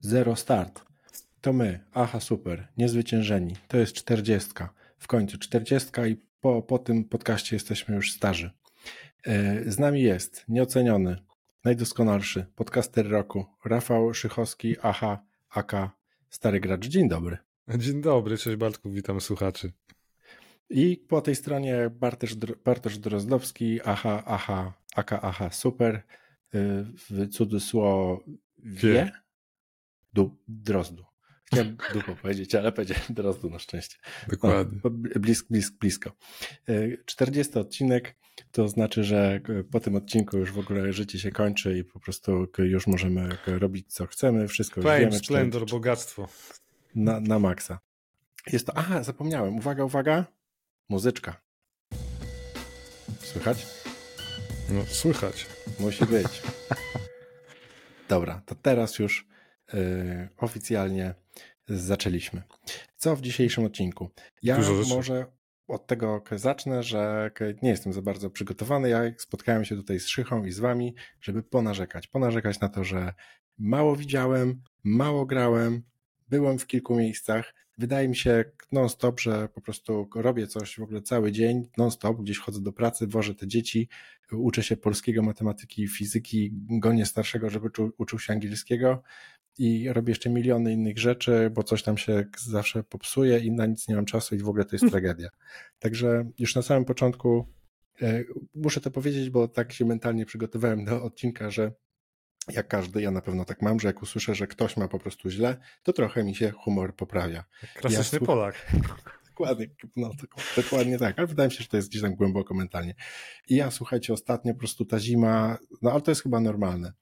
Zero 0.00 0.36
start. 0.36 0.84
To 1.40 1.52
my, 1.52 1.80
aha 1.92 2.20
super, 2.20 2.68
niezwyciężeni. 2.76 3.56
To 3.68 3.76
jest 3.76 3.92
czterdziestka. 3.92 4.74
W 4.98 5.06
końcu 5.06 5.38
czterdziestka 5.38 6.06
i 6.06 6.16
po, 6.40 6.62
po 6.62 6.78
tym 6.78 7.04
podcaście 7.04 7.56
jesteśmy 7.56 7.94
już 7.94 8.12
starzy. 8.12 8.50
E, 9.26 9.70
z 9.70 9.78
nami 9.78 10.02
jest 10.02 10.44
nieoceniony, 10.48 11.16
najdoskonalszy 11.64 12.46
podcaster 12.54 13.08
roku 13.10 13.44
Rafał 13.64 14.14
Szychowski, 14.14 14.76
aha, 14.82 15.22
aka, 15.50 15.90
stary 16.30 16.60
gracz. 16.60 16.86
Dzień 16.86 17.08
dobry. 17.08 17.38
Dzień 17.78 18.00
dobry, 18.00 18.38
cześć 18.38 18.56
Bartku, 18.56 18.90
witam 18.90 19.20
słuchaczy. 19.20 19.72
I 20.70 20.96
po 21.08 21.20
tej 21.20 21.34
stronie 21.34 21.90
Bartosz, 21.90 22.34
Bartosz 22.64 22.98
Drozdowski, 22.98 23.80
aha, 23.84 24.22
aha, 24.26 24.72
aka, 24.94 25.20
aha, 25.22 25.50
super, 25.50 25.94
e, 25.94 26.02
w 27.10 27.28
cudzysłowie, 27.30 28.22
Wie. 28.58 29.12
Du, 30.12 30.38
drozdu. 30.48 31.04
Chciałem 31.44 31.76
dupo 31.94 32.16
powiedzieć, 32.16 32.54
ale 32.54 32.72
powiedziałem 32.72 33.04
drozdu 33.10 33.50
na 33.50 33.58
szczęście. 33.58 33.96
Dokładnie. 34.28 34.80
No, 34.84 34.90
blisko, 35.20 35.46
blisko, 35.50 35.76
blisko. 35.80 36.12
40 37.04 37.58
odcinek 37.58 38.16
to 38.52 38.68
znaczy, 38.68 39.04
że 39.04 39.40
po 39.70 39.80
tym 39.80 39.96
odcinku 39.96 40.38
już 40.38 40.52
w 40.52 40.58
ogóle 40.58 40.92
życie 40.92 41.18
się 41.18 41.30
kończy 41.30 41.78
i 41.78 41.84
po 41.84 42.00
prostu 42.00 42.46
już 42.58 42.86
możemy 42.86 43.28
robić 43.46 43.92
co 43.92 44.06
chcemy, 44.06 44.48
wszystko 44.48 44.82
Fame, 44.82 45.00
wiemy. 45.00 45.18
splendor, 45.18 45.66
czy... 45.66 45.74
bogactwo. 45.74 46.28
Na, 46.94 47.20
na 47.20 47.38
maksa. 47.38 47.78
Jest 48.52 48.66
to, 48.66 48.76
aha, 48.76 49.02
zapomniałem, 49.02 49.56
uwaga, 49.56 49.84
uwaga, 49.84 50.24
muzyczka. 50.88 51.40
Słychać? 53.18 53.66
No, 54.70 54.84
słychać. 54.86 55.46
Musi 55.80 56.06
być. 56.06 56.42
Dobra, 58.08 58.42
to 58.46 58.54
teraz 58.54 58.98
już 58.98 59.26
oficjalnie 60.36 61.14
zaczęliśmy. 61.68 62.42
Co 62.96 63.16
w 63.16 63.20
dzisiejszym 63.20 63.64
odcinku? 63.64 64.10
Ja 64.42 64.58
może 64.88 65.26
od 65.68 65.86
tego 65.86 66.22
zacznę, 66.32 66.82
że 66.82 67.30
nie 67.62 67.70
jestem 67.70 67.92
za 67.92 68.02
bardzo 68.02 68.30
przygotowany. 68.30 68.88
Ja 68.88 69.02
spotkałem 69.18 69.64
się 69.64 69.76
tutaj 69.76 70.00
z 70.00 70.06
Szychą 70.06 70.44
i 70.44 70.52
z 70.52 70.58
wami, 70.58 70.94
żeby 71.20 71.42
ponarzekać. 71.42 72.06
Ponarzekać 72.06 72.60
na 72.60 72.68
to, 72.68 72.84
że 72.84 73.12
mało 73.58 73.96
widziałem, 73.96 74.62
mało 74.84 75.26
grałem, 75.26 75.82
byłem 76.28 76.58
w 76.58 76.66
kilku 76.66 76.96
miejscach. 76.96 77.54
Wydaje 77.78 78.08
mi 78.08 78.16
się 78.16 78.44
non-stop, 78.72 79.20
że 79.20 79.48
po 79.48 79.60
prostu 79.60 80.08
robię 80.14 80.46
coś 80.46 80.78
w 80.78 80.82
ogóle 80.82 81.02
cały 81.02 81.32
dzień, 81.32 81.68
non-stop, 81.76 82.16
gdzieś 82.16 82.38
chodzę 82.38 82.60
do 82.60 82.72
pracy, 82.72 83.06
wożę 83.06 83.34
te 83.34 83.46
dzieci, 83.46 83.88
uczę 84.32 84.62
się 84.62 84.76
polskiego, 84.76 85.22
matematyki, 85.22 85.88
fizyki, 85.88 86.50
gonię 86.54 87.06
starszego, 87.06 87.50
żeby 87.50 87.68
uczył 87.98 88.18
się 88.18 88.32
angielskiego 88.32 89.02
i 89.58 89.92
robię 89.92 90.10
jeszcze 90.10 90.30
miliony 90.30 90.72
innych 90.72 90.98
rzeczy, 90.98 91.50
bo 91.54 91.62
coś 91.62 91.82
tam 91.82 91.98
się 91.98 92.24
zawsze 92.38 92.82
popsuje 92.82 93.38
i 93.38 93.52
na 93.52 93.66
nic 93.66 93.88
nie 93.88 93.96
mam 93.96 94.04
czasu 94.04 94.34
i 94.34 94.38
w 94.38 94.48
ogóle 94.48 94.64
to 94.64 94.76
jest 94.76 94.82
hmm. 94.82 94.90
tragedia. 94.90 95.28
Także 95.78 96.30
już 96.38 96.54
na 96.54 96.62
samym 96.62 96.84
początku 96.84 97.52
e, 98.02 98.24
muszę 98.54 98.80
to 98.80 98.90
powiedzieć, 98.90 99.30
bo 99.30 99.48
tak 99.48 99.72
się 99.72 99.84
mentalnie 99.84 100.26
przygotowałem 100.26 100.84
do 100.84 101.02
odcinka, 101.02 101.50
że 101.50 101.72
jak 102.52 102.68
każdy, 102.68 103.02
ja 103.02 103.10
na 103.10 103.20
pewno 103.20 103.44
tak 103.44 103.62
mam, 103.62 103.80
że 103.80 103.88
jak 103.88 104.02
usłyszę, 104.02 104.34
że 104.34 104.46
ktoś 104.46 104.76
ma 104.76 104.88
po 104.88 104.98
prostu 104.98 105.30
źle, 105.30 105.56
to 105.82 105.92
trochę 105.92 106.24
mi 106.24 106.34
się 106.34 106.50
humor 106.50 106.96
poprawia. 106.96 107.44
Klasyczny 107.74 108.18
ja 108.20 108.26
Polak. 108.26 108.54
Dokładnie, 109.38 109.66
no, 109.96 110.10
dokładnie 110.56 110.98
tak, 110.98 111.18
ale 111.18 111.26
wydaje 111.26 111.48
mi 111.48 111.54
się, 111.54 111.62
że 111.62 111.68
to 111.68 111.76
jest 111.76 111.88
gdzieś 111.88 112.02
tam 112.02 112.14
głęboko 112.14 112.54
mentalnie. 112.54 112.94
I 113.48 113.56
ja, 113.56 113.70
słuchajcie, 113.70 114.12
ostatnio 114.12 114.52
po 114.52 114.58
prostu 114.58 114.84
ta 114.84 115.00
zima, 115.00 115.58
no 115.82 115.92
ale 115.92 116.00
to 116.00 116.10
jest 116.10 116.22
chyba 116.22 116.40
normalne. 116.40 116.92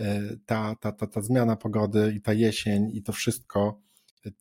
E, 0.00 0.36
ta, 0.46 0.74
ta, 0.80 0.92
ta, 0.92 1.06
ta 1.06 1.20
zmiana 1.20 1.56
pogody 1.56 2.12
i 2.16 2.20
ta 2.20 2.32
jesień 2.32 2.90
i 2.94 3.02
to 3.02 3.12
wszystko 3.12 3.80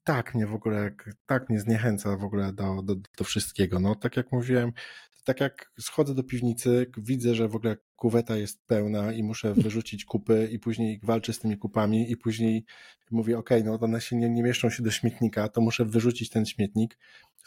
tak 0.03 0.36
mnie 0.36 0.47
w 0.47 0.53
ogóle, 0.53 0.91
tak 1.25 1.49
mnie 1.49 1.59
zniechęca 1.59 2.17
w 2.17 2.23
ogóle 2.23 2.53
do, 2.53 2.81
do, 2.81 2.95
do 3.17 3.23
wszystkiego. 3.23 3.80
No, 3.80 3.95
tak 3.95 4.17
jak 4.17 4.31
mówiłem, 4.31 4.72
tak 5.23 5.42
jak 5.42 5.71
schodzę 5.80 6.15
do 6.15 6.23
piwnicy, 6.23 6.92
widzę, 6.98 7.36
że 7.36 7.48
w 7.48 7.55
ogóle 7.55 7.77
kuweta 7.95 8.37
jest 8.37 8.65
pełna 8.65 9.14
i 9.14 9.23
muszę 9.23 9.54
wyrzucić 9.64 10.05
kupy 10.05 10.49
i 10.52 10.59
później 10.59 10.99
walczę 11.04 11.33
z 11.33 11.39
tymi 11.39 11.58
kupami 11.58 12.11
i 12.11 12.17
później 12.17 12.65
mówię, 13.11 13.37
ok, 13.37 13.49
no 13.64 13.80
one 13.80 14.02
się 14.02 14.15
nie, 14.15 14.30
nie 14.30 14.43
mieszczą 14.43 14.70
się 14.70 14.83
do 14.83 14.92
śmietnika, 14.92 15.49
to 15.49 15.61
muszę 15.61 15.86
wyrzucić 15.86 16.30
ten 16.30 16.45
śmietnik, 16.45 16.98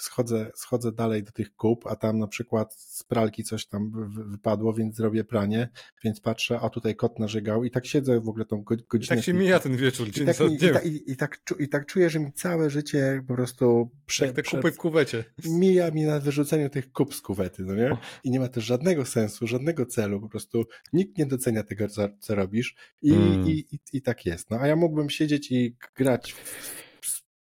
schodzę, 0.03 0.50
schodzę 0.55 0.93
dalej 0.93 1.22
do 1.22 1.33
tych 1.33 1.55
kup, 1.55 1.87
a 1.87 1.97
tam 1.97 2.19
na 2.19 2.27
przykład 2.27 2.75
z 2.75 3.03
pralki 3.03 3.44
coś 3.44 3.66
tam 3.66 4.11
wypadło, 4.31 4.72
więc 4.75 4.97
zrobię 4.97 5.25
pranie, 5.25 5.69
więc 6.05 6.21
patrzę, 6.21 6.61
a 6.61 6.71
tutaj 6.71 6.97
kot 6.97 7.19
narzygał 7.19 7.65
i 7.65 7.71
tak 7.71 7.87
siedzę 7.87 8.21
w 8.21 8.28
ogóle 8.28 8.44
tą 8.44 8.62
godzinę. 8.62 9.05
I 9.05 9.06
tak 9.06 9.22
się 9.22 9.33
mija 9.33 9.59
ten 9.59 9.77
wieczór, 9.77 10.10
dzień 10.10 10.25
i 10.25 10.27
tak, 10.27 10.41
mi, 10.41 10.55
i, 10.55 10.59
ta, 10.59 10.81
i, 10.81 11.03
i, 11.06 11.16
tak, 11.16 11.39
i 11.59 11.69
tak 11.69 11.87
czuję, 11.87 12.10
że 12.10 12.21
mi 12.21 12.33
całe 12.33 12.71
życie 12.71 13.25
po 13.28 13.34
prostu 13.34 13.91
prze, 14.06 14.27
Jak 14.27 14.37
te 14.37 14.43
prze, 14.43 14.56
kupy 14.56 14.72
w 14.72 14.77
kuwecie. 14.77 15.25
Mija 15.44 15.91
mi 15.91 16.05
na 16.05 16.21
wyrzuceniu 16.21 16.71
tych 16.71 16.93
kup 16.93 17.15
z 17.15 17.21
kuwety, 17.21 17.62
no 17.65 17.75
nie? 17.75 17.97
I 18.25 18.31
nie 18.31 18.41
ma 18.41 18.49
też 18.49 18.65
żadnego 18.65 19.05
sensu, 19.05 19.47
żadnego 19.47 19.87
celu, 19.87 20.21
po 20.21 20.28
prostu 20.28 20.65
nikt 20.93 21.19
nie 21.19 21.27
docenia 21.27 21.62
tego, 21.62 21.89
co, 21.89 22.09
co 22.21 22.34
robisz 22.34 22.75
i, 23.03 23.12
mm. 23.12 23.49
i, 23.49 23.50
i, 23.50 23.78
i 23.93 24.03
tak 24.03 24.27
jest. 24.27 24.50
No 24.50 24.59
a 24.60 24.66
ja 24.66 24.77
mógłbym 24.77 25.10
siedzieć 25.10 25.53
i 25.53 25.77
grać 25.97 26.33
w 26.33 26.90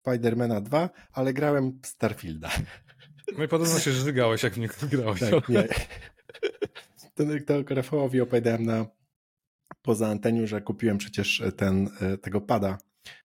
Spidermana 0.09 0.61
2, 0.61 0.91
ale 1.13 1.33
grałem 1.33 1.79
Starfielda. 1.83 2.51
No 3.39 3.45
i 3.45 3.49
podobno 3.49 3.79
się 3.79 3.93
żygałeś, 3.93 4.43
jak 4.43 4.55
w 4.55 4.59
niego 4.59 4.75
grałeś. 4.91 5.21
Tak, 5.21 5.49
nie. 5.49 5.69
To, 7.15 7.25
to 7.47 7.75
Rafałowi 7.75 8.21
opowiadałem 8.21 8.65
na 8.65 8.87
poza 9.83 10.09
anteniu, 10.09 10.47
że 10.47 10.61
kupiłem 10.61 10.99
przecież 10.99 11.43
ten, 11.57 11.89
e, 12.01 12.19
tego 12.19 12.41
pada 12.41 12.79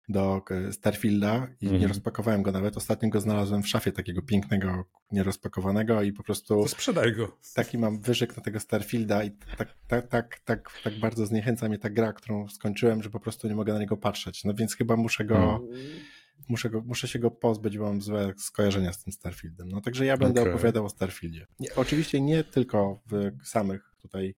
do 0.09 0.41
e, 0.51 0.73
Starfielda 0.73 1.47
i 1.61 1.65
nie 1.65 1.71
mhm. 1.71 1.91
rozpakowałem 1.91 2.43
go 2.43 2.51
nawet. 2.51 2.77
Ostatnio 2.77 3.09
go 3.09 3.19
znalazłem 3.19 3.63
w 3.63 3.67
szafie 3.67 3.91
takiego 3.91 4.21
pięknego, 4.21 4.85
nierozpakowanego 5.11 6.01
i 6.01 6.13
po 6.13 6.23
prostu... 6.23 6.61
To 6.61 6.67
sprzedaj 6.67 7.13
go. 7.13 7.37
Taki 7.55 7.77
mam 7.77 8.01
wyżyk 8.01 8.37
na 8.37 8.43
tego 8.43 8.59
Starfielda 8.59 9.23
i 9.23 9.31
tak, 9.57 9.75
tak, 9.87 10.07
tak, 10.07 10.39
tak, 10.45 10.71
tak 10.83 10.99
bardzo 10.99 11.25
zniechęca 11.25 11.69
mnie 11.69 11.77
ta 11.77 11.89
gra, 11.89 12.13
którą 12.13 12.49
skończyłem, 12.49 13.03
że 13.03 13.09
po 13.09 13.19
prostu 13.19 13.47
nie 13.47 13.55
mogę 13.55 13.73
na 13.73 13.79
niego 13.79 13.97
patrzeć. 13.97 14.43
No 14.43 14.53
więc 14.53 14.75
chyba 14.75 14.95
muszę 14.95 15.25
go... 15.25 15.55
Mhm 15.55 16.03
muszę, 16.49 16.69
go, 16.69 16.81
muszę 16.81 17.07
się 17.07 17.19
go 17.19 17.31
pozbyć, 17.31 17.77
bo 17.77 17.83
mam 17.83 18.01
złe 18.01 18.33
skojarzenia 18.37 18.93
z 18.93 19.03
tym 19.03 19.13
Starfieldem. 19.13 19.69
No 19.69 19.81
także 19.81 20.05
ja 20.05 20.17
będę 20.17 20.41
okay. 20.41 20.53
opowiadał 20.53 20.85
o 20.85 20.89
Starfieldzie. 20.89 21.47
Nie, 21.59 21.75
oczywiście 21.75 22.21
nie 22.21 22.43
tylko 22.43 23.01
w 23.11 23.47
samych 23.47 23.95
tutaj 24.01 24.35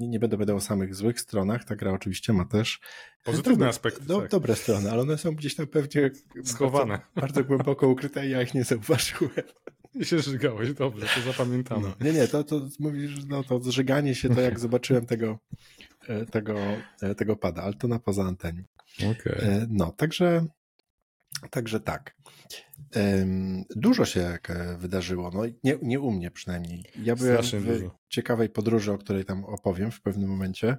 nie, 0.00 0.08
nie 0.08 0.18
będę 0.18 0.36
opowiadał 0.36 0.56
o 0.56 0.60
samych 0.60 0.94
złych 0.94 1.20
stronach, 1.20 1.64
ta 1.64 1.76
gra 1.76 1.92
oczywiście 1.92 2.32
ma 2.32 2.44
też 2.44 2.80
pozytywne 3.24 3.52
dobre, 3.52 3.68
aspekty. 3.68 4.04
Do, 4.04 4.20
tak. 4.20 4.30
Dobre 4.30 4.56
strony, 4.56 4.90
ale 4.90 5.02
one 5.02 5.18
są 5.18 5.34
gdzieś 5.34 5.54
tam 5.54 5.66
pewnie 5.66 6.10
schowane. 6.44 6.98
Bardzo, 6.98 7.20
bardzo 7.20 7.44
głęboko 7.44 7.88
ukryte 7.88 8.26
i 8.26 8.30
ja 8.30 8.42
ich 8.42 8.54
nie 8.54 8.64
zauważyłem. 8.64 9.32
I 9.94 10.04
się 10.04 10.18
żygałeś, 10.18 10.72
dobrze, 10.72 11.06
to 11.14 11.32
zapamiętamy. 11.32 11.82
No, 11.82 12.06
nie, 12.06 12.12
nie, 12.12 12.28
to, 12.28 12.44
to 12.44 12.68
mówisz, 12.78 13.24
no 13.28 13.44
to 13.44 13.60
zżyganie 13.60 14.14
się, 14.14 14.34
to 14.34 14.40
jak 14.40 14.60
zobaczyłem 14.66 15.06
tego, 15.06 15.38
e, 16.08 16.26
tego, 16.26 16.56
e, 17.02 17.14
tego 17.14 17.36
pada, 17.36 17.62
ale 17.62 17.74
to 17.74 17.88
na 17.88 17.98
poza 17.98 18.24
anteniu. 18.24 18.64
Okay. 18.98 19.66
No, 19.70 19.92
także 19.92 20.46
Także 21.50 21.80
tak. 21.80 22.16
Dużo 23.76 24.04
się 24.04 24.38
wydarzyło, 24.78 25.30
no 25.34 25.42
nie, 25.64 25.78
nie 25.82 26.00
u 26.00 26.10
mnie 26.10 26.30
przynajmniej. 26.30 26.84
Ja 27.02 27.16
byłem 27.16 27.42
w 27.42 27.66
dużo. 27.66 27.98
ciekawej 28.08 28.48
podróży, 28.48 28.92
o 28.92 28.98
której 28.98 29.24
tam 29.24 29.44
opowiem 29.44 29.90
w 29.90 30.00
pewnym 30.00 30.30
momencie, 30.30 30.76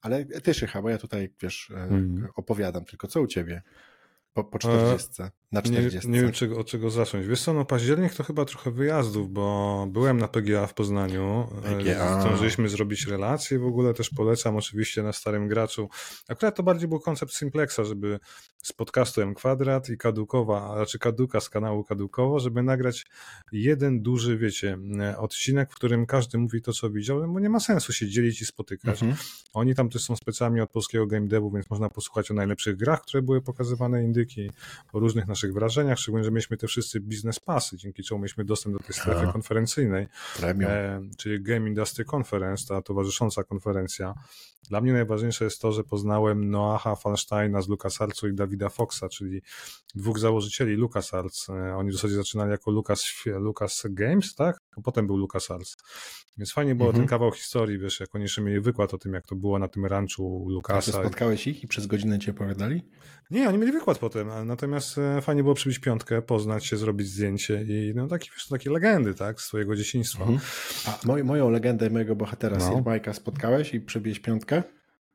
ale 0.00 0.24
ty 0.24 0.54
Szycha, 0.54 0.82
bo 0.82 0.90
ja 0.90 0.98
tutaj, 0.98 1.34
wiesz, 1.42 1.72
mm. 1.74 2.28
opowiadam, 2.34 2.84
tylko 2.84 3.08
co 3.08 3.20
u 3.20 3.26
ciebie? 3.26 3.62
Po, 4.32 4.44
po 4.44 4.58
40, 4.58 5.22
e, 5.22 5.30
na 5.52 5.62
40. 5.62 6.08
Nie, 6.08 6.14
nie 6.14 6.22
wiem, 6.22 6.32
czego, 6.32 6.58
od 6.58 6.66
czego 6.66 6.90
zacząć. 6.90 7.26
Wiesz 7.26 7.42
co, 7.42 7.52
no 7.52 7.64
październik 7.64 8.14
to 8.14 8.24
chyba 8.24 8.44
trochę 8.44 8.70
wyjazdów, 8.70 9.32
bo 9.32 9.86
byłem 9.90 10.18
na 10.18 10.28
PGA 10.28 10.66
w 10.66 10.74
Poznaniu. 10.74 11.48
E, 11.64 11.76
PGA. 11.76 12.20
Zdążyliśmy 12.20 12.68
zrobić 12.68 13.06
relacje 13.06 13.58
w 13.58 13.66
ogóle, 13.66 13.94
też 13.94 14.10
polecam 14.10 14.56
oczywiście 14.56 15.02
na 15.02 15.12
Starym 15.12 15.48
Graczu. 15.48 15.88
Akurat 16.28 16.56
to 16.56 16.62
bardziej 16.62 16.88
był 16.88 17.00
koncept 17.00 17.34
Simplexa, 17.34 17.80
żeby 17.84 18.20
z 18.62 18.72
podcastu 18.72 19.22
M 19.22 19.34
Kwadrat 19.34 19.88
i 19.88 19.98
Kadukowa, 19.98 20.70
a 20.70 20.78
raczej 20.78 21.00
Kaduka 21.00 21.40
z 21.40 21.48
kanału 21.48 21.84
Kadukowo, 21.84 22.40
żeby 22.40 22.62
nagrać 22.62 23.06
jeden 23.52 24.02
duży, 24.02 24.38
wiecie, 24.38 24.78
odcinek, 25.16 25.72
w 25.72 25.74
którym 25.74 26.06
każdy 26.06 26.38
mówi 26.38 26.62
to, 26.62 26.72
co 26.72 26.90
widział, 26.90 27.32
bo 27.32 27.40
nie 27.40 27.50
ma 27.50 27.60
sensu 27.60 27.92
się 27.92 28.08
dzielić 28.08 28.42
i 28.42 28.46
spotykać. 28.46 29.02
Mhm. 29.02 29.22
Oni 29.52 29.74
tam 29.74 29.90
też 29.90 30.02
są 30.02 30.16
specjalnie 30.16 30.62
od 30.62 30.70
polskiego 30.70 31.06
game 31.06 31.26
devu, 31.26 31.50
więc 31.50 31.70
można 31.70 31.90
posłuchać 31.90 32.30
o 32.30 32.34
najlepszych 32.34 32.76
grach, 32.76 33.02
które 33.02 33.22
były 33.22 33.42
pokazywane 33.42 34.04
indyki, 34.04 34.50
o 34.92 34.98
różnych 34.98 35.26
naszych 35.26 35.37
wrażeniach, 35.46 35.98
szczególnie, 35.98 36.24
że 36.24 36.30
mieliśmy 36.30 36.56
te 36.56 36.66
wszyscy 36.66 37.00
biznes 37.00 37.40
pasy, 37.40 37.76
dzięki 37.76 38.02
czemu 38.02 38.18
mieliśmy 38.18 38.44
dostęp 38.44 38.76
do 38.76 38.84
tej 38.84 38.94
strefy 38.94 39.26
a, 39.28 39.32
konferencyjnej, 39.32 40.06
e, 40.42 41.00
czyli 41.18 41.42
Game 41.42 41.68
Industry 41.68 42.04
Conference, 42.14 42.66
ta 42.68 42.82
towarzysząca 42.82 43.44
konferencja. 43.44 44.14
Dla 44.70 44.80
mnie 44.80 44.92
najważniejsze 44.92 45.44
jest 45.44 45.60
to, 45.60 45.72
że 45.72 45.84
poznałem 45.84 46.50
Noaha 46.50 46.96
Falsteina 46.96 47.62
z 47.62 47.68
LucasArtsu 47.68 48.28
i 48.28 48.34
Davida 48.34 48.68
Foxa, 48.68 49.04
czyli 49.10 49.42
dwóch 49.94 50.18
założycieli 50.18 50.74
LucasArts. 50.74 51.48
E, 51.50 51.76
oni 51.76 51.90
w 51.90 51.94
zasadzie 51.94 52.14
zaczynali 52.14 52.50
jako 52.50 52.70
Lucas, 52.70 53.04
Lucas 53.26 53.82
Games, 53.90 54.34
tak? 54.34 54.58
A 54.76 54.80
potem 54.80 55.06
był 55.06 55.16
LucasArts. 55.16 55.76
Więc 56.38 56.52
fajnie 56.52 56.74
było 56.74 56.88
mhm. 56.88 57.02
ten 57.02 57.08
kawał 57.08 57.32
historii, 57.32 57.78
wiesz, 57.78 58.00
jak 58.00 58.14
oni 58.14 58.22
jeszcze 58.22 58.42
mieli 58.42 58.60
wykład 58.60 58.94
o 58.94 58.98
tym, 58.98 59.12
jak 59.12 59.26
to 59.26 59.36
było 59.36 59.58
na 59.58 59.68
tym 59.68 59.86
ranczu 59.86 60.46
Lucasa. 60.48 60.98
A 60.98 61.02
spotkałeś 61.02 61.46
ich 61.46 61.64
i 61.64 61.68
przez 61.68 61.86
godzinę 61.86 62.18
cię 62.18 62.30
opowiadali? 62.30 62.82
Nie, 63.30 63.48
oni 63.48 63.58
mieli 63.58 63.72
wykład 63.72 63.98
potem, 63.98 64.28
natomiast 64.44 64.98
e, 64.98 65.22
fajnie 65.22 65.42
było 65.42 65.54
przybić 65.54 65.78
piątkę, 65.78 66.22
poznać 66.22 66.66
się, 66.66 66.76
zrobić 66.76 67.08
zdjęcie 67.08 67.62
i 67.68 67.92
no 67.94 68.08
takie, 68.08 68.30
wiesz, 68.34 68.48
takie 68.48 68.70
legendy, 68.70 69.14
tak, 69.14 69.40
z 69.40 69.44
swojego 69.44 69.76
dzieciństwa. 69.76 70.24
Mhm. 70.24 70.40
A 70.86 71.06
moj, 71.06 71.24
moją 71.24 71.50
legendę 71.50 71.90
mojego 71.90 72.16
bohatera, 72.16 72.58
no. 72.58 72.64
Sir 72.64 72.82
Mike'a 72.82 73.12
spotkałeś 73.12 73.74
i 73.74 73.80
przybiłeś 73.80 74.20
piątkę? 74.20 74.57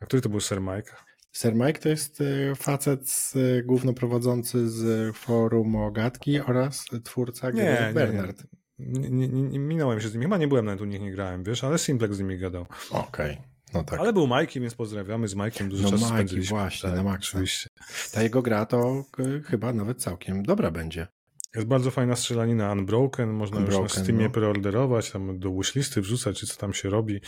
A 0.04 0.06
który 0.06 0.22
to 0.22 0.30
był 0.30 0.40
Sir 0.40 0.62
Mike? 0.62 0.92
Sir 1.32 1.56
Mike 1.56 1.80
to 1.80 1.90
jest 1.90 2.22
e, 2.22 2.56
facet 2.56 3.34
e, 3.36 3.64
głównoprowadzący 3.64 4.70
z 4.70 5.16
forum 5.18 5.76
Ogatki 5.76 6.40
oraz 6.40 6.86
twórca 7.04 7.52
nie, 7.52 7.92
Bernard. 7.94 8.44
Nie, 8.80 9.10
nie, 9.10 9.28
nie, 9.28 9.44
nie, 9.44 9.60
minąłem 9.60 10.02
się 10.02 10.10
z 10.10 10.14
nimi. 10.14 10.26
Chyba 10.26 10.38
nie 10.38 10.48
byłem 10.48 10.66
nawet 10.66 10.82
u 10.82 10.86
nich, 10.86 11.02
nie 11.02 11.12
grałem, 11.12 11.44
wiesz, 11.44 11.64
ale 11.64 11.78
Simplex 11.78 12.16
z 12.16 12.20
nimi 12.20 12.38
gadał. 12.38 12.66
Okej. 12.92 13.32
Okay. 13.32 13.38
No 13.74 13.84
tak. 13.84 14.00
Ale 14.00 14.14
był 14.14 14.28
Majki, 14.28 14.60
więc 14.60 14.76
pozdrawiamy 14.76 15.28
z 15.28 15.36
Majkiem. 15.36 15.70
Dużo 15.70 15.84
no 15.84 15.90
czasu 15.90 16.02
Majki, 16.02 16.16
spędziliśmy. 16.16 16.58
właśnie, 16.58 16.90
tak, 16.90 16.98
na 16.98 17.04
maksa. 17.04 17.30
Oczywiście. 17.30 17.70
Ta 18.12 18.24
jego 18.24 18.42
gra 18.42 18.66
to 18.66 19.06
chyba 19.46 19.74
nawet 19.74 20.02
całkiem 20.02 20.44
dobra 20.44 20.72
będzie. 20.72 21.08
Jest 21.56 21.68
bardzo 21.68 21.92
fajna 21.92 22.16
strzelanina 22.16 22.72
Unbroken, 22.72 23.30
można 23.30 23.58
Unbroken, 23.58 23.84
już 23.84 23.96
na 23.96 24.04
Steamie 24.04 24.24
no. 24.24 24.30
preorderować, 24.30 25.12
tam 25.12 25.40
do 25.40 25.52
wishlisty 25.52 26.02
wrzucać, 26.02 26.40
czy 26.40 26.48
co 26.48 26.58
tam 26.58 26.74
się 26.74 26.90
robi. 26.90 27.22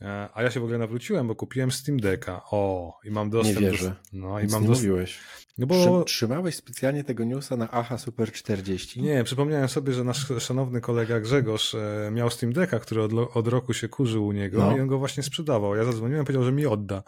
E, 0.00 0.28
a 0.34 0.42
ja 0.42 0.50
się 0.50 0.60
w 0.60 0.62
ogóle 0.62 0.78
nawróciłem, 0.78 1.28
bo 1.28 1.34
kupiłem 1.34 1.70
Steam 1.70 2.00
Decka. 2.00 2.42
O, 2.50 2.92
i 3.04 3.10
mam 3.10 3.30
dostęp 3.30 3.60
Nie 3.60 3.70
wierzę. 3.70 3.88
do... 3.88 4.18
No, 4.18 4.40
i 4.40 4.46
mam 4.46 4.66
dostęp... 4.66 4.68
mówiłeś. 4.68 5.18
No 5.58 5.66
bo... 5.66 6.04
Trzymałeś 6.04 6.54
specjalnie 6.54 7.04
tego 7.04 7.24
newsa 7.24 7.56
na 7.56 7.70
AHA 7.70 7.98
Super 7.98 8.32
40? 8.32 9.02
Nie, 9.02 9.24
przypomniałem 9.24 9.68
sobie, 9.68 9.92
że 9.92 10.04
nasz 10.04 10.32
szanowny 10.38 10.80
kolega 10.80 11.20
Grzegorz 11.20 11.74
e, 11.74 12.10
miał 12.12 12.30
Steam 12.30 12.52
Decka, 12.52 12.78
który 12.78 13.02
od, 13.02 13.12
od 13.34 13.48
roku 13.48 13.74
się 13.74 13.88
kurzył 13.88 14.26
u 14.26 14.32
niego 14.32 14.58
no. 14.58 14.76
i 14.76 14.80
on 14.80 14.86
go 14.86 14.98
właśnie 14.98 15.22
sprzedawał. 15.22 15.76
Ja 15.76 15.84
zadzwoniłem 15.84 16.24
powiedział, 16.24 16.44
że 16.44 16.52
mi 16.52 16.66
odda. 16.66 17.02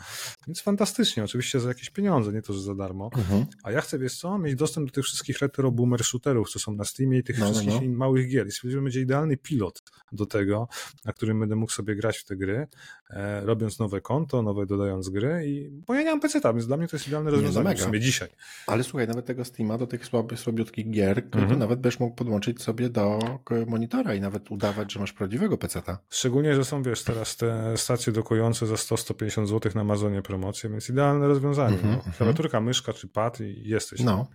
Więc 0.46 0.60
fantastycznie, 0.60 1.24
oczywiście 1.24 1.60
za 1.60 1.68
jakieś 1.68 1.90
pieniądze, 1.90 2.32
nie 2.32 2.42
to, 2.42 2.52
że 2.52 2.62
za 2.62 2.74
darmo. 2.74 3.10
Mhm. 3.16 3.46
A 3.62 3.70
ja 3.70 3.80
chcę, 3.80 3.98
wiesz 3.98 4.18
co, 4.18 4.38
mieć 4.38 4.54
dostęp 4.54 4.86
do 4.86 4.92
tych 4.92 5.04
wszystkich 5.04 5.38
retro 5.38 5.70
boomer 5.70 6.04
shooterów, 6.04 6.50
co 6.50 6.58
są 6.58 6.72
na 6.72 6.84
Steamie 6.84 7.18
i 7.18 7.22
tych 7.22 7.38
no, 7.38 7.44
no 7.44 7.52
wszystkich 7.52 7.88
no. 7.88 7.96
małych 7.96 8.28
gier. 8.28 8.46
I 8.46 8.52
stwierdziłem, 8.52 8.82
że 8.82 8.84
będzie 8.84 9.00
idealny 9.00 9.36
pilot 9.36 9.82
do 10.12 10.26
tego, 10.26 10.68
na 11.04 11.12
którym 11.12 11.40
będę 11.40 11.56
mógł 11.56 11.72
sobie 11.72 11.96
grać 11.96 12.18
w 12.18 12.24
te 12.24 12.36
gry, 12.36 12.66
e, 13.10 13.40
robiąc 13.40 13.78
nowe 13.78 14.00
konto, 14.00 14.42
nowe 14.42 14.66
dodając 14.66 15.08
gry 15.08 15.42
i 15.46 15.70
bo 15.70 15.94
ja 15.94 16.02
nie 16.02 16.10
mam 16.10 16.20
PC, 16.20 16.40
więc 16.44 16.66
dla 16.66 16.76
mnie 16.76 16.88
to 16.88 16.96
jest 16.96 17.08
idealne 17.08 17.30
rozwiązanie 17.30 17.76
w 17.76 17.80
sumie 17.80 18.00
dzisiaj. 18.00 18.28
Ale 18.66 18.84
słuchaj, 18.84 19.08
nawet 19.08 19.26
tego 19.26 19.44
Steama 19.44 19.78
do 19.78 19.86
tych 19.86 20.06
słaby, 20.06 20.36
słabiutkich 20.36 20.90
gier, 20.90 21.18
mhm. 21.18 21.48
to 21.48 21.56
nawet 21.56 21.80
będziesz 21.80 22.00
mógł 22.00 22.14
podłączyć 22.14 22.62
sobie 22.62 22.88
do 22.88 23.18
monitora 23.66 24.14
i 24.14 24.20
nawet 24.20 24.50
udawać, 24.50 24.92
że 24.92 25.00
masz 25.00 25.12
prawdziwego 25.12 25.58
PC-ta. 25.58 25.98
Szczególnie, 26.10 26.54
że 26.54 26.64
są, 26.64 26.82
wiesz, 26.82 27.04
teraz 27.04 27.36
te 27.36 27.76
stacje 27.76 28.12
dokujące 28.12 28.66
za 28.66 28.74
100-150 28.74 29.46
zł 29.46 29.72
na 29.74 29.80
Amazonie 29.80 30.22
promocje, 30.22 30.70
więc 30.70 30.88
idealne 30.88 31.28
rozwiązanie. 31.28 31.74
Mhm, 31.74 31.92
no. 31.92 31.96
Mhm. 31.98 32.14
Klawiaturka, 32.16 32.60
myszka 32.60 32.92
czy 32.92 33.08
pad 33.08 33.40
i 33.40 33.68
jesteś. 33.68 34.00
No. 34.00 34.26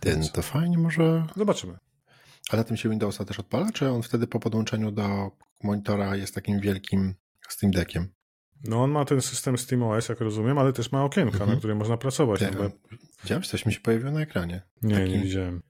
Ten, 0.00 0.28
to 0.28 0.42
fajnie 0.42 0.78
może... 0.78 1.26
Zobaczymy. 1.36 1.78
A 2.50 2.56
na 2.56 2.64
tym 2.64 2.76
się 2.76 2.88
Windowsa 2.88 3.24
też 3.24 3.40
odpala, 3.40 3.72
czy 3.72 3.88
on 3.88 4.02
wtedy 4.02 4.26
po 4.26 4.40
podłączeniu 4.40 4.90
do 4.90 5.30
monitora 5.62 6.16
jest 6.16 6.34
takim 6.34 6.60
wielkim 6.60 7.14
Steam 7.48 7.72
Deckiem? 7.72 8.08
No 8.64 8.82
on 8.82 8.90
ma 8.90 9.04
ten 9.04 9.22
system 9.22 9.58
SteamOS, 9.58 10.08
jak 10.08 10.20
rozumiem, 10.20 10.58
ale 10.58 10.72
też 10.72 10.92
ma 10.92 11.04
okienka, 11.04 11.32
mhm. 11.32 11.50
na 11.50 11.56
którym 11.56 11.78
można 11.78 11.96
pracować. 11.96 12.40
Ty, 12.40 12.50
no 12.58 12.70
Widziałeś? 13.22 13.48
Coś 13.48 13.66
mi 13.66 13.72
się 13.72 13.80
pojawiło 13.80 14.10
na 14.10 14.20
ekranie. 14.20 14.62
Nie, 14.82 14.94
Taki... 14.94 15.10
nie 15.10 15.18
widziałem. 15.18 15.62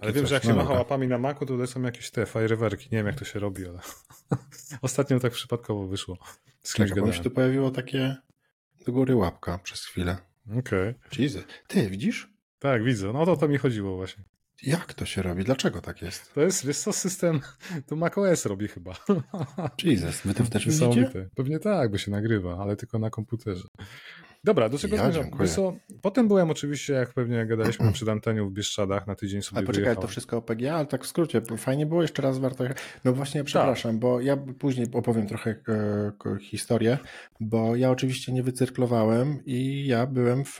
Ale 0.00 0.12
wiem, 0.12 0.22
coś. 0.22 0.28
że 0.28 0.34
jak 0.34 0.44
się 0.44 0.48
no, 0.48 0.56
macha 0.56 0.72
łapami 0.72 1.08
na 1.08 1.18
Macu, 1.18 1.40
to 1.40 1.46
tutaj 1.46 1.66
są 1.66 1.82
jakieś 1.82 2.10
te 2.10 2.26
fajerwerki. 2.26 2.88
Nie 2.92 2.98
wiem, 2.98 3.06
jak 3.06 3.16
to 3.16 3.24
się 3.24 3.38
robi, 3.38 3.66
ale 3.66 3.78
ostatnio 4.82 5.20
tak 5.20 5.32
przypadkowo 5.32 5.86
wyszło. 5.86 6.18
Z 6.62 6.74
kimś 6.74 6.94
mi 6.94 7.14
się 7.14 7.22
tu 7.22 7.30
pojawiło 7.30 7.70
takie 7.70 8.16
do 8.86 8.92
góry 8.92 9.16
łapka 9.16 9.58
przez 9.58 9.84
chwilę. 9.84 10.16
Okej. 10.46 10.90
Okay. 10.90 10.94
Jesus. 11.18 11.44
Ty, 11.66 11.90
widzisz? 11.90 12.32
Tak, 12.58 12.84
widzę. 12.84 13.12
No 13.12 13.26
to 13.26 13.36
to 13.36 13.48
mi 13.48 13.58
chodziło 13.58 13.96
właśnie. 13.96 14.24
Jak 14.62 14.94
to 14.94 15.04
się 15.06 15.22
robi? 15.22 15.44
Dlaczego 15.44 15.80
tak 15.80 16.02
jest? 16.02 16.34
To 16.34 16.40
jest, 16.40 16.66
wiesz 16.66 16.78
co, 16.78 16.92
system, 16.92 17.40
to 17.86 17.96
macOS 17.96 18.46
robi 18.46 18.68
chyba. 18.68 18.92
Jesus, 19.84 20.20
wy 20.24 20.34
to 20.34 20.44
też 20.44 20.66
widzicie? 20.66 21.28
Pewnie 21.34 21.58
tak, 21.58 21.90
bo 21.90 21.98
się 21.98 22.10
nagrywa, 22.10 22.58
ale 22.58 22.76
tylko 22.76 22.98
na 22.98 23.10
komputerze. 23.10 23.68
Dobra, 24.44 24.68
do 24.68 24.78
czego 24.78 24.96
ja 24.96 25.02
zmierzam? 25.02 25.46
Co, 25.46 25.76
potem 26.02 26.28
byłem 26.28 26.50
oczywiście, 26.50 26.92
jak 26.92 27.12
pewnie 27.14 27.46
gadaliśmy 27.46 27.86
na 27.86 27.92
przedanteniu 27.92 28.48
w 28.48 28.52
Bieszczadach, 28.52 29.06
na 29.06 29.14
tydzień 29.14 29.42
sobie 29.42 29.58
Ale 29.58 29.66
poczekaj, 29.66 29.84
wyjechałem. 29.84 30.02
to 30.02 30.08
wszystko 30.08 30.36
o 30.36 30.42
PGA, 30.42 30.74
ale 30.74 30.86
tak 30.86 31.04
w 31.04 31.06
skrócie, 31.06 31.42
fajnie 31.56 31.86
było, 31.86 32.02
jeszcze 32.02 32.22
raz 32.22 32.38
warto... 32.38 32.64
No 33.04 33.12
właśnie, 33.12 33.44
przepraszam, 33.44 33.92
tak. 33.92 34.00
bo 34.00 34.20
ja 34.20 34.36
później 34.36 34.86
opowiem 34.92 35.26
trochę 35.26 35.50
e, 35.50 36.38
historię, 36.40 36.98
bo 37.40 37.76
ja 37.76 37.90
oczywiście 37.90 38.32
nie 38.32 38.42
wycyrklowałem 38.42 39.44
i 39.44 39.86
ja 39.86 40.06
byłem 40.06 40.44
w 40.44 40.58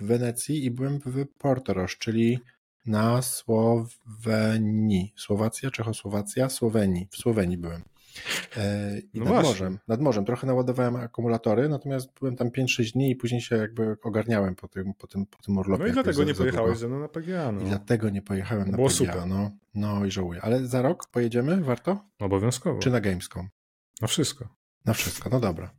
Wenecji 0.00 0.64
i 0.64 0.70
byłem 0.70 1.00
w 1.06 1.26
Portoroż, 1.38 1.98
czyli 1.98 2.40
na 2.86 3.22
Słowenii. 3.22 5.12
Słowacja, 5.16 5.70
Czechosłowacja, 5.70 6.48
Słowenii. 6.48 7.08
W 7.10 7.16
Słowenii 7.16 7.58
byłem. 7.58 7.82
E, 8.56 8.98
I 8.98 9.18
no 9.18 9.24
nad 9.24 9.32
właśnie. 9.32 9.48
morzem, 9.50 9.78
nad 9.88 10.00
morzem. 10.00 10.24
Trochę 10.24 10.46
naładowałem 10.46 10.96
akumulatory, 10.96 11.68
natomiast 11.68 12.08
byłem 12.20 12.36
tam 12.36 12.50
5-6 12.50 12.92
dni 12.92 13.10
i 13.10 13.16
później 13.16 13.40
się 13.40 13.56
jakby 13.56 13.96
ogarniałem 14.02 14.54
po 14.54 14.68
tym, 14.68 14.94
po 14.94 15.06
tym, 15.06 15.26
po 15.26 15.42
tym 15.42 15.58
urlopie. 15.58 15.82
No 15.82 15.88
i 15.88 15.92
dlatego 15.92 16.24
nie 16.24 16.34
pojechałeś 16.34 16.78
ze 16.78 16.88
mną 16.88 17.00
na 17.00 17.08
PGA. 17.08 17.52
No. 17.52 17.60
I 17.62 17.64
dlatego 17.64 18.10
nie 18.10 18.22
pojechałem 18.22 18.70
na 18.70 18.76
Było 18.76 18.88
PGA. 18.88 18.96
Super. 18.96 19.26
No, 19.26 19.50
no 19.74 20.04
i 20.04 20.10
żałuję. 20.10 20.40
Ale 20.42 20.66
za 20.66 20.82
rok 20.82 21.06
pojedziemy? 21.06 21.60
Warto? 21.60 22.04
Obowiązkowo. 22.20 22.78
Czy 22.80 22.90
na 22.90 23.00
Gamescom? 23.00 23.48
Na 24.00 24.08
wszystko. 24.08 24.48
Na 24.84 24.92
wszystko, 24.92 25.30
no 25.30 25.40
dobra. 25.40 25.70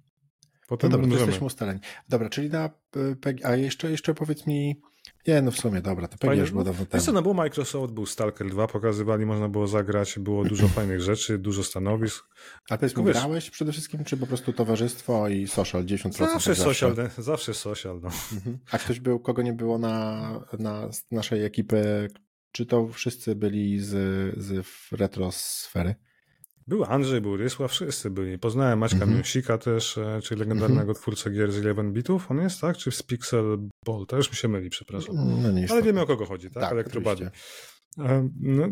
Potem 0.67 0.91
no 0.91 0.97
dobra, 0.97 1.17
jesteśmy 1.17 1.47
ustaleni. 1.47 1.79
Dobra, 2.09 2.29
czyli 2.29 2.49
na 2.49 2.65
e, 2.65 3.15
PGA, 3.15 3.49
a 3.49 3.55
jeszcze, 3.55 3.91
jeszcze 3.91 4.13
powiedz 4.13 4.47
mi, 4.47 4.81
nie, 5.27 5.41
no 5.41 5.51
w 5.51 5.57
sumie 5.57 5.81
dobra, 5.81 6.07
to 6.07 6.17
pewnie 6.17 6.41
już 6.41 6.51
było 6.51 6.63
dawno 6.63 6.85
temu. 6.85 7.03
Co, 7.03 7.11
no 7.11 7.21
był 7.21 7.33
Microsoft, 7.33 7.93
był 7.93 8.05
Stalker 8.05 8.49
2, 8.49 8.67
pokazywali, 8.67 9.25
można 9.25 9.49
było 9.49 9.67
zagrać, 9.67 10.19
było 10.19 10.45
dużo 10.45 10.67
fajnych 10.77 11.01
rzeczy, 11.01 11.37
dużo 11.37 11.63
stanowisk. 11.63 12.25
A 12.69 12.77
powiedz 12.77 12.97
mi, 12.97 13.03
grałeś 13.03 13.49
przede 13.49 13.71
wszystkim, 13.71 14.03
czy 14.03 14.17
po 14.17 14.27
prostu 14.27 14.53
towarzystwo 14.53 15.27
i 15.29 15.47
social 15.47 15.85
10%? 15.85 16.11
Zawsze 16.11 16.55
social, 16.55 16.95
zawsze, 16.95 17.21
zawsze 17.21 17.53
social, 17.53 17.99
no. 18.01 18.09
Mhm. 18.33 18.57
A 18.71 18.77
ktoś 18.77 18.99
był, 18.99 19.19
kogo 19.19 19.41
nie 19.41 19.53
było 19.53 19.77
na, 19.77 20.39
na 20.59 20.89
naszej 21.11 21.45
ekipy, 21.45 22.07
czy 22.51 22.65
to 22.65 22.87
wszyscy 22.87 23.35
byli 23.35 23.79
z, 23.79 23.89
z 24.37 24.65
retrosfery? 24.91 25.95
Był 26.67 26.83
Andrzej, 26.83 27.21
był 27.21 27.37
Rysław, 27.37 27.71
wszyscy 27.71 28.09
byli. 28.09 28.39
Poznałem 28.39 28.79
Maćka 28.79 29.03
mm. 29.03 29.17
Miusika 29.17 29.57
też, 29.57 29.97
e, 29.97 30.19
czyli 30.23 30.39
legendarnego 30.39 30.81
mm 30.81 30.93
-hmm. 30.93 30.99
twórcę 30.99 31.31
gier 31.31 31.51
z 31.51 31.55
11 31.55 31.93
bitów. 31.93 32.31
On 32.31 32.41
jest, 32.41 32.61
tak? 32.61 32.77
Czy 32.77 32.91
z 32.91 33.03
Pixel 33.03 33.57
Ball? 33.85 34.05
To 34.07 34.17
już 34.17 34.29
mi 34.29 34.35
się 34.35 34.47
myli, 34.47 34.69
przepraszam. 34.69 35.15
No, 35.41 35.51
nie 35.51 35.71
Ale 35.71 35.81
wiemy 35.81 36.01
o 36.01 36.05
kogo 36.05 36.25
chodzi, 36.25 36.49
tak? 36.49 36.63
tak 36.63 36.71
Elektrobady. 36.71 37.31
E, 37.99 38.29
no, 38.39 38.67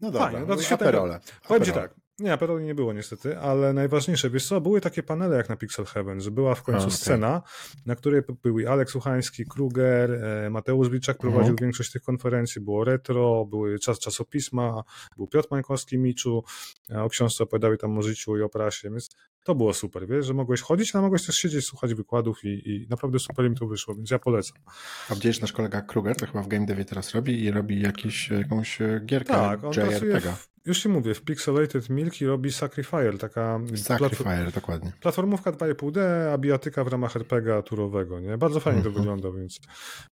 no 0.00 0.10
dobra, 0.10 0.30
Fajnie, 0.30 0.46
no 0.48 0.56
to 0.56 0.74
aperole. 0.74 1.20
Powiem 1.48 1.64
ci 1.64 1.72
tak, 1.72 1.94
nie, 2.20 2.32
Aperoli 2.32 2.64
nie 2.64 2.74
było 2.74 2.92
niestety, 2.92 3.38
ale 3.38 3.72
najważniejsze, 3.72 4.30
wiesz 4.30 4.48
co, 4.48 4.60
były 4.60 4.80
takie 4.80 5.02
panele 5.02 5.36
jak 5.36 5.48
na 5.48 5.56
Pixel 5.56 5.84
Heaven, 5.84 6.20
że 6.20 6.30
była 6.30 6.54
w 6.54 6.62
końcu 6.62 6.82
okay. 6.82 6.90
scena, 6.90 7.42
na 7.86 7.96
której 7.96 8.22
były 8.42 8.70
Aleks 8.70 8.96
Uchański, 8.96 9.44
Kruger, 9.44 10.12
e, 10.12 10.50
Mateusz 10.50 10.88
Wilczak 10.88 11.18
prowadził 11.18 11.50
mhm. 11.50 11.56
większość 11.56 11.92
tych 11.92 12.02
konferencji, 12.02 12.60
było 12.60 12.84
retro, 12.84 13.44
były 13.44 13.78
czas, 13.78 13.98
czasopisma, 13.98 14.82
był 15.16 15.26
Piotr 15.26 15.48
Mańkowski, 15.50 15.98
Miczu, 15.98 16.44
e, 16.90 17.02
o 17.02 17.08
książce 17.08 17.44
opowiadały 17.44 17.78
tam 17.78 17.98
o 17.98 18.02
życiu 18.02 18.36
i 18.36 18.42
o 18.42 18.48
prasie, 18.48 18.90
więc 18.90 19.10
to 19.44 19.54
było 19.54 19.74
super, 19.74 20.08
wiesz, 20.08 20.26
że 20.26 20.34
mogłeś 20.34 20.60
chodzić, 20.60 20.94
a 20.94 21.00
mogłeś 21.00 21.26
też 21.26 21.36
siedzieć, 21.36 21.64
słuchać 21.64 21.94
wykładów 21.94 22.44
i, 22.44 22.48
i 22.48 22.86
naprawdę 22.90 23.18
super 23.18 23.50
mi 23.50 23.56
to 23.56 23.66
wyszło, 23.66 23.94
więc 23.94 24.10
ja 24.10 24.18
polecam. 24.18 24.58
A 25.10 25.14
gdzieś 25.14 25.40
nasz 25.40 25.52
kolega 25.52 25.82
Kruger, 25.82 26.16
to 26.16 26.26
chyba 26.26 26.42
w 26.42 26.48
Game 26.48 26.66
Devie 26.66 26.84
teraz 26.84 27.14
robi 27.14 27.44
i 27.44 27.50
robi 27.50 27.80
jakiś, 27.80 28.30
jakąś 28.30 28.78
gierkę 29.04 29.32
tak, 29.32 29.64
on 29.64 29.72
JRPG. 29.72 30.32
W, 30.32 30.49
już 30.66 30.82
się 30.82 30.88
mówię, 30.88 31.14
w 31.14 31.22
Pixelated 31.22 31.90
Milk 31.90 32.20
i 32.20 32.26
robi 32.26 32.52
Sacrifier, 32.52 33.18
taka 33.18 33.60
Sacrifier, 33.76 34.52
dokładnie. 34.52 34.92
platformówka 35.00 35.52
2,5D, 35.52 36.00
a 36.32 36.38
bijatyka 36.38 36.84
w 36.84 36.88
ramach 36.88 37.16
RPG 37.16 37.62
turowego, 37.62 38.20
nie? 38.20 38.38
Bardzo 38.38 38.60
fajnie 38.60 38.82
to 38.82 38.88
mhm. 38.88 39.04
wygląda, 39.04 39.38
więc 39.38 39.60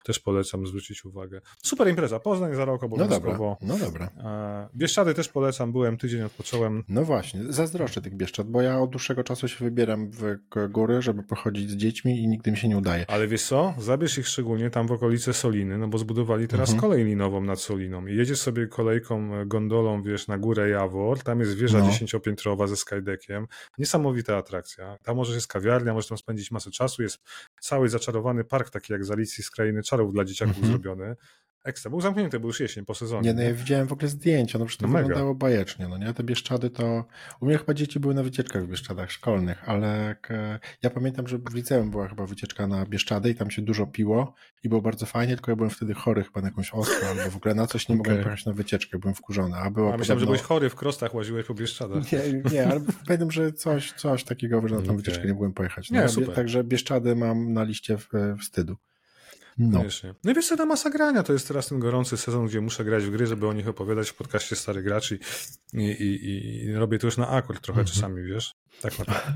też 0.03 0.19
polecam 0.19 0.67
zwrócić 0.67 1.05
uwagę. 1.05 1.41
Super 1.63 1.87
impreza, 1.87 2.19
Poznań 2.19 2.55
za 2.55 2.65
rok 2.65 2.83
obowiązkowo. 2.83 3.57
No 3.61 3.77
dobra, 3.77 4.09
no 4.09 4.09
dobra. 4.09 4.69
Bieszczady 4.75 5.13
też 5.13 5.29
polecam, 5.29 5.71
byłem, 5.71 5.97
tydzień 5.97 6.21
odpocząłem. 6.21 6.83
No 6.89 7.03
właśnie, 7.03 7.41
zazdroszczę 7.49 8.01
tych 8.01 8.15
Bieszczad, 8.15 8.47
bo 8.47 8.61
ja 8.61 8.79
od 8.79 8.89
dłuższego 8.89 9.23
czasu 9.23 9.47
się 9.47 9.65
wybieram 9.65 10.11
w 10.11 10.37
góry, 10.69 11.01
żeby 11.01 11.23
pochodzić 11.23 11.69
z 11.69 11.75
dziećmi 11.75 12.23
i 12.23 12.27
nigdy 12.27 12.51
mi 12.51 12.57
się 12.57 12.67
nie 12.67 12.77
udaje. 12.77 13.05
Ale 13.07 13.27
wiesz 13.27 13.43
co, 13.43 13.73
zabierz 13.77 14.17
ich 14.17 14.27
szczególnie 14.27 14.69
tam 14.69 14.87
w 14.87 14.91
okolice 14.91 15.33
Soliny, 15.33 15.77
no 15.77 15.87
bo 15.87 15.97
zbudowali 15.97 16.47
teraz 16.47 16.69
mhm. 16.69 16.81
kolej 16.81 17.05
linową 17.05 17.41
nad 17.41 17.61
Soliną 17.61 18.07
i 18.07 18.15
jedziesz 18.15 18.41
sobie 18.41 18.67
kolejką, 18.67 19.29
gondolą, 19.45 20.03
wiesz, 20.03 20.27
na 20.27 20.34
na 20.35 20.41
górę 20.41 20.69
Jawor, 20.69 21.23
tam 21.23 21.39
jest 21.39 21.55
wieża 21.55 21.79
no. 21.79 21.85
dziesięciopiętrowa 21.85 22.67
ze 22.67 22.75
skydeckiem, 22.75 23.47
niesamowita 23.77 24.37
atrakcja. 24.37 24.97
Tam 25.03 25.15
może 25.15 25.33
jest 25.33 25.47
kawiarnia, 25.47 25.93
możesz 25.93 26.09
tam 26.09 26.17
spędzić 26.17 26.51
masę 26.51 26.71
czasu, 26.71 27.03
jest 27.03 27.19
cały 27.61 27.89
zaczarowany 27.89 28.43
park, 28.43 28.69
taki 28.69 28.93
jak 28.93 29.05
z 29.05 29.11
Alicji 29.11 29.43
z 29.43 29.49
Krainy 29.49 29.83
Czarów 29.83 30.13
dla 30.13 30.25
dzieciaków 30.25 30.57
-hmm. 30.57 30.65
zrobiony. 30.65 31.15
Ekstra. 31.65 31.89
Był 31.89 32.01
zamknięty, 32.01 32.39
był 32.39 32.49
już 32.49 32.59
jesień 32.59 32.85
po 32.85 32.95
sezonie. 32.95 33.29
Nie, 33.29 33.33
no 33.33 33.41
ja 33.41 33.53
widziałem 33.53 33.87
w 33.87 33.91
ogóle 33.91 34.07
zdjęcia, 34.07 34.59
no 34.59 34.65
przecież 34.65 34.81
to 34.81 34.87
no 34.87 34.97
wyglądało 34.97 35.33
mega. 35.33 35.39
bajecznie, 35.39 35.87
no 35.87 35.97
nie? 35.97 36.13
Te 36.13 36.23
Bieszczady 36.23 36.69
to... 36.69 37.05
U 37.41 37.45
mnie 37.45 37.57
chyba 37.57 37.73
dzieci 37.73 37.99
były 37.99 38.13
na 38.13 38.23
wycieczkach 38.23 38.65
w 38.65 38.67
Bieszczadach 38.67 39.11
szkolnych, 39.11 39.69
ale 39.69 40.15
ja 40.83 40.89
pamiętam, 40.89 41.27
że 41.27 41.37
w 41.37 41.53
liceum 41.53 41.91
była 41.91 42.07
chyba 42.07 42.25
wycieczka 42.25 42.67
na 42.67 42.85
Bieszczady 42.85 43.29
i 43.29 43.35
tam 43.35 43.51
się 43.51 43.61
dużo 43.61 43.87
piło 43.87 44.33
i 44.63 44.69
było 44.69 44.81
bardzo 44.81 45.05
fajnie, 45.05 45.35
tylko 45.35 45.51
ja 45.51 45.55
byłem 45.55 45.69
wtedy 45.69 45.93
chory 45.93 46.23
chyba 46.23 46.41
na 46.41 46.47
jakąś 46.47 46.73
ostrą 46.73 47.07
albo 47.07 47.31
w 47.31 47.35
ogóle 47.35 47.55
na 47.55 47.67
coś 47.67 47.89
nie 47.89 47.95
okay. 47.95 47.97
mogłem 47.97 48.23
pojechać 48.23 48.45
na 48.45 48.53
wycieczkę, 48.53 48.99
byłem 48.99 49.15
wkurzony. 49.15 49.55
A, 49.55 49.71
było 49.71 49.93
a 49.93 49.97
myślałem, 49.97 50.19
podobno... 50.19 50.19
że 50.19 50.25
byłeś 50.25 50.41
chory 50.41 50.69
w 50.69 50.75
krostach, 50.75 51.15
łaziłeś 51.15 51.45
po 51.45 51.53
Bieszczadach. 51.53 52.11
Nie, 52.11 52.19
nie, 52.51 52.67
ale 52.67 52.81
pamiętam, 53.07 53.31
że 53.31 53.53
coś, 53.53 53.91
coś 53.91 54.23
takiego, 54.23 54.67
że 54.67 54.75
na 54.75 54.81
tą 54.81 54.87
okay. 54.91 54.97
wycieczkę 54.97 55.25
nie 55.25 55.33
mogłem 55.33 55.53
pojechać. 55.53 55.91
No, 55.91 56.01
nie, 56.01 56.09
super. 56.09 56.35
Także 56.35 56.63
Bieszczady 56.63 57.15
mam 57.15 57.53
na 57.53 57.63
liście 57.63 57.97
wstydu. 58.41 58.75
No. 59.57 59.83
no 60.23 60.31
i 60.31 60.33
wiesz 60.33 60.47
co, 60.47 60.57
ta 60.57 60.65
masa 60.65 60.89
grania 60.89 61.23
to 61.23 61.33
jest 61.33 61.47
teraz 61.47 61.67
ten 61.67 61.79
gorący 61.79 62.17
sezon, 62.17 62.47
gdzie 62.47 62.61
muszę 62.61 62.85
grać 62.85 63.03
w 63.03 63.11
gry, 63.11 63.27
żeby 63.27 63.47
o 63.47 63.53
nich 63.53 63.67
opowiadać 63.67 64.09
w 64.09 64.15
podcaście 64.15 64.55
Stary 64.55 64.83
Graczy 64.83 65.19
i, 65.73 65.83
i, 65.83 66.65
i 66.65 66.73
robię 66.73 66.99
to 66.99 67.07
już 67.07 67.17
na 67.17 67.29
akord 67.29 67.61
trochę 67.61 67.81
-hmm. 67.81 67.93
czasami, 67.93 68.23
wiesz? 68.23 68.55
Tak 68.81 68.99
naprawdę. 68.99 69.33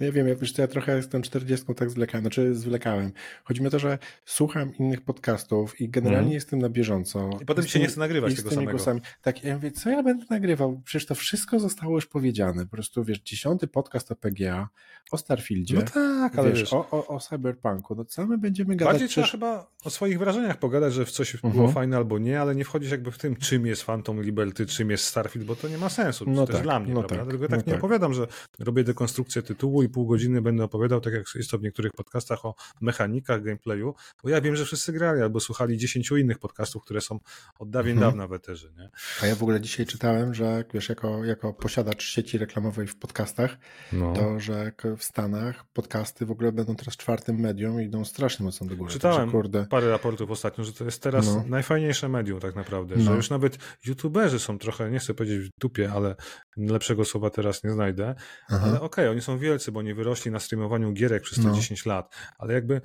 No 0.00 0.06
ja 0.06 0.12
wiem, 0.12 0.28
ja, 0.28 0.34
wiesz, 0.34 0.58
ja 0.58 0.68
trochę 0.68 0.96
jestem 0.96 1.22
40 1.22 1.66
tak 1.74 1.90
zwlekałem, 1.90 2.22
znaczy 2.22 2.54
zwlekałem. 2.54 3.12
Chodzi 3.44 3.60
mi 3.60 3.66
o 3.66 3.70
to, 3.70 3.78
że 3.78 3.98
słucham 4.24 4.76
innych 4.76 5.00
podcastów 5.00 5.80
i 5.80 5.88
generalnie 5.88 6.20
mm. 6.20 6.32
jestem 6.32 6.58
na 6.58 6.68
bieżąco. 6.68 7.30
I 7.42 7.44
potem 7.44 7.66
się 7.66 7.78
nie 7.78 7.86
chce 7.86 8.00
nagrywać 8.00 8.36
tego 8.36 8.50
samego. 8.50 8.70
Głosami. 8.70 9.00
Tak, 9.22 9.44
ja 9.44 9.54
mówię, 9.54 9.70
co 9.70 9.90
ja 9.90 10.02
będę 10.02 10.24
nagrywał? 10.30 10.80
Przecież 10.84 11.06
to 11.06 11.14
wszystko 11.14 11.58
zostało 11.58 11.94
już 11.94 12.06
powiedziane. 12.06 12.64
Po 12.64 12.70
prostu, 12.70 13.04
wiesz, 13.04 13.20
dziesiąty 13.20 13.66
podcast 13.66 14.12
o 14.12 14.16
PGA, 14.16 14.68
o 15.12 15.18
Starfieldzie. 15.18 15.76
No 15.76 15.82
tak, 15.82 16.38
ale 16.38 16.50
wiesz, 16.50 16.60
wiesz. 16.60 16.72
O, 16.72 16.90
o, 16.90 17.06
o 17.06 17.20
Cyberpunku. 17.20 17.94
No 17.94 18.04
co 18.04 18.26
my 18.26 18.38
będziemy 18.38 18.76
gadać? 18.76 18.92
Bardziej 18.92 19.08
trzeba 19.08 19.26
chyba 19.26 19.70
o 19.84 19.90
swoich 19.90 20.18
wrażeniach 20.18 20.56
pogadać, 20.56 20.94
że 20.94 21.04
w 21.04 21.10
coś 21.10 21.36
było 21.36 21.52
mhm. 21.52 21.72
fajne 21.72 21.96
albo 21.96 22.18
nie, 22.18 22.40
ale 22.40 22.54
nie 22.54 22.64
wchodzić 22.64 22.90
jakby 22.90 23.10
w 23.10 23.18
tym, 23.18 23.36
czym 23.36 23.66
jest 23.66 23.84
Phantom 23.84 24.22
Liberty, 24.22 24.66
czym 24.66 24.90
jest 24.90 25.04
Starfield, 25.04 25.46
bo 25.46 25.56
to 25.56 25.68
nie 25.68 25.78
ma 25.78 25.88
sensu. 25.88 26.24
No 26.28 26.46
to 26.46 26.52
tak, 26.52 26.62
dla 26.62 26.80
mnie, 26.80 26.94
no 26.94 27.02
prawda? 27.02 27.16
Tak, 27.16 27.24
Dlatego 27.24 27.48
tak 27.48 27.50
no 27.50 27.66
nie 27.66 27.72
tak. 27.72 27.84
opowiadam, 27.84 28.14
że 28.14 28.26
robię 28.60 28.84
dekonstrukcję 28.84 29.42
tytułu 29.42 29.82
i 29.82 29.88
pół 29.88 30.06
godziny 30.06 30.42
będę 30.42 30.64
opowiadał, 30.64 31.00
tak 31.00 31.12
jak 31.12 31.24
jest 31.34 31.50
to 31.50 31.58
w 31.58 31.62
niektórych 31.62 31.92
podcastach, 31.92 32.46
o 32.46 32.54
mechanikach, 32.80 33.42
gameplayu, 33.42 33.94
bo 34.22 34.28
ja 34.28 34.40
wiem, 34.40 34.56
że 34.56 34.64
wszyscy 34.64 34.92
grali 34.92 35.22
albo 35.22 35.40
słuchali 35.40 35.78
dziesięciu 35.78 36.16
innych 36.16 36.38
podcastów, 36.38 36.84
które 36.84 37.00
są 37.00 37.20
od 37.58 37.70
dawien 37.70 37.96
mhm. 37.96 38.10
dawna 38.10 38.26
w 38.26 38.32
eterze. 38.32 38.72
Nie? 38.78 38.90
A 39.22 39.26
ja 39.26 39.34
w 39.34 39.42
ogóle 39.42 39.60
dzisiaj 39.60 39.86
czytałem, 39.86 40.34
że 40.34 40.64
wiesz, 40.74 40.88
jako, 40.88 41.24
jako 41.24 41.52
posiadacz 41.52 42.02
sieci 42.02 42.38
reklamowej 42.38 42.86
w 42.86 42.98
podcastach, 42.98 43.56
no. 43.92 44.12
to, 44.12 44.40
że 44.40 44.72
w 44.96 45.04
Stanach 45.04 45.64
podcasty 45.72 46.26
w 46.26 46.30
ogóle 46.30 46.52
będą 46.52 46.76
teraz 46.76 46.96
czwartym 46.96 47.40
medium 47.40 47.82
i 47.82 47.84
idą 47.84 48.04
strasznie 48.04 48.44
mocno 48.46 48.66
do 48.66 48.76
góry. 48.76 48.92
Czytałem 48.92 49.18
Także, 49.18 49.32
kurde... 49.32 49.66
parę 49.66 49.90
raportów 49.90 50.30
ostatnio, 50.30 50.64
że 50.64 50.72
to 50.72 50.84
jest 50.84 51.02
teraz 51.02 51.26
no. 51.26 51.44
najfajniejsze 51.48 52.08
medium 52.08 52.40
tak 52.40 52.54
naprawdę, 52.54 52.96
no. 52.96 53.02
że 53.02 53.12
już 53.12 53.30
nawet 53.30 53.58
youtuberzy 53.86 54.38
są 54.38 54.58
trochę, 54.58 54.90
nie 54.90 54.98
chcę 54.98 55.14
powiedzieć 55.14 55.40
w 55.40 55.60
dupie, 55.60 55.92
ale 55.92 56.16
lepszego 56.56 57.04
słowa 57.04 57.30
teraz 57.30 57.64
nie 57.64 57.70
znajdę, 57.70 58.14
Aha. 58.50 58.60
ale 58.62 58.80
okej, 58.80 58.86
okay, 58.86 59.10
oni 59.10 59.20
są 59.20 59.38
wielcy, 59.38 59.72
bo 59.72 59.82
nie 59.82 59.94
wyrośli 59.94 60.30
na 60.30 60.40
streamowaniu 60.40 60.92
gierek 60.92 61.22
przez 61.22 61.38
te 61.38 61.48
no. 61.48 61.54
10 61.54 61.86
lat, 61.86 62.14
ale 62.38 62.54
jakby 62.54 62.80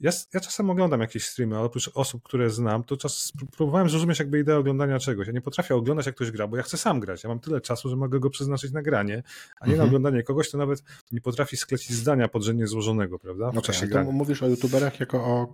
ja, 0.00 0.10
ja 0.34 0.40
czasem 0.40 0.70
oglądam 0.70 1.00
jakieś 1.00 1.26
streamy, 1.26 1.56
ale 1.56 1.64
oprócz 1.64 1.90
osób, 1.94 2.22
które 2.22 2.50
znam, 2.50 2.84
to 2.84 2.96
czas 2.96 3.32
próbowałem 3.56 3.90
zrozumieć 3.90 4.18
jakby 4.18 4.38
ideę 4.38 4.56
oglądania 4.56 4.98
czegoś. 4.98 5.26
Ja 5.26 5.32
nie 5.32 5.40
potrafię 5.40 5.74
oglądać, 5.74 6.06
jak 6.06 6.14
ktoś 6.14 6.30
gra, 6.30 6.48
bo 6.48 6.56
ja 6.56 6.62
chcę 6.62 6.78
sam 6.78 7.00
grać. 7.00 7.22
Ja 7.22 7.28
mam 7.28 7.40
tyle 7.40 7.60
czasu, 7.60 7.88
że 7.88 7.96
mogę 7.96 8.20
go 8.20 8.30
przeznaczyć 8.30 8.72
na 8.72 8.82
granie, 8.82 9.22
a 9.60 9.66
nie 9.66 9.72
mhm. 9.72 9.78
na 9.78 9.84
oglądanie 9.84 10.22
kogoś, 10.22 10.48
kto 10.48 10.58
nawet 10.58 10.82
nie 11.12 11.20
potrafi 11.20 11.56
sklecić 11.56 11.92
zdania 11.92 12.28
podrzędnie 12.28 12.66
złożonego, 12.66 13.18
prawda? 13.18 13.46
W 13.46 13.48
okay, 13.48 13.62
czasie 13.62 13.86
grania. 13.86 14.12
Mówisz 14.12 14.42
o 14.42 14.48
youtuberach 14.48 15.00
jako 15.00 15.24
o 15.24 15.52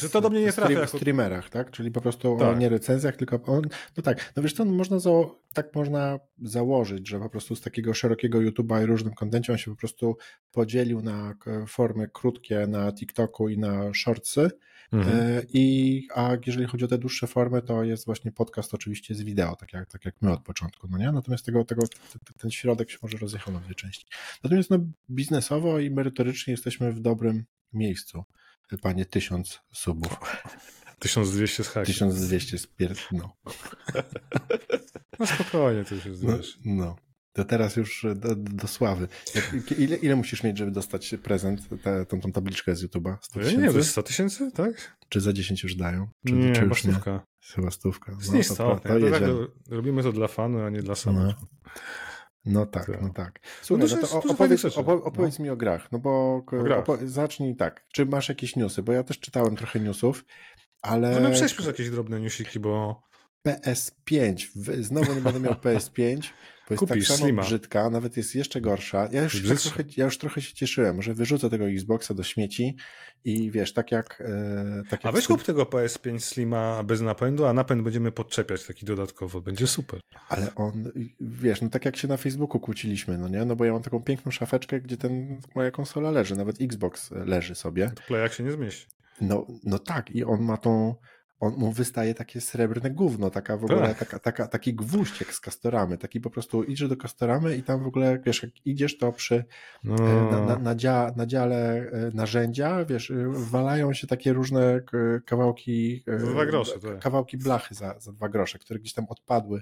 że 0.00 0.10
to 0.10 0.20
do 0.20 0.30
mnie 0.30 0.40
nie 0.40 0.52
trafia. 0.52 0.80
Jako... 0.80 0.98
streamerach, 0.98 1.50
tak? 1.50 1.70
Czyli 1.70 1.90
po 1.90 2.00
prostu 2.00 2.36
tak. 2.38 2.48
o 2.48 2.54
nie 2.54 2.68
recenzjach, 2.68 3.16
tylko 3.16 3.36
o... 3.36 3.62
No 3.96 4.02
tak, 4.02 4.32
no 4.36 4.42
wiesz 4.42 4.54
to 4.54 4.64
można 4.64 4.98
za... 4.98 5.10
tak 5.52 5.74
można 5.74 6.18
założyć, 6.42 7.08
że 7.08 7.18
po 7.18 7.30
prostu 7.30 7.56
z 7.56 7.60
takiego 7.60 7.94
szerokiego 7.94 8.38
YouTube'a 8.38 8.82
i 8.82 8.86
różnym 8.86 9.14
kontencie 9.14 9.52
on 9.52 9.58
się 9.58 9.70
po 9.70 9.76
prostu 9.76 10.16
podzielił 10.52 11.02
na 11.02 11.34
formy 11.66 12.08
krótkie 12.08 12.66
na 12.66 12.92
TikTok 12.92 13.12
TikToku 13.12 13.48
i 13.48 13.58
na 13.58 13.94
Shortsy. 13.94 14.50
Mhm. 14.92 15.20
E, 15.20 15.42
I, 15.52 16.08
a 16.14 16.36
jeżeli 16.46 16.66
chodzi 16.66 16.84
o 16.84 16.88
te 16.88 16.98
dłuższe 16.98 17.26
formy, 17.26 17.62
to 17.62 17.84
jest 17.84 18.06
właśnie 18.06 18.32
podcast 18.32 18.74
oczywiście 18.74 19.14
z 19.14 19.22
wideo, 19.22 19.56
tak 19.56 19.72
jak, 19.72 19.88
tak 19.88 20.04
jak 20.04 20.14
my 20.22 20.32
od 20.32 20.42
początku, 20.42 20.88
no 20.90 20.98
nie? 20.98 21.12
Natomiast 21.12 21.46
tego, 21.46 21.64
tego, 21.64 21.82
ten 22.38 22.50
środek 22.50 22.90
się 22.90 22.98
może 23.02 23.18
rozjechał 23.18 23.54
na 23.54 23.60
dwie 23.60 23.74
części. 23.74 24.06
Natomiast 24.44 24.70
no, 24.70 24.78
biznesowo 25.10 25.78
i 25.78 25.90
merytorycznie 25.90 26.50
jesteśmy 26.50 26.92
w 26.92 27.00
dobrym 27.00 27.44
miejscu, 27.72 28.24
panie 28.82 29.06
tysiąc 29.06 29.60
subów. 29.72 30.18
1200 31.02 31.64
z 31.64 31.68
hakiem. 31.68 31.92
1200 31.92 32.58
z 32.58 32.66
pier... 32.66 32.94
no. 33.12 33.36
no 35.18 35.26
spokojnie, 35.26 35.84
to 35.84 35.94
już 35.94 36.04
jest, 36.04 36.22
no, 36.22 36.38
no. 36.64 36.96
To 37.32 37.44
teraz 37.44 37.76
już 37.76 38.06
do, 38.16 38.34
do 38.36 38.68
sławy. 38.68 39.08
Jak, 39.34 39.72
ile, 39.78 39.96
ile 39.96 40.16
musisz 40.16 40.42
mieć, 40.42 40.58
żeby 40.58 40.70
dostać 40.70 41.14
prezent, 41.22 41.68
tę 41.82 42.06
tą, 42.06 42.20
tą 42.20 42.32
tabliczkę 42.32 42.76
z 42.76 42.84
YouTube'a? 42.84 43.16
100 43.20 43.40
tysięcy? 43.40 43.56
Nie, 43.56 43.74
nie, 43.74 43.84
100 43.84 44.02
tysięcy, 44.02 44.52
tak? 44.52 44.98
Czy 45.08 45.20
za 45.20 45.32
10 45.32 45.62
już 45.62 45.74
dają? 45.74 46.08
Czy, 46.26 46.32
nie, 46.32 46.52
czy 46.52 46.64
już. 46.64 46.84
Nie? 46.84 46.94
Chyba 47.54 47.70
stówka. 47.70 48.12
No, 48.12 48.42
to, 48.42 48.54
to, 48.54 48.54
to, 48.54 48.80
to 48.80 49.10
tak, 49.10 49.22
robimy 49.70 50.02
to 50.02 50.12
dla 50.12 50.28
fanu, 50.28 50.60
a 50.60 50.70
nie 50.70 50.82
dla 50.82 50.94
samego. 50.94 51.34
No. 51.40 51.72
No 52.44 52.66
tak, 52.66 53.02
no 53.02 53.08
tak. 53.08 53.40
Słuchaj, 53.62 53.88
no, 53.88 53.96
no 54.02 54.08
to 54.08 54.22
opowiedz, 54.30 54.64
opo, 54.64 54.92
opowiedz 54.92 55.38
no. 55.38 55.42
mi 55.42 55.50
o 55.50 55.56
grach, 55.56 55.92
no 55.92 55.98
bo 55.98 56.44
opo, 56.78 56.98
zacznij 57.04 57.56
tak. 57.56 57.84
Czy 57.92 58.06
masz 58.06 58.28
jakieś 58.28 58.56
newsy? 58.56 58.82
Bo 58.82 58.92
ja 58.92 59.02
też 59.02 59.20
czytałem 59.20 59.56
trochę 59.56 59.80
newsów, 59.80 60.24
ale... 60.82 61.20
No 61.20 61.30
przejdźmy 61.30 61.56
przez 61.56 61.66
jakieś 61.66 61.90
drobne 61.90 62.20
newsiki, 62.20 62.60
bo... 62.60 63.02
PS5. 63.48 64.46
Znowu 64.82 65.14
nie 65.14 65.20
będę 65.20 65.40
miał 65.40 65.52
PS5, 65.54 66.22
bo 66.76 66.84
jest 66.84 66.92
Kupisz, 66.92 67.08
tak 67.08 67.16
samo 67.16 67.26
Slima. 67.26 67.42
brzydka, 67.42 67.90
nawet 67.90 68.16
jest 68.16 68.34
jeszcze 68.34 68.60
gorsza. 68.60 69.08
Ja 69.12 69.22
już, 69.22 69.48
tak 69.48 69.60
trochę, 69.60 69.84
ja 69.96 70.04
już 70.04 70.18
trochę 70.18 70.40
się 70.40 70.54
cieszyłem, 70.54 71.02
że 71.02 71.14
wyrzucę 71.14 71.50
tego 71.50 71.68
Xboxa 71.68 72.14
do 72.14 72.22
śmieci 72.22 72.76
i 73.24 73.50
wiesz, 73.50 73.72
tak 73.72 73.92
jak... 73.92 74.20
E, 74.20 74.82
tak 74.90 75.04
jak 75.04 75.06
a 75.06 75.16
weź 75.16 75.26
kup 75.26 75.42
tego 75.42 75.62
PS5 75.64 76.20
Slima 76.20 76.82
bez 76.82 77.00
napędu, 77.00 77.46
a 77.46 77.52
napęd 77.52 77.82
będziemy 77.82 78.12
podczepiać 78.12 78.66
taki 78.66 78.86
dodatkowo, 78.86 79.40
będzie 79.40 79.66
super. 79.66 80.00
Ale 80.28 80.54
on, 80.54 80.92
wiesz, 81.20 81.62
no 81.62 81.68
tak 81.68 81.84
jak 81.84 81.96
się 81.96 82.08
na 82.08 82.16
Facebooku 82.16 82.60
kłóciliśmy, 82.60 83.18
no 83.18 83.28
nie? 83.28 83.44
No 83.44 83.56
bo 83.56 83.64
ja 83.64 83.72
mam 83.72 83.82
taką 83.82 84.02
piękną 84.02 84.32
szafeczkę, 84.32 84.80
gdzie 84.80 84.96
ten, 84.96 85.40
moja 85.54 85.70
konsola 85.70 86.10
leży, 86.10 86.36
nawet 86.36 86.60
Xbox 86.60 87.10
leży 87.10 87.54
sobie. 87.54 87.92
To 87.94 88.02
play 88.02 88.30
się 88.30 88.44
nie 88.44 88.52
zmieści. 88.52 88.86
No, 89.20 89.46
no 89.64 89.78
tak 89.78 90.10
i 90.10 90.24
on 90.24 90.42
ma 90.42 90.56
tą 90.56 90.94
on 91.42 91.54
mu 91.56 91.72
wystaje 91.72 92.14
takie 92.14 92.40
srebrne 92.40 92.90
gówno, 92.90 93.30
taka 93.30 93.56
w 93.56 93.64
ogóle, 93.64 93.88
tak. 93.88 93.98
taka, 93.98 94.18
taka, 94.18 94.46
taki 94.48 94.74
gwóźdź 94.74 95.20
jak 95.20 95.34
z 95.34 95.40
Castoramy, 95.40 95.98
taki 95.98 96.20
po 96.20 96.30
prostu 96.30 96.64
idziesz 96.64 96.88
do 96.88 96.96
Castoramy 96.96 97.56
i 97.56 97.62
tam 97.62 97.82
w 97.82 97.86
ogóle, 97.86 98.18
wiesz, 98.26 98.42
jak 98.42 98.66
idziesz 98.66 98.98
to 98.98 99.12
przy 99.12 99.44
no. 99.84 99.94
E, 99.94 100.30
na, 100.30 100.46
na, 100.46 100.58
na, 100.58 100.74
dzia, 100.74 101.12
na 101.16 101.26
dziale 101.26 101.90
e, 101.92 102.10
narzędzia, 102.14 102.84
wiesz, 102.84 103.10
e, 103.10 103.14
walają 103.28 103.92
się 103.92 104.06
takie 104.06 104.32
różne 104.32 104.80
kawałki 105.24 106.04
grosze, 106.46 106.78
tak. 106.80 106.98
kawałki 106.98 107.38
blachy 107.38 107.74
za, 107.74 108.00
za 108.00 108.12
dwa 108.12 108.28
grosze, 108.28 108.58
które 108.58 108.80
gdzieś 108.80 108.92
tam 108.92 109.06
odpadły 109.08 109.60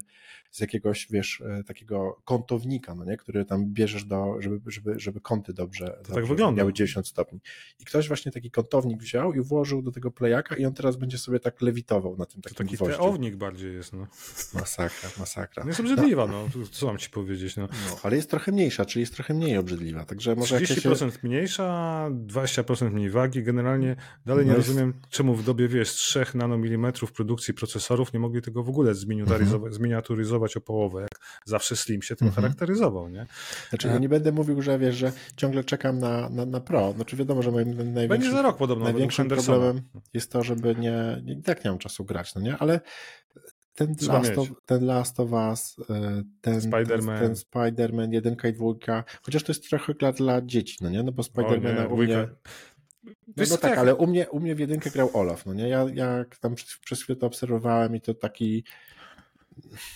z 0.51 0.59
jakiegoś, 0.59 1.07
wiesz, 1.11 1.43
takiego 1.67 2.21
kątownika, 2.25 2.95
no 2.95 3.05
nie, 3.05 3.17
który 3.17 3.45
tam 3.45 3.65
bierzesz 3.65 4.05
do, 4.05 4.35
żeby, 4.39 4.71
żeby, 4.71 4.99
żeby 4.99 5.21
kąty 5.21 5.53
dobrze, 5.53 5.85
to 5.85 5.95
dobrze 5.97 6.13
tak 6.13 6.25
wygląda. 6.25 6.59
miały 6.59 6.73
90 6.73 7.07
stopni. 7.07 7.39
I 7.79 7.85
ktoś 7.85 8.07
właśnie 8.07 8.31
taki 8.31 8.51
kątownik 8.51 9.01
wziął 9.01 9.33
i 9.33 9.41
włożył 9.41 9.81
do 9.81 9.91
tego 9.91 10.11
playaka 10.11 10.55
i 10.55 10.65
on 10.65 10.73
teraz 10.73 10.95
będzie 10.95 11.17
sobie 11.17 11.39
tak 11.39 11.61
lewitował 11.71 12.17
na 12.17 12.25
tym 12.25 12.41
takim 12.41 12.57
to 12.57 12.63
taki 12.63 12.75
gwoździu. 12.75 12.97
teownik 12.97 13.35
bardziej 13.35 13.73
jest, 13.75 13.93
no. 13.93 14.07
Masakra, 14.53 15.09
masakra. 15.19 15.63
No 15.63 15.69
jest 15.69 15.79
obrzydliwa, 15.79 16.27
no. 16.27 16.47
Co 16.71 16.85
mam 16.85 16.97
ci 16.97 17.09
powiedzieć, 17.09 17.57
no. 17.57 17.67
no. 17.89 17.97
Ale 18.03 18.15
jest 18.15 18.29
trochę 18.29 18.51
mniejsza, 18.51 18.85
czyli 18.85 19.01
jest 19.01 19.13
trochę 19.13 19.33
mniej 19.33 19.57
obrzydliwa, 19.57 20.05
także 20.05 20.35
może 20.35 20.59
30% 20.59 21.05
jakieś... 21.05 21.23
mniejsza, 21.23 22.07
20% 22.27 22.91
mniej 22.91 23.09
wagi, 23.09 23.43
generalnie 23.43 23.95
dalej 24.25 24.45
no 24.45 24.51
nie 24.51 24.57
jest... 24.57 24.67
rozumiem, 24.67 24.93
czemu 25.09 25.35
w 25.35 25.43
dobie, 25.43 25.67
wiesz, 25.67 25.89
3 25.89 26.25
nanomilimetrów 26.33 27.11
produkcji 27.11 27.53
procesorów 27.53 28.13
nie 28.13 28.19
mogli 28.19 28.41
tego 28.41 28.63
w 28.63 28.69
ogóle 28.69 28.95
zminiaturyzować, 28.95 29.55
mhm. 29.55 29.73
zminiaturyzować 29.73 30.57
o 30.57 30.61
połowę, 30.61 31.01
jak 31.01 31.19
zawsze 31.45 31.75
Slim 31.75 32.01
się 32.01 32.15
tym 32.15 32.27
mhm. 32.27 32.43
charakteryzował, 32.43 33.09
nie? 33.09 33.25
Znaczy, 33.69 33.87
ja 33.87 33.97
nie 33.97 34.09
będę 34.09 34.31
mówił, 34.31 34.61
że 34.61 34.79
wiesz, 34.79 34.95
że 34.95 35.11
ciągle 35.35 35.63
czekam 35.63 35.99
na, 35.99 36.29
na, 36.29 36.45
na 36.45 36.59
Pro, 36.59 36.91
znaczy 36.91 37.15
wiadomo, 37.15 37.41
że 37.41 37.51
moim 37.51 37.67
największym, 37.67 38.07
Będzie 38.07 38.31
za 38.31 38.41
rok 38.41 38.57
podobno, 38.57 38.85
największym 38.85 39.27
problemem 39.27 39.81
jest 40.13 40.31
to, 40.31 40.43
żeby 40.43 40.75
nie, 40.75 41.21
nie 41.23 41.41
tak 41.55 41.65
nie 41.65 41.71
mam 41.71 41.79
czasu 41.79 42.05
grać, 42.05 42.35
no 42.35 42.41
nie? 42.41 42.57
Ale 42.57 42.81
ten 43.75 43.95
Last, 44.07 44.37
of, 44.37 44.47
ten 44.65 44.85
Last 44.85 45.19
of 45.19 45.31
Us, 45.31 45.75
e, 45.89 46.23
ten 46.41 46.59
Spider-Man, 46.59 47.19
ten, 47.19 47.87
ten 47.95 48.13
jedynka 48.13 48.47
i 48.47 48.53
dwójka, 48.53 49.03
chociaż 49.21 49.43
to 49.43 49.51
jest 49.51 49.69
trochę 49.69 49.93
dla, 49.93 50.11
dla 50.11 50.41
dzieci, 50.41 50.77
no 50.81 50.89
nie? 50.89 51.03
No 51.03 51.11
bo 51.11 51.23
Spider-Mana 51.23 51.87
u 51.87 51.97
mnie... 51.97 52.27
No, 53.37 53.43
no 53.49 53.57
tak, 53.57 53.77
ale 53.77 53.95
u 53.95 54.07
mnie, 54.07 54.29
u 54.29 54.39
mnie 54.39 54.55
w 54.55 54.59
jedynkę 54.59 54.89
grał 54.89 55.09
Olaf, 55.13 55.45
no 55.45 55.53
nie? 55.53 55.69
Ja, 55.69 55.85
ja 55.93 56.25
tam 56.39 56.55
przez, 56.55 56.77
przez 56.77 57.03
chwilę 57.03 57.19
to 57.19 57.27
obserwowałem 57.27 57.95
i 57.95 58.01
to 58.01 58.13
taki 58.13 58.63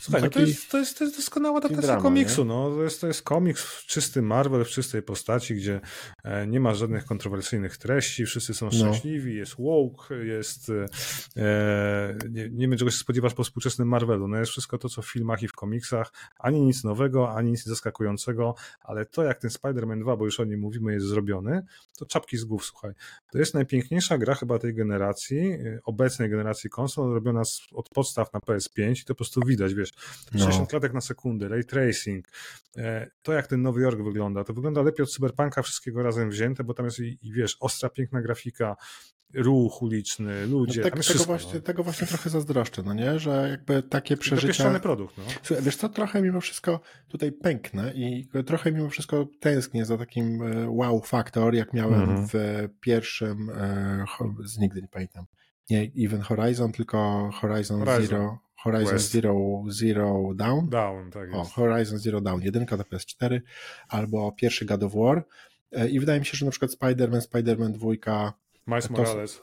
Słuchaj, 0.02 0.22
no 0.22 0.30
to, 0.30 0.40
jest, 0.40 0.72
to, 0.72 0.78
jest, 0.78 0.98
to 0.98 1.04
jest 1.04 1.18
doskonała 1.18 1.58
adaptacja 1.58 1.98
komiksu. 1.98 2.46
No. 2.46 2.70
To, 2.70 2.84
jest, 2.84 3.02
to 3.02 3.08
jest 3.08 3.22
komiks 3.22 3.86
czysty 3.86 4.22
Marvel 4.22 4.66
w 4.66 4.68
czystej 4.68 5.02
postaci, 5.02 5.56
gdzie 5.56 5.82
e, 6.24 6.48
nie 6.48 6.60
ma 6.60 6.74
żadnych 6.74 7.06
kontrowersyjnych 7.06 7.78
treści, 7.78 8.26
wszyscy 8.26 8.54
są 8.54 8.66
no. 8.66 8.72
szczęśliwi, 8.72 9.32
no. 9.32 9.38
jest 9.38 9.56
woke, 9.60 10.16
jest 10.16 10.72
e, 11.38 12.18
nie, 12.30 12.50
nie 12.50 12.68
wiem 12.68 12.78
czego 12.78 12.92
się 12.92 12.98
spodziewasz 12.98 13.34
po 13.34 13.44
współczesnym 13.44 13.88
Marvelu. 13.88 14.28
No 14.28 14.38
jest 14.38 14.52
wszystko 14.52 14.78
to, 14.78 14.90
co 14.90 15.02
w 15.02 15.12
filmach 15.12 15.44
i 15.44 15.48
w 15.48 15.54
komiksach. 15.54 16.14
Ani 16.40 16.62
nic 16.62 16.84
nowego, 16.84 17.36
ani 17.36 17.52
nic 17.52 17.64
zaskakującego, 17.64 18.56
ale 18.82 19.06
to 19.06 19.24
jak 19.24 19.40
ten 19.40 19.50
Spider-Man 19.50 20.02
2, 20.02 20.18
bo 20.18 20.26
już 20.26 20.40
o 20.40 20.46
nim 20.46 20.60
mówimy, 20.60 20.94
jest 20.94 21.06
zrobiony, 21.06 21.66
to 21.98 22.06
czapki 22.06 22.38
z 22.38 22.44
głów, 22.44 22.66
słuchaj. 22.66 22.92
To 23.32 23.38
jest 23.38 23.54
najpiękniejsza 23.54 24.18
gra 24.18 24.36
chyba 24.36 24.60
tej 24.60 24.74
generacji, 24.74 25.40
e, 25.40 25.80
obecnej 25.84 26.30
generacji 26.30 26.70
konsol, 26.70 27.14
robiona 27.14 27.42
od 27.74 27.90
podstaw 27.90 28.34
na 28.34 28.40
PS5 28.40 29.02
i 29.02 29.04
to 29.04 29.14
po 29.14 29.16
prostu 29.16 29.42
widać, 29.56 29.74
wiesz, 29.74 29.92
60 30.32 30.60
no. 30.60 30.68
klatek 30.68 30.94
na 30.94 31.02
sekundę, 31.02 31.48
ray 31.48 31.66
tracing, 31.66 32.28
e, 32.78 33.10
to 33.22 33.34
jak 33.34 33.48
ten 33.48 33.62
Nowy 33.62 33.82
Jork 33.82 34.02
wygląda, 34.02 34.44
to 34.44 34.54
wygląda 34.54 34.82
lepiej 34.82 35.04
od 35.04 35.12
Cyberpunka 35.12 35.62
wszystkiego 35.62 36.04
razem 36.04 36.30
wzięte, 36.30 36.64
bo 36.64 36.74
tam 36.74 36.86
jest 36.86 37.00
i, 37.00 37.20
i 37.22 37.34
wiesz, 37.34 37.58
ostra, 37.60 37.90
piękna 37.90 38.22
grafika, 38.22 38.76
ruch 39.34 39.82
uliczny, 39.82 40.48
ludzie. 40.48 40.82
No 40.82 40.90
tak, 40.90 41.06
tego, 41.06 41.24
właśnie, 41.24 41.54
no. 41.54 41.62
tego 41.62 41.84
właśnie 41.84 42.08
trochę 42.08 42.30
zazdroszczę, 42.30 42.84
no 42.84 42.94
nie? 42.94 43.20
Że 43.20 43.48
jakby 43.50 43.84
takie 43.84 44.18
przeżycia... 44.18 44.80
produkt, 44.80 45.18
no. 45.18 45.24
Słuchaj, 45.44 45.66
wiesz 45.66 45.76
co, 45.76 45.90
trochę 45.90 46.22
mimo 46.22 46.42
wszystko 46.42 46.80
tutaj 47.08 47.32
pęknę 47.32 47.94
i 47.96 48.30
trochę 48.46 48.72
mimo 48.72 48.90
wszystko 48.90 49.28
tęsknię 49.40 49.86
za 49.86 49.98
takim 49.98 50.42
e, 50.42 50.70
wow 50.70 51.02
faktor, 51.02 51.56
jak 51.56 51.74
miałem 51.74 52.02
mhm. 52.02 52.28
w 52.28 52.68
pierwszym, 52.80 53.50
e, 53.50 54.06
z 54.44 54.58
nigdy 54.58 54.82
nie 54.82 54.88
pamiętam, 54.88 55.26
nie 55.70 55.92
Even 56.06 56.22
Horizon, 56.22 56.72
tylko 56.72 57.30
Horizon, 57.34 57.80
Horizon. 57.80 58.08
Zero, 58.08 58.40
Horizon 58.66 59.00
Zero, 59.00 59.64
Zero 59.70 60.34
Down. 60.36 60.70
Down, 60.70 61.12
tak 61.12 61.30
jest. 61.30 61.40
O, 61.40 61.44
Horizon 61.44 62.00
Zero 62.00 62.22
Down, 62.22 62.42
jedynka 62.42 62.78
do 62.78 62.84
PS4, 62.84 63.42
albo 63.90 64.32
pierwszy 64.32 64.66
God 64.66 64.84
of 64.84 64.94
War. 64.96 65.26
E, 65.72 65.90
I 65.90 66.00
wydaje 66.00 66.20
mi 66.20 66.26
się, 66.26 66.38
że 66.38 66.46
na 66.46 66.52
przykład 66.52 66.72
Spider-Man, 66.72 67.22
Spider-Man 67.22 67.72
2, 67.72 68.34
Miles 68.68 68.90
Morales. 68.90 69.42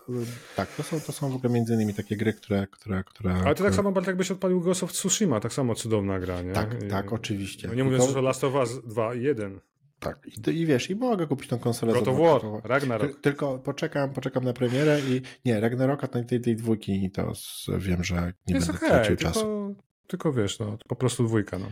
tak, 0.57 0.69
to 0.77 0.83
są, 0.83 1.01
to 1.01 1.13
są 1.13 1.31
w 1.31 1.35
ogóle 1.35 1.53
między 1.53 1.75
innymi 1.75 1.95
takie 1.95 2.17
gry, 2.17 2.33
które... 2.33 2.67
które, 2.67 3.05
które 3.05 3.35
Ale 3.35 3.55
to 3.55 3.65
tak 3.65 3.75
samo, 3.75 3.93
Bartek, 3.93 4.09
jakbyś 4.09 4.31
odpalił 4.31 4.61
Ghost 4.61 4.83
of 4.83 4.93
Tsushima, 4.93 5.41
tak 5.41 5.53
samo 5.53 5.75
cudowna 5.75 6.21
gra, 6.21 6.43
nie? 6.43 6.53
Tak, 6.53 6.77
tak, 6.91 7.13
oczywiście. 7.13 7.69
No 7.69 7.75
nie 7.75 7.85
mówiąc 7.85 8.07
już 8.07 8.17
o 8.17 8.21
Last 8.21 8.45
of 8.45 8.55
Us 8.55 8.87
2 8.87 9.15
i 9.15 9.23
1. 9.23 9.61
Tak, 10.03 10.27
I, 10.27 10.51
i, 10.51 10.67
wiesz, 10.67 10.91
i 10.91 10.97
mogę 10.97 11.27
kupić 11.27 11.49
tą 11.49 11.59
konsolę. 11.59 11.93
God 11.93 12.09
of 12.09 12.19
War, 12.19 12.43
Ragnarok. 12.65 13.21
tylko 13.21 13.59
poczekam, 13.59 14.13
poczekam 14.13 14.45
na 14.45 14.53
premierę 14.53 15.01
i 15.01 15.23
nie, 15.45 15.61
Ragnaroka 15.61 16.09
tej, 16.09 16.27
tej, 16.27 16.41
tej 16.41 16.57
dwójki 16.57 17.11
to 17.11 17.33
wiem, 17.79 18.05
że 18.05 18.33
nie 18.47 18.55
jest 18.55 18.67
będę 18.67 18.79
okay, 18.79 18.91
tracił 18.91 19.17
tylko, 19.17 19.33
czasu. 19.33 19.75
Tylko 20.07 20.33
wiesz, 20.33 20.59
no, 20.59 20.79
po 20.89 20.97
prostu 20.97 21.25
dwójka. 21.25 21.59
No. 21.59 21.67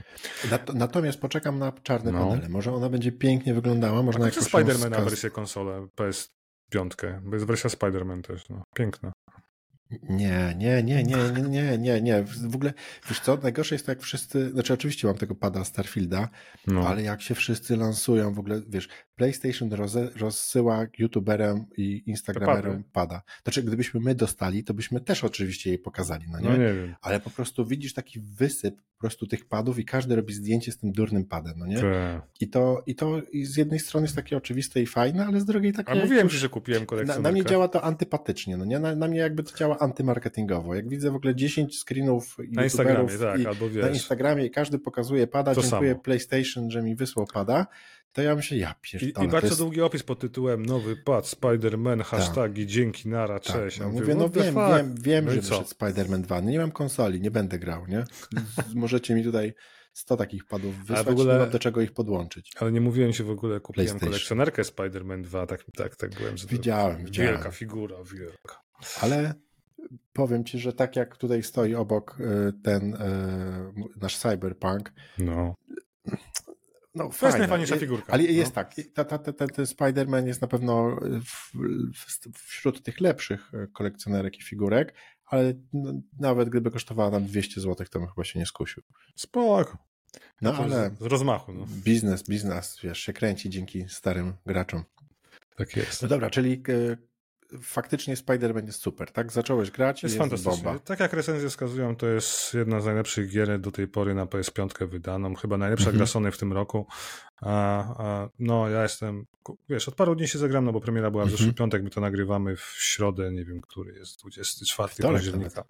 Natomiast 0.74 1.20
poczekam 1.20 1.58
na 1.58 1.72
czarne 1.72 2.12
no. 2.12 2.18
panele. 2.18 2.48
Może 2.48 2.72
ona 2.74 2.88
będzie 2.88 3.12
pięknie 3.12 3.54
wyglądała. 3.54 4.02
Można 4.02 4.26
A 4.26 4.30
Spider-Man 4.30 4.90
na 4.90 5.00
wersję 5.00 5.30
konsolę 5.30 5.86
PS5, 5.96 7.20
bo 7.22 7.34
jest 7.36 7.46
wersja 7.46 7.70
Spider-Man 7.70 8.22
też. 8.22 8.48
No. 8.48 8.62
Piękna. 8.74 9.12
Nie, 10.02 10.54
nie, 10.58 10.82
nie, 10.82 11.04
nie, 11.04 11.16
nie, 11.32 11.42
nie, 11.42 11.78
nie, 11.78 12.00
nie. 12.00 12.22
W 12.22 12.54
ogóle, 12.54 12.72
wiesz 13.08 13.20
co, 13.20 13.36
najgorsze 13.36 13.74
jest 13.74 13.86
to, 13.86 13.92
jak 13.92 14.02
wszyscy, 14.02 14.50
znaczy 14.50 14.74
oczywiście 14.74 15.06
mam 15.06 15.16
tego 15.16 15.34
pada 15.34 15.64
Starfielda, 15.64 16.28
no. 16.66 16.88
ale 16.88 17.02
jak 17.02 17.22
się 17.22 17.34
wszyscy 17.34 17.76
lansują, 17.76 18.34
w 18.34 18.38
ogóle, 18.38 18.62
wiesz, 18.68 18.88
PlayStation 19.20 19.70
rozsyła 20.16 20.86
youtuberem 20.98 21.64
i 21.76 22.02
instagramerom 22.06 22.84
pada. 22.92 23.22
Znaczy, 23.42 23.62
gdybyśmy 23.62 24.00
my 24.00 24.14
dostali, 24.14 24.64
to 24.64 24.74
byśmy 24.74 25.00
też 25.00 25.24
oczywiście 25.24 25.70
jej 25.70 25.78
pokazali, 25.78 26.24
no 26.32 26.40
nie? 26.40 26.48
No 26.48 26.56
nie 26.56 26.74
wiem. 26.74 26.94
Ale 27.02 27.20
po 27.20 27.30
prostu 27.30 27.66
widzisz 27.66 27.94
taki 27.94 28.20
wysyp 28.20 28.76
po 28.76 29.00
prostu 29.00 29.26
tych 29.26 29.48
padów 29.48 29.78
i 29.78 29.84
każdy 29.84 30.16
robi 30.16 30.34
zdjęcie 30.34 30.72
z 30.72 30.78
tym 30.78 30.92
durnym 30.92 31.24
padem, 31.24 31.54
no 31.56 31.66
nie? 31.66 31.76
Te. 31.76 32.20
I 32.40 32.48
to, 32.48 32.82
i 32.86 32.94
to 32.94 33.22
z 33.44 33.56
jednej 33.56 33.80
strony 33.80 34.04
jest 34.04 34.16
takie 34.16 34.36
oczywiste 34.36 34.82
i 34.82 34.86
fajne, 34.86 35.26
ale 35.26 35.40
z 35.40 35.44
drugiej 35.44 35.72
takie... 35.72 35.92
A 35.92 35.94
mówiłem 35.94 36.28
ci, 36.28 36.36
że 36.36 36.48
kupiłem 36.48 36.86
kolekcję. 36.86 37.14
Na, 37.14 37.20
na, 37.20 37.32
mnie 37.32 37.44
działa 37.44 37.68
to 37.68 37.82
antypatycznie, 37.82 38.56
no 38.56 38.64
nie? 38.64 38.78
Na, 38.78 38.94
na 38.94 39.08
mnie 39.08 39.18
jakby 39.18 39.42
to 39.42 39.56
działa 39.56 39.78
antymarketingowo. 39.78 40.74
Jak 40.74 40.88
widzę 40.88 41.10
w 41.10 41.14
ogóle 41.14 41.34
10 41.34 41.78
screenów 41.80 42.36
na 42.52 42.64
Instagramie, 42.64 43.18
tak, 43.18 43.46
albo 43.46 43.70
wiesz. 43.70 43.84
Na 43.84 43.90
Instagramie 43.90 44.46
i 44.46 44.50
każdy 44.50 44.78
pokazuje 44.78 45.26
pada, 45.26 45.54
to 45.54 45.62
dziękuję 45.62 45.90
samo. 45.90 46.02
PlayStation, 46.02 46.70
że 46.70 46.82
mi 46.82 46.96
wysłał 46.96 47.26
pada, 47.34 47.66
to 48.12 48.22
ja 48.22 48.36
myślę, 48.36 48.56
ja 48.56 48.74
pierdolę. 48.80 49.26
I, 49.26 49.28
i 49.28 49.30
bardzo 49.32 49.48
jest... 49.48 49.58
długi 49.58 49.82
opis 49.82 50.02
pod 50.02 50.18
tytułem 50.18 50.66
nowy 50.66 50.96
pad, 50.96 51.24
Spider-Man, 51.24 52.02
hashtagi, 52.02 52.62
tak. 52.62 52.70
dzięki, 52.70 53.08
nara, 53.08 53.40
tak, 53.40 53.54
cześć. 53.54 53.78
No, 53.78 53.86
ja 53.86 53.92
mówię, 53.92 54.14
no 54.14 54.28
wiem, 54.28 54.54
wiem, 54.54 54.94
wiem, 55.00 55.24
no 55.24 55.30
że 55.30 55.40
wyszedł 55.40 55.68
Spider-Man 55.68 56.20
2, 56.20 56.42
no 56.42 56.50
nie 56.50 56.58
mam 56.58 56.72
konsoli, 56.72 57.20
nie 57.20 57.30
będę 57.30 57.58
grał, 57.58 57.86
nie? 57.86 58.04
Możecie 58.74 59.14
mi 59.14 59.24
tutaj 59.24 59.54
100 59.92 60.16
takich 60.16 60.44
padów 60.44 60.76
wysłać, 60.76 61.06
w 61.06 61.08
ogóle, 61.08 61.34
nie 61.34 61.40
mam 61.40 61.50
do 61.50 61.58
czego 61.58 61.80
ich 61.80 61.92
podłączyć. 61.92 62.52
Ale 62.60 62.72
nie 62.72 62.80
mówiłem 62.80 63.12
ci 63.12 63.22
w 63.22 63.30
ogóle, 63.30 63.60
kupiłem 63.60 63.98
kolekcjonerkę 63.98 64.62
Spider-Man 64.62 65.22
2, 65.22 65.46
tak, 65.46 65.64
tak, 65.76 65.96
tak 65.96 66.14
byłem. 66.14 66.36
Że 66.36 66.46
widziałem, 66.46 67.04
widziałem. 67.04 67.32
Wielka 67.32 67.50
figura, 67.50 67.96
wielka. 68.14 68.60
Ale 69.00 69.34
powiem 70.12 70.44
ci, 70.44 70.58
że 70.58 70.72
tak 70.72 70.96
jak 70.96 71.16
tutaj 71.16 71.42
stoi 71.42 71.74
obok 71.74 72.20
y, 72.20 72.52
ten 72.62 72.94
y, 72.94 72.98
nasz 74.00 74.18
cyberpunk, 74.18 74.92
no. 75.18 75.54
No, 76.94 77.04
to 77.04 77.10
fajna. 77.10 77.28
jest 77.28 77.38
najfajniejsza 77.38 77.76
figurka. 77.76 78.12
Ale 78.12 78.22
jest 78.22 78.50
no. 78.50 78.54
tak, 78.54 78.74
ta, 78.94 79.04
ta, 79.04 79.18
ta, 79.18 79.46
ten 79.46 79.64
Spider-Man 79.64 80.26
jest 80.26 80.40
na 80.40 80.48
pewno 80.48 80.96
w, 81.24 81.52
w, 81.94 82.38
wśród 82.48 82.82
tych 82.82 83.00
lepszych 83.00 83.54
y, 83.54 83.68
kolekcjonerek 83.72 84.38
i 84.38 84.42
figurek, 84.42 84.94
ale 85.26 85.54
no, 85.72 85.92
nawet 86.18 86.48
gdyby 86.48 86.70
kosztowała 86.70 87.10
nam 87.10 87.26
200 87.26 87.60
zł, 87.60 87.86
to 87.90 87.98
bym 87.98 88.08
chyba 88.08 88.24
się 88.24 88.38
nie 88.38 88.46
skusił. 88.46 88.82
Spoko. 89.16 89.78
No, 90.42 90.54
ale 90.54 90.90
z 91.00 91.04
rozmachu. 91.04 91.52
No. 91.52 91.66
Biznes, 91.84 92.22
biznes, 92.22 92.78
wiesz, 92.82 92.98
się 92.98 93.12
kręci 93.12 93.50
dzięki 93.50 93.88
starym 93.88 94.32
graczom. 94.46 94.84
Tak 95.56 95.76
jest. 95.76 96.02
No 96.02 96.08
dobra, 96.08 96.30
czyli 96.30 96.62
faktycznie 97.62 98.16
Spider-Man 98.16 98.66
jest 98.66 98.82
super, 98.82 99.12
tak? 99.12 99.32
Zacząłeś 99.32 99.70
grać 99.70 100.02
jest 100.02 100.16
i 100.16 100.18
jest 100.18 100.44
bomba. 100.44 100.78
Tak 100.78 101.00
jak 101.00 101.12
recenzje 101.12 101.48
wskazują, 101.48 101.96
to 101.96 102.06
jest 102.06 102.54
jedna 102.54 102.80
z 102.80 102.86
najlepszych 102.86 103.30
gier 103.30 103.60
do 103.60 103.70
tej 103.70 103.88
pory 103.88 104.14
na 104.14 104.26
PS5 104.26 104.88
wydaną, 104.88 105.34
chyba 105.34 105.58
najlepsza 105.58 105.90
-hmm. 105.90 105.96
gra 105.96 106.06
Sony 106.06 106.32
w 106.32 106.38
tym 106.38 106.52
roku. 106.52 106.86
A, 107.42 107.84
a, 108.04 108.28
no, 108.38 108.68
ja 108.68 108.82
jestem, 108.82 109.26
wiesz, 109.68 109.88
od 109.88 109.94
paru 109.94 110.14
dni 110.14 110.28
się 110.28 110.38
zagram, 110.38 110.64
no 110.64 110.72
bo 110.72 110.80
premiera 110.80 111.10
była 111.10 111.24
w 111.24 111.30
zeszły 111.30 111.44
mm 111.44 111.54
-hmm. 111.54 111.58
piątek, 111.58 111.82
my 111.82 111.90
to 111.90 112.00
nagrywamy 112.00 112.56
w 112.56 112.74
środę, 112.78 113.32
nie 113.32 113.44
wiem, 113.44 113.60
który 113.60 113.92
jest, 113.92 114.20
24 114.20 114.88
wtorek 114.88 115.16
października. 115.16 115.64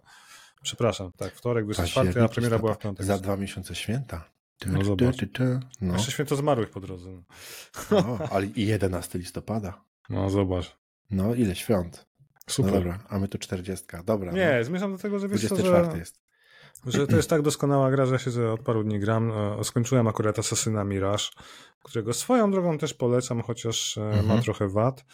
Przepraszam, 0.63 1.13
tak, 1.17 1.35
wtorek, 1.35 1.65
24, 1.65 2.23
a 2.23 2.29
premiera 2.29 2.59
była 2.59 2.75
w 2.75 2.79
piątek. 2.79 3.07
Za 3.07 3.19
dwa 3.19 3.37
miesiące 3.37 3.75
święta. 3.75 4.31
No 4.67 4.85
zobacz. 4.85 5.17
No. 5.81 5.95
Jeszcze 5.95 6.13
święto 6.13 6.37
zmarłych 6.37 6.71
po 6.71 6.81
drodze. 6.81 7.11
No. 7.11 7.23
no, 7.91 8.19
ale 8.31 8.47
i 8.47 8.67
11 8.67 9.19
listopada. 9.19 9.85
No 10.11 10.31
zobacz. 10.31 10.80
No, 11.11 11.35
ile 11.35 11.55
świąt. 11.55 12.07
Super. 12.47 12.73
No 12.73 12.79
dobra, 12.79 12.99
a 13.09 13.19
my 13.19 13.29
tu 13.29 13.39
40. 13.39 13.87
Dobra. 14.05 14.33
Nie, 14.33 14.55
no. 14.59 14.65
zmierzam 14.65 14.93
do 14.93 14.99
tego, 14.99 15.19
że 15.19 15.29
wiesz 15.29 15.41
24 15.41 15.87
co, 15.87 15.93
że, 15.93 15.99
jest. 15.99 16.21
Że 16.87 17.07
to 17.07 17.17
jest 17.17 17.31
tak 17.31 17.43
doskonała 17.43 17.91
gra, 17.91 18.07
że 18.07 18.19
się 18.19 18.49
od 18.49 18.61
paru 18.61 18.85
dni 18.85 19.01
gram. 19.01 19.33
E, 19.33 19.65
skończyłem 19.65 20.07
akurat 20.07 20.39
Assassina 20.39 20.85
Mirage, 20.85 21.25
którego 21.83 22.13
swoją 22.13 22.51
drogą 22.51 22.79
też 22.79 22.95
polecam, 22.95 23.43
chociaż 23.43 23.99
e, 23.99 24.03
mhm. 24.03 24.27
ma 24.27 24.43
trochę 24.43 24.69
wad, 24.69 25.05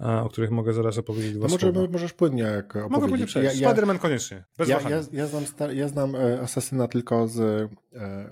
o 0.00 0.28
których 0.28 0.50
mogę 0.50 0.72
zaraz 0.72 0.98
opowiedzieć 0.98 1.34
no 1.34 1.40
może, 1.48 1.58
słowa. 1.58 1.80
Możesz 1.92 2.12
płynnie 2.12 2.42
jak 2.42 2.64
opowiedzieć. 2.64 2.90
Mogę 2.90 3.08
płynnie 3.08 3.26
przejść. 3.26 3.60
Ja, 3.60 3.74
Spider-Man 3.74 3.98
koniecznie. 3.98 4.44
Bez 4.58 4.68
ja, 4.68 4.80
ja, 4.80 5.00
ja, 5.12 5.26
znam, 5.26 5.44
ja 5.72 5.88
znam 5.88 6.14
e, 6.14 6.40
Assassina 6.40 6.88
tylko 6.88 7.28
z 7.28 7.70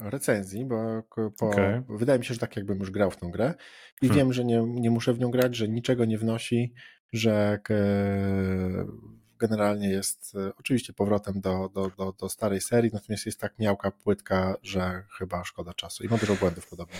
recenzji, 0.01 0.65
bo 0.65 1.03
po, 1.39 1.47
okay. 1.47 1.83
wydaje 1.89 2.19
mi 2.19 2.25
się, 2.25 2.35
że 2.35 2.41
tak 2.41 2.57
jakbym 2.57 2.79
już 2.79 2.91
grał 2.91 3.11
w 3.11 3.17
tą 3.17 3.31
grę 3.31 3.55
i 4.03 4.09
hmm. 4.09 4.17
wiem, 4.17 4.33
że 4.33 4.45
nie, 4.45 4.63
nie 4.67 4.91
muszę 4.91 5.15
w 5.15 5.19
nią 5.19 5.31
grać, 5.31 5.57
że 5.57 5.69
niczego 5.69 6.05
nie 6.05 6.19
wnosi, 6.19 6.75
że 7.13 7.59
generalnie 9.39 9.89
jest 9.89 10.37
e, 10.37 10.53
oczywiście 10.61 10.93
powrotem 10.93 11.41
do, 11.41 11.71
do, 11.75 11.91
do, 11.99 12.13
do 12.13 12.29
starej 12.29 12.61
serii, 12.61 12.91
natomiast 12.95 13.27
jest 13.27 13.41
tak 13.41 13.59
miałka 13.59 13.91
płytka, 13.91 14.57
że 14.63 15.03
chyba 15.19 15.45
szkoda 15.45 15.75
czasu 15.75 16.05
i 16.05 16.09
ma 16.09 16.17
dużo 16.17 16.35
błędów 16.35 16.67
podobnie. 16.67 16.97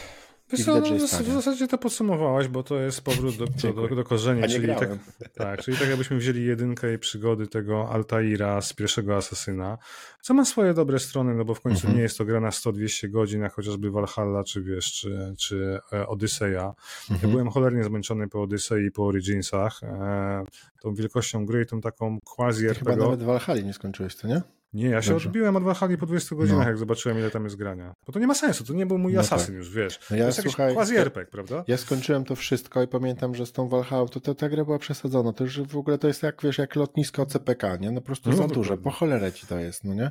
Wiesz 0.53 0.61
widać, 0.61 0.91
no, 0.91 1.07
w 1.07 1.33
zasadzie 1.33 1.69
to 1.69 1.79
podsumowałeś, 1.79 2.49
bo 2.49 2.63
to 2.63 2.77
jest 2.77 3.01
powrót 3.01 3.37
do, 3.37 3.47
do, 3.47 3.89
do, 3.89 3.97
do 3.97 4.05
korzeni, 4.05 4.43
czyli 4.49 4.69
tak, 4.69 4.89
tak, 5.35 5.63
czyli 5.63 5.77
tak 5.77 5.89
jakbyśmy 5.89 6.17
wzięli 6.17 6.45
jedynkę 6.45 6.95
i 6.95 6.99
przygody 6.99 7.47
tego 7.47 7.91
Altaira 7.91 8.61
z 8.61 8.73
pierwszego 8.73 9.17
Asasyna, 9.17 9.79
co 10.23 10.35
ma 10.35 10.45
swoje 10.45 10.75
dobre 10.75 10.99
strony, 10.99 11.35
no 11.35 11.45
bo 11.45 11.55
w 11.55 11.61
końcu 11.61 11.81
mhm. 11.81 11.97
nie 11.97 12.03
jest 12.03 12.19
to 12.19 12.25
gra 12.25 12.41
na 12.41 12.51
100-200 12.51 13.11
godzin, 13.11 13.41
jak 13.41 13.53
chociażby 13.53 13.91
Valhalla, 13.91 14.45
czy 14.45 14.63
wiesz, 14.63 14.93
czy, 14.93 15.35
czy 15.39 15.79
e, 15.93 16.07
Odyseja. 16.07 16.75
Mhm. 17.11 17.21
Ja 17.23 17.29
byłem 17.29 17.51
cholernie 17.51 17.85
zmęczony 17.85 18.29
po 18.29 18.43
Odysei 18.43 18.87
i 18.87 18.91
po 18.91 19.07
Originsach, 19.07 19.83
e, 19.83 20.45
tą 20.83 20.95
wielkością 20.95 21.47
gry 21.47 21.63
i 21.63 21.67
tą 21.67 21.81
taką 21.81 22.19
quasi 22.25 22.67
RPG. 22.67 22.93
Chyba 22.93 23.05
nawet 23.05 23.23
Valhalla 23.23 23.63
nie 23.63 23.73
skończyłeś, 23.73 24.17
to 24.17 24.29
nie? 24.29 24.43
Nie, 24.77 24.89
ja 24.89 25.03
się 25.03 25.11
Dobrze. 25.11 25.29
odbiłem 25.29 25.57
od 25.57 25.63
Valhalla 25.63 25.97
po 25.97 26.07
20 26.07 26.37
godzinach, 26.37 26.63
no. 26.63 26.69
jak 26.69 26.79
zobaczyłem, 26.79 27.19
ile 27.19 27.31
tam 27.31 27.45
jest 27.45 27.57
grania. 27.57 27.95
Bo 28.07 28.13
to 28.13 28.19
nie 28.19 28.27
ma 28.27 28.35
sensu, 28.35 28.65
to 28.65 28.73
nie 28.73 28.87
był 28.87 28.99
mój 28.99 29.13
no 29.13 29.21
asasyn 29.21 29.47
tak. 29.47 29.55
już, 29.55 29.71
wiesz. 29.71 30.01
No 30.11 30.17
ja, 30.17 30.23
to 30.23 30.27
jest 30.27 30.43
słuchaj, 30.43 30.67
jakiś 30.67 30.77
quasi 30.77 30.97
RPG, 30.97 31.31
prawda? 31.31 31.65
Ja 31.67 31.77
skończyłem 31.77 32.25
to 32.25 32.37
wszystko 32.37 32.83
i 32.83 32.89
pamiętam, 32.89 33.35
że 33.35 33.47
z 33.47 33.53
tą 33.53 33.69
Valhalla 33.69 34.09
to, 34.09 34.21
to 34.21 34.35
ta 34.35 34.49
gra 34.49 34.65
była 34.65 34.79
przesadzona. 34.79 35.33
To 35.33 35.45
już 35.45 35.61
w 35.61 35.77
ogóle 35.77 35.99
to 35.99 36.09
jest 36.09 36.23
jak, 36.23 36.43
wiesz, 36.43 36.59
jak 36.59 36.77
lotnisko 36.77 37.27
CPK, 37.27 37.77
nie? 37.77 37.91
No 37.91 38.01
po 38.01 38.07
prostu 38.07 38.31
no, 38.31 38.37
za 38.37 38.47
duże, 38.47 38.77
po 38.77 38.91
cholerę 38.91 39.33
ci 39.33 39.47
to 39.47 39.59
jest, 39.59 39.85
no 39.85 39.95
nie? 39.95 40.11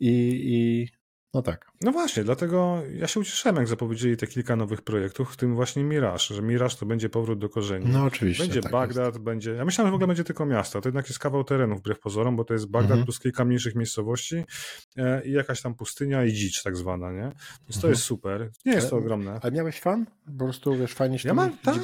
I, 0.00 0.40
i 0.44 0.88
No 1.36 1.42
tak. 1.42 1.66
No 1.80 1.92
właśnie, 1.92 2.24
dlatego 2.24 2.82
ja 2.94 3.06
się 3.06 3.20
ucieszyłem, 3.20 3.56
jak 3.56 3.68
zapowiedzieli 3.68 4.16
te 4.16 4.26
kilka 4.26 4.56
nowych 4.56 4.82
projektów, 4.82 5.32
w 5.32 5.36
tym 5.36 5.54
właśnie 5.54 5.84
Mirage, 5.84 6.34
że 6.34 6.42
Mirage 6.42 6.76
to 6.76 6.86
będzie 6.86 7.08
powrót 7.08 7.38
do 7.38 7.48
korzeni. 7.48 7.86
No 7.88 8.04
oczywiście. 8.04 8.44
Będzie 8.44 8.60
tak 8.60 8.72
Bagdad, 8.72 9.14
jest. 9.14 9.24
będzie. 9.24 9.50
Ja 9.50 9.64
myślałem, 9.64 9.88
że 9.88 9.92
w 9.92 9.94
ogóle 9.94 10.06
będzie 10.06 10.24
tylko 10.24 10.46
miasto. 10.46 10.80
To 10.80 10.88
jednak 10.88 11.06
jest 11.08 11.18
kawał 11.18 11.44
terenu 11.44 11.76
wbrew 11.76 12.00
pozorom, 12.00 12.36
bo 12.36 12.44
to 12.44 12.54
jest 12.54 12.66
Bagdad 12.66 12.90
mhm. 12.90 13.04
plus 13.04 13.20
kilka 13.20 13.44
mniejszych 13.44 13.74
miejscowości 13.74 14.44
e, 14.96 15.26
i 15.26 15.32
jakaś 15.32 15.62
tam 15.62 15.74
pustynia 15.74 16.24
i 16.24 16.32
dzicz 16.32 16.62
tak 16.62 16.76
zwana, 16.76 17.12
nie? 17.12 17.22
Więc 17.22 17.76
mhm. 17.76 17.80
to 17.80 17.88
jest 17.88 18.02
super. 18.02 18.50
Nie 18.64 18.72
jest 18.72 18.90
to 18.90 18.96
ogromne. 18.96 19.40
A 19.42 19.50
miałeś 19.50 19.80
fan? 19.80 20.06
Po 20.38 20.44
prostu 20.44 20.76
wiesz, 20.76 20.92
fajnie 20.92 21.18
się 21.18 21.28
ja 21.28 21.34
mam, 21.34 21.58
tak. 21.58 21.76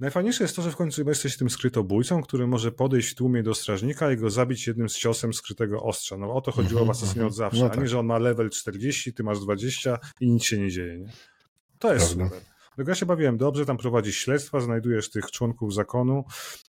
Najfajniejsze 0.00 0.44
jest 0.44 0.56
to, 0.56 0.62
że 0.62 0.70
w 0.70 0.76
końcu 0.76 1.08
jesteś 1.08 1.36
tym 1.36 1.50
skrytobójcą, 1.50 2.22
który 2.22 2.46
może 2.46 2.72
podejść 2.72 3.10
w 3.10 3.14
tłumie 3.14 3.42
do 3.42 3.54
strażnika 3.54 4.12
i 4.12 4.16
go 4.16 4.30
zabić 4.30 4.66
jednym 4.66 4.88
z 4.88 4.96
ciosem 4.96 5.34
skrytego 5.34 5.82
ostrza. 5.82 6.16
No 6.16 6.34
o 6.34 6.40
to 6.40 6.52
chodziło 6.52 6.80
mhm. 6.80 6.86
w 6.86 6.90
Assassinie 6.90 7.26
od 7.26 7.34
zawsze. 7.34 7.60
No 7.60 7.68
tak. 7.68 7.78
A 7.78 7.80
nie, 7.80 7.88
że 7.88 7.98
on 7.98 8.06
ma 8.06 8.18
level 8.18 8.50
40, 8.74 9.12
ty 9.12 9.22
masz 9.22 9.40
20 9.40 9.98
i 10.20 10.30
nic 10.30 10.44
się 10.44 10.58
nie 10.58 10.70
dzieje. 10.70 10.98
Nie? 10.98 11.08
To 11.78 11.94
jest 11.94 12.14
Prawda. 12.14 12.36
super. 12.36 12.54
Ja 12.88 12.94
się 12.94 13.06
bawiłem 13.06 13.36
dobrze, 13.36 13.66
tam 13.66 13.76
prowadzisz 13.76 14.18
śledztwa, 14.18 14.60
znajdujesz 14.60 15.10
tych 15.10 15.30
członków 15.30 15.74
zakonu. 15.74 16.24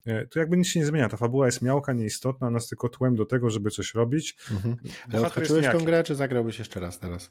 E, 0.07 0.27
tu 0.27 0.39
jakby 0.39 0.57
nic 0.57 0.69
się 0.69 0.81
nie 0.81 0.87
zmienia. 0.87 1.09
Ta 1.09 1.17
fabuła 1.17 1.47
jest 1.47 1.63
miałka, 1.63 1.93
nieistotna, 1.93 2.51
nas 2.51 2.69
tylko 2.69 2.89
tłem 2.89 3.17
do 3.17 3.27
tego, 3.27 3.51
żeby 3.51 3.71
coś 3.71 3.95
robić. 3.95 4.37
Mhm. 4.51 4.77
Ale 5.13 5.27
odhaczyłeś 5.27 5.67
tą 5.67 5.79
grę, 5.85 6.05
czy 6.05 6.15
zagrałbyś 6.15 6.59
jeszcze 6.59 6.81
raz 6.81 6.99
teraz? 6.99 7.31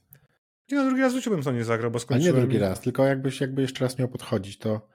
Nie, 0.72 0.78
no 0.78 0.86
drugi 0.86 1.02
raz 1.02 1.14
w 1.14 1.16
życiu 1.16 1.30
bym 1.32 1.44
to 1.44 1.52
nie 1.52 1.64
zagrał, 1.64 1.92
bo 1.92 2.00
skończyłem... 2.00 2.36
A 2.36 2.40
nie 2.40 2.42
drugi 2.42 2.58
raz, 2.58 2.82
tylko 2.82 3.06
jakbyś 3.06 3.42
jakby 3.42 3.62
jeszcze 3.62 3.84
raz 3.84 4.00
miał 4.00 4.08
podchodzić, 4.08 4.58
to 4.58 4.88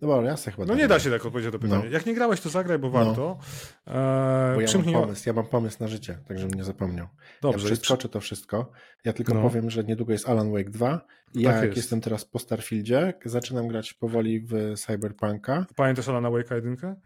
no 0.00 0.08
bo 0.08 0.22
ja 0.22 0.36
chyba. 0.36 0.64
No 0.64 0.74
nie 0.74 0.88
da 0.88 1.00
się 1.00 1.10
tak 1.10 1.26
odpowiedzieć 1.26 1.52
na 1.52 1.58
to 1.58 1.62
pytanie. 1.62 1.84
No. 1.84 1.90
Jak 1.90 2.06
nie 2.06 2.14
grałeś, 2.14 2.40
to 2.40 2.48
zagraj, 2.48 2.78
bo 2.78 2.90
warto. 2.90 3.38
No. 3.86 3.94
Eee, 3.94 4.54
bo 4.54 4.60
ja 4.60 4.68
mam 4.74 5.02
pomysł, 5.02 5.22
ja 5.26 5.32
mam 5.32 5.46
pomysł 5.46 5.76
na 5.80 5.88
życie, 5.88 6.18
tak 6.28 6.38
żebym 6.38 6.54
nie 6.58 6.64
zapomniał. 6.64 7.06
Dobrze. 7.42 7.68
Ja 7.68 7.74
przeskoczę 7.74 8.08
to 8.08 8.20
wszystko. 8.20 8.70
Ja 9.04 9.12
tylko 9.12 9.34
no. 9.34 9.42
powiem, 9.42 9.70
że 9.70 9.84
niedługo 9.84 10.12
jest 10.12 10.28
Alan 10.28 10.52
Wake 10.52 10.70
2 10.70 11.00
i 11.34 11.42
ja 11.42 11.50
tak 11.50 11.56
jak 11.56 11.64
jest. 11.64 11.76
jestem 11.76 12.00
teraz 12.00 12.24
po 12.24 12.38
Starfieldzie, 12.38 13.14
zaczynam 13.24 13.68
grać 13.68 13.92
powoli 13.92 14.40
w 14.40 14.74
Cyberpunka. 14.76 15.66
Pamiętasz 15.76 16.08
Alana 16.08 16.28
Wake'a 16.28 16.54
1? 16.54 16.96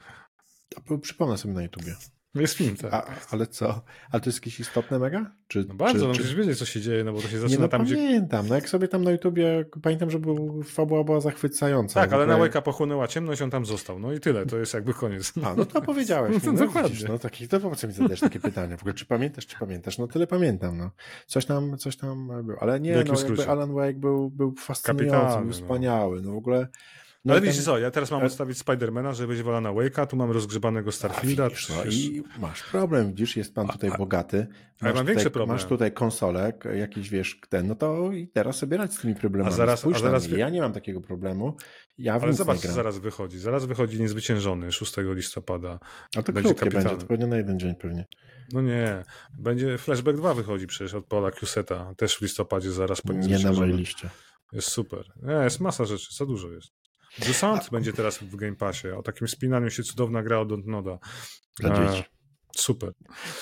Przypomnę 1.01 1.39
sobie 1.39 1.55
na 1.55 1.63
YouTubie. 1.63 1.95
Jest 2.35 2.55
film, 2.55 2.77
tak. 2.77 2.93
A, 2.93 3.07
ale 3.31 3.47
co? 3.47 3.83
Ale 4.11 4.21
to 4.21 4.29
jest 4.29 4.39
jakieś 4.39 4.61
istotne 4.61 4.99
mega? 4.99 5.31
Czy, 5.49 5.65
no 5.69 5.75
bardzo, 5.75 5.99
czy, 5.99 6.03
no 6.03 6.09
musisz 6.09 6.35
wiedzieć, 6.35 6.59
co 6.59 6.65
się 6.65 6.81
dzieje, 6.81 7.05
no 7.05 7.13
bo 7.13 7.21
to 7.21 7.29
się 7.29 7.39
zaczyna 7.39 7.57
nie, 7.57 7.63
no, 7.63 7.69
tam, 7.69 7.87
pamiętam, 7.87 8.41
gdzie... 8.41 8.49
no 8.49 8.55
jak 8.55 8.69
sobie 8.69 8.89
tam 8.89 9.05
na 9.05 9.11
YouTubie, 9.11 9.65
pamiętam, 9.83 10.11
że 10.11 10.19
był, 10.19 10.63
fabuła 10.63 11.05
była 11.05 11.21
zachwycająca. 11.21 12.01
Tak, 12.01 12.13
ale 12.13 12.27
na 12.27 12.37
Łajka 12.37 12.63
pochłonęła 12.63 13.09
ciemność, 13.09 13.43
on 13.43 13.51
tam 13.51 13.67
został, 13.67 13.99
no 13.99 14.13
i 14.13 14.21
tyle, 14.21 14.47
to 14.47 14.59
jest 14.59 14.75
jakby 14.75 14.95
koniec. 14.95 15.33
A, 15.45 15.55
no 15.55 15.65
to 15.65 15.83
powiedziałeś. 15.83 16.37
no, 16.45 16.53
no, 16.53 16.59
dokładnie. 16.59 16.91
Widzisz, 16.91 17.09
no 17.09 17.19
taki, 17.19 17.49
to 17.49 17.61
po 17.61 17.77
co 17.77 17.87
mi 17.87 17.93
zadajesz 17.93 18.21
takie 18.21 18.41
pytania? 18.41 18.77
W 18.77 18.81
ogóle, 18.81 18.95
czy 18.95 19.07
pamiętasz, 19.07 19.47
czy 19.47 19.59
pamiętasz? 19.59 19.99
No 19.99 20.07
tyle 20.07 20.27
pamiętam, 20.27 20.79
no. 20.79 20.91
Coś 21.27 21.47
tam, 21.47 21.79
coś 21.79 21.97
tam 21.97 22.31
było, 22.45 22.63
ale 22.63 22.81
nie, 22.81 22.93
no 22.93 23.15
jakby 23.23 23.49
Alan 23.49 23.75
Wake 23.75 23.99
był, 23.99 24.31
był 24.31 24.55
fascynujący, 24.55 25.37
był 25.37 25.47
no. 25.47 25.53
wspaniały, 25.53 26.23
no 26.23 26.33
w 26.33 26.37
ogóle 26.37 26.69
no 27.25 27.35
ale 27.35 27.43
wiecie 27.43 27.63
co, 27.63 27.79
ja 27.79 27.91
teraz 27.91 28.11
mam 28.11 28.25
odstawić 28.25 28.59
Spidermana, 28.59 29.13
żeby 29.13 29.35
być 29.35 29.43
wolana 29.43 29.73
Wake'a, 29.73 30.07
tu 30.07 30.17
mam 30.17 30.31
rozgrzebanego 30.31 30.93
Starfielda. 30.93 31.49
Widzisz, 31.49 31.69
no 31.69 31.85
i 31.85 32.23
masz 32.39 32.63
problem, 32.63 33.09
widzisz, 33.09 33.37
jest 33.37 33.55
pan 33.55 33.69
tutaj 33.69 33.91
a, 33.91 33.99
bogaty. 33.99 34.47
Masz, 34.83 34.95
mam 34.95 35.07
większy 35.07 35.31
problem. 35.31 35.57
masz 35.57 35.65
tutaj 35.65 35.93
konsolek, 35.93 36.65
jakiś 36.77 37.11
wiesz, 37.11 37.41
ten, 37.49 37.67
no 37.67 37.75
to 37.75 38.13
i 38.13 38.29
teraz 38.29 38.57
sobie 38.57 38.77
radź 38.77 38.93
z 38.93 39.01
tymi 39.01 39.15
problemami. 39.15 39.55
A 39.55 39.57
zaraz, 39.57 39.87
a 39.87 39.99
zaraz 39.99 40.27
wy... 40.27 40.39
Ja 40.39 40.49
nie 40.49 40.61
mam 40.61 40.73
takiego 40.73 41.01
problemu. 41.01 41.57
Ja 41.99 42.15
ale 42.15 42.33
zobacz, 42.33 42.59
co 42.59 42.73
zaraz 42.73 42.99
wychodzi. 42.99 43.39
Zaraz 43.39 43.65
wychodzi 43.65 44.01
Niezwyciężony 44.01 44.73
6 44.73 44.95
listopada. 44.97 45.79
A 46.17 46.23
to 46.23 46.33
będzie 46.33 46.55
krótkie 46.55 46.71
będzie, 46.71 46.97
to 46.97 47.07
pewnie 47.07 47.27
na 47.27 47.37
jeden 47.37 47.59
dzień 47.59 47.75
pewnie. 47.75 48.07
No 48.53 48.63
nie, 48.63 49.05
będzie 49.39 49.79
Flashback 49.79 50.19
2 50.19 50.35
wychodzi 50.35 50.67
przecież 50.67 50.95
od 50.95 51.07
Paula 51.07 51.31
Cuseta, 51.31 51.95
też 51.97 52.17
w 52.17 52.23
listopadzie 52.23 52.71
zaraz 52.71 53.01
po 53.01 53.13
Nie 53.13 53.39
na 53.39 53.53
mojej 53.53 53.75
liście. 53.75 54.11
Jest 54.53 54.69
super. 54.69 55.05
Nie, 55.23 55.33
jest 55.33 55.61
masa 55.61 55.85
rzeczy, 55.85 56.15
za 56.17 56.27
dużo 56.27 56.51
jest. 56.51 56.78
The 57.21 57.35
Sound 57.35 57.71
będzie 57.71 57.93
teraz 57.93 58.19
w 58.19 58.37
Game 58.37 58.57
Passie. 58.57 58.89
O 58.89 59.03
takim 59.03 59.29
spinaniu 59.29 59.71
się 59.71 59.83
cudowna 59.83 60.23
gra 60.23 60.39
od 60.39 60.49
Dontnoda. 60.49 60.99
Dla 61.61 61.87
dzieci. 61.87 62.05
Super. 62.57 62.93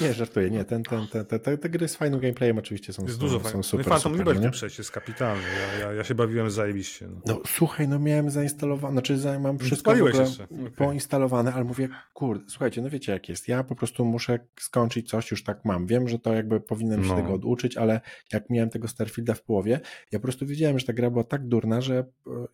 Nie, 0.00 0.12
żartuję. 0.12 0.50
Nie, 0.50 0.64
ten, 0.64 0.82
ten, 0.82 1.06
ten, 1.06 1.26
te, 1.26 1.38
te, 1.38 1.58
te 1.58 1.68
gry 1.68 1.88
z 1.88 1.96
fajnym 1.96 2.20
gameplayem 2.20 2.58
oczywiście 2.58 2.92
są, 2.92 3.02
jest 3.02 3.18
dużo 3.18 3.40
są 3.40 3.62
super. 3.62 3.86
No 3.86 3.96
i 3.96 4.00
Phantom 4.00 4.16
Liberty 4.18 4.50
przecież 4.50 4.78
jest 4.78 4.90
kapitalny. 4.90 5.42
Ja, 5.42 5.86
ja, 5.86 5.92
ja 5.92 6.04
się 6.04 6.14
bawiłem 6.14 6.50
zajebiście. 6.50 7.08
No. 7.08 7.20
no 7.26 7.40
słuchaj, 7.46 7.88
no 7.88 7.98
miałem 7.98 8.30
zainstalowane, 8.30 8.92
znaczy 8.92 9.18
mam 9.40 9.58
wszystko 9.58 9.90
w 9.90 9.94
ogóle 9.94 10.12
okay. 10.12 10.70
poinstalowane, 10.76 11.52
ale 11.54 11.64
mówię, 11.64 11.88
kurde, 12.14 12.44
słuchajcie, 12.48 12.82
no 12.82 12.90
wiecie 12.90 13.12
jak 13.12 13.28
jest. 13.28 13.48
Ja 13.48 13.64
po 13.64 13.74
prostu 13.74 14.04
muszę 14.04 14.38
skończyć 14.60 15.10
coś, 15.10 15.30
już 15.30 15.44
tak 15.44 15.64
mam. 15.64 15.86
Wiem, 15.86 16.08
że 16.08 16.18
to 16.18 16.34
jakby 16.34 16.60
powinienem 16.60 17.04
się 17.04 17.10
no. 17.10 17.16
tego 17.16 17.34
oduczyć, 17.34 17.76
ale 17.76 18.00
jak 18.32 18.50
miałem 18.50 18.70
tego 18.70 18.88
Starfielda 18.88 19.34
w 19.34 19.42
połowie, 19.42 19.80
ja 20.12 20.18
po 20.18 20.22
prostu 20.22 20.46
wiedziałem, 20.46 20.78
że 20.78 20.86
ta 20.86 20.92
gra 20.92 21.10
była 21.10 21.24
tak 21.24 21.48
durna, 21.48 21.80
że 21.80 22.04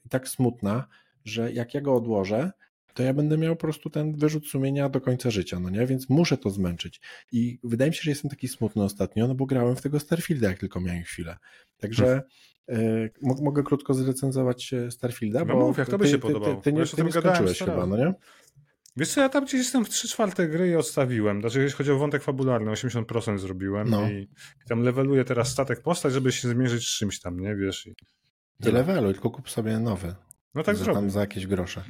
i 0.05 0.09
tak 0.09 0.29
smutna, 0.29 0.89
że 1.25 1.53
jak 1.53 1.75
ja 1.75 1.81
go 1.81 1.95
odłożę, 1.95 2.53
to 2.95 3.03
ja 3.03 3.15
będę 3.15 3.39
miał 3.39 3.57
po 3.57 3.61
prostu 3.61 3.91
ten 3.91 4.17
wyrzut 4.17 4.49
sumienia 4.49 4.89
do 4.89 5.01
końca 5.01 5.31
życia, 5.31 5.61
no 5.61 5.71
nie? 5.71 5.87
Więc 5.87 6.09
muszę 6.09 6.39
to 6.39 6.51
zmęczyć. 6.51 7.01
I 7.33 7.59
wydaje 7.65 7.91
mi 7.91 7.95
się, 7.95 8.03
że 8.03 8.11
jestem 8.11 8.31
taki 8.31 8.49
smutny 8.49 8.83
ostatnio, 8.83 9.29
no 9.29 9.35
bo 9.35 9.47
grałem 9.47 9.77
w 9.77 9.83
tego 9.83 10.01
Starfielda, 10.01 10.49
jak 10.49 10.59
tylko 10.59 10.81
miałem 10.81 11.03
chwilę. 11.03 11.37
Także 11.79 12.23
hmm. 12.67 12.87
y, 12.87 13.11
mogę 13.23 13.63
krótko 13.63 13.95
zrecenzować 13.95 14.73
e, 14.73 14.91
Starfielda, 14.91 15.39
no 15.39 15.47
bo 15.47 15.67
mów, 15.67 15.79
jak 15.79 15.89
to 15.89 15.99
by 15.99 16.09
się 16.09 16.19
podobało. 16.19 16.55
Ty, 16.55 16.61
ty, 16.61 16.65
ty, 16.65 16.73
nie, 16.73 16.87
ty 16.87 17.05
nie 17.05 17.13
skończyłeś 17.13 17.59
chyba, 17.59 17.87
no 17.87 17.97
nie? 17.97 18.15
Wiesz 18.97 19.09
co, 19.09 19.21
ja 19.21 19.29
tam 19.29 19.45
gdzieś 19.45 19.61
jestem 19.61 19.85
w 19.85 19.89
3 19.89 20.09
czwarte 20.09 20.49
gry 20.49 20.69
i 20.69 20.77
odstawiłem. 20.77 21.41
Znaczy, 21.41 21.63
jeśli 21.63 21.77
chodzi 21.77 21.91
o 21.91 21.99
wątek 21.99 22.23
fabularny, 22.23 22.71
80% 22.71 23.39
zrobiłem 23.39 23.91
no. 23.91 24.11
i, 24.11 24.15
i, 24.15 24.69
tam 24.69 24.83
leveluję 24.83 25.25
teraz 25.25 25.49
statek 25.49 25.83
postać, 25.83 26.13
żeby 26.13 26.33
się 26.33 26.49
zmierzyć 26.49 26.89
z 26.89 26.99
czymś 26.99 27.21
tam, 27.21 27.41
nie? 27.41 27.57
Wiesz? 27.57 27.87
I... 27.87 27.95
Leveluj, 28.71 29.13
tylko 29.13 29.31
kup 29.31 29.51
sobie 29.51 29.79
nowy. 29.79 30.15
No 30.55 30.63
tak 30.63 30.77
tam 30.79 31.11
za 31.11 31.21
jakieś 31.21 31.47
grosze. 31.47 31.83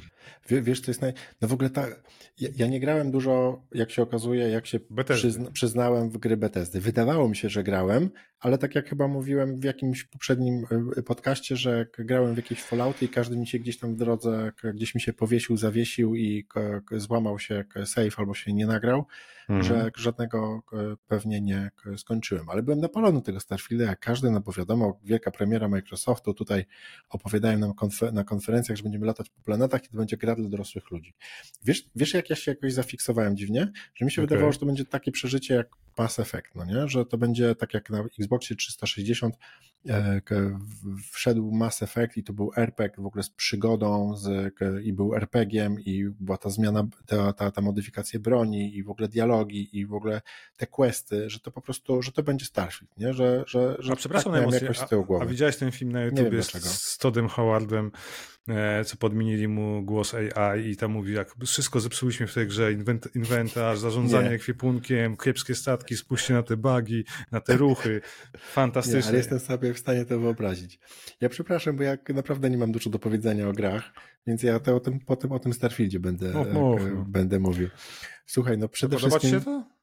Wie, 0.49 0.61
wiesz, 0.61 0.81
to 0.81 0.91
jest 0.91 1.01
naj... 1.01 1.13
No 1.41 1.47
w 1.47 1.53
ogóle 1.53 1.69
tak, 1.69 2.03
ja, 2.39 2.49
ja, 2.55 2.67
nie 2.67 2.79
grałem 2.79 3.11
dużo, 3.11 3.61
jak 3.71 3.91
się 3.91 4.01
okazuje, 4.01 4.49
jak 4.49 4.67
się 4.67 4.79
przyzna, 5.15 5.51
przyznałem 5.51 6.09
w 6.09 6.17
gry 6.17 6.37
Bethesdy. 6.37 6.79
Wydawało 6.79 7.29
mi 7.29 7.35
się, 7.35 7.49
że 7.49 7.63
grałem, 7.63 8.09
ale 8.43 8.57
tak 8.57 8.75
jak 8.75 8.89
chyba 8.89 9.07
mówiłem 9.07 9.59
w 9.59 9.63
jakimś 9.63 10.03
poprzednim 10.03 10.65
y, 10.97 11.03
podcaście, 11.03 11.55
że 11.55 11.87
grałem 11.99 12.33
w 12.33 12.37
jakieś 12.37 12.61
Fallouty 12.61 13.05
i 13.05 13.09
każdy 13.09 13.37
mi 13.37 13.47
się 13.47 13.59
gdzieś 13.59 13.77
tam 13.77 13.95
w 13.95 13.97
drodze, 13.97 14.51
gdzieś 14.73 14.95
mi 14.95 15.01
się 15.01 15.13
powiesił, 15.13 15.57
zawiesił 15.57 16.15
i 16.15 16.47
złamał 16.91 17.39
się 17.39 17.65
save 17.85 18.19
albo 18.19 18.33
się 18.33 18.53
nie 18.53 18.67
nagrał, 18.67 19.05
mhm. 19.49 19.63
że 19.63 19.91
żadnego 19.95 20.63
pewnie 21.07 21.41
nie 21.41 21.71
skończyłem. 21.97 22.49
Ale 22.49 22.63
byłem 22.63 22.79
napalony 22.79 23.21
tego 23.21 23.39
Starfielda, 23.39 23.85
jak 23.85 23.99
każdy, 23.99 24.31
no 24.31 24.39
bo 24.39 24.51
wiadomo, 24.51 24.99
wielka 25.03 25.31
premiera 25.31 25.67
Microsoftu, 25.67 26.33
tutaj 26.33 26.65
opowiadają 27.09 27.59
nam 27.59 27.73
konfer 27.73 28.13
na 28.13 28.23
konferencjach, 28.23 28.77
że 28.77 28.83
będziemy 28.83 29.05
latać 29.05 29.29
po 29.29 29.41
planetach 29.41 29.85
i 29.85 29.89
to 29.89 29.97
będzie 29.97 30.17
gra 30.17 30.35
dla 30.35 30.49
dorosłych 30.49 30.91
ludzi. 30.91 31.13
Wiesz, 31.63 31.89
wiesz 31.95 32.13
jak 32.13 32.29
ja 32.29 32.35
się 32.35 32.51
jakoś 32.51 32.73
zafiksowałem 32.73 33.37
dziwnie? 33.37 33.71
Że 33.95 34.05
mi 34.05 34.11
się 34.11 34.21
okay. 34.21 34.27
wydawało, 34.27 34.51
że 34.51 34.59
to 34.59 34.65
będzie 34.65 34.85
takie 34.85 35.11
przeżycie 35.11 35.53
jak 35.55 35.82
Mass 35.97 36.19
Effect, 36.19 36.55
no 36.55 36.65
nie? 36.65 36.87
Że 36.87 37.05
to 37.05 37.17
będzie 37.17 37.55
tak 37.55 37.73
jak 37.73 37.89
na 37.89 38.03
Xboxie 38.19 38.55
360 38.55 39.35
e, 39.35 39.37
wszedł 41.11 41.51
Mass 41.51 41.83
Effect 41.83 42.17
i 42.17 42.23
to 42.23 42.33
był 42.33 42.51
RPG 42.57 43.03
w 43.03 43.05
ogóle 43.05 43.23
z 43.23 43.29
przygodą 43.29 44.17
z, 44.17 44.53
i 44.83 44.93
był 44.93 45.15
RPGiem 45.15 45.79
i 45.79 46.05
była 46.19 46.37
ta 46.37 46.49
zmiana, 46.49 46.87
ta, 47.05 47.33
ta, 47.33 47.51
ta 47.51 47.61
modyfikacja 47.61 48.19
broni 48.19 48.77
i 48.77 48.83
w 48.83 48.89
ogóle 48.89 49.07
dialogi 49.07 49.79
i 49.79 49.85
w 49.85 49.93
ogóle 49.93 50.21
te 50.55 50.67
questy, 50.67 51.29
że 51.29 51.39
to 51.39 51.51
po 51.51 51.61
prostu, 51.61 52.01
że 52.01 52.11
to 52.11 52.23
będzie 52.23 52.45
Starfield, 52.45 52.97
nie? 52.97 53.13
Że, 53.13 53.43
że, 53.47 53.75
że 53.79 53.93
a 53.93 53.95
przepraszam 53.95 54.33
tak 54.33 54.61
jakoś 54.61 54.77
z 54.77 54.89
tyłu 54.89 55.05
głowy. 55.05 55.23
A, 55.23 55.27
a 55.27 55.29
widziałeś 55.29 55.57
ten 55.57 55.71
film 55.71 55.91
na 55.91 56.01
YouTube 56.01 56.43
z, 56.43 56.97
Toddem 56.97 57.27
Howardem 57.27 57.91
E, 58.49 58.85
co 58.85 58.97
podmienili 58.97 59.47
mu 59.47 59.83
głos 59.83 60.13
AI 60.13 60.69
i 60.69 60.77
tam 60.77 60.91
mówi, 60.91 61.13
jak 61.13 61.35
wszystko 61.45 61.79
zepsuliśmy 61.79 62.27
w 62.27 62.33
tej 62.33 62.47
grze, 62.47 62.73
inwent, 62.73 63.15
inwentarz, 63.15 63.79
zarządzanie 63.79 64.29
nie. 64.29 64.35
ekwipunkiem, 64.35 65.17
kiepskie 65.17 65.55
statki, 65.55 65.97
spójrzcie 65.97 66.33
na 66.33 66.43
te 66.43 66.57
bugi, 66.57 67.05
na 67.31 67.41
te 67.41 67.57
ruchy. 67.57 68.01
Fantastycznie. 68.37 68.99
Nie, 69.01 69.07
ale 69.07 69.17
jestem 69.17 69.39
sobie 69.39 69.72
w 69.73 69.79
stanie 69.79 70.05
to 70.05 70.19
wyobrazić. 70.19 70.79
Ja 71.21 71.29
przepraszam, 71.29 71.77
bo 71.77 71.83
ja 71.83 71.97
naprawdę 72.09 72.49
nie 72.49 72.57
mam 72.57 72.71
dużo 72.71 72.89
do 72.89 72.99
powiedzenia 72.99 73.49
o 73.49 73.53
grach, 73.53 73.93
więc 74.27 74.43
ja 74.43 74.59
to 74.59 74.75
o 74.75 74.79
tym, 74.79 74.99
potem 74.99 75.31
o 75.31 75.39
tym 75.39 75.53
Starfieldzie 75.53 75.99
będę, 75.99 76.33
mów, 76.53 76.81
no. 76.93 77.05
będę 77.07 77.39
mówił. 77.39 77.69
Słuchaj, 78.25 78.57
no 78.57 78.69
przede 78.69 78.95
Podoba 78.95 79.19
wszystkim... 79.19 79.39
Ci 79.39 79.45
się 79.45 79.51
to? 79.51 79.73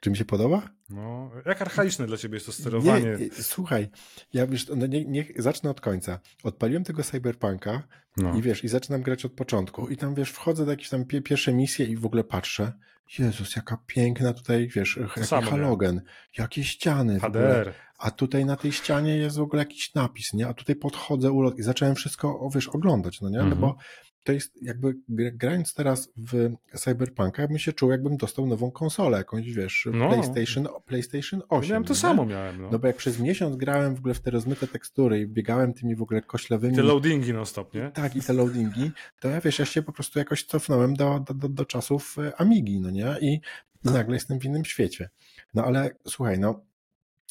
Czy 0.00 0.10
mi 0.10 0.16
się 0.16 0.24
podoba? 0.24 0.70
No, 0.90 1.30
jak 1.46 1.62
archaiczne 1.62 2.06
dla 2.06 2.16
ciebie 2.16 2.36
jest 2.36 2.46
to 2.46 2.52
sterowanie? 2.52 3.16
Nie, 3.20 3.42
słuchaj, 3.42 3.88
ja 4.32 4.46
wiesz, 4.46 4.68
no 4.76 4.86
nie, 4.86 5.04
nie, 5.04 5.24
zacznę 5.36 5.70
od 5.70 5.80
końca. 5.80 6.20
Odpaliłem 6.42 6.84
tego 6.84 7.02
cyberpunka 7.02 7.82
no. 8.16 8.38
i 8.38 8.42
wiesz, 8.42 8.64
i 8.64 8.68
zaczynam 8.68 9.02
grać 9.02 9.24
od 9.24 9.32
początku. 9.32 9.88
I 9.88 9.96
tam 9.96 10.14
wiesz, 10.14 10.30
wchodzę 10.30 10.64
do 10.64 10.70
jakieś 10.70 10.88
tam 10.88 11.04
pie, 11.04 11.22
pierwsze 11.22 11.52
misje 11.52 11.86
i 11.86 11.96
w 11.96 12.06
ogóle 12.06 12.24
patrzę. 12.24 12.72
Jezus, 13.18 13.56
jaka 13.56 13.78
piękna 13.86 14.32
tutaj, 14.32 14.68
wiesz, 14.68 14.98
jaki 15.16 15.46
halogen, 15.46 16.02
jakie 16.38 16.64
ściany. 16.64 17.20
HDR. 17.20 17.72
A 17.98 18.10
tutaj 18.10 18.44
na 18.44 18.56
tej 18.56 18.72
ścianie 18.72 19.16
jest 19.16 19.36
w 19.36 19.40
ogóle 19.40 19.62
jakiś 19.62 19.94
napis, 19.94 20.32
nie? 20.32 20.48
A 20.48 20.54
tutaj 20.54 20.76
podchodzę 20.76 21.32
ulot 21.32 21.58
i 21.58 21.62
zacząłem 21.62 21.94
wszystko, 21.94 22.50
wiesz, 22.54 22.68
oglądać, 22.68 23.20
no 23.20 23.28
nie? 23.28 23.42
No 23.42 23.56
bo 23.56 23.76
to 24.26 24.32
jest 24.32 24.62
jakby 24.62 24.94
grając 25.32 25.74
teraz 25.74 26.12
w 26.16 26.50
Cyberpunka, 26.76 27.42
ja 27.42 27.48
bym 27.48 27.58
się 27.58 27.72
czuł, 27.72 27.90
jakbym 27.90 28.16
dostał 28.16 28.46
nową 28.46 28.70
konsolę, 28.70 29.18
jakąś, 29.18 29.52
wiesz, 29.52 29.88
no. 29.92 30.08
PlayStation, 30.08 30.68
PlayStation 30.86 31.42
8. 31.48 31.70
Miałem 31.70 31.84
to 31.84 31.92
nie? 31.92 31.98
samo 31.98 32.26
miałem, 32.26 32.62
no. 32.62 32.68
no. 32.72 32.78
bo 32.78 32.86
jak 32.86 32.96
przez 32.96 33.20
miesiąc 33.20 33.56
grałem 33.56 33.94
w 33.94 33.98
ogóle 33.98 34.14
w 34.14 34.20
te 34.20 34.30
rozmyte 34.30 34.66
tekstury 34.66 35.20
i 35.20 35.26
biegałem 35.26 35.74
tymi 35.74 35.96
w 35.96 36.02
ogóle 36.02 36.22
koślawymi... 36.22 36.72
I 36.72 36.76
te 36.76 36.82
loadingi 36.82 37.32
non 37.32 37.46
stop, 37.46 37.74
nie? 37.74 37.90
Tak, 37.90 38.16
i 38.16 38.22
te 38.22 38.32
loadingi, 38.32 38.90
to 39.20 39.28
ja 39.28 39.40
wiesz, 39.40 39.58
ja 39.58 39.64
się 39.64 39.82
po 39.82 39.92
prostu 39.92 40.18
jakoś 40.18 40.44
cofnąłem 40.44 40.96
do, 40.96 41.24
do, 41.28 41.34
do, 41.34 41.48
do 41.48 41.64
czasów 41.64 42.16
e, 42.18 42.40
Amigi, 42.40 42.80
no 42.80 42.90
nie? 42.90 43.16
I 43.20 43.40
nagle 43.84 44.16
jestem 44.16 44.40
w 44.40 44.44
innym 44.44 44.64
świecie. 44.64 45.10
No 45.54 45.64
ale 45.64 45.90
słuchaj, 46.08 46.38
no 46.38 46.60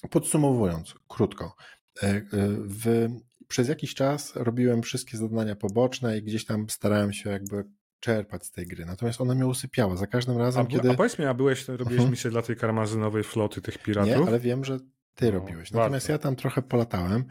podsumowując, 0.10 0.96
krótko, 1.08 1.56
e, 2.04 2.08
e, 2.08 2.24
w 2.60 3.10
przez 3.48 3.68
jakiś 3.68 3.94
czas 3.94 4.36
robiłem 4.36 4.82
wszystkie 4.82 5.18
zadania 5.18 5.56
poboczne 5.56 6.18
i 6.18 6.24
gdzieś 6.24 6.46
tam 6.46 6.70
starałem 6.70 7.14
się 7.14 7.30
jakby 7.30 7.64
czerpać 8.00 8.46
z 8.46 8.52
tej 8.52 8.68
gry. 8.68 8.86
Natomiast 8.86 9.22
ona 9.22 9.36
mnie 9.36 9.48
usypiała 9.48 9.98
za 9.98 10.08
każdym 10.08 10.38
razem, 10.38 10.66
a, 10.66 10.66
kiedy... 10.66 10.92
A 10.92 10.94
powiedz 10.94 11.20
mi, 11.20 11.26
a 11.26 11.34
byłeś, 11.34 11.68
robiłeś 11.68 11.94
mhm. 11.94 12.12
misję 12.12 12.32
dla 12.32 12.42
tej 12.42 12.56
karmazynowej 12.56 13.24
floty 13.24 13.62
tych 13.62 13.78
piratów? 13.78 14.16
Nie, 14.16 14.28
ale 14.28 14.40
wiem, 14.40 14.66
że 14.66 14.80
ty 15.16 15.26
no, 15.26 15.32
robiłeś. 15.32 15.72
Natomiast 15.72 16.10
ja 16.10 16.18
tam 16.18 16.36
trochę 16.36 16.62
polatałem. 16.62 17.26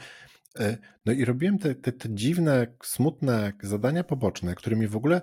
E, 0.58 0.78
no 1.06 1.12
i 1.12 1.24
robiłem 1.24 1.58
te, 1.58 1.74
te, 1.74 1.92
te 1.92 2.08
dziwne, 2.10 2.66
smutne 2.82 3.52
zadania 3.62 4.04
poboczne, 4.04 4.54
które 4.54 4.76
mnie 4.76 4.88
w 4.88 4.96
ogóle 4.96 5.20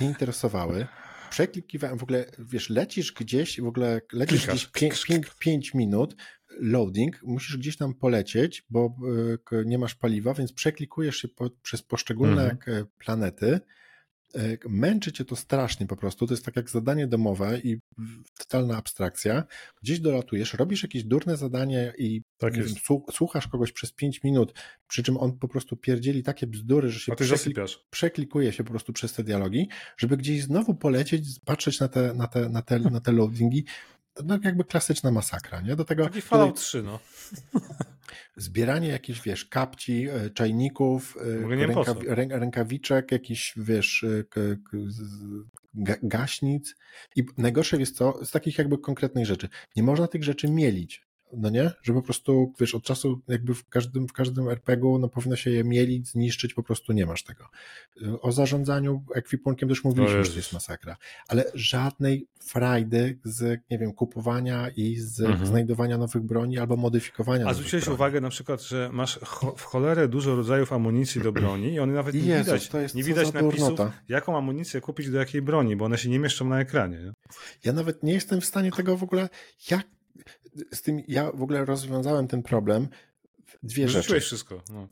nie 0.00 0.06
interesowały. 0.06 0.86
Przeklikiwałem, 1.30 1.98
w 1.98 2.02
ogóle, 2.02 2.24
wiesz, 2.38 2.70
lecisz 2.70 3.12
gdzieś, 3.12 3.60
w 3.60 3.66
ogóle 3.66 4.00
lecisz 4.12 4.46
Klikasz. 4.46 4.70
gdzieś 4.70 5.06
5 5.38 5.74
minut, 5.74 6.16
loading, 6.58 7.22
musisz 7.22 7.56
gdzieś 7.56 7.76
tam 7.76 7.94
polecieć, 7.94 8.66
bo 8.70 8.96
e, 9.52 9.64
nie 9.64 9.78
masz 9.78 9.94
paliwa, 9.94 10.34
więc 10.34 10.52
przeklikujesz 10.52 11.16
się 11.16 11.28
po, 11.28 11.50
przez 11.62 11.82
poszczególne 11.82 12.50
mhm. 12.50 12.86
planety. 12.98 13.60
E, 14.34 14.40
męczy 14.68 15.12
cię 15.12 15.24
to 15.24 15.36
strasznie 15.36 15.86
po 15.86 15.96
prostu. 15.96 16.26
To 16.26 16.32
jest 16.32 16.44
tak 16.44 16.56
jak 16.56 16.70
zadanie 16.70 17.06
domowe 17.06 17.58
i 17.58 17.78
totalna 18.38 18.76
abstrakcja. 18.76 19.44
Gdzieś 19.82 20.00
dolatujesz, 20.00 20.54
robisz 20.54 20.82
jakieś 20.82 21.04
durne 21.04 21.36
zadanie 21.36 21.92
i 21.98 22.22
tak 22.38 22.54
wiem, 22.54 22.66
słuchasz 23.12 23.48
kogoś 23.48 23.72
przez 23.72 23.92
5 23.92 24.22
minut, 24.22 24.54
przy 24.88 25.02
czym 25.02 25.16
on 25.16 25.38
po 25.38 25.48
prostu 25.48 25.76
pierdzieli 25.76 26.22
takie 26.22 26.46
bzdury, 26.46 26.90
że 26.90 27.00
się 27.00 27.16
przeklik 27.16 27.56
przeklikuje 27.90 28.52
się 28.52 28.64
po 28.64 28.70
prostu 28.70 28.92
przez 28.92 29.12
te 29.12 29.24
dialogi, 29.24 29.68
żeby 29.96 30.16
gdzieś 30.16 30.42
znowu 30.42 30.74
polecieć, 30.74 31.40
patrzeć 31.44 31.80
na 31.80 31.88
te, 31.88 32.14
na 32.14 32.26
te, 32.26 32.48
na 32.48 32.62
te, 32.62 32.78
na 32.78 33.00
te 33.00 33.12
loadingi, 33.12 33.64
no 34.24 34.38
jakby 34.44 34.64
klasyczna 34.64 35.10
masakra, 35.10 35.60
nie? 35.60 35.76
Do 35.76 35.84
tego... 35.84 36.04
Taki 36.04 36.20
Fallout 36.20 36.60
3, 36.60 36.82
no. 36.82 36.98
Zbieranie 38.36 38.88
jakichś, 38.88 39.22
wiesz, 39.22 39.44
kapci, 39.44 40.08
e, 40.08 40.30
czajników, 40.30 41.16
e, 42.06 42.14
ręka, 42.14 42.38
rękawiczek, 42.38 43.12
jakichś, 43.12 43.54
wiesz, 43.56 44.04
e, 44.04 44.24
gaśnic 46.02 46.74
i 47.16 47.24
najgorsze 47.38 47.76
jest 47.76 47.96
co, 47.96 48.24
z 48.24 48.30
takich 48.30 48.58
jakby 48.58 48.78
konkretnych 48.78 49.26
rzeczy. 49.26 49.48
Nie 49.76 49.82
można 49.82 50.08
tych 50.08 50.24
rzeczy 50.24 50.50
mielić 50.50 51.07
no 51.32 51.50
nie? 51.50 51.70
Że 51.82 51.92
po 51.92 52.02
prostu, 52.02 52.52
wiesz, 52.60 52.74
od 52.74 52.82
czasu 52.82 53.20
jakby 53.28 53.54
w 53.54 53.68
każdym, 53.68 54.08
w 54.08 54.12
każdym 54.12 54.48
RPG-u 54.48 54.98
no 54.98 55.08
powinno 55.08 55.36
się 55.36 55.50
je 55.50 55.64
mielić, 55.64 56.08
zniszczyć, 56.08 56.54
po 56.54 56.62
prostu 56.62 56.92
nie 56.92 57.06
masz 57.06 57.24
tego. 57.24 57.44
O 58.20 58.32
zarządzaniu 58.32 59.04
ekwipunkiem 59.14 59.68
też 59.68 59.84
mówiliśmy, 59.84 60.24
że 60.24 60.30
to 60.30 60.36
jest 60.36 60.52
masakra. 60.52 60.96
Ale 61.28 61.44
żadnej 61.54 62.26
frajdy 62.40 63.18
z, 63.24 63.60
nie 63.70 63.78
wiem, 63.78 63.92
kupowania 63.92 64.70
i 64.76 64.96
z 64.96 65.20
mhm. 65.20 65.46
znajdowania 65.46 65.98
nowych 65.98 66.22
broni 66.22 66.58
albo 66.58 66.76
modyfikowania 66.76 67.46
A 67.46 67.54
zwróciłeś 67.54 67.88
uwagę 67.88 68.20
na 68.20 68.30
przykład, 68.30 68.62
że 68.62 68.90
masz 68.92 69.18
cho 69.18 69.54
w 69.56 69.62
cholerę 69.62 70.08
dużo 70.08 70.36
rodzajów 70.36 70.72
amunicji 70.72 71.20
do 71.20 71.32
broni 71.32 71.72
i 71.72 71.80
one 71.80 71.92
nawet 71.92 72.14
nie 72.14 72.20
Jezus, 72.20 72.46
widać, 72.46 72.68
to 72.68 72.80
jest 72.80 72.94
nie 72.94 73.02
widać 73.02 73.32
napisów, 73.32 73.68
durnota. 73.68 73.92
jaką 74.08 74.36
amunicję 74.36 74.80
kupić 74.80 75.10
do 75.10 75.18
jakiej 75.18 75.42
broni, 75.42 75.76
bo 75.76 75.84
one 75.84 75.98
się 75.98 76.08
nie 76.08 76.18
mieszczą 76.18 76.48
na 76.48 76.60
ekranie. 76.60 76.98
Nie? 76.98 77.12
Ja 77.64 77.72
nawet 77.72 78.02
nie 78.02 78.12
jestem 78.12 78.40
w 78.40 78.44
stanie 78.44 78.72
tego 78.72 78.96
w 78.96 79.02
ogóle, 79.02 79.28
jak 79.70 79.97
z 80.72 80.82
tym 80.82 81.02
ja 81.08 81.32
w 81.32 81.42
ogóle 81.42 81.64
rozwiązałem 81.64 82.28
ten 82.28 82.42
problem. 82.42 82.88
Dwie 83.62 83.82
Wyrzuciłeś 83.82 84.06
rzeczy. 84.06 84.26
wszystko. 84.26 84.62
No. 84.72 84.88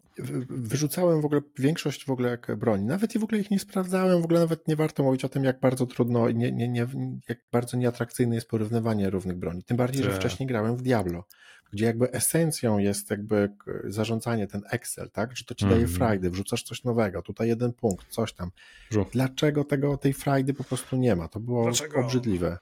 Wyrzucałem 0.49 1.21
w 1.21 1.25
ogóle 1.25 1.41
większość 1.59 2.05
w 2.05 2.11
ogóle 2.11 2.31
jak 2.31 2.57
broni. 2.57 2.85
Nawet 2.85 3.15
i 3.15 3.19
w 3.19 3.25
ogóle 3.25 3.41
ich 3.41 3.51
nie 3.51 3.59
sprawdzałem. 3.59 4.23
W 4.23 4.25
ogóle 4.25 4.41
nawet 4.41 4.69
nie 4.69 4.77
warto 4.77 5.03
mówić 5.03 5.25
o 5.25 5.29
tym, 5.29 5.45
jak 5.45 5.61
bardzo 5.61 5.87
trudno 5.87 6.29
i 6.29 6.35
nie, 6.35 6.53
nie, 6.53 6.69
nie, 6.69 6.87
jak 7.29 7.39
bardzo 7.53 7.77
nieatrakcyjne 7.77 8.35
jest 8.35 8.49
porównywanie 8.49 9.11
równych 9.11 9.37
broni. 9.37 9.63
Tym 9.63 9.77
bardziej, 9.77 10.03
że 10.03 10.11
tak. 10.11 10.19
wcześniej 10.19 10.47
grałem 10.47 10.77
w 10.77 10.83
Diablo, 10.83 11.25
gdzie 11.73 11.85
jakby 11.85 12.13
esencją 12.13 12.79
jest 12.79 13.11
jakby 13.11 13.49
zarządzanie, 13.85 14.47
ten 14.47 14.63
Excel, 14.71 15.11
tak? 15.11 15.37
Że 15.37 15.45
to 15.45 15.55
ci 15.55 15.65
mm 15.65 15.73
-hmm. 15.73 15.77
daje 15.77 15.85
mhm. 15.85 15.99
frajdy, 15.99 16.31
wrzucasz 16.31 16.63
coś 16.63 16.85
nowego, 16.85 17.23
tutaj 17.23 17.49
jeden 17.49 17.73
punkt, 17.73 18.07
coś 18.09 18.33
tam. 18.33 18.51
Żu. 18.91 19.07
Dlaczego 19.13 19.65
tego, 19.65 19.97
tej 19.97 20.13
frajdy 20.13 20.55
po 20.55 20.65
prostu 20.65 20.97
nie 20.97 21.17
ma? 21.17 21.29
To 21.29 21.41
było 21.41 21.65
Dlaczego? 21.65 22.01
obrzydliwe. 22.01 22.59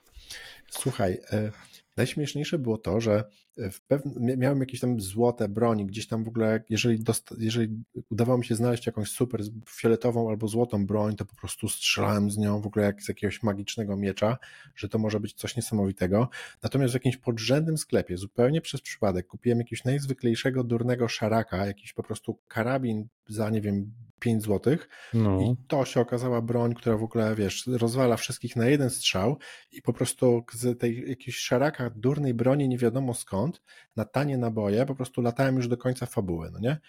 Słuchaj, 0.70 1.20
e, 1.32 1.52
Najśmieszniejsze 1.96 2.58
było 2.58 2.78
to, 2.78 3.00
że 3.00 3.24
pewne, 3.86 4.36
miałem 4.36 4.60
jakieś 4.60 4.80
tam 4.80 5.00
złote 5.00 5.48
broni, 5.48 5.86
gdzieś 5.86 6.06
tam 6.06 6.24
w 6.24 6.28
ogóle, 6.28 6.64
jeżeli, 6.68 7.00
dosta, 7.00 7.34
jeżeli 7.38 7.84
udawało 8.10 8.38
mi 8.38 8.44
się 8.44 8.54
znaleźć 8.54 8.86
jakąś 8.86 9.10
super 9.10 9.42
fioletową 9.68 10.30
albo 10.30 10.48
złotą 10.48 10.86
broń, 10.86 11.16
to 11.16 11.24
po 11.24 11.36
prostu 11.36 11.68
strzelałem 11.68 12.30
z 12.30 12.38
nią 12.38 12.60
w 12.60 12.66
ogóle 12.66 12.84
jak 12.84 13.02
z 13.02 13.08
jakiegoś 13.08 13.42
magicznego 13.42 13.96
miecza, 13.96 14.38
że 14.76 14.88
to 14.88 14.98
może 14.98 15.20
być 15.20 15.34
coś 15.34 15.56
niesamowitego. 15.56 16.28
Natomiast 16.62 16.92
w 16.92 16.94
jakimś 16.94 17.16
podrzędnym 17.16 17.78
sklepie, 17.78 18.16
zupełnie 18.16 18.60
przez 18.60 18.80
przypadek, 18.80 19.26
kupiłem 19.26 19.58
jakiegoś 19.58 19.84
najzwyklejszego 19.84 20.64
durnego 20.64 21.08
szaraka, 21.08 21.66
jakiś 21.66 21.92
po 21.92 22.02
prostu 22.02 22.38
karabin 22.48 23.08
za, 23.28 23.50
nie 23.50 23.60
wiem, 23.60 23.92
5 24.24 24.42
zł 24.42 24.76
no. 25.14 25.40
i 25.40 25.56
to 25.68 25.84
się 25.84 26.00
okazała 26.00 26.42
broń, 26.42 26.74
która 26.74 26.96
w 26.96 27.02
ogóle, 27.02 27.34
wiesz, 27.34 27.66
rozwala 27.66 28.16
wszystkich 28.16 28.56
na 28.56 28.66
jeden 28.66 28.90
strzał 28.90 29.38
i 29.72 29.82
po 29.82 29.92
prostu 29.92 30.44
z 30.52 30.78
tej 30.78 31.08
jakiejś 31.08 31.36
szaraka 31.36 31.90
durnej 31.90 32.34
broni 32.34 32.68
nie 32.68 32.78
wiadomo 32.78 33.14
skąd, 33.14 33.43
na 33.96 34.04
tanie 34.04 34.38
naboje, 34.38 34.86
po 34.86 34.94
prostu 34.94 35.22
latałem 35.22 35.56
już 35.56 35.68
do 35.68 35.76
końca 35.76 36.06
fabuły, 36.06 36.50
no 36.52 36.58
nie? 36.58 36.80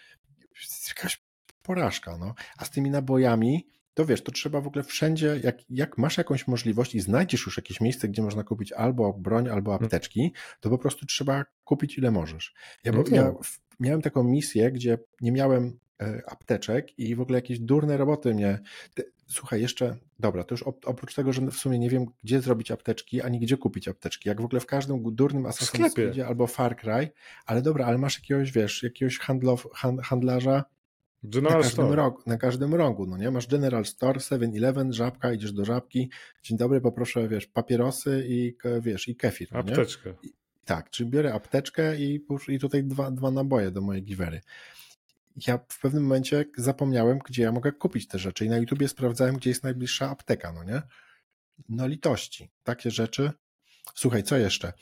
Jakaś 0.88 1.24
porażka, 1.62 2.18
no. 2.18 2.34
A 2.58 2.66
z 2.66 2.70
tymi 2.70 2.90
nabojami, 2.90 3.68
to 3.94 4.06
wiesz, 4.06 4.24
to 4.24 4.32
trzeba 4.32 4.62
w 4.62 4.68
ogóle 4.68 4.84
wszędzie, 4.84 5.40
jak, 5.44 5.58
jak 5.70 5.98
masz 5.98 6.18
jakąś 6.18 6.48
możliwość 6.48 6.96
i 6.96 7.00
znajdziesz 7.00 7.46
już 7.46 7.58
jakieś 7.58 7.82
miejsce, 7.82 8.08
gdzie 8.08 8.22
można 8.22 8.44
kupić 8.44 8.72
albo 8.72 9.14
broń, 9.14 9.50
albo 9.50 9.72
mm. 9.72 9.84
apteczki, 9.84 10.34
to 10.60 10.70
po 10.70 10.78
prostu 10.78 11.06
trzeba 11.06 11.46
kupić 11.64 11.98
ile 11.98 12.12
możesz. 12.12 12.54
Ja, 12.84 12.92
no 12.92 13.04
ja 13.12 13.34
miałem 13.80 14.02
taką 14.02 14.24
misję, 14.24 14.72
gdzie 14.72 14.98
nie 15.22 15.32
miałem 15.32 15.80
E, 16.02 16.22
apteczek 16.28 17.00
i 17.00 17.16
w 17.16 17.22
ogóle 17.22 17.38
jakieś 17.38 17.60
durne 17.60 17.98
roboty 17.98 18.34
mnie. 18.34 18.60
Słuchaj, 19.28 19.62
jeszcze, 19.62 19.96
dobra, 20.20 20.44
to 20.44 20.54
już 20.54 20.64
oprócz 20.64 21.16
tego, 21.16 21.34
że 21.34 21.42
w 21.42 21.56
sumie 21.56 21.80
nie 21.80 21.90
wiem, 21.90 22.06
gdzie 22.24 22.42
zrobić 22.42 22.72
apteczki, 22.72 23.22
ani 23.22 23.40
gdzie 23.40 23.58
kupić 23.58 23.88
apteczki, 23.88 24.30
jak 24.30 24.42
w 24.42 24.46
ogóle 24.46 24.60
w 24.60 24.66
każdym 24.66 25.16
durnym 25.16 25.44
Assassin's 25.44 25.94
Creed 25.94 26.20
albo 26.20 26.48
Far 26.48 26.78
Cry, 26.78 27.12
ale 27.46 27.62
dobra, 27.62 27.86
ale 27.86 27.98
masz 27.98 28.20
jakiegoś, 28.20 28.52
wiesz, 28.52 28.84
jakiegoś 28.84 29.20
handlow, 29.20 29.68
handlarza 30.04 30.66
General 31.24 31.58
na 31.58 31.64
każdym, 31.64 31.94
rogu, 31.94 32.22
na 32.26 32.38
każdym 32.38 32.76
rogu, 32.76 33.06
no 33.06 33.18
nie? 33.18 33.32
Masz 33.32 33.48
General 33.48 33.86
Store, 33.86 34.20
7-Eleven, 34.20 34.94
żabka, 34.94 35.34
idziesz 35.34 35.52
do 35.52 35.66
żabki, 35.66 36.10
dzień 36.44 36.58
dobry, 36.58 36.82
poproszę, 36.82 37.28
wiesz, 37.28 37.48
papierosy 37.48 38.26
i, 38.28 38.56
wiesz, 38.82 39.08
i 39.08 39.16
kefir, 39.16 39.48
no 39.52 39.60
Apteczkę. 39.60 40.14
I, 40.24 40.34
tak, 40.66 40.90
czyli 40.90 41.10
biorę 41.10 41.34
apteczkę 41.34 41.98
i, 41.98 42.26
i 42.48 42.60
tutaj 42.60 42.84
dwa, 42.84 43.12
dwa 43.12 43.32
naboje 43.32 43.72
do 43.72 43.82
mojej 43.82 44.04
giwery 44.04 44.42
ja 45.48 45.60
w 45.70 45.80
pewnym 45.80 46.04
momencie 46.04 46.46
zapomniałem, 46.58 47.20
gdzie 47.26 47.44
ja 47.44 47.52
mogę 47.52 47.72
kupić 47.72 48.08
te 48.08 48.20
rzeczy 48.20 48.46
i 48.46 48.50
na 48.50 48.58
YouTubie 48.58 48.88
sprawdzałem, 48.88 49.36
gdzie 49.38 49.50
jest 49.50 49.64
najbliższa 49.64 50.10
apteka, 50.10 50.54
no 50.54 50.64
nie? 50.64 50.82
No 51.70 51.88
litości. 51.88 52.50
Takie 52.64 52.92
rzeczy. 52.92 53.32
Słuchaj, 53.96 54.24
co 54.24 54.38
jeszcze? 54.38 54.74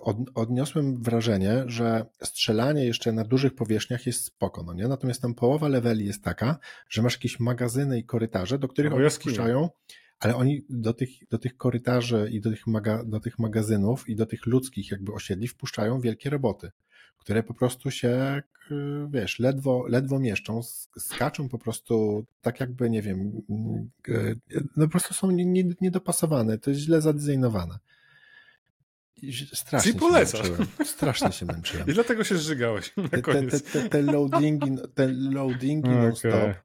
Od, 0.00 0.16
odniosłem 0.34 1.02
wrażenie, 1.02 1.64
że 1.66 2.06
strzelanie 2.22 2.84
jeszcze 2.84 3.12
na 3.12 3.24
dużych 3.24 3.54
powierzchniach 3.54 4.06
jest 4.06 4.24
spoko, 4.24 4.62
no 4.62 4.74
nie? 4.74 4.88
Natomiast 4.88 5.22
tam 5.22 5.34
połowa 5.34 5.68
leveli 5.68 6.06
jest 6.06 6.24
taka, 6.24 6.58
że 6.88 7.02
masz 7.02 7.14
jakieś 7.14 7.40
magazyny 7.40 7.98
i 7.98 8.04
korytarze, 8.04 8.58
do 8.58 8.68
których 8.68 8.90
no, 8.90 8.96
oni 8.96 9.10
wpuszczają, 9.10 9.70
ale 10.18 10.36
oni 10.36 10.64
do 10.68 10.94
tych, 10.94 11.08
do 11.30 11.38
tych 11.38 11.56
korytarzy 11.56 12.28
i 12.32 12.40
do 12.40 12.50
tych, 12.50 12.66
maga, 12.66 13.04
do 13.04 13.20
tych 13.20 13.38
magazynów 13.38 14.08
i 14.08 14.16
do 14.16 14.26
tych 14.26 14.46
ludzkich 14.46 14.90
jakby 14.90 15.12
osiedli 15.12 15.48
wpuszczają 15.48 16.00
wielkie 16.00 16.30
roboty 16.30 16.70
które 17.20 17.42
po 17.42 17.54
prostu 17.54 17.90
się, 17.90 18.42
wiesz, 19.10 19.38
ledwo, 19.38 19.84
ledwo 19.88 20.18
mieszczą, 20.18 20.60
skaczą 20.98 21.48
po 21.48 21.58
prostu 21.58 22.24
tak 22.40 22.60
jakby, 22.60 22.90
nie 22.90 23.02
wiem, 23.02 23.42
no 24.76 24.86
po 24.86 24.88
prostu 24.88 25.14
są 25.14 25.30
niedopasowane, 25.80 26.58
to 26.58 26.70
jest 26.70 26.82
źle 26.82 27.00
zadesignowane. 27.00 27.78
Strasznie 29.54 29.92
Czyli 29.92 30.00
polecasz. 30.00 30.42
Się 30.42 30.50
męczyłem. 30.50 30.68
Strasznie 30.84 31.32
się 31.32 31.46
męczyłem. 31.46 31.86
I 31.88 31.92
dlatego 31.92 32.24
się 32.24 32.36
zżygałeś 32.36 32.92
te, 33.10 33.22
te, 33.22 33.60
te, 33.60 33.88
te, 33.88 34.02
loadingi, 34.02 34.76
te 34.94 35.08
loadingi 35.08 35.90
okay. 35.90 36.02
non-stop. 36.02 36.56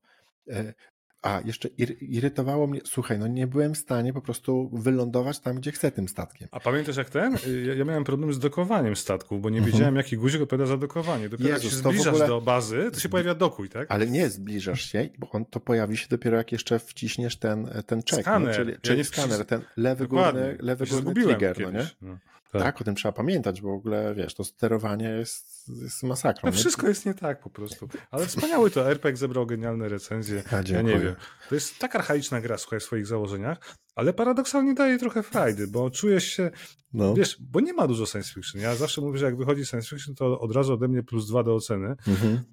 E, 1.26 1.30
A, 1.30 1.42
jeszcze 1.46 1.68
ir 1.68 2.04
irytowało 2.04 2.68
mnie, 2.68 2.82
słuchaj, 2.84 3.20
no 3.20 3.28
nie 3.28 3.48
byłem 3.48 3.74
w 3.74 3.78
stanie 3.78 4.14
po 4.14 4.22
prostu 4.22 4.70
wylądować 4.74 5.40
tam, 5.40 5.56
gdzie 5.56 5.72
chcę 5.72 5.92
tym 5.92 6.08
statkiem. 6.08 6.48
A 6.52 6.60
pamiętasz 6.60 6.98
jak 6.98 7.10
ten? 7.10 7.38
Ja, 7.66 7.74
ja 7.74 7.86
miałem 7.86 8.04
problem 8.04 8.34
z 8.34 8.40
dokowaniem 8.40 8.96
statku, 8.96 9.40
bo 9.40 9.50
nie 9.50 9.58
mhm. 9.58 9.74
wiedziałem, 9.74 9.96
jaki 9.96 10.18
guzik 10.18 10.42
odpowiada 10.42 10.66
za 10.66 10.78
dokowanie. 10.78 11.30
Dopiero 11.30 11.50
Jezus, 11.50 11.64
jak 11.64 11.74
się 11.74 11.78
zbliżasz 11.78 12.08
ogóle... 12.08 12.28
do 12.28 12.42
bazy, 12.42 12.90
to 12.94 13.00
się 13.00 13.10
pojawia 13.10 13.36
dokuj, 13.36 13.70
tak? 13.70 13.92
Ale 13.92 14.08
nie 14.08 14.30
zbliżasz 14.30 14.92
się, 14.92 15.10
bo 15.20 15.30
on 15.32 15.46
to 15.46 15.60
pojawi 15.60 15.98
się 15.98 16.08
dopiero 16.10 16.38
jak 16.38 16.52
jeszcze 16.52 16.80
wciśniesz 16.80 17.38
ten, 17.38 17.70
ten 17.86 18.02
check. 18.10 18.22
Skaner. 18.22 18.50
No, 18.50 18.56
czyli, 18.56 18.78
czyli 18.82 18.98
ja 18.98 19.04
skaner, 19.04 19.46
ten 19.46 19.62
lewy 19.78 20.08
górny, 20.08 20.58
lewy 20.60 20.86
górny 20.86 21.14
trigger, 21.14 21.60
no 21.60 21.72
nie? 21.72 21.88
No. 22.02 22.18
Tak. 22.60 22.74
tak. 22.74 22.82
o 22.82 22.84
tym 22.84 22.96
trzeba 22.96 23.12
pamiętać, 23.12 23.62
bo 23.62 23.70
w 23.70 23.74
ogóle, 23.74 24.16
wiesz, 24.16 24.36
to 24.36 24.44
sterowanie 24.44 25.10
jest, 25.10 25.68
jest 25.82 26.04
masakrą. 26.04 26.50
No 26.50 26.52
wszystko 26.52 26.88
jest 26.88 27.06
nie 27.06 27.14
tak 27.14 27.40
po 27.40 27.50
prostu. 27.50 27.90
Ale 28.12 28.26
wspaniały 28.26 28.72
to 28.72 28.92
RPG 28.92 29.18
zebrał 29.18 29.46
genialne 29.46 29.90
recenzje. 29.90 30.44
Ja, 30.52 30.64
ja 30.68 30.82
nie 30.82 31.00
wiem. 31.00 31.16
To 31.50 31.56
jest 31.56 31.80
tak 31.80 31.96
archaiczna 31.96 32.42
gra, 32.42 32.58
słuchaj, 32.58 32.80
w 32.80 32.84
swoich 32.84 33.08
założeniach, 33.08 33.76
ale 33.96 34.14
paradoksalnie 34.14 34.74
daje 34.74 35.00
trochę 35.00 35.24
frajdy, 35.24 35.68
bo 35.68 35.90
czujesz 35.90 36.24
się, 36.24 36.52
no. 36.94 37.14
wiesz, 37.14 37.38
bo 37.40 37.60
nie 37.60 37.74
ma 37.74 37.88
dużo 37.88 38.06
science 38.06 38.34
fiction. 38.34 38.62
Ja 38.62 38.76
zawsze 38.76 39.02
mówię, 39.02 39.20
że 39.20 39.26
jak 39.26 39.38
wychodzi 39.38 39.66
science 39.66 39.90
fiction, 39.90 40.16
to 40.16 40.40
od 40.40 40.56
razu 40.56 40.74
ode 40.74 40.88
mnie 40.88 41.04
plus 41.04 41.28
dwa 41.28 41.44
do 41.44 41.56
oceny. 41.56 41.96
Mhm. 42.08 42.44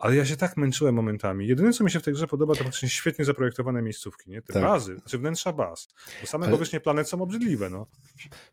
Ale 0.00 0.16
ja 0.16 0.24
się 0.24 0.36
tak 0.36 0.56
męczyłem 0.56 0.94
momentami. 0.94 1.46
Jedyne, 1.46 1.72
co 1.72 1.84
mi 1.84 1.90
się 1.90 2.00
w 2.00 2.02
tej 2.02 2.14
grze 2.14 2.26
podoba, 2.26 2.54
to 2.54 2.64
faktycznie 2.64 2.88
świetnie 2.88 3.24
zaprojektowane 3.24 3.82
miejscówki, 3.82 4.30
nie? 4.30 4.42
Te 4.42 4.52
tak. 4.52 4.62
bazy, 4.62 4.96
znaczy 4.96 5.18
wnętrza 5.18 5.52
baz. 5.52 5.88
Bo 6.20 6.26
same 6.26 6.46
Ale... 6.46 6.52
powierzchnie 6.52 6.80
planet 6.80 7.08
są 7.08 7.22
obrzydliwe, 7.22 7.70
no. 7.70 7.86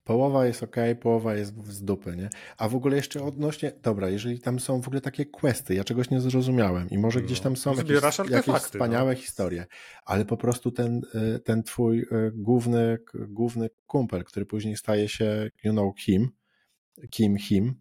Połowa 0.04 0.46
jest 0.46 0.64
ok, 0.64 0.76
połowa 1.02 1.36
jest 1.36 1.68
z 1.68 1.84
dupy, 1.84 2.16
nie? 2.18 2.30
A 2.58 2.70
w 2.70 2.76
ogóle 2.76 2.96
jeszcze 2.96 3.24
odnośnie, 3.24 3.72
dobra, 3.82 4.10
jeżeli 4.10 4.40
tam 4.40 4.60
są 4.60 4.82
w 4.82 4.88
ogóle 4.88 5.02
takie 5.02 5.26
questy, 5.26 5.76
ja 5.76 5.84
czegoś 5.84 6.10
nie 6.10 6.22
zrozumiałem 6.22 6.90
i 6.90 6.98
może 6.98 7.20
no. 7.20 7.26
gdzieś 7.26 7.40
tam 7.40 7.56
są 7.56 7.76
jakieś, 7.76 8.02
jakieś 8.30 8.48
no. 8.48 8.60
wspaniałe 8.60 9.14
no. 9.14 9.20
historie, 9.20 9.66
ale 10.06 10.26
po 10.26 10.38
prostu 10.38 10.72
ten, 10.72 11.02
y, 11.36 11.40
ten 11.40 11.64
twój 11.64 12.00
y, 12.00 12.32
główny, 12.36 12.98
główny 13.14 13.70
kumpel, 13.86 14.24
który 14.24 14.46
później 14.46 14.78
staje 14.78 15.10
się, 15.10 15.50
you 15.64 15.72
know, 15.72 16.00
him, 16.00 16.30
Kim, 17.10 17.38
him, 17.38 17.76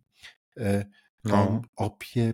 y, 0.59 0.85
on 1.25 1.33
no. 1.33 1.63
opie 1.77 2.33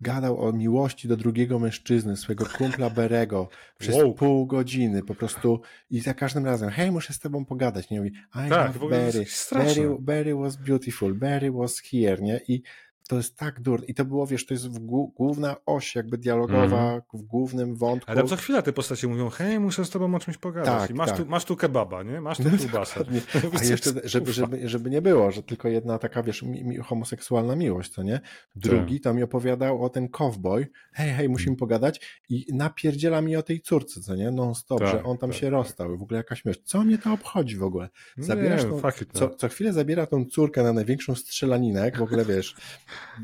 gadał 0.00 0.40
o 0.44 0.52
miłości 0.52 1.08
do 1.08 1.16
drugiego 1.16 1.58
mężczyzny, 1.58 2.16
swojego 2.16 2.46
kumpla 2.46 2.90
Berego 2.90 3.48
przez 3.78 3.96
wow. 3.96 4.14
pół 4.14 4.46
godziny 4.46 5.02
po 5.02 5.14
prostu 5.14 5.60
i 5.90 6.00
za 6.00 6.14
każdym 6.14 6.44
razem, 6.44 6.70
hej, 6.70 6.92
muszę 6.92 7.12
z 7.12 7.18
tobą 7.18 7.44
pogadać, 7.44 7.90
nie? 7.90 7.98
Mówi, 7.98 8.12
I 8.46 8.48
tak, 8.48 8.74
love 8.74 8.88
Barry, 8.90 9.26
Barry, 9.52 9.96
Barry 9.98 10.34
was 10.34 10.56
beautiful, 10.56 11.14
Barry 11.14 11.52
was 11.52 11.80
here, 11.80 12.22
nie? 12.22 12.40
I 12.48 12.62
to 13.08 13.16
jest 13.16 13.36
tak 13.36 13.60
durne. 13.60 13.86
I 13.86 13.94
to 13.94 14.04
było, 14.04 14.26
wiesz, 14.26 14.46
to 14.46 14.54
jest 14.54 14.68
główna 15.16 15.56
oś 15.66 15.94
jakby 15.94 16.18
dialogowa 16.18 16.90
mm. 16.90 17.02
w 17.14 17.22
głównym 17.22 17.76
wątku. 17.76 18.10
Ale 18.10 18.24
co 18.24 18.36
chwilę 18.36 18.62
te 18.62 18.72
postacie 18.72 19.08
mówią, 19.08 19.30
hej, 19.30 19.60
muszę 19.60 19.84
z 19.84 19.90
tobą 19.90 20.14
o 20.14 20.18
czymś 20.18 20.38
pogadać. 20.38 20.80
Tak, 20.80 20.90
I 20.90 20.94
masz, 20.94 21.08
tak. 21.08 21.18
tu, 21.18 21.26
masz 21.26 21.44
tu 21.44 21.56
kebaba, 21.56 22.02
nie? 22.02 22.20
Masz 22.20 22.38
tu 22.38 22.44
no, 22.52 22.58
kiełbasę. 22.58 23.04
A 23.60 23.64
jeszcze, 23.64 23.90
żeby, 24.04 24.32
żeby, 24.32 24.68
żeby 24.68 24.90
nie 24.90 25.02
było, 25.02 25.30
że 25.30 25.42
tylko 25.42 25.68
jedna 25.68 25.98
taka, 25.98 26.22
wiesz, 26.22 26.42
mi, 26.42 26.64
mi, 26.64 26.76
homoseksualna 26.76 27.56
miłość, 27.56 27.92
co 27.92 28.02
nie? 28.02 28.20
Drugi 28.54 29.00
tak. 29.00 29.04
to 29.04 29.14
mi 29.14 29.22
opowiadał 29.22 29.84
o 29.84 29.88
ten 29.88 30.08
cowboy, 30.08 30.66
hej, 30.92 31.10
hej, 31.10 31.28
musimy 31.28 31.50
mm. 31.50 31.58
pogadać 31.58 32.22
i 32.28 32.46
napierdziela 32.52 33.20
mi 33.20 33.36
o 33.36 33.42
tej 33.42 33.60
córce, 33.60 34.00
co 34.00 34.16
nie? 34.16 34.30
Non 34.30 34.54
stop, 34.54 34.78
tak, 34.78 34.88
że 34.88 35.02
on 35.04 35.18
tam 35.18 35.30
tak, 35.30 35.38
się 35.38 35.46
tak. 35.46 35.52
rozstał 35.52 35.98
w 35.98 36.02
ogóle 36.02 36.18
jakaś 36.18 36.44
myśl. 36.44 36.60
Co 36.64 36.84
mnie 36.84 36.98
to 36.98 37.12
obchodzi 37.12 37.56
w 37.56 37.62
ogóle? 37.62 37.88
Zabierasz 38.16 38.64
nie, 38.64 38.70
tą, 38.70 38.90
co, 39.12 39.30
co 39.34 39.48
chwilę 39.48 39.72
zabiera 39.72 40.06
tą 40.06 40.24
córkę 40.24 40.62
na 40.62 40.72
największą 40.72 41.14
strzelaninę, 41.14 41.90
w 41.98 42.02
ogóle, 42.02 42.24
wiesz, 42.24 42.56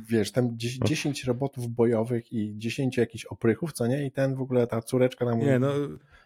wiesz, 0.09 0.33
tam 0.33 0.51
10 0.57 1.25
robotów 1.25 1.69
bojowych 1.69 2.33
i 2.33 2.55
10 2.57 2.97
jakichś 2.97 3.25
oprychów, 3.25 3.73
co 3.73 3.87
nie? 3.87 4.07
I 4.07 4.13
ten 4.13 4.35
w 4.35 4.41
ogóle, 4.41 4.67
ta 4.67 4.83
córeczka 4.83 5.25
nam... 5.25 5.39
Nie, 5.39 5.59
no... 5.59 5.73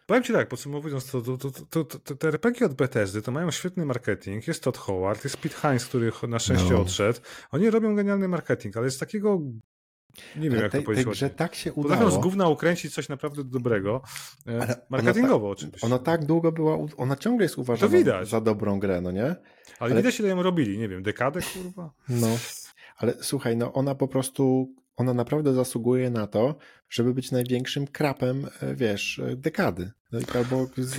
Powiem 0.06 0.22
Ci 0.22 0.32
tak, 0.32 0.48
podsumowując, 0.48 1.10
to, 1.10 1.22
to, 1.22 1.50
to, 1.70 1.84
to, 1.84 2.16
te 2.16 2.28
RPG 2.28 2.66
od 2.66 2.74
Bethesdy 2.74 3.22
to 3.22 3.32
mają 3.32 3.50
świetny 3.50 3.86
marketing. 3.86 4.48
Jest 4.48 4.64
Todd 4.64 4.78
Howard, 4.78 5.24
jest 5.24 5.36
Pete 5.36 5.54
Hines, 5.54 5.86
który 5.86 6.12
na 6.28 6.38
szczęście 6.38 6.72
no. 6.72 6.80
odszedł. 6.80 7.20
Oni 7.50 7.70
robią 7.70 7.96
genialny 7.96 8.28
marketing, 8.28 8.76
ale 8.76 8.86
jest 8.86 9.00
takiego 9.00 9.40
nie 10.36 10.50
wiem, 10.50 10.60
jak 10.60 10.72
to 10.72 10.82
powiedzieć. 10.82 11.18
że 11.18 11.30
tak 11.30 11.54
się 11.54 11.72
udało. 11.72 11.94
Potrafią 11.94 12.20
z 12.20 12.22
gówna 12.22 12.48
ukręcić 12.48 12.94
coś 12.94 13.08
naprawdę 13.08 13.44
dobrego. 13.44 14.02
E, 14.46 14.76
marketingowo 14.90 15.46
ona 15.46 15.54
ta, 15.54 15.58
oczywiście. 15.58 15.86
Ona 15.86 15.98
tak 15.98 16.24
długo 16.24 16.52
była, 16.52 16.78
ona 16.96 17.16
ciągle 17.16 17.44
jest 17.44 17.58
uważana 17.58 18.24
za 18.24 18.40
dobrą 18.40 18.78
grę, 18.78 19.00
no 19.00 19.10
nie? 19.10 19.24
Ale, 19.24 19.36
ale 19.78 19.94
widać, 19.94 20.20
ile 20.20 20.28
ją 20.28 20.42
robili, 20.42 20.78
nie 20.78 20.88
wiem, 20.88 21.02
dekadę, 21.02 21.40
kurwa? 21.54 21.90
No. 22.08 22.38
Ale 23.02 23.14
słuchaj, 23.20 23.56
no 23.56 23.72
ona 23.72 23.94
po 23.94 24.08
prostu, 24.08 24.74
ona 24.96 25.14
naprawdę 25.14 25.52
zasługuje 25.54 26.10
na 26.10 26.26
to, 26.26 26.54
żeby 26.90 27.14
być 27.14 27.30
największym 27.30 27.86
krapem, 27.86 28.46
e, 28.60 28.74
wiesz, 28.74 29.18
e, 29.18 29.36
dekady. 29.36 29.90
No 30.12 30.20
albo 30.34 30.66
z. 30.76 30.98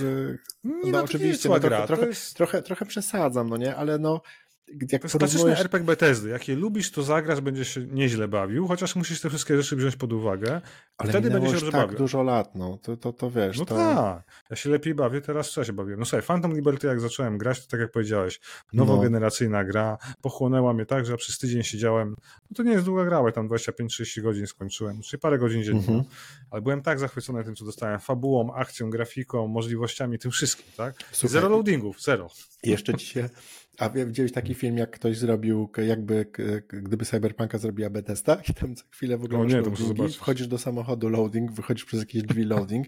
Nie, 0.64 0.92
no, 0.92 0.98
no 0.98 1.04
oczywiście, 1.04 1.48
no, 1.48 1.60
trochę, 1.60 1.86
trochę, 1.86 2.06
jest... 2.06 2.36
trochę, 2.36 2.62
trochę 2.62 2.86
przesadzam, 2.86 3.48
no 3.48 3.56
nie, 3.56 3.76
ale 3.76 3.98
no 3.98 4.22
jak 4.68 5.00
to 5.00 5.06
jest 5.06 5.18
klasyczny 5.18 5.58
RPG 5.58 5.86
Bethesdy. 5.86 6.28
Jak 6.28 6.48
je 6.48 6.56
lubisz, 6.56 6.90
to 6.90 7.02
zagrasz, 7.02 7.40
będziesz 7.40 7.74
się 7.74 7.86
nieźle 7.86 8.28
bawił, 8.28 8.66
chociaż 8.66 8.96
musisz 8.96 9.20
te 9.20 9.28
wszystkie 9.28 9.56
rzeczy 9.56 9.76
wziąć 9.76 9.96
pod 9.96 10.12
uwagę. 10.12 10.60
Ale 10.98 11.10
wtedy 11.10 11.30
będziesz 11.30 11.50
się 11.50 11.56
dobrze 11.56 11.72
tak 11.72 11.80
bawił. 11.80 11.98
dużo 11.98 12.22
lat, 12.22 12.54
no. 12.54 12.78
To, 12.82 12.96
to, 12.96 13.12
to 13.12 13.30
wiesz. 13.30 13.58
No 13.58 13.64
to... 13.64 13.74
tak. 13.74 14.22
Ja 14.50 14.56
się 14.56 14.70
lepiej 14.70 14.94
bawię, 14.94 15.20
teraz 15.20 15.56
ja 15.56 15.64
się 15.64 15.72
bawię? 15.72 15.96
No 15.98 16.04
słuchaj, 16.04 16.26
Phantom 16.26 16.54
Liberty 16.54 16.86
jak 16.86 17.00
zacząłem 17.00 17.38
grać, 17.38 17.64
to 17.64 17.70
tak 17.70 17.80
jak 17.80 17.90
powiedziałeś, 17.90 18.40
nowogeneracyjna 18.72 19.62
no. 19.62 19.68
gra, 19.68 19.98
pochłonęła 20.22 20.72
mnie 20.72 20.86
tak, 20.86 21.06
że 21.06 21.12
ja 21.12 21.18
przez 21.18 21.38
tydzień 21.38 21.62
siedziałem, 21.62 22.16
no 22.50 22.54
to 22.56 22.62
nie 22.62 22.72
jest 22.72 22.84
długa 22.84 23.04
gra, 23.04 23.18
ale 23.18 23.32
tam 23.32 23.48
25-30 23.48 24.22
godzin 24.22 24.46
skończyłem, 24.46 25.02
czyli 25.02 25.20
parę 25.20 25.38
godzin 25.38 25.62
dziennie. 25.62 25.80
Mhm. 25.80 25.98
No. 25.98 26.04
Ale 26.50 26.62
byłem 26.62 26.82
tak 26.82 26.98
zachwycony 26.98 27.44
tym, 27.44 27.56
co 27.56 27.64
dostałem, 27.64 28.00
fabułą, 28.00 28.54
akcją, 28.54 28.90
grafiką, 28.90 29.48
możliwościami, 29.48 30.18
tym 30.18 30.30
wszystkim, 30.30 30.66
tak? 30.76 30.94
Zero 31.12 31.48
loadingów, 31.48 32.02
zero. 32.02 32.30
Jeszcze 32.62 32.94
ci 32.94 33.06
się 33.06 33.28
a 33.78 33.88
widziałeś 33.88 34.32
taki 34.32 34.54
film, 34.54 34.78
jak 34.78 34.90
ktoś 34.90 35.18
zrobił, 35.18 35.68
jakby 35.86 36.26
gdyby 36.68 37.04
Cyberpunka 37.04 37.58
zrobiła 37.58 37.90
Bethesda 37.90 38.34
i 38.50 38.54
tam 38.54 38.74
co 38.74 38.84
chwilę 38.90 39.18
w 39.18 39.24
ogóle 39.24 39.38
no 39.38 39.44
nie, 39.44 39.62
to 39.62 39.70
loadingi, 39.70 40.12
wchodzisz 40.12 40.46
do 40.46 40.58
samochodu 40.58 41.08
loading, 41.08 41.52
wychodzisz 41.52 41.84
przez 41.84 42.00
jakieś 42.00 42.22
drzwi 42.22 42.44
loading. 42.44 42.86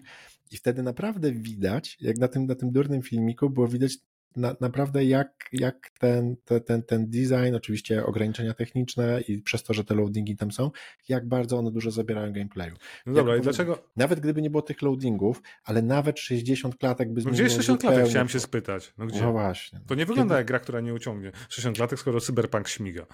I 0.51 0.57
wtedy 0.57 0.83
naprawdę 0.83 1.31
widać, 1.31 1.97
jak 2.01 2.17
na 2.17 2.27
tym, 2.27 2.45
na 2.45 2.55
tym 2.55 2.71
durnym 2.71 3.01
filmiku 3.01 3.49
było 3.49 3.67
widać 3.67 3.97
na, 4.37 4.55
naprawdę 4.61 5.05
jak, 5.05 5.49
jak 5.53 5.89
ten, 5.99 6.35
ten, 6.65 6.83
ten 6.83 7.09
design, 7.09 7.55
oczywiście 7.55 8.05
ograniczenia 8.05 8.53
techniczne 8.53 9.21
i 9.27 9.41
przez 9.41 9.63
to, 9.63 9.73
że 9.73 9.83
te 9.83 9.95
loadingi 9.95 10.35
tam 10.35 10.51
są, 10.51 10.71
jak 11.09 11.27
bardzo 11.27 11.57
one 11.57 11.71
dużo 11.71 11.91
zabierają 11.91 12.33
gameplayu. 12.33 12.75
No 13.05 13.13
dobra, 13.13 13.33
jak, 13.33 13.41
i 13.41 13.43
dlaczego? 13.43 13.83
Nawet 13.95 14.19
gdyby 14.19 14.41
nie 14.41 14.49
było 14.49 14.61
tych 14.61 14.81
loadingów, 14.81 15.41
ale 15.63 15.81
nawet 15.81 16.19
60 16.19 16.77
klatek 16.77 17.13
by 17.13 17.21
zmieniło 17.21 17.31
no 17.31 17.33
Gdzie 17.33 17.43
jest 17.43 17.55
60 17.55 17.81
klatek? 17.81 18.09
Chciałem 18.09 18.29
się 18.29 18.39
spytać. 18.39 18.93
No, 18.97 19.05
gdzie? 19.05 19.21
no 19.21 19.31
właśnie. 19.31 19.79
To 19.87 19.95
nie 19.95 20.05
wygląda 20.05 20.33
Kiedy... 20.33 20.39
jak 20.39 20.47
gra, 20.47 20.59
która 20.59 20.81
nie 20.81 20.93
uciągnie 20.93 21.31
60 21.49 21.77
klatek, 21.77 21.99
skoro 21.99 22.21
cyberpunk 22.21 22.67
śmiga. 22.67 23.05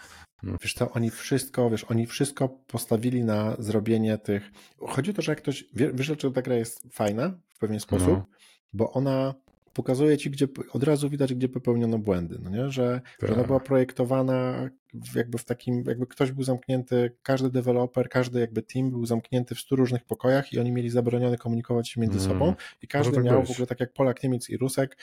Hmm. 0.42 0.60
Wiesz 0.62 0.74
to 0.74 0.92
oni 0.92 1.10
wszystko, 1.10 1.70
wiesz, 1.70 1.84
oni 1.84 2.08
wszystko 2.08 2.50
postawili 2.50 3.24
na 3.24 3.56
zrobienie 3.60 4.18
tych... 4.18 4.52
Chodzi 4.88 5.12
o 5.12 5.14
to, 5.14 5.22
że 5.22 5.32
jak 5.32 5.42
ktoś... 5.42 5.66
Wiesz, 5.74 6.08
że 6.08 6.16
ta 6.16 6.42
gra 6.42 6.56
jest 6.56 6.88
fajna 6.92 7.38
w 7.56 7.60
pewien 7.60 7.80
sposób, 7.80 8.08
no. 8.08 8.26
bo 8.74 8.92
ona 8.92 9.34
pokazuje 9.74 10.18
ci, 10.18 10.30
gdzie 10.30 10.48
od 10.72 10.84
razu 10.84 11.10
widać, 11.10 11.34
gdzie 11.34 11.50
popełniono 11.50 12.00
błędy, 12.00 12.40
no 12.44 12.50
nie? 12.50 12.70
Że, 12.70 13.02
tak. 13.20 13.30
że 13.30 13.36
ona 13.36 13.44
była 13.44 13.60
projektowana 13.60 14.70
jakby 15.16 15.38
w 15.38 15.46
takim, 15.46 15.84
jakby 15.88 16.08
ktoś 16.08 16.32
był 16.32 16.44
zamknięty, 16.44 17.12
każdy 17.24 17.50
deweloper, 17.50 18.10
każdy 18.10 18.40
jakby 18.40 18.62
team 18.62 18.92
był 18.92 19.06
zamknięty 19.06 19.56
w 19.56 19.60
stu 19.60 19.76
różnych 19.76 20.04
pokojach 20.04 20.54
i 20.54 20.60
oni 20.60 20.72
mieli 20.72 20.90
zabronione 20.90 21.38
komunikować 21.38 21.90
się 21.90 22.02
między 22.02 22.18
mm. 22.18 22.30
sobą 22.30 22.54
i 22.82 22.88
każdy 22.88 23.16
tak 23.16 23.24
miał 23.24 23.40
być. 23.40 23.50
w 23.50 23.52
ogóle 23.52 23.68
tak 23.68 23.80
jak 23.80 23.94
Polak, 23.94 24.24
Niemiec 24.24 24.50
i 24.50 24.58
Rusek 24.58 24.98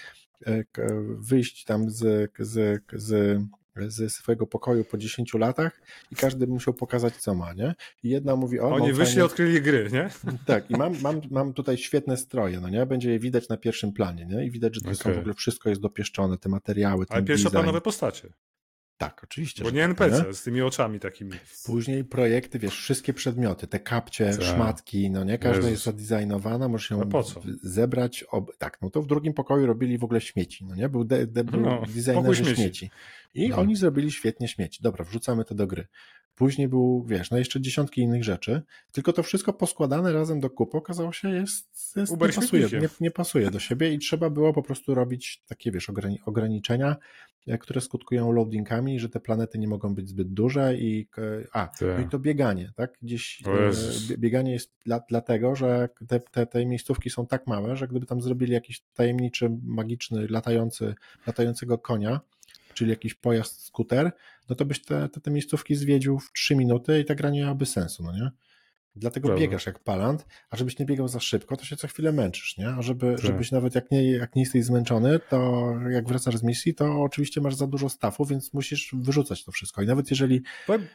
e, 0.46 0.64
wyjść 1.18 1.64
tam 1.64 1.90
z, 1.90 2.30
z, 2.38 2.82
z 2.92 3.40
ze 3.86 4.10
swojego 4.10 4.46
pokoju 4.46 4.84
po 4.84 4.98
10 4.98 5.34
latach 5.34 5.80
i 6.12 6.16
każdy 6.16 6.46
musiał 6.46 6.74
pokazać, 6.74 7.16
co 7.16 7.34
ma, 7.34 7.52
nie? 7.52 7.74
I 8.02 8.08
jedna 8.08 8.36
mówi, 8.36 8.60
o, 8.60 8.68
Oni 8.68 8.92
wyszli, 8.92 9.04
fajnie... 9.04 9.24
odkryli 9.24 9.62
gry, 9.62 9.88
nie? 9.92 10.10
Tak, 10.46 10.70
i 10.70 10.76
mam, 10.76 11.00
mam, 11.02 11.20
mam 11.30 11.52
tutaj 11.52 11.78
świetne 11.78 12.16
stroje, 12.16 12.60
no 12.60 12.68
nie? 12.68 12.86
Będzie 12.86 13.10
je 13.10 13.18
widać 13.18 13.48
na 13.48 13.56
pierwszym 13.56 13.92
planie, 13.92 14.26
nie? 14.26 14.44
I 14.44 14.50
widać, 14.50 14.74
że 14.74 14.80
to 14.80 14.90
okay. 14.90 15.14
w 15.14 15.18
ogóle 15.18 15.34
wszystko 15.34 15.68
jest 15.68 15.80
dopieszczone, 15.80 16.38
te 16.38 16.48
materiały, 16.48 17.06
Ale 17.08 17.22
pierwszoplanowe 17.22 17.80
postacie. 17.80 18.28
Tak, 19.00 19.20
oczywiście. 19.24 19.64
Bo 19.64 19.70
nie 19.70 19.80
tak, 19.80 19.90
NPC, 19.90 20.24
nie? 20.26 20.34
z 20.34 20.42
tymi 20.42 20.62
oczami 20.62 21.00
takimi. 21.00 21.32
Później 21.66 22.04
projekty, 22.04 22.58
wiesz, 22.58 22.76
wszystkie 22.76 23.12
przedmioty, 23.14 23.66
te 23.66 23.80
kapcie, 23.80 24.30
tak. 24.30 24.42
szmatki, 24.42 25.10
no 25.10 25.24
nie, 25.24 25.38
każda 25.38 25.56
Jezus. 25.56 25.70
jest 25.70 25.82
zadesignowana, 25.82 26.68
możesz 26.68 26.90
ją 26.90 27.10
zebrać. 27.62 28.24
Ob... 28.30 28.56
Tak, 28.56 28.78
no 28.82 28.90
to 28.90 29.02
w 29.02 29.06
drugim 29.06 29.34
pokoju 29.34 29.66
robili 29.66 29.98
w 29.98 30.04
ogóle 30.04 30.20
śmieci, 30.20 30.64
no 30.64 30.74
nie, 30.74 30.88
był, 30.88 31.04
de, 31.04 31.26
de, 31.26 31.44
był 31.44 31.60
no, 31.60 31.82
designerzy 31.94 32.44
śmieci. 32.44 32.62
śmieci. 32.62 32.90
I 33.34 33.48
no. 33.48 33.58
oni 33.58 33.76
zrobili 33.76 34.10
świetnie 34.10 34.48
śmieci. 34.48 34.82
Dobra, 34.82 35.04
wrzucamy 35.04 35.44
to 35.44 35.54
do 35.54 35.66
gry. 35.66 35.86
Później 36.34 36.68
był, 36.68 37.04
wiesz, 37.08 37.30
no 37.30 37.38
jeszcze 37.38 37.60
dziesiątki 37.60 38.00
innych 38.00 38.24
rzeczy, 38.24 38.62
tylko 38.92 39.12
to 39.12 39.22
wszystko 39.22 39.52
poskładane 39.52 40.12
razem 40.12 40.40
do 40.40 40.50
kupy 40.50 40.78
okazało 40.78 41.12
się 41.12 41.30
jest, 41.30 41.96
jest 41.96 42.12
nie, 42.12 42.28
pasuje, 42.28 42.68
nie, 42.80 42.88
nie 43.00 43.10
pasuje 43.10 43.50
do 43.50 43.58
siebie 43.58 43.92
i 43.92 43.98
trzeba 43.98 44.30
było 44.30 44.52
po 44.52 44.62
prostu 44.62 44.94
robić 44.94 45.42
takie, 45.46 45.70
wiesz, 45.70 45.90
ograniczenia, 46.26 46.96
które 47.60 47.80
skutkują 47.80 48.32
loadingami, 48.32 49.00
że 49.00 49.08
te 49.08 49.20
planety 49.20 49.58
nie 49.58 49.68
mogą 49.68 49.94
być 49.94 50.08
zbyt 50.08 50.32
duże 50.32 50.76
i 50.76 51.08
a, 51.52 51.68
no 51.80 51.98
i 51.98 52.02
tak. 52.02 52.10
to 52.10 52.18
bieganie, 52.18 52.72
tak? 52.76 52.92
Gdzieś 53.02 53.42
bieganie 54.18 54.52
jest 54.52 54.72
dla, 54.84 55.00
dlatego, 55.08 55.56
że 55.56 55.88
te, 56.08 56.20
te, 56.20 56.46
te 56.46 56.66
miejscówki 56.66 57.10
są 57.10 57.26
tak 57.26 57.46
małe, 57.46 57.76
że 57.76 57.88
gdyby 57.88 58.06
tam 58.06 58.20
zrobili 58.20 58.52
jakiś 58.52 58.82
tajemniczy, 58.94 59.50
magiczny, 59.62 60.26
latający, 60.28 60.94
latającego 61.26 61.78
konia, 61.78 62.20
czyli 62.80 62.90
jakiś 62.90 63.14
pojazd, 63.14 63.64
skuter, 63.64 64.12
no 64.48 64.56
to 64.56 64.64
byś 64.64 64.84
te, 64.84 65.08
te, 65.08 65.20
te 65.20 65.30
miejscówki 65.30 65.74
zwiedził 65.74 66.18
w 66.18 66.32
3 66.32 66.56
minuty 66.56 67.00
i 67.00 67.04
ta 67.04 67.14
gra 67.14 67.30
nie 67.30 67.40
miałaby 67.40 67.66
sensu, 67.66 68.02
no 68.02 68.12
nie? 68.12 68.30
Dlatego 68.96 69.28
Prawda. 69.28 69.40
biegasz 69.40 69.66
jak 69.66 69.78
palant, 69.78 70.26
a 70.50 70.56
żebyś 70.56 70.78
nie 70.78 70.86
biegał 70.86 71.08
za 71.08 71.20
szybko, 71.20 71.56
to 71.56 71.64
się 71.64 71.76
co 71.76 71.88
chwilę 71.88 72.12
męczysz, 72.12 72.56
nie? 72.58 72.68
A 72.68 72.82
żeby, 72.82 73.14
tak. 73.16 73.24
żebyś 73.24 73.52
nawet 73.52 73.74
jak 73.74 73.90
nie, 73.90 74.10
jak 74.10 74.36
nie 74.36 74.42
jesteś 74.42 74.64
zmęczony, 74.64 75.20
to 75.28 75.70
jak 75.90 76.08
wracasz 76.08 76.36
z 76.36 76.42
misji, 76.42 76.74
to 76.74 77.02
oczywiście 77.02 77.40
masz 77.40 77.54
za 77.54 77.66
dużo 77.66 77.88
stafu, 77.88 78.24
więc 78.24 78.54
musisz 78.54 78.94
wyrzucać 78.98 79.44
to 79.44 79.52
wszystko. 79.52 79.82
I 79.82 79.86
nawet 79.86 80.10
jeżeli... 80.10 80.42
Powiem, 80.66 80.86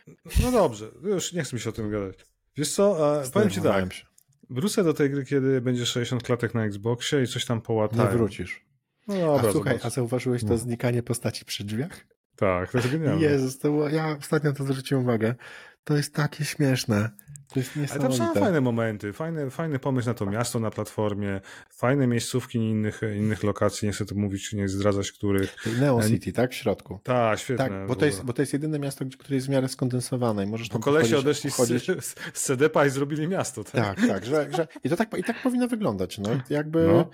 no 0.43 0.51
dobrze, 0.51 0.85
już 1.03 1.33
nie 1.33 1.43
chcę 1.43 1.55
mi 1.55 1.59
się 1.59 1.69
o 1.69 1.73
tym 1.73 1.91
gadać. 1.91 2.15
Wiesz 2.57 2.71
co, 2.71 3.21
e, 3.23 3.29
powiem 3.29 3.49
ci 3.49 3.61
tak, 3.61 3.93
się. 3.93 4.05
wrócę 4.49 4.83
do 4.83 4.93
tej 4.93 5.09
gry, 5.09 5.25
kiedy 5.25 5.61
będzie 5.61 5.85
60 5.85 6.23
klatek 6.23 6.53
na 6.53 6.65
Xboxie 6.65 7.23
i 7.23 7.27
coś 7.27 7.45
tam 7.45 7.61
połatają. 7.61 8.03
Nie 8.03 8.09
wrócisz. 8.09 8.65
No 9.07 9.15
dobra, 9.15 9.49
a 9.49 9.51
słuchaj, 9.51 9.73
zobacz. 9.73 9.85
a 9.85 9.89
zauważyłeś 9.89 10.41
to 10.41 10.49
no. 10.49 10.57
znikanie 10.57 11.03
postaci 11.03 11.45
przy 11.45 11.63
drzwiach? 11.63 12.05
Tak, 12.35 12.71
to 12.71 12.77
jest 12.77 12.91
genialne. 12.91 13.21
Jezus, 13.21 13.59
to 13.59 13.69
było, 13.69 13.89
ja 13.89 14.17
ostatnio 14.19 14.53
to 14.53 14.63
zwróciłem 14.63 15.03
uwagę. 15.03 15.35
To 15.83 15.97
jest 15.97 16.13
takie 16.13 16.45
śmieszne. 16.45 17.09
To 17.53 17.59
jest 17.59 17.75
niesamowite. 17.75 18.15
Ale 18.15 18.17
tam 18.17 18.33
są 18.33 18.41
fajne 18.41 18.61
momenty, 18.61 19.13
fajny, 19.13 19.49
fajny 19.49 19.79
pomysł 19.79 20.07
na 20.07 20.13
to 20.13 20.25
miasto 20.25 20.59
na 20.59 20.71
platformie, 20.71 21.41
fajne 21.69 22.07
miejscówki 22.07 22.57
innych, 22.57 23.01
innych 23.17 23.43
lokacji, 23.43 23.85
nie 23.85 23.91
chcę 23.91 24.05
tu 24.05 24.15
mówić, 24.15 24.53
nie 24.53 24.67
zdradzać 24.67 25.11
których. 25.11 25.55
Neo 25.79 26.03
City, 26.03 26.33
tak? 26.33 26.51
W 26.51 26.53
środku. 26.53 26.99
Tak, 27.03 27.39
świetne. 27.39 27.69
Tak, 27.69 27.87
bo 27.87 27.95
to, 27.95 28.05
jest, 28.05 28.23
bo 28.23 28.33
to 28.33 28.41
jest 28.41 28.53
jedyne 28.53 28.79
miasto, 28.79 29.05
które 29.19 29.35
jest 29.35 29.47
w 29.47 29.49
miarę 29.49 29.67
skondensowane 29.67 30.43
i 30.43 30.47
możesz 30.47 30.69
tam 30.69 30.81
kolesie 30.81 31.17
odeszli 31.17 31.49
pochodzić... 31.49 31.85
z, 31.85 32.15
z 32.33 32.41
CDP 32.41 32.87
i 32.87 32.89
zrobili 32.89 33.27
miasto. 33.27 33.63
Tak, 33.63 33.73
tak, 33.73 34.07
tak 34.07 34.25
że, 34.25 34.47
że, 34.51 34.67
i 34.83 34.89
to 34.89 34.95
tak, 34.95 35.17
i 35.17 35.23
tak 35.23 35.41
powinno 35.41 35.67
wyglądać, 35.67 36.17
no. 36.17 36.29
Jakby, 36.49 36.87
no. 36.87 37.09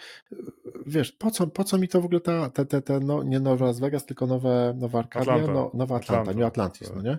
Wiesz, 0.85 1.11
po 1.11 1.31
co, 1.31 1.47
po 1.47 1.63
co 1.63 1.77
mi 1.77 1.87
to 1.87 2.01
w 2.01 2.05
ogóle 2.05 2.21
ta, 2.21 2.49
te, 2.49 2.65
te, 2.65 2.81
te 2.81 2.99
no, 2.99 3.23
nie 3.23 3.39
nowa 3.39 3.65
Las 3.65 3.79
Vegas, 3.79 4.05
tylko 4.05 4.27
nowe, 4.27 4.73
nowa 4.77 4.99
Arkadia, 4.99 5.37
no, 5.37 5.71
nowa 5.73 5.95
Atlanta, 5.95 6.21
Atlanta, 6.21 6.39
New 6.39 6.47
Atlantis, 6.47 6.91
no 6.95 7.01
nie? 7.01 7.17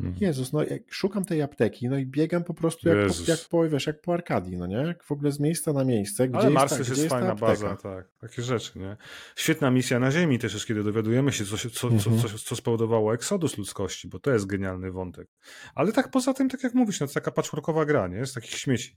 Mhm. 0.00 0.16
Jezus, 0.20 0.52
no 0.52 0.60
szukam 0.90 1.24
tej 1.24 1.42
apteki, 1.42 1.88
no 1.88 1.98
i 1.98 2.06
biegam 2.06 2.44
po 2.44 2.54
prostu 2.54 2.88
jak, 2.88 3.08
po, 3.08 3.14
jak, 3.26 3.40
po, 3.50 3.68
wiesz, 3.68 3.86
jak 3.86 4.00
po 4.00 4.14
Arkadii, 4.14 4.56
no 4.56 4.66
nie? 4.66 4.94
W 5.04 5.12
ogóle 5.12 5.32
z 5.32 5.40
miejsca 5.40 5.72
na 5.72 5.84
miejsce. 5.84 6.28
Gdzie 6.28 6.38
Ale 6.38 6.44
jest 6.44 6.54
Mars 6.54 6.78
jest, 6.78 6.90
jest 6.90 7.08
fajna 7.08 7.34
baza, 7.34 7.76
tak. 7.76 8.08
Takie 8.20 8.42
rzeczy, 8.42 8.78
nie? 8.78 8.96
Świetna 9.36 9.70
misja 9.70 9.98
na 9.98 10.10
Ziemi 10.10 10.38
też 10.38 10.54
jest, 10.54 10.66
kiedy 10.66 10.82
dowiadujemy 10.82 11.32
się, 11.32 11.44
co, 11.44 11.56
co, 11.56 11.88
mhm. 11.88 12.20
co, 12.20 12.28
co, 12.28 12.38
co 12.38 12.56
spowodowało 12.56 13.14
eksodus 13.14 13.58
ludzkości, 13.58 14.08
bo 14.08 14.18
to 14.18 14.30
jest 14.30 14.46
genialny 14.46 14.92
wątek. 14.92 15.28
Ale 15.74 15.92
tak 15.92 16.10
poza 16.10 16.34
tym, 16.34 16.48
tak 16.48 16.62
jak 16.62 16.74
mówisz, 16.74 17.00
no 17.00 17.06
to 17.06 17.12
taka 17.12 17.30
patchworkowa 17.30 17.84
gra, 17.84 18.08
nie? 18.08 18.26
Z 18.26 18.32
takich 18.32 18.58
śmieci. 18.58 18.96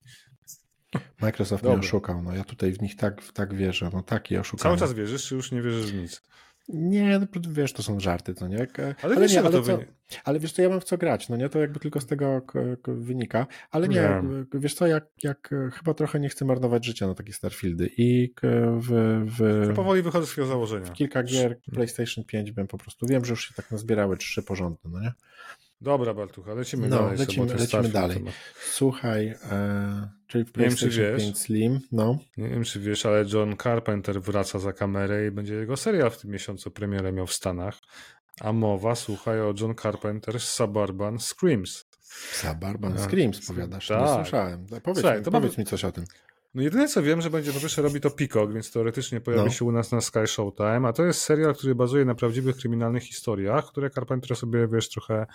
Microsoft 1.22 1.64
Dobra. 1.64 1.78
mnie 1.78 1.88
oszukał, 1.88 2.22
no 2.22 2.36
ja 2.36 2.44
tutaj 2.44 2.72
w 2.72 2.82
nich 2.82 2.96
tak, 2.96 3.32
tak 3.34 3.54
wierzę, 3.54 3.90
no 3.94 4.04
taki 4.04 4.38
oszukał. 4.38 4.64
Cały 4.64 4.78
czas 4.78 4.94
wierzysz, 4.94 5.28
czy 5.28 5.36
już 5.36 5.52
nie 5.52 5.62
wierzysz 5.62 5.92
w 5.92 5.96
nic? 5.96 6.22
Nie, 6.70 7.20
no, 7.20 7.28
wiesz, 7.50 7.74
to 7.74 7.84
są 7.84 8.00
żarty, 8.00 8.34
to 8.34 8.48
nie? 8.48 8.68
Ale, 9.02 9.16
ale 9.16 9.28
nie, 9.28 9.40
ale, 9.40 9.64
co, 9.64 9.80
ale 10.24 10.40
wiesz 10.40 10.52
co, 10.52 10.62
ja 10.62 10.70
mam 10.70 10.82
w 10.82 10.84
co 10.84 10.98
grać, 10.98 11.30
no 11.30 11.38
nie? 11.38 11.50
To 11.50 11.60
jakby 11.60 11.80
tylko 11.80 12.02
z 12.02 12.06
tego 12.06 12.42
wynika. 12.88 13.48
Ale 13.72 13.88
nie, 13.88 13.96
nie. 13.96 14.60
wiesz 14.60 14.74
co, 14.74 14.88
jak, 14.88 15.06
jak 15.24 15.50
chyba 15.74 15.94
trochę 15.94 16.20
nie 16.20 16.30
chcę 16.30 16.46
marnować 16.46 16.86
życia 16.86 17.08
na 17.08 17.14
takie 17.14 17.34
Starfieldy 17.34 17.90
i 17.98 18.34
w... 18.82 19.24
w 19.38 19.74
powoli 19.76 20.02
wychodzę 20.02 20.28
z 20.28 20.36
tego 20.36 20.48
założenia. 20.48 20.86
W 20.86 20.94
kilka 20.94 21.24
gier 21.24 21.60
PlayStation 21.74 22.24
5 22.24 22.52
bym 22.52 22.68
po 22.68 22.78
prostu, 22.78 23.08
wiem, 23.08 23.26
że 23.26 23.32
już 23.32 23.48
się 23.48 23.54
tak 23.54 23.72
nazbierały 23.72 24.18
trzy 24.18 24.44
porządne, 24.44 24.90
no 24.92 25.02
nie? 25.02 25.14
Dobra, 25.82 26.14
Bartucha, 26.14 26.54
lecimy 26.54 26.88
no, 26.88 26.98
dalej. 26.98 27.18
Lecimy, 27.18 27.54
lecimy 27.56 27.90
dalej. 27.90 28.24
Słuchaj, 28.72 29.28
e, 29.52 30.10
czyli 30.28 30.46
w 30.46 30.52
PlayStation 30.52 30.90
nie 30.90 31.12
wiem, 31.12 31.18
5 31.18 31.40
Slim, 31.40 31.80
no. 31.92 32.18
Nie 32.38 32.50
wiem, 32.50 32.64
czy 32.64 32.80
wiesz, 32.80 33.06
ale 33.06 33.26
John 33.34 33.58
Carpenter 33.58 34.22
wraca 34.22 34.60
za 34.60 34.74
kamerę 34.74 35.28
i 35.28 35.32
będzie 35.32 35.56
jego 35.56 35.78
serial 35.78 36.12
w 36.12 36.18
tym 36.18 36.32
miesiącu 36.32 36.72
premierę 36.72 37.12
miał 37.12 37.28
w 37.28 37.34
Stanach. 37.34 37.80
A 38.40 38.54
mowa, 38.54 38.96
słuchaj, 38.96 39.42
o 39.42 39.54
John 39.62 39.76
Carpenter 39.76 40.40
Suburban 40.40 41.20
Screams. 41.20 41.86
Suburban 42.32 42.94
no. 42.94 43.04
Screams, 43.04 43.48
powiadasz? 43.48 43.88
Tak. 43.88 44.02
Nie 44.02 44.24
słyszałem. 44.24 44.66
Powiedz, 44.84 45.00
Słuchaj, 45.00 45.18
mi, 45.20 45.26
to 45.26 45.32
powiedz 45.32 45.58
mi 45.58 45.66
coś 45.66 45.86
o 45.86 45.92
tym. 45.92 46.06
No 46.56 46.64
jedyne 46.64 46.88
co 46.88 47.04
wiem, 47.04 47.22
że 47.22 47.30
będzie 47.30 47.54
po 47.54 47.60
pierwsze 47.60 47.82
robi 47.82 48.02
to 48.02 48.10
Peacock, 48.10 48.54
więc 48.54 48.72
teoretycznie 48.72 49.22
pojawi 49.22 49.46
no. 49.46 49.52
się 49.52 49.66
u 49.66 49.72
nas 49.72 49.92
na 49.92 50.02
Sky 50.02 50.28
Showtime, 50.28 50.88
a 50.88 50.94
to 50.94 51.06
jest 51.06 51.22
serial, 51.22 51.56
który 51.56 51.76
bazuje 51.76 52.06
na 52.06 52.16
prawdziwych 52.16 52.58
kryminalnych 52.58 53.04
historiach, 53.04 53.66
które 53.66 53.90
Carpenter 53.90 54.38
sobie, 54.38 54.68
wiesz, 54.68 54.90
trochę 54.90 55.26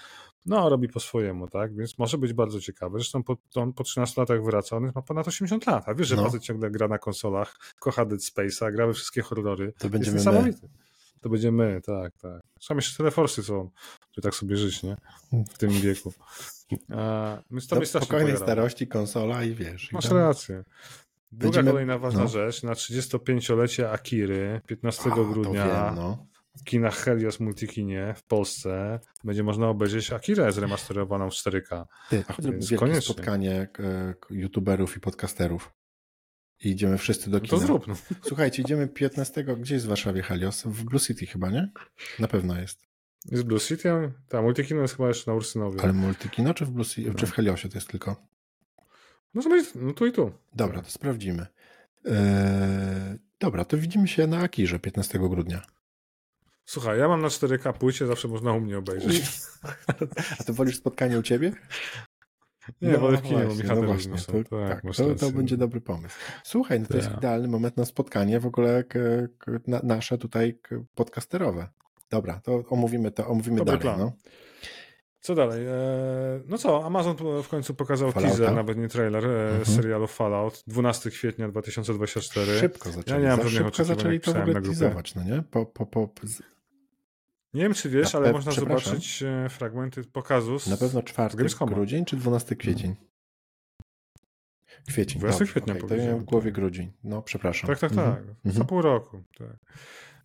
no, 0.47 0.69
robi 0.69 0.89
po 0.89 1.01
swojemu, 1.01 1.49
tak? 1.49 1.77
Więc 1.77 1.99
może 1.99 2.19
być 2.19 2.33
bardzo 2.33 2.61
ciekawe. 2.61 2.99
Zresztą 2.99 3.23
po, 3.23 3.37
on 3.55 3.73
po 3.73 3.85
13 3.85 4.21
latach 4.21 4.45
wraca, 4.45 4.77
on 4.77 4.93
ma 4.95 5.03
ponad 5.03 5.29
80 5.29 5.67
lat, 5.67 5.89
a 5.89 5.95
wiesz, 5.95 6.09
że 6.09 6.17
no. 6.17 6.25
facet 6.25 6.43
ciągle 6.43 6.71
gra 6.71 6.89
na 6.89 6.99
konsolach, 6.99 7.57
kocha 7.81 8.05
Dead 8.05 8.21
Space'a, 8.21 8.73
gra 8.73 8.87
we 8.87 8.93
wszystkie 8.93 9.23
horrory. 9.23 9.73
To 9.79 9.89
jest 9.89 10.15
niesamowity. 10.15 10.63
My. 10.63 10.83
To 11.21 11.29
będziemy 11.29 11.65
my, 11.65 11.81
tak, 11.81 12.17
tak. 12.17 12.43
Trzeba 12.59 12.79
jeszcze 12.79 12.97
teleforsy 12.97 13.43
są, 13.43 13.71
żeby 14.13 14.23
tak 14.23 14.35
sobie 14.35 14.57
żyć, 14.57 14.83
nie? 14.83 14.97
W 15.55 15.59
tym 15.59 15.71
wieku. 15.71 16.13
A, 16.91 17.39
my 17.51 17.61
z 17.61 17.67
tobą 17.67 17.85
spokojnej 17.85 18.37
starości 18.37 18.87
konsola 18.87 19.45
i 19.45 19.55
wiesz. 19.55 19.93
Masz 19.93 20.05
i 20.05 20.09
tam... 20.09 20.19
rację. 20.19 20.65
Druga 21.33 21.45
Będziemy... 21.45 21.71
kolejna 21.71 21.99
ważna 21.99 22.23
no. 22.23 22.29
rzecz, 22.29 22.63
na 22.63 22.73
35-lecie 22.73 23.91
Akiry, 23.91 24.61
15 24.67 25.11
A, 25.13 25.15
grudnia 25.15 25.67
wiem, 25.67 25.95
no. 25.95 26.27
Kinach 26.65 26.97
Helios 26.97 27.41
Multikinie 27.41 28.15
w 28.17 28.23
Polsce 28.23 29.01
będzie 29.25 29.43
można 29.43 29.69
obejrzeć 29.69 30.13
Akirę 30.13 30.53
zremasterowaną 30.53 31.31
w 31.31 31.33
4K. 31.33 31.85
Ty, 32.11 32.25
a 32.29 32.33
choćby 32.33 32.53
wielkie 32.53 32.77
koniecznie. 32.77 33.15
spotkanie 33.15 33.69
e, 33.79 34.15
youtuberów 34.31 34.97
i 34.97 35.01
podcasterów. 35.01 35.73
I 36.65 36.71
idziemy 36.71 36.99
wszyscy 36.99 37.31
do 37.31 37.41
kina. 37.41 37.53
No 37.53 37.61
to 37.61 37.67
zrób. 37.67 37.87
No. 37.87 37.95
Słuchajcie, 38.23 38.63
idziemy 38.63 38.89
15. 38.89 39.45
Gdzie 39.45 39.75
jest 39.75 39.87
w 39.87 39.89
Warszawie 39.89 40.23
Helios? 40.23 40.63
W 40.63 40.85
Blue 40.85 41.01
City 41.01 41.27
chyba, 41.27 41.51
nie? 41.51 41.71
Na 42.19 42.29
pewno 42.29 42.61
jest. 42.61 42.83
Jest 43.31 43.45
Blue 43.45 43.61
City? 43.61 44.13
Tak, 44.29 44.43
Multikino 44.43 44.83
jest 44.83 44.97
chyba 44.97 45.09
jeszcze 45.09 45.31
na 45.31 45.37
Ursynowie. 45.37 45.81
Ale 45.83 45.93
Multikino 45.93 46.55
czy 46.55 46.67
w, 46.67 46.71
Blue 46.71 46.85
City, 46.85 47.09
no. 47.09 47.15
czy 47.15 47.27
w 47.27 47.33
Heliosie 47.33 47.69
to 47.69 47.77
jest 47.77 47.89
tylko? 47.89 48.27
No, 49.35 49.43
no 49.75 49.93
tu 49.93 50.07
i 50.07 50.13
tu. 50.13 50.33
Dobra, 50.55 50.83
to 50.83 50.91
sprawdzimy. 50.91 51.47
Eee, 52.05 53.19
dobra, 53.39 53.65
to 53.65 53.79
widzimy 53.79 54.09
się 54.09 54.27
na 54.27 54.39
Akirze 54.39 54.79
15 54.79 55.19
grudnia. 55.19 55.63
Słuchaj, 56.65 56.99
ja 56.99 57.09
mam 57.09 57.23
na 57.23 57.29
4K 57.29 57.73
płycie, 57.73 58.07
zawsze 58.07 58.29
można 58.29 58.53
u 58.53 58.61
mnie 58.61 58.79
obejrzeć. 58.79 59.23
A 60.41 60.45
to 60.45 60.53
wolisz 60.53 60.77
spotkanie 60.77 61.19
u 61.19 61.23
ciebie? 61.23 61.53
Nie, 62.83 62.93
no, 62.93 62.99
wolę 62.99 63.19
w 63.19 63.23
kinie, 63.23 63.45
bo 63.69 63.75
no 63.75 63.83
właśnie, 63.83 64.13
to, 64.17 64.33
tak, 64.33 64.83
tak 64.83 64.95
to, 64.95 65.15
to, 65.15 65.31
będzie 65.31 65.57
dobry 65.57 65.81
pomysł. 65.81 66.17
Słuchaj, 66.45 66.81
no 66.81 66.87
to 66.87 66.97
jest 66.97 67.09
tak. 67.09 67.19
idealny 67.19 67.49
moment 67.49 67.77
na 67.77 67.85
spotkanie 67.85 68.41
w 68.41 68.47
ogóle 68.47 68.85
nasze 69.83 70.19
tutaj 70.19 70.59
podcasterowe. 70.95 71.69
Dobra, 72.11 72.41
to 72.41 72.65
omówimy 72.69 73.11
to, 73.11 73.29
omówimy 73.29 73.57
Dobry 73.57 73.79
dalej. 73.79 73.99
No. 73.99 74.13
Co 75.23 75.35
dalej? 75.35 75.67
E, 75.67 75.73
no 76.47 76.59
co, 76.59 76.85
Amazon 76.85 77.17
w 77.43 77.49
końcu 77.49 77.75
pokazał 77.75 78.13
Fallouta? 78.13 78.37
teaser, 78.37 78.55
nawet 78.55 78.79
nie 78.79 78.89
trailer, 78.89 79.27
e, 79.27 79.49
mhm. 79.49 79.65
serialu 79.65 80.07
Fallout, 80.07 80.65
12 80.67 81.11
kwietnia 81.11 81.49
2024. 81.49 82.59
Szybko 82.59 82.91
zaczęli, 82.91 83.25
ja 83.25 83.31
nie 83.31 83.37
mam 83.37 83.51
szybko 83.51 83.85
zaczęli 83.85 84.21
to 84.21 84.33
w 84.33 84.37
ogóle 84.37 84.63
teasować, 84.63 85.15
no 85.15 85.25
nie? 85.25 85.43
Po, 85.51 85.67
po, 85.67 85.87
po... 85.87 86.09
Nie 87.55 87.63
wiem, 87.63 87.75
czy 87.75 87.91
wiesz, 87.91 88.15
ale 88.15 88.33
można 88.33 88.53
zobaczyć 88.53 89.23
e, 89.23 89.49
fragmenty 89.49 90.05
pokazu 90.05 90.57
Na 90.71 90.77
pewno 90.77 91.03
4 91.03 91.37
grudzień 91.67 92.05
czy 92.05 92.17
12 92.17 92.57
kwiecień? 92.57 92.97
Kwiecień. 94.89 95.19
12 95.19 95.39
Dobrze, 95.39 95.53
kwietnia 95.53 95.75
okay. 95.75 95.89
To 95.89 95.95
ja 95.95 96.17
w 96.17 96.25
głowie 96.25 96.53
grudzień. 96.53 96.93
No, 97.05 97.23
przepraszam. 97.23 97.67
Tak, 97.69 97.79
tak, 97.79 97.95
tak. 97.95 98.19
Mhm. 98.19 98.35
Za 98.45 98.65
pół 98.65 98.83
roku. 98.83 99.23
Tak. 99.39 99.57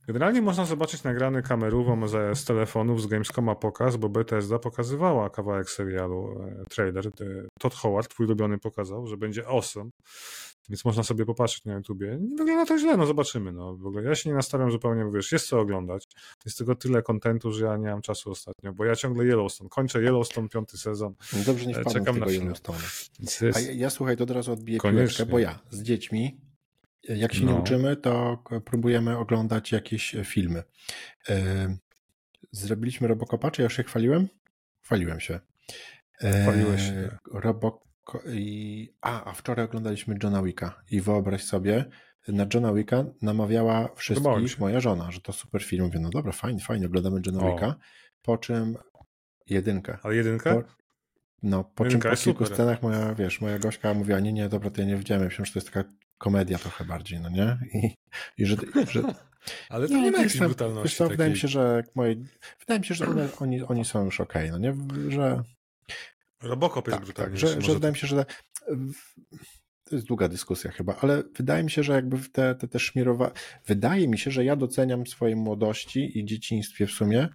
Generalnie 0.08 0.42
można 0.42 0.66
zobaczyć 0.66 1.04
nagrany 1.04 1.44
kamerową 1.44 2.08
z, 2.08 2.40
z 2.40 2.46
telefonów 2.46 3.02
z 3.02 3.08
Gamescoma 3.08 3.56
pokaz, 3.56 3.98
bo 3.98 4.10
Bethesda 4.10 4.60
pokazywała 4.60 5.30
kawałek 5.30 5.70
serialu, 5.70 6.42
e, 6.42 6.66
trailer. 6.70 7.12
Todd 7.60 7.76
Howard, 7.76 8.10
twój 8.10 8.26
ulubiony, 8.26 8.58
pokazał, 8.58 9.08
że 9.08 9.18
będzie 9.18 9.48
awesome. 9.48 9.90
Więc 10.70 10.86
można 10.86 11.04
sobie 11.04 11.26
popatrzeć 11.26 11.66
na 11.66 11.74
YouTubie. 11.74 12.18
Nie 12.22 12.38
wygląda 12.38 12.66
to 12.66 12.78
źle, 12.78 12.98
no 12.98 13.06
zobaczymy. 13.06 13.52
No. 13.52 13.76
W 13.76 13.86
ogóle 13.86 14.04
ja 14.04 14.16
się 14.16 14.30
nie 14.30 14.36
nastawiam 14.36 14.72
zupełnie, 14.72 15.04
bo 15.04 15.12
wiesz, 15.12 15.32
jest 15.32 15.48
co 15.48 15.60
oglądać. 15.60 16.08
Jest 16.46 16.58
tego 16.58 16.76
tyle 16.76 17.02
kontentu, 17.02 17.52
że 17.52 17.66
ja 17.66 17.78
nie 17.78 17.88
mam 17.88 18.02
czasu 18.02 18.32
ostatnio, 18.32 18.74
bo 18.74 18.86
ja 18.86 18.96
ciągle 18.96 19.26
Yellowstone. 19.26 19.70
Kończę 19.70 20.00
Yellowstone 20.00 20.50
piąty 20.50 20.78
sezon. 20.78 21.14
No 21.34 21.40
dobrze, 21.46 21.66
nie 21.66 21.74
wpadłem 21.74 22.06
Czekam 22.06 22.20
tego 22.20 22.32
Yellowstone. 22.32 22.80
A 23.56 23.60
ja, 23.60 23.72
ja, 23.72 23.90
słuchaj, 23.90 24.18
to 24.18 24.24
od 24.24 24.32
razu 24.32 24.52
odbiję 24.52 24.80
piłeczkę, 24.80 25.26
bo 25.26 25.40
ja 25.40 25.60
z 25.70 25.82
dziećmi 25.82 26.47
jak 27.08 27.34
się 27.34 27.46
no. 27.46 27.52
nie 27.52 27.60
uczymy, 27.60 27.96
to 27.96 28.44
próbujemy 28.66 29.18
oglądać 29.18 29.72
jakieś 29.72 30.16
filmy. 30.24 30.64
E, 31.30 31.78
zrobiliśmy 32.52 33.08
Robocopa, 33.08 33.52
czy 33.52 33.62
ja 33.62 33.64
już 33.64 33.76
się 33.76 33.84
chwaliłem? 33.84 34.28
Chwaliłem 34.82 35.20
się. 35.20 35.40
E, 36.22 36.42
Chwaliłeś 36.42 36.82
się. 36.82 37.18
Robok... 37.34 37.88
I... 38.34 38.94
A, 39.02 39.30
a 39.30 39.34
wczoraj 39.34 39.66
oglądaliśmy 39.66 40.16
Johna 40.24 40.44
Wicka 40.44 40.84
i 40.92 41.02
wyobraź 41.02 41.44
sobie, 41.44 41.86
na 42.28 42.46
Johna 42.54 42.74
Wicka 42.74 43.06
namawiała 43.22 43.90
wszystkich, 43.96 44.60
moja 44.60 44.80
żona, 44.80 45.12
że 45.12 45.22
to 45.22 45.34
super 45.34 45.64
film. 45.64 45.86
Mówię, 45.86 46.00
no 46.00 46.10
dobra, 46.10 46.32
fajnie, 46.32 46.60
fajnie, 46.60 46.86
oglądamy 46.86 47.22
Johna 47.26 47.52
Wicka. 47.52 47.76
Po 48.22 48.38
czym 48.38 48.78
jedynkę. 49.50 49.98
Ale 50.04 50.16
jedynkę? 50.16 50.54
Po, 50.54 50.64
no, 51.44 51.64
po 51.64 51.86
czym 51.86 52.00
po 52.00 52.10
kilku 52.10 52.44
super. 52.44 52.48
scenach 52.48 52.82
moja, 52.82 53.16
wiesz, 53.16 53.42
moja 53.42 53.60
gośka 53.60 53.94
mówiła, 53.94 54.20
nie, 54.20 54.34
nie, 54.34 54.50
dobra, 54.50 54.70
to 54.70 54.82
ja 54.82 54.88
nie 54.88 54.96
widziałem, 54.96 55.24
myślałem, 55.24 55.46
że 55.46 55.54
to 55.54 55.60
jest 55.60 55.72
taka 55.72 55.90
komedia 56.18 56.58
trochę 56.58 56.86
bardziej, 56.86 57.20
no 57.20 57.30
nie? 57.30 57.58
I, 57.74 57.96
i 58.38 58.46
że, 58.46 58.56
że 58.92 59.02
ale 59.70 59.88
to 59.88 59.94
nie, 59.94 60.02
nie 60.02 60.12
ma 60.12 60.18
jakiejś 60.18 60.40
brutalności. 60.40 60.84
Wiesz 60.84 60.98
co, 60.98 61.10
wydaje 61.10 61.32
mi 61.32 61.38
się, 61.38 61.48
że 61.48 61.84
moje, 61.96 62.16
wydaje 62.60 62.80
mi 62.80 62.86
się, 62.86 62.96
że 62.96 63.08
one, 63.08 63.30
oni, 63.40 63.64
oni 63.64 63.86
są 63.86 64.06
już 64.06 64.22
okej, 64.22 64.50
okay, 64.50 64.60
no 64.60 64.74
nie? 64.74 65.12
Że... 65.12 65.44
Robocop 66.42 66.88
jest 66.88 67.00
tak, 67.00 67.14
tak, 67.14 67.38
że, 67.38 67.62
że 67.62 67.74
wydaje 67.74 67.92
mi 67.92 67.98
się, 67.98 68.08
że 68.08 68.26
to 69.84 69.96
jest 69.96 70.08
długa 70.08 70.28
dyskusja 70.28 70.72
chyba, 70.72 70.96
ale 71.02 71.24
wydaje 71.36 71.64
mi 71.64 71.72
się, 71.72 71.84
że 71.84 71.94
jakby 71.94 72.18
te, 72.32 72.56
te, 72.56 72.68
te 72.68 72.80
szmirowa... 72.80 73.32
Wydaje 73.66 74.08
mi 74.08 74.18
się, 74.18 74.32
że 74.32 74.46
ja 74.46 74.56
doceniam 74.56 75.08
swojej 75.08 75.36
młodości 75.36 76.20
i 76.20 76.26
dzieciństwie 76.26 76.88
w 76.88 76.92
sumie 76.92 77.30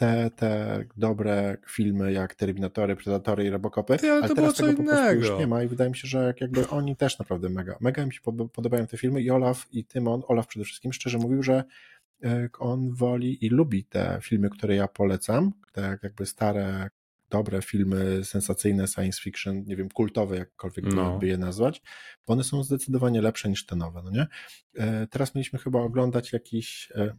te, 0.00 0.30
te 0.30 0.84
dobre 0.96 1.56
filmy 1.66 2.12
jak 2.12 2.34
Terminatory, 2.34 2.96
Predatory 2.96 3.44
i 3.44 3.50
Robocopy, 3.50 3.96
Ty, 3.98 4.10
ale, 4.10 4.22
ale 4.22 4.34
teraz 4.34 4.54
tego 4.54 4.74
po 4.74 4.82
prostu 4.82 5.14
już 5.14 5.38
nie 5.38 5.46
ma 5.46 5.62
i 5.62 5.68
wydaje 5.68 5.90
mi 5.90 5.96
się, 5.96 6.08
że 6.08 6.34
jakby 6.40 6.68
oni 6.68 6.96
też 6.96 7.18
naprawdę 7.18 7.48
mega, 7.48 7.76
mega 7.80 8.06
mi 8.06 8.14
się 8.14 8.20
podobają 8.52 8.86
te 8.86 8.96
filmy 8.96 9.22
i 9.22 9.30
Olaf 9.30 9.66
i 9.72 9.84
Tymon, 9.84 10.22
Olaf 10.28 10.46
przede 10.46 10.64
wszystkim 10.64 10.92
szczerze 10.92 11.18
mówił, 11.18 11.42
że 11.42 11.64
e, 12.24 12.48
on 12.58 12.94
woli 12.94 13.46
i 13.46 13.48
lubi 13.48 13.84
te 13.84 14.18
filmy, 14.22 14.50
które 14.50 14.76
ja 14.76 14.88
polecam, 14.88 15.52
te 15.72 15.98
jakby 16.02 16.26
stare, 16.26 16.90
dobre 17.30 17.62
filmy 17.62 18.24
sensacyjne, 18.24 18.86
science 18.88 19.22
fiction, 19.22 19.64
nie 19.64 19.76
wiem, 19.76 19.88
kultowe, 19.88 20.36
jakkolwiek 20.36 20.84
no. 20.94 21.18
by 21.18 21.26
je 21.26 21.38
nazwać, 21.38 21.82
bo 22.26 22.32
one 22.32 22.44
są 22.44 22.62
zdecydowanie 22.64 23.22
lepsze 23.22 23.48
niż 23.48 23.66
te 23.66 23.76
nowe, 23.76 24.02
no 24.04 24.10
nie? 24.10 24.26
E, 24.76 25.06
teraz 25.06 25.34
mieliśmy 25.34 25.58
chyba 25.58 25.80
oglądać 25.80 26.32
jakiś 26.32 26.92
e, 26.94 27.14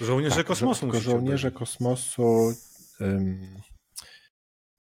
Żołnierze 0.00 0.36
tak, 0.36 0.46
kosmosu. 0.46 0.92
Żo 0.92 1.00
żołnierze 1.00 1.50
kosmosu. 1.50 2.54
Um, 3.00 3.60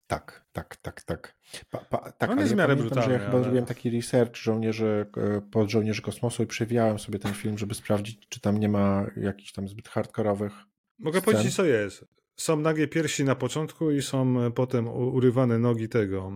tak, 0.07 0.47
tak, 0.53 0.77
tak, 0.77 1.03
tak. 1.03 1.35
Pa, 1.71 1.79
pa, 1.79 2.13
tak, 2.13 2.31
On 2.31 2.39
jest 2.39 2.53
w 2.53 2.57
miarę 2.57 2.77
brutalny. 2.77 3.13
ja 3.13 3.19
chyba 3.19 3.33
ale... 3.33 3.43
zrobiłem 3.43 3.67
taki 3.67 3.91
research 3.91 4.37
żołnierzy, 4.37 5.07
e, 5.17 5.41
pod 5.41 5.71
żołnierzy 5.71 6.03
kosmosu 6.03 6.43
i 6.43 6.47
przewijałem 6.47 6.99
sobie 6.99 7.19
ten 7.19 7.35
film, 7.35 7.59
żeby 7.59 7.75
sprawdzić, 7.75 8.29
czy 8.29 8.41
tam 8.41 8.59
nie 8.59 8.69
ma 8.69 9.07
jakichś 9.17 9.53
tam 9.53 9.69
zbyt 9.69 9.89
hardkorowych. 9.89 10.53
Mogę 10.99 11.21
scen. 11.21 11.33
powiedzieć, 11.33 11.57
co 11.57 11.65
jest. 11.65 12.05
Są 12.37 12.57
nagie 12.57 12.89
piersi 12.89 13.25
na 13.25 13.35
początku 13.35 13.91
i 13.91 14.03
są 14.03 14.41
e, 14.41 14.51
potem 14.51 14.89
urywane 14.89 15.59
nogi 15.59 15.89
tego. 15.89 16.33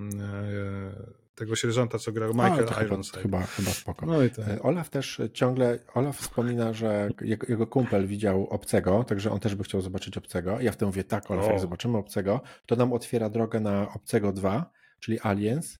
E, 1.32 1.36
tego 1.36 1.56
sierżanta, 1.56 1.98
co 1.98 2.12
grał 2.12 2.34
Michael 2.34 2.68
A, 2.76 2.82
Ironside. 2.82 3.20
Chyba, 3.20 3.42
chyba 3.42 3.70
spoko. 3.70 4.06
No 4.06 4.22
i 4.22 4.30
tak. 4.30 4.64
Olaf 4.64 4.90
też 4.90 5.20
ciągle, 5.32 5.78
Olaf 5.94 6.16
wspomina, 6.16 6.72
że 6.72 7.08
jego, 7.20 7.46
jego, 7.48 7.66
kumpel 7.66 8.06
widział 8.06 8.46
Obcego, 8.46 9.04
także 9.04 9.30
on 9.30 9.40
też 9.40 9.54
by 9.54 9.64
chciał 9.64 9.80
zobaczyć 9.80 10.16
Obcego. 10.16 10.60
Ja 10.60 10.72
wtedy 10.72 10.86
mówię, 10.86 11.04
tak 11.04 11.30
Olaf, 11.30 11.46
o. 11.46 11.50
jak 11.50 11.60
zobaczymy 11.60 11.98
Obcego, 11.98 12.40
to 12.66 12.76
nam 12.76 12.92
otwiera 12.92 13.30
drogę 13.30 13.60
na 13.60 13.92
Obcego 13.94 14.32
2, 14.32 14.70
czyli 15.00 15.20
Aliens, 15.20 15.78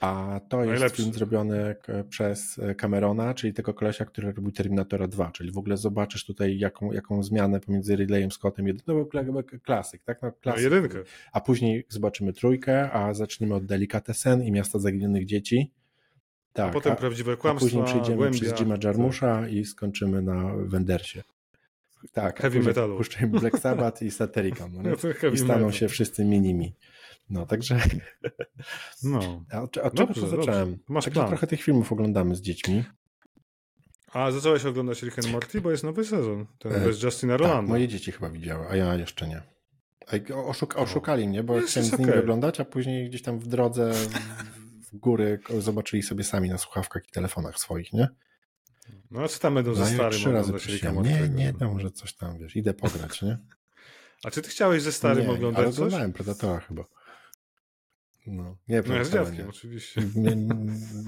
a 0.00 0.40
to 0.48 0.58
jest 0.58 0.70
Najlepszy. 0.70 1.02
film 1.02 1.14
zrobiony 1.14 1.76
przez 2.08 2.60
Camerona, 2.80 3.34
czyli 3.34 3.54
tego 3.54 3.74
kolesia, 3.74 4.04
który 4.04 4.32
robił 4.32 4.52
Terminatora 4.52 5.08
2, 5.08 5.30
czyli 5.30 5.52
w 5.52 5.58
ogóle 5.58 5.76
zobaczysz 5.76 6.24
tutaj 6.24 6.58
jaką, 6.58 6.92
jaką 6.92 7.22
zmianę 7.22 7.60
pomiędzy 7.60 7.96
Ridleyem 7.96 8.30
Scottem, 8.30 8.66
no 8.86 9.04
klasyk, 9.62 10.02
tak? 10.04 10.22
No, 10.22 10.32
klasyk. 10.32 10.72
No, 10.72 11.00
a 11.32 11.40
później 11.40 11.86
zobaczymy 11.88 12.32
trójkę, 12.32 12.92
a 12.92 13.14
zaczniemy 13.14 13.54
od 13.54 13.66
Delikatesen 13.66 14.42
i 14.42 14.52
Miasta 14.52 14.78
Zaginionych 14.78 15.26
Dzieci. 15.26 15.72
Tak, 16.52 16.70
a 16.70 16.72
potem 16.72 16.92
a, 16.92 16.96
prawdziwe 16.96 17.36
kłamstwa, 17.36 17.66
a 17.66 17.68
później 17.68 17.84
przejdziemy 17.84 18.16
głębia, 18.16 18.40
przez 18.40 18.60
Jima 18.60 18.76
Jarmusza 18.84 19.40
tak. 19.40 19.52
i 19.52 19.64
skończymy 19.64 20.22
na 20.22 20.52
Wendersie. 20.56 21.22
Tak, 22.12 22.40
heavy 22.40 22.60
metalu. 22.60 22.96
Puszczajmy 22.96 23.40
Black 23.40 23.58
Sabbath 23.58 24.02
i 24.02 24.10
Satyricon. 24.10 24.72
No, 24.72 24.82
no 25.22 25.28
I 25.32 25.38
staną 25.38 25.54
metal. 25.54 25.72
się 25.72 25.88
wszyscy 25.88 26.24
minimi. 26.24 26.74
No, 27.30 27.46
także. 27.46 27.80
No. 29.02 29.44
A 29.52 29.62
od 29.62 29.72
czego 29.72 30.14
to 30.14 30.26
zacząłem? 30.26 30.78
Masz 30.88 31.04
także 31.04 31.20
plan. 31.20 31.28
trochę 31.28 31.46
tych 31.46 31.62
filmów 31.62 31.92
oglądamy 31.92 32.34
z 32.34 32.40
dziećmi. 32.40 32.84
A 34.12 34.30
zacząłeś 34.30 34.64
oglądać 34.64 35.02
Rick 35.02 35.18
and 35.18 35.32
Morty, 35.32 35.60
bo 35.60 35.70
jest 35.70 35.84
nowy 35.84 36.04
sezon. 36.04 36.46
Ten 36.58 36.72
e, 36.72 36.80
bez 36.80 37.02
Justina 37.02 37.36
Rolanda. 37.36 37.60
Tak, 37.60 37.68
moje 37.68 37.88
dzieci 37.88 38.12
chyba 38.12 38.30
widziały, 38.30 38.66
a 38.68 38.76
ja 38.76 38.94
jeszcze 38.94 39.28
nie. 39.28 39.42
Oszuk 40.34 40.76
oszukali 40.76 41.28
mnie, 41.28 41.42
bo 41.42 41.56
jest, 41.56 41.68
chciałem 41.68 41.88
z 41.88 41.92
nimi 41.92 42.10
okay. 42.10 42.22
oglądać, 42.22 42.60
a 42.60 42.64
później 42.64 43.08
gdzieś 43.08 43.22
tam 43.22 43.38
w 43.38 43.46
drodze 43.46 43.92
w 44.92 44.96
góry 44.96 45.40
zobaczyli 45.58 46.02
sobie 46.02 46.24
sami 46.24 46.48
na 46.48 46.58
słuchawkach 46.58 47.08
i 47.08 47.10
telefonach 47.10 47.58
swoich, 47.58 47.92
nie? 47.92 48.08
No 49.10 49.22
a 49.22 49.28
co 49.28 49.38
tam 49.38 49.54
będą 49.54 49.70
no, 49.70 49.76
ze 49.76 49.86
starym 49.86 50.18
trzy 50.20 50.32
razy 50.32 50.52
Nie, 51.02 51.28
nie, 51.28 51.54
to 51.54 51.72
może 51.72 51.90
coś 51.90 52.14
tam, 52.14 52.38
wiesz, 52.38 52.56
idę 52.56 52.74
pograć, 52.74 53.22
nie? 53.22 53.38
A 54.24 54.30
czy 54.30 54.42
ty 54.42 54.50
chciałeś 54.50 54.82
ze 54.82 54.92
starym 54.92 55.26
nie, 55.26 55.32
oglądać 55.32 55.64
ale 55.64 55.72
coś? 55.72 55.78
oglądałem 55.78 56.12
Predatora 56.12 56.60
chyba. 56.60 56.84
No, 58.28 58.56
nie, 58.68 58.82
no 58.86 58.94
ja 58.94 59.04
z 59.04 59.12
dziadkiem, 59.12 59.48
oczywiście. 59.48 60.02
Nie, 60.14 60.36
nie, 60.36 60.56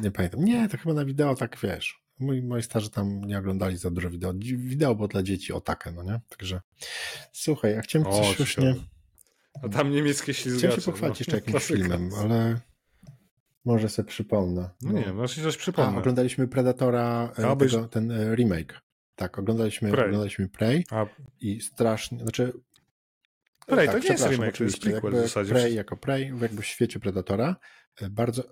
nie, 0.00 0.10
pamiętam. 0.10 0.44
Nie, 0.44 0.68
to 0.68 0.78
chyba 0.78 0.94
na 0.94 1.04
wideo 1.04 1.34
tak, 1.34 1.58
wiesz. 1.62 2.02
Moi, 2.18 2.42
moi 2.42 2.62
starzy 2.62 2.90
tam 2.90 3.24
nie 3.24 3.38
oglądali 3.38 3.76
za 3.76 3.90
dużo 3.90 4.10
wideo. 4.10 4.34
Wideo 4.56 4.94
było 4.94 5.08
dla 5.08 5.22
dzieci 5.22 5.52
o 5.52 5.60
takę, 5.60 5.92
no 5.92 6.02
nie? 6.02 6.20
Także 6.28 6.60
słuchaj, 7.32 7.72
ja 7.72 7.80
chciałem 7.80 8.08
o, 8.08 8.10
coś 8.20 8.38
już 8.38 8.58
nie... 8.58 8.74
A 9.62 9.68
tam 9.68 9.90
niemieckie 9.90 10.34
ślizgacze. 10.34 10.66
Chciałem 10.66 10.80
się 10.80 10.90
pochwalić 10.92 11.18
no. 11.18 11.20
jeszcze 11.20 11.36
jakimś 11.46 11.64
filmem, 11.64 12.10
ale 12.18 12.60
może 13.64 13.88
sobie 13.88 14.08
przypomnę. 14.08 14.70
No, 14.82 14.92
no 14.92 14.98
nie, 14.98 15.12
właśnie 15.12 15.42
coś 15.42 15.56
przypomnę. 15.56 15.96
A, 15.96 16.00
oglądaliśmy 16.00 16.48
Predatora, 16.48 17.32
e, 17.36 17.56
tego, 17.56 17.88
ten 17.88 18.10
e, 18.10 18.34
remake. 18.34 18.80
Tak, 19.14 19.38
oglądaliśmy 19.38 19.90
Prey, 19.90 20.04
oglądaliśmy 20.04 20.48
Prey 20.48 20.84
A. 20.90 21.06
i 21.40 21.60
strasznie, 21.60 22.18
znaczy 22.18 22.52
Prey 23.70 23.86
tak, 23.86 23.96
to 23.96 24.02
nie 24.02 24.12
jest 24.12 24.26
remake, 24.26 24.56
to 24.56 24.64
jest 24.64 24.80
prequel 24.80 25.12
w 25.12 25.16
zasadzie. 25.16 25.54
Prey 25.54 25.74
jako 25.74 25.96
Prey, 25.96 26.32
jakby 26.40 26.62
w 26.62 26.66
świecie 26.66 27.00
Predatora. 27.00 27.56
E, 28.00 28.10
bardzo, 28.10 28.42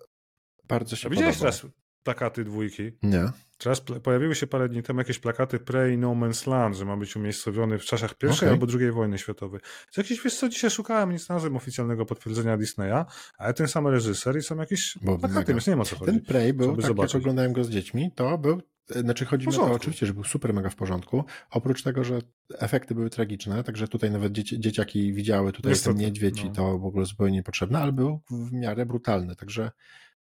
bardzo 0.68 0.96
się 0.96 1.08
A 1.08 1.10
widziałeś 1.10 1.38
teraz 1.38 1.66
plakaty 2.02 2.44
dwójki? 2.44 2.92
Nie. 3.02 3.24
Teraz 3.58 3.80
pojawiły 3.80 4.34
się 4.34 4.46
parę 4.46 4.68
dni 4.68 4.82
temu 4.82 4.98
jakieś 4.98 5.18
plakaty 5.18 5.58
Prey 5.58 5.98
No 5.98 6.10
Man's 6.12 6.50
Land, 6.50 6.76
że 6.76 6.84
ma 6.84 6.96
być 6.96 7.16
umiejscowiony 7.16 7.78
w 7.78 7.84
czasach 7.84 8.14
I 8.22 8.26
okay. 8.26 8.50
albo 8.50 8.66
II 8.80 8.90
wojny 8.90 9.18
światowej. 9.18 9.60
To 9.94 10.00
jakieś, 10.00 10.22
wiesz 10.22 10.36
co, 10.36 10.48
dzisiaj 10.48 10.70
szukałem, 10.70 11.12
nic 11.12 11.26
znalazłem 11.26 11.56
oficjalnego 11.56 12.06
potwierdzenia 12.06 12.56
Disneya, 12.56 13.04
ale 13.38 13.54
ten 13.54 13.68
sam 13.68 13.86
reżyser 13.86 14.38
i 14.38 14.42
są 14.42 14.56
jakieś 14.56 14.98
Bo 15.02 15.18
plakaty, 15.18 15.52
więc 15.52 15.66
nie 15.66 15.76
ma 15.76 15.84
co 15.84 15.96
chodzić. 15.96 16.14
Ten 16.14 16.24
Prey 16.24 16.54
był, 16.54 16.76
tak 16.76 16.86
zobaczyć. 16.86 17.14
jak 17.14 17.22
oglądałem 17.22 17.52
go 17.52 17.64
z 17.64 17.70
dziećmi, 17.70 18.12
to 18.14 18.38
był 18.38 18.62
znaczy 18.91 19.24
chodzi 19.24 19.49
mi 19.49 19.55
o 19.55 19.59
to 19.59 19.72
oczywiście, 19.72 20.07
że 20.07 20.14
był 20.14 20.24
super 20.24 20.55
mega 20.55 20.70
w 20.70 20.76
porządku. 20.76 21.24
Oprócz 21.51 21.82
tego, 21.82 22.05
że 22.05 22.18
efekty 22.59 22.95
były 22.95 23.11
tragiczne, 23.11 23.64
także 23.64 23.89
tutaj 23.89 24.11
nawet 24.11 24.32
dzieci, 24.32 24.61
dzieciaki 24.61 25.12
widziały 25.12 25.53
tutaj 25.53 25.72
Niestety, 25.72 25.97
ten 25.97 26.07
niedźwiedź 26.07 26.45
no. 26.45 26.51
i 26.51 26.53
to 26.53 26.78
w 26.78 26.86
ogóle 26.86 27.07
zupełnie 27.07 27.36
niepotrzebne, 27.36 27.78
ale 27.78 27.93
był 27.93 28.20
w 28.30 28.53
miarę 28.53 28.86
brutalny, 28.86 29.36
także 29.36 29.70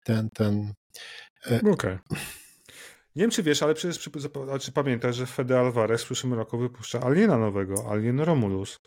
ten, 0.04 0.30
ten... 0.30 0.74
E, 1.52 1.58
Okej. 1.58 1.72
Okay. 1.72 2.00
Nie 3.16 3.24
wiem, 3.24 3.32
czy 3.32 3.44
wiesz, 3.44 3.64
ale 3.64 3.74
przecież 3.74 4.10
czy 4.62 4.72
pamiętasz, 4.72 5.16
że 5.16 5.26
Fede 5.26 5.60
Alvarez 5.60 6.02
w 6.04 6.06
przyszłym 6.06 6.34
roku 6.34 6.58
wypuszcza 6.58 7.04
Aliena 7.04 7.38
nowego, 7.38 7.92
Alien 7.92 8.20
Romulus. 8.20 8.80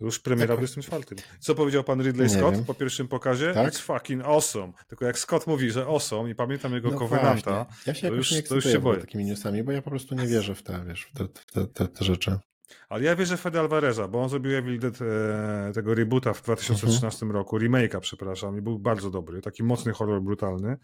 Już 0.00 0.18
premiera 0.18 0.56
tak. 0.56 0.56
w 0.56 0.58
24. 0.58 1.04
Co 1.40 1.54
powiedział 1.54 1.84
pan 1.84 2.02
Ridley 2.02 2.28
Scott 2.28 2.54
po 2.66 2.74
pierwszym 2.74 3.08
pokazie? 3.08 3.54
Tak? 3.54 3.72
It's 3.72 3.80
fucking 3.80 4.24
awesome. 4.24 4.72
Tylko 4.88 5.04
jak 5.04 5.18
Scott 5.18 5.46
mówi, 5.46 5.70
że 5.70 5.86
awesome 5.86 6.30
i 6.30 6.34
pamiętam 6.34 6.74
jego 6.74 6.90
no 6.90 6.98
Covenanta, 6.98 7.66
ja 7.86 7.94
się 7.94 8.08
to, 8.08 8.14
już, 8.14 8.32
nie 8.32 8.42
to 8.42 8.54
już 8.54 8.64
się 8.64 8.78
boję. 8.78 9.00
takimi 9.00 9.24
newsami, 9.24 9.62
bo 9.62 9.72
ja 9.72 9.82
po 9.82 9.90
prostu 9.90 10.14
nie 10.14 10.26
wierzę 10.26 10.54
w 10.54 10.62
te, 10.62 10.84
wiesz, 10.88 11.02
w 11.14 11.18
te, 11.18 11.28
te, 11.28 11.66
te, 11.66 11.88
te 11.88 12.04
rzeczy. 12.04 12.38
Ale 12.88 13.04
ja 13.04 13.16
wierzę 13.16 13.36
w 13.36 13.40
Fede 13.40 13.60
Alvareza, 13.60 14.08
bo 14.08 14.22
on 14.22 14.28
zrobił 14.28 14.56
Evil 14.56 14.78
Dead 14.78 14.98
e, 15.02 15.72
tego 15.74 15.94
reboota 15.94 16.32
w 16.32 16.42
2013 16.42 17.26
mhm. 17.26 17.32
roku, 17.32 17.58
remake'a, 17.58 18.00
przepraszam, 18.00 18.58
i 18.58 18.62
był 18.62 18.78
bardzo 18.78 19.10
dobry, 19.10 19.40
taki 19.40 19.62
mocny 19.62 19.92
horror, 19.92 20.22
brutalny. 20.22 20.76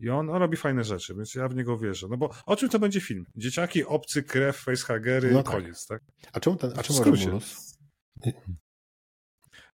I 0.00 0.10
on, 0.10 0.30
on 0.30 0.36
robi 0.36 0.56
fajne 0.56 0.84
rzeczy, 0.84 1.14
więc 1.14 1.34
ja 1.34 1.48
w 1.48 1.54
niego 1.54 1.78
wierzę. 1.78 2.06
No 2.10 2.16
bo 2.16 2.30
o 2.46 2.56
czym 2.56 2.68
to 2.68 2.78
będzie 2.78 3.00
film? 3.00 3.24
Dzieciaki, 3.36 3.84
obcy, 3.84 4.22
krew, 4.22 4.56
facehagery, 4.56 5.30
no 5.30 5.42
tak. 5.42 5.54
koniec, 5.54 5.86
tak? 5.86 6.02
A 6.32 6.40
czemu 6.40 6.56
ten, 6.56 6.72
a 6.76 6.82
czemu 6.82 7.04
Romulus? 7.04 7.76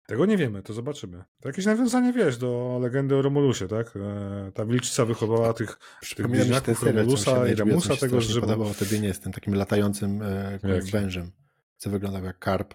Tego 0.08 0.26
nie 0.26 0.36
wiemy, 0.36 0.62
to 0.62 0.72
zobaczymy. 0.72 1.24
To 1.40 1.48
jakieś 1.48 1.64
nawiązanie, 1.64 2.12
wiesz, 2.12 2.36
do 2.36 2.78
legendy 2.82 3.16
o 3.16 3.22
Romulusie, 3.22 3.68
tak? 3.68 3.96
E, 3.96 4.52
ta 4.54 4.66
wilczyca 4.66 5.04
wychowała 5.04 5.52
tych, 5.52 5.78
tych 6.16 6.28
bliźniaków 6.28 6.82
Romulusa 6.82 7.48
i 7.48 7.54
Remusa, 7.54 7.96
tego 7.96 8.20
że 8.20 8.40
podobał 8.40 8.74
tobie 8.74 9.00
nie 9.00 9.08
jest 9.08 9.22
tym 9.22 9.32
takim 9.32 9.54
latającym 9.54 10.22
e, 10.22 10.58
wężem, 10.92 11.30
co 11.76 11.90
wyglądał 11.90 12.24
jak 12.24 12.38
karp. 12.38 12.74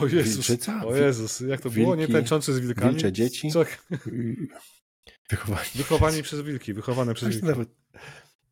O 0.00 0.06
Jezus, 0.06 0.46
Wilczyca? 0.48 0.86
o 0.86 0.96
Jezus, 0.96 1.40
jak 1.40 1.60
to 1.60 1.70
wilki, 1.70 1.82
było? 1.82 1.96
Nie 1.96 2.08
tańczący 2.08 2.54
z 2.54 2.60
wilkami? 2.60 2.90
Wilcze 2.90 3.12
dzieci? 3.12 3.50
Co? 3.50 3.64
Wychowani. 5.30 5.68
Wychowani 5.74 6.22
przez 6.22 6.40
wilki, 6.40 6.74
wychowane 6.74 7.14
przez 7.14 7.28
wilki. 7.28 7.46
Nawet... 7.46 7.68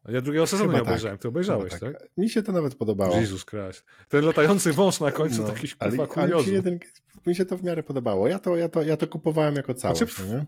Ja 0.08 0.20
drugiego 0.20 0.46
sezonu 0.46 0.70
Chyba 0.70 0.78
nie 0.78 0.84
tak. 0.84 0.88
obejrzałem, 0.88 1.18
ty 1.18 1.28
obejrzałeś, 1.28 1.70
tak. 1.70 1.80
tak. 1.80 2.08
Mi 2.16 2.30
się 2.30 2.42
to 2.42 2.52
nawet 2.52 2.74
podobało. 2.74 3.16
Jezus 3.16 3.44
Christ. 3.44 3.84
Ten 4.08 4.24
latający 4.24 4.72
wąż 4.72 5.00
na 5.00 5.12
końcu, 5.12 5.42
no, 5.42 5.48
taki 5.48 5.68
ale, 5.78 6.06
ale 6.16 6.42
jeden, 6.46 6.78
mi 7.26 7.34
się 7.34 7.44
to 7.44 7.56
w 7.56 7.62
miarę 7.62 7.82
podobało. 7.82 8.28
Ja 8.28 8.38
to, 8.38 8.56
ja 8.56 8.68
to, 8.68 8.82
ja 8.82 8.96
to 8.96 9.06
kupowałem 9.06 9.54
jako 9.54 9.74
całość. 9.74 9.98
Znaczy, 9.98 10.30
nie? 10.30 10.46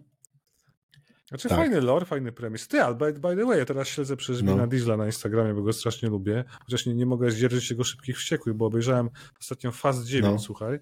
Znaczy 1.29 1.49
tak. 1.49 1.59
fajny 1.59 1.81
lore, 1.81 2.07
fajny 2.07 2.33
premis. 2.33 2.69
Ty, 2.69 2.83
ale 2.83 2.95
by, 2.95 3.13
by 3.13 3.37
the 3.37 3.45
way, 3.45 3.59
ja 3.59 3.65
teraz 3.65 3.89
śledzę 3.89 4.17
przez 4.17 4.43
no. 4.43 4.67
Diesla 4.67 4.97
na 4.97 5.07
Instagramie, 5.07 5.55
bo 5.55 5.63
go 5.63 5.73
strasznie 5.73 6.09
lubię. 6.09 6.45
Chociaż 6.65 6.87
nie, 6.87 6.95
nie 6.95 7.07
mogę 7.07 7.31
zdzierżyć 7.31 7.71
jego 7.71 7.85
szybkich 7.85 8.17
wściekłych, 8.17 8.55
bo 8.55 8.67
obejrzałem 8.67 9.11
ostatnio 9.41 9.73
Fast 9.73 10.05
9, 10.05 10.33
no. 10.33 10.39
słuchaj. 10.39 10.79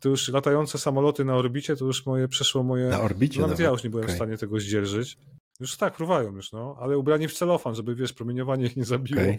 To 0.00 0.08
już 0.08 0.28
latające 0.28 0.78
samoloty 0.78 1.24
na 1.24 1.34
orbicie, 1.34 1.76
to 1.76 1.84
już 1.84 2.06
moje 2.06 2.28
przeszło 2.28 2.62
moje... 2.62 2.88
Na 2.88 3.00
orbicie 3.00 3.40
Nawet, 3.40 3.50
nawet. 3.50 3.64
ja 3.64 3.70
już 3.70 3.84
nie 3.84 3.90
byłem 3.90 4.04
okay. 4.04 4.14
w 4.14 4.18
stanie 4.18 4.38
tego 4.38 4.60
zdzierżyć. 4.60 5.18
Już 5.60 5.76
tak, 5.76 5.96
prówają 5.96 6.36
już, 6.36 6.52
no. 6.52 6.76
Ale 6.80 6.98
ubrani 6.98 7.28
w 7.28 7.32
celofan, 7.32 7.74
żeby, 7.74 7.94
wiesz, 7.94 8.12
promieniowanie 8.12 8.66
ich 8.66 8.76
nie 8.76 8.84
zabiło. 8.84 9.22
Okay. 9.22 9.38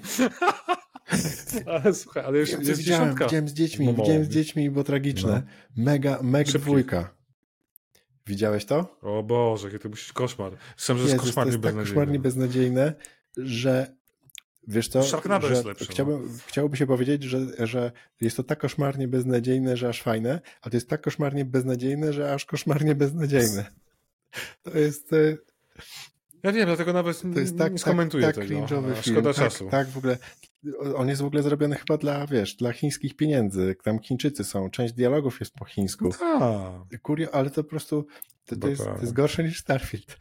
ale 1.74 1.94
słuchaj, 1.94 2.24
ale 2.26 2.38
już 2.38 2.50
jest 2.50 2.78
widziałem, 2.78 3.16
widziałem 3.16 3.50
z 3.50 3.54
dziećmi, 3.54 3.94
widziałem 3.94 4.24
z 4.24 4.30
dziećmi, 4.30 4.70
bo 4.70 4.84
tragiczne. 4.84 5.44
No. 5.78 5.84
Mega, 5.84 6.20
mega 6.24 6.52
dwójka. 6.52 7.18
Widziałeś 8.28 8.66
to? 8.66 8.98
O 9.02 9.24
Boże, 9.24 9.68
jakie 9.68 9.80
to 9.80 9.90
musi 9.90 10.04
być 10.04 10.14
koszmar. 10.14 10.54
Sam, 10.78 10.98
że 10.98 11.04
jest, 11.04 11.14
jest 11.14 11.26
koszmarnie 11.26 11.52
to 11.52 11.58
jest 11.58 11.64
tak 11.76 11.86
koszmarnie 11.86 12.20
beznadziejne, 12.20 12.94
że 13.38 13.96
wiesz 14.68 14.88
co, 14.88 15.04
że 15.04 15.18
jest 15.50 15.66
lepszy, 15.66 15.86
no. 15.86 15.92
chciałbym, 15.92 16.22
no. 16.26 16.40
chciałoby 16.48 16.78
się 16.78 16.88
powiedzieć, 16.88 17.24
że, 17.24 17.68
że 17.68 17.92
jest 18.22 18.38
to 18.38 18.44
tak 18.44 18.60
koszmarnie 18.60 19.08
beznadziejne, 19.08 19.78
że 19.78 19.90
aż 19.90 20.02
fajne, 20.02 20.42
a 20.62 20.70
to 20.70 20.78
jest 20.78 20.90
tak 20.90 21.02
koszmarnie 21.02 21.46
beznadziejne, 21.46 22.14
że 22.14 22.34
aż 22.34 22.46
koszmarnie 22.46 22.96
beznadziejne. 22.96 23.66
To 24.64 24.78
jest... 24.78 25.12
Ja 26.44 26.52
wiem, 26.52 26.66
dlatego 26.66 26.94
nawet 26.94 27.22
to 27.34 27.40
jest 27.40 27.58
tak, 27.58 27.72
nie 27.72 27.80
skomentuję 27.80 28.26
tak, 28.26 28.36
tak 28.36 28.48
tego. 28.48 28.68
Szkoda 29.02 29.34
tak, 29.34 29.44
czasu. 29.44 29.70
Tak, 29.70 29.88
w 29.88 29.98
ogóle 29.98 30.18
on 30.96 31.10
jest 31.10 31.22
w 31.22 31.26
ogóle 31.26 31.44
zrobiony 31.44 31.76
chyba 31.76 31.98
dla, 31.98 32.28
wiesz, 32.28 32.56
dla 32.56 32.74
chińskich 32.74 33.16
pieniędzy. 33.16 33.76
Tam 33.84 34.00
Chińczycy 34.00 34.44
są, 34.44 34.70
część 34.70 34.94
dialogów 34.94 35.40
jest 35.40 35.54
po 35.54 35.66
chińsku. 35.66 36.10
No 36.20 36.88
Kurio, 37.02 37.36
ale 37.36 37.50
to 37.50 37.64
po 37.64 37.70
prostu 37.70 38.08
to, 38.46 38.56
to, 38.56 38.68
jest, 38.68 38.84
to 38.84 39.02
jest 39.02 39.14
gorsze 39.14 39.44
niż 39.44 39.60
Starfield. 39.60 40.18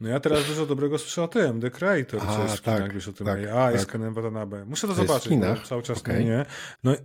No 0.00 0.08
ja 0.08 0.20
teraz 0.20 0.46
dużo 0.46 0.66
dobrego 0.66 0.98
słyszę 0.98 1.22
o 1.22 1.28
tym, 1.28 1.60
The 1.60 1.70
Creator, 1.70 2.20
A, 2.22 2.36
co 2.36 2.42
jest 2.42 2.56
w 2.56 2.60
tak, 2.60 2.94
wiesz 2.94 3.08
o 3.08 3.12
tym. 3.12 3.26
Tak, 3.26 3.40
A, 3.40 3.54
tak. 3.54 3.74
jest 3.74 3.86
Ken 3.86 4.14
Watanabe. 4.14 4.64
Muszę 4.64 4.86
to, 4.86 4.94
to 4.94 5.02
zobaczyć, 5.02 5.26
w 5.26 5.28
Chinach? 5.28 5.66
cały 5.66 5.82
czas 5.82 5.98
okay. 5.98 6.24
nie. 6.24 6.46
No 6.84 6.96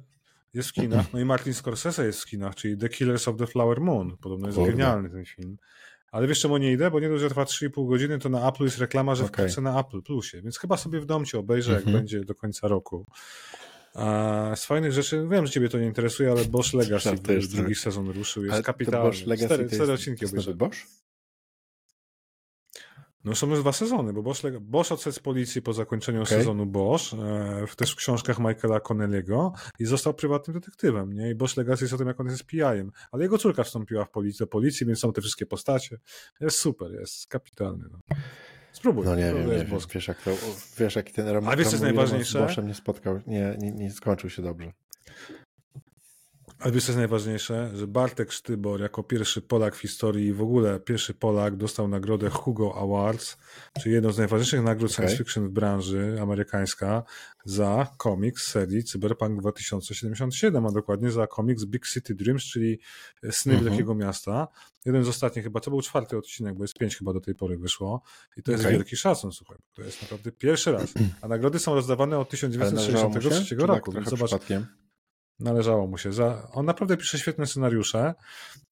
jest 0.54 0.70
w 0.70 0.74
kinach, 0.74 1.14
no 1.14 1.20
i 1.20 1.26
Martin 1.26 1.54
Scorsese 1.54 2.06
jest 2.06 2.22
w 2.22 2.26
kinach, 2.26 2.56
czyli 2.56 2.78
The 2.78 2.90
Killers 2.90 3.28
of 3.28 3.38
the 3.38 3.48
Flower 3.48 3.82
Moon. 3.82 4.18
Podobno 4.18 4.48
jest 4.48 4.58
Kurde. 4.58 4.72
genialny 4.72 5.10
ten 5.10 5.26
film. 5.26 5.58
Ale 6.12 6.28
wiesz 6.28 6.40
czemu 6.40 6.58
nie 6.58 6.72
idę? 6.72 6.92
Bo 6.92 7.00
nie 7.00 7.10
dość, 7.10 7.22
że 7.22 7.30
trwa 7.30 7.44
3,5 7.44 7.90
godziny, 7.90 8.20
to 8.20 8.30
na 8.30 8.50
Apple 8.50 8.64
jest 8.64 8.78
reklama, 8.78 9.16
że 9.16 9.24
okay. 9.24 9.34
wkrótce 9.34 9.62
na 9.62 9.80
Apple 9.80 10.02
Plusie. 10.02 10.42
Więc 10.42 10.58
chyba 10.58 10.78
sobie 10.78 11.00
w 11.00 11.06
domcie 11.06 11.40
obejrzę, 11.40 11.72
jak 11.72 11.82
mhm. 11.82 11.98
będzie 11.98 12.26
do 12.26 12.36
końca 12.36 12.68
roku. 12.68 13.06
A 13.94 14.52
z 14.56 14.66
fajnych 14.66 14.92
rzeczy, 14.92 15.28
wiem, 15.32 15.46
że 15.46 15.52
ciebie 15.52 15.70
to 15.70 15.80
nie 15.80 15.86
interesuje, 15.86 16.32
ale 16.32 16.46
Bosch 16.46 16.74
Legacy, 16.74 17.18
tak, 17.18 17.36
już 17.36 17.48
drugi 17.48 17.76
sezon 17.76 18.10
ruszył, 18.10 18.46
jest 18.46 18.64
kapitalny. 18.64 19.10
Bosch 19.10 19.26
Legacy 19.26 19.46
cztery, 19.46 19.70
cztery 19.70 19.94
odcinki 19.94 20.26
obejrzałem. 20.26 20.58
Bosch? 20.58 20.78
No 23.28 23.36
są 23.36 23.50
już 23.50 23.60
dwa 23.60 23.72
sezony, 23.72 24.14
bo 24.14 24.24
Bosch, 24.24 24.42
Bosch 24.62 24.92
odszedł 24.92 25.16
z 25.16 25.20
policji 25.20 25.62
po 25.62 25.74
zakończeniu 25.74 26.22
okay. 26.22 26.38
sezonu 26.38 26.66
Bosch, 26.66 27.14
e, 27.14 27.76
też 27.76 27.92
w 27.92 27.96
książkach 27.96 28.40
Michaela 28.40 28.80
Connelly'ego 28.80 29.52
i 29.80 29.86
został 29.86 30.14
prywatnym 30.14 30.60
detektywem, 30.60 31.14
nie? 31.14 31.30
I 31.30 31.36
Bosch 31.36 31.58
Legacy 31.58 31.84
jest 31.84 31.94
o 31.94 31.98
tym, 31.98 32.08
jak 32.08 32.20
on 32.20 32.28
jest 32.28 32.46
PI-em. 32.46 32.92
Ale 33.12 33.24
jego 33.24 33.38
córka 33.38 33.64
wstąpiła 33.64 34.06
w 34.06 34.10
policji, 34.10 34.40
do 34.40 34.48
policji, 34.48 34.86
więc 34.86 35.00
są 35.00 35.14
te 35.14 35.22
wszystkie 35.22 35.46
postacie. 35.46 35.98
Jest 36.42 36.58
super, 36.58 36.92
jest 36.92 37.28
kapitalny. 37.28 37.86
No. 37.92 38.00
Spróbuj. 38.72 39.06
No 39.06 39.16
nie 39.16 39.34
wiem, 39.34 39.50
wiem. 39.50 39.80
Wiesz, 39.94 40.08
jak 40.08 40.22
to, 40.22 40.32
wiesz, 40.78 40.96
jaki 40.96 41.14
ten 41.14 41.28
romans 41.28 41.54
A 41.54 41.58
wiesz, 41.58 41.68
co 41.68 41.74
jest 41.74 41.84
najważniejsze? 41.84 42.40
Z 42.40 42.42
Boschem 42.42 42.68
nie 42.68 42.76
spotkał, 42.76 43.20
nie, 43.28 43.56
nie, 43.60 43.72
nie 43.72 43.92
skończył 43.92 44.30
się 44.30 44.42
dobrze. 44.42 44.72
Ale 46.60 46.72
wiesz, 46.72 46.84
co 46.84 46.92
jest 46.92 46.98
najważniejsze? 46.98 47.72
Że 47.76 47.88
Bartek 47.88 48.32
Sztybor 48.32 48.82
jako 48.82 49.04
pierwszy 49.04 49.42
Polak 49.42 49.76
w 49.76 49.80
historii 49.80 50.34
w 50.34 50.42
ogóle 50.42 50.80
pierwszy 50.80 51.14
Polak 51.14 51.56
dostał 51.56 51.88
nagrodę 51.88 52.30
Hugo 52.30 52.76
Awards, 52.76 53.38
czyli 53.82 53.96
jedną 53.96 54.12
z 54.12 54.18
najważniejszych 54.18 54.62
nagród 54.62 54.92
okay. 54.92 55.06
science 55.06 55.24
fiction 55.24 55.48
w 55.48 55.52
branży 55.52 56.18
amerykańska 56.22 57.04
za 57.46 57.88
komiks 57.98 58.48
serii 58.48 58.84
Cyberpunk 58.84 59.40
2077, 59.42 60.66
a 60.66 60.72
dokładnie 60.72 61.12
za 61.12 61.28
komiks 61.28 61.66
Big 61.66 61.88
City 61.88 62.16
Dreams, 62.16 62.44
czyli 62.44 62.80
Sny 63.32 63.54
-hmm. 63.54 63.64
Wielkiego 63.64 63.96
Miasta. 63.96 64.48
Jeden 64.86 65.04
z 65.04 65.08
ostatnich 65.08 65.46
chyba, 65.46 65.60
to 65.60 65.72
był 65.72 65.82
czwarty 65.82 66.18
odcinek, 66.18 66.56
bo 66.56 66.64
jest 66.64 66.78
pięć 66.78 66.98
chyba 66.98 67.14
do 67.14 67.22
tej 67.22 67.36
pory 67.36 67.58
wyszło 67.58 68.02
i 68.38 68.44
to 68.44 68.52
jest 68.52 68.64
okay. 68.64 68.74
wielki 68.74 68.96
szacun, 68.96 69.32
słuchaj. 69.32 69.58
To 69.74 69.82
jest 69.82 70.02
naprawdę 70.02 70.32
pierwszy 70.32 70.72
raz. 70.72 70.94
A 71.22 71.28
nagrody 71.28 71.60
są 71.60 71.76
rozdawane 71.76 72.20
od 72.20 72.30
1963 72.30 73.56
roku. 73.56 73.94
Tak 73.94 74.10
Zobacz, 74.10 74.30
przypadkiem? 74.30 74.87
Należało 75.40 75.88
mu 75.88 75.98
się. 75.98 76.14
Za... 76.14 76.48
On 76.52 76.66
naprawdę 76.66 76.98
pisze 76.98 77.20
świetne 77.20 77.46
scenariusze. 77.46 78.14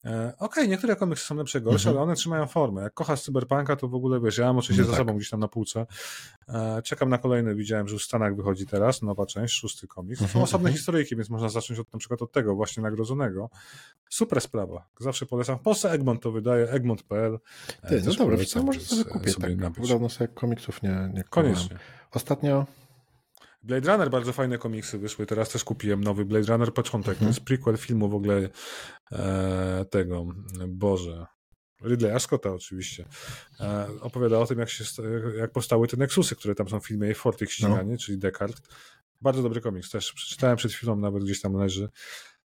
E, 0.06 0.28
Okej, 0.28 0.36
okay, 0.40 0.68
niektóre 0.68 0.96
komiksy 0.96 1.26
są 1.26 1.36
lepsze, 1.36 1.62
gorsze, 1.62 1.90
mhm. 1.90 1.98
ale 1.98 2.04
one 2.04 2.16
trzymają 2.16 2.48
formę. 2.48 2.82
Jak 2.82 2.94
kochasz 2.94 3.22
Cyberpunka, 3.22 3.76
to 3.76 3.88
w 3.88 3.96
ogóle 3.96 4.20
wiesz, 4.20 4.38
ja 4.38 4.46
mam 4.46 4.58
oczywiście 4.58 4.82
no 4.82 4.88
za 4.88 4.92
tak. 4.92 5.00
sobą 5.00 5.16
gdzieś 5.18 5.30
tam 5.30 5.40
na 5.40 5.48
półce. 5.48 5.86
E, 6.50 6.82
czekam 6.82 7.10
na 7.10 7.18
kolejny, 7.18 7.56
widziałem, 7.56 7.88
że 7.88 7.98
w 7.98 8.02
Stanach 8.02 8.36
wychodzi 8.36 8.66
teraz 8.66 9.02
nowa 9.02 9.26
część, 9.26 9.54
szósty 9.54 9.88
komiks. 9.88 10.20
To 10.20 10.26
są 10.26 10.30
mhm, 10.30 10.44
osobne 10.44 10.70
mhm. 10.70 10.78
historyjki, 10.78 11.16
więc 11.16 11.30
można 11.30 11.50
zacząć 11.50 11.80
od, 11.80 11.94
na 11.94 12.00
przykład 12.00 12.22
od 12.22 12.32
tego 12.32 12.56
właśnie 12.56 12.84
nagrodzonego. 12.84 13.50
Super 14.10 14.42
sprawa. 14.42 14.86
Zawsze 15.00 15.26
polecam. 15.26 15.58
W 15.58 15.62
Polsce 15.62 15.92
Egmont 15.92 16.22
to 16.22 16.32
wydaje, 16.32 16.70
egmont.pl. 16.72 17.40
E, 17.82 17.90
Ty, 17.90 18.02
no 18.06 18.14
dobra, 18.14 18.38
co 18.46 18.64
może 18.64 18.80
sobie 18.80 19.04
kupię. 19.04 19.34
Tak. 19.34 19.88
Dawno 19.88 20.10
sobie 20.10 20.28
komiksów 20.28 20.84
nie, 20.84 21.12
nie 21.14 21.24
Koniecznie. 21.24 21.80
Ostatnio 22.12 22.66
Blade 23.66 23.92
Runner, 23.92 24.10
bardzo 24.10 24.34
fajne 24.34 24.58
komiksy 24.58 24.98
wyszły. 24.98 25.26
Teraz 25.26 25.50
też 25.50 25.64
kupiłem 25.64 26.04
nowy 26.04 26.26
Blade 26.26 26.48
Runner 26.48 26.74
Początek. 26.74 27.12
Mhm. 27.12 27.26
To 27.26 27.30
jest 27.30 27.46
prequel 27.46 27.78
filmu 27.78 28.10
w 28.10 28.16
ogóle 28.16 28.50
e, 29.12 29.86
tego, 29.90 30.26
Boże. 30.68 31.26
Ridleya 31.84 32.20
Scotta 32.20 32.50
oczywiście. 32.50 33.06
E, 33.60 33.88
opowiada 34.02 34.40
o 34.40 34.46
tym, 34.46 34.60
jak, 34.60 34.70
się, 34.70 34.84
jak 35.38 35.52
powstały 35.52 35.88
te 35.88 35.98
Nexusy, 35.98 36.36
które 36.36 36.56
tam 36.56 36.70
są 36.70 36.80
w 36.80 36.88
filmie 36.88 37.16
Fort 37.16 37.42
ich 37.42 37.52
ściganie, 37.52 37.92
no. 37.92 37.98
czyli 37.98 38.18
Descartes. 38.18 38.62
Bardzo 39.22 39.44
dobry 39.44 39.62
komiks. 39.62 39.90
Też 39.90 40.14
przeczytałem 40.14 40.58
przed 40.58 40.72
chwilą, 40.72 40.96
nawet 40.96 41.24
gdzieś 41.24 41.42
tam 41.42 41.54
leży. 41.54 41.90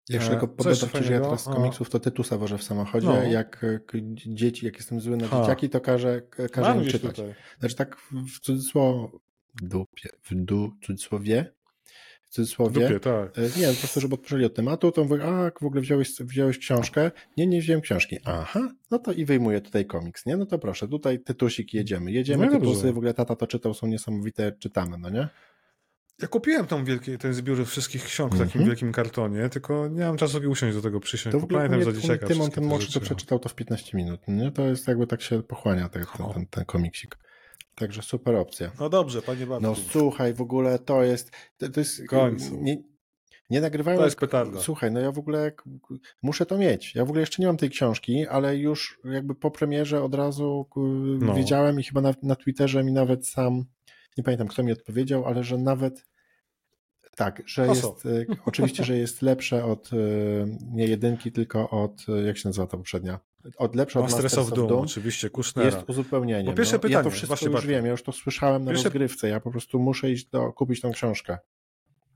Jeszcze 0.09 0.29
tylko 0.29 0.47
podać, 0.47 0.79
że 0.79 1.13
ja 1.13 1.21
teraz 1.21 1.41
z 1.41 1.45
komiksów 1.45 1.89
to 1.89 1.99
Tytusa 1.99 2.37
wożę 2.37 2.57
w 2.57 2.63
samochodzie. 2.63 3.07
No. 3.07 3.23
Jak 3.23 3.63
e, 3.63 3.79
dzieci, 4.15 4.65
jak 4.65 4.75
jestem 4.75 5.01
zły 5.01 5.17
na 5.17 5.27
dzieciaki, 5.27 5.69
to 5.69 5.81
każę, 5.81 6.21
każę 6.51 6.77
im 6.77 6.89
czytać. 6.89 7.15
Tutaj. 7.15 7.35
Znaczy 7.59 7.75
tak 7.75 7.97
w 8.35 8.39
cudzysłowie, 8.39 9.07
dupie, 9.61 10.09
w 10.23 10.35
du, 10.35 10.71
cudzysłowie, 10.85 11.53
w 12.21 12.29
cudzysłowie. 12.29 12.87
Dupie, 12.87 12.99
tak. 12.99 13.37
E, 13.37 13.59
nie, 13.59 13.67
po 13.67 13.79
prostu, 13.79 13.99
żeby 13.99 14.15
odpoczęli 14.15 14.45
od 14.45 14.53
tematu, 14.53 14.91
to 14.91 15.03
mówię, 15.03 15.23
a 15.23 15.51
w 15.61 15.65
ogóle 15.65 15.81
wziąłeś, 15.81 16.13
wziąłeś 16.19 16.57
książkę? 16.57 17.11
Nie, 17.37 17.47
nie 17.47 17.61
wziąłem 17.61 17.81
książki. 17.81 18.17
Aha, 18.25 18.71
no 18.91 18.99
to 18.99 19.11
i 19.11 19.25
wyjmuję 19.25 19.61
tutaj 19.61 19.85
komiks, 19.85 20.25
nie? 20.25 20.37
No 20.37 20.45
to 20.45 20.59
proszę, 20.59 20.87
tutaj 20.87 21.19
tytusik 21.19 21.73
jedziemy. 21.73 22.11
Jedziemy, 22.11 22.45
no 22.45 22.51
tytusy, 22.51 22.93
w 22.93 22.97
ogóle 22.97 23.13
tata 23.13 23.35
to 23.35 23.47
czytał, 23.47 23.73
są 23.73 23.87
niesamowite, 23.87 24.51
czytamy, 24.51 24.97
no 24.97 25.09
nie? 25.09 25.29
Ja 26.21 26.27
kupiłem 26.27 26.67
tą 26.67 26.85
ten 27.19 27.33
zbiór 27.33 27.65
wszystkich 27.65 28.03
ksiąg 28.03 28.35
w 28.35 28.39
takim 28.39 28.53
mm 28.53 28.63
-hmm. 28.63 28.69
wielkim 28.69 28.91
kartonie, 28.91 29.49
tylko 29.49 29.87
nie 29.87 30.03
mam 30.03 30.17
czasu 30.17 30.37
usiąść 30.49 30.75
do 30.75 30.81
tego 30.81 30.99
przysiąść. 30.99 31.37
To 31.37 31.47
pamiętam 31.47 31.83
za 31.83 31.93
dzieciaka. 31.93 32.27
Tymon, 32.27 32.51
ten 32.51 32.65
młodszy 32.65 32.93
to 32.93 32.99
przeczytał 32.99 33.39
to 33.39 33.49
w 33.49 33.55
15 33.55 33.97
minut, 33.97 34.19
nie? 34.27 34.51
To 34.51 34.65
jest 34.65 34.87
jakby 34.87 35.07
tak 35.07 35.21
się 35.21 35.43
pochłania 35.43 35.89
ten, 35.89 36.05
ten, 36.17 36.33
ten, 36.33 36.47
ten 36.47 36.65
komiksik. 36.65 37.17
Także 37.79 38.01
super 38.01 38.35
opcja. 38.35 38.71
No 38.79 38.89
dobrze, 38.89 39.21
panie 39.21 39.47
Bartku. 39.47 39.69
No 39.69 39.75
słuchaj, 39.75 40.33
w 40.33 40.41
ogóle 40.41 40.79
to 40.79 41.03
jest... 41.03 41.31
To, 41.57 41.69
to 41.69 41.79
jest 41.79 42.07
końcu. 42.07 42.57
Nie, 42.61 42.77
nie 43.49 43.61
nagrywałem. 43.61 43.99
To 43.99 44.05
jest 44.05 44.19
petarda. 44.19 44.59
Słuchaj, 44.59 44.91
no 44.91 44.99
ja 44.99 45.11
w 45.11 45.19
ogóle 45.19 45.51
muszę 46.21 46.45
to 46.45 46.57
mieć. 46.57 46.95
Ja 46.95 47.05
w 47.05 47.09
ogóle 47.09 47.19
jeszcze 47.19 47.41
nie 47.41 47.47
mam 47.47 47.57
tej 47.57 47.69
książki, 47.69 48.27
ale 48.27 48.57
już 48.57 48.99
jakby 49.03 49.35
po 49.35 49.51
premierze 49.51 50.03
od 50.03 50.15
razu 50.15 50.67
no. 51.19 51.33
wiedziałem 51.33 51.79
i 51.79 51.83
chyba 51.83 52.01
na, 52.01 52.13
na 52.23 52.35
Twitterze 52.35 52.83
mi 52.83 52.91
nawet 52.91 53.27
sam, 53.27 53.65
nie 54.17 54.23
pamiętam 54.23 54.47
kto 54.47 54.63
mi 54.63 54.71
odpowiedział, 54.71 55.25
ale 55.25 55.43
że 55.43 55.57
nawet 55.57 56.05
tak, 57.15 57.41
że 57.45 57.67
jest, 57.67 58.05
e, 58.05 58.25
oczywiście, 58.45 58.83
że 58.83 58.97
jest 58.97 59.21
lepsze 59.21 59.65
od 59.65 59.89
e, 59.93 59.97
nie 60.71 60.87
jedynki, 60.87 61.31
tylko 61.31 61.69
od, 61.69 62.05
e, 62.09 62.21
jak 62.21 62.37
się 62.37 62.49
nazywa 62.49 62.67
ta 62.67 62.77
poprzednia? 62.77 63.19
Od 63.57 63.75
lepsze 63.75 63.99
Masters 63.99 64.19
od 64.19 64.23
Masters 64.23 64.47
of 64.47 64.55
Doom. 64.55 64.67
Doom. 64.67 64.85
Oczywiście, 64.85 65.29
Kushnera. 65.29 65.69
Jest 65.69 65.89
uzupełnieniem. 65.89 66.55
pierwsze 66.55 66.73
no, 66.73 66.79
pytanie, 66.79 66.93
ja 66.93 67.03
to 67.03 67.09
wszystko 67.09 67.45
już 67.45 67.65
wiem, 67.65 67.85
ja 67.85 67.91
już 67.91 68.03
to 68.03 68.11
słyszałem 68.11 68.63
na 68.63 68.71
pierwsze... 68.71 68.83
rozgrywce, 68.83 69.29
ja 69.29 69.39
po 69.39 69.51
prostu 69.51 69.79
muszę 69.79 70.11
iść 70.11 70.25
do, 70.25 70.53
kupić 70.53 70.81
tą 70.81 70.91
książkę. 70.91 71.37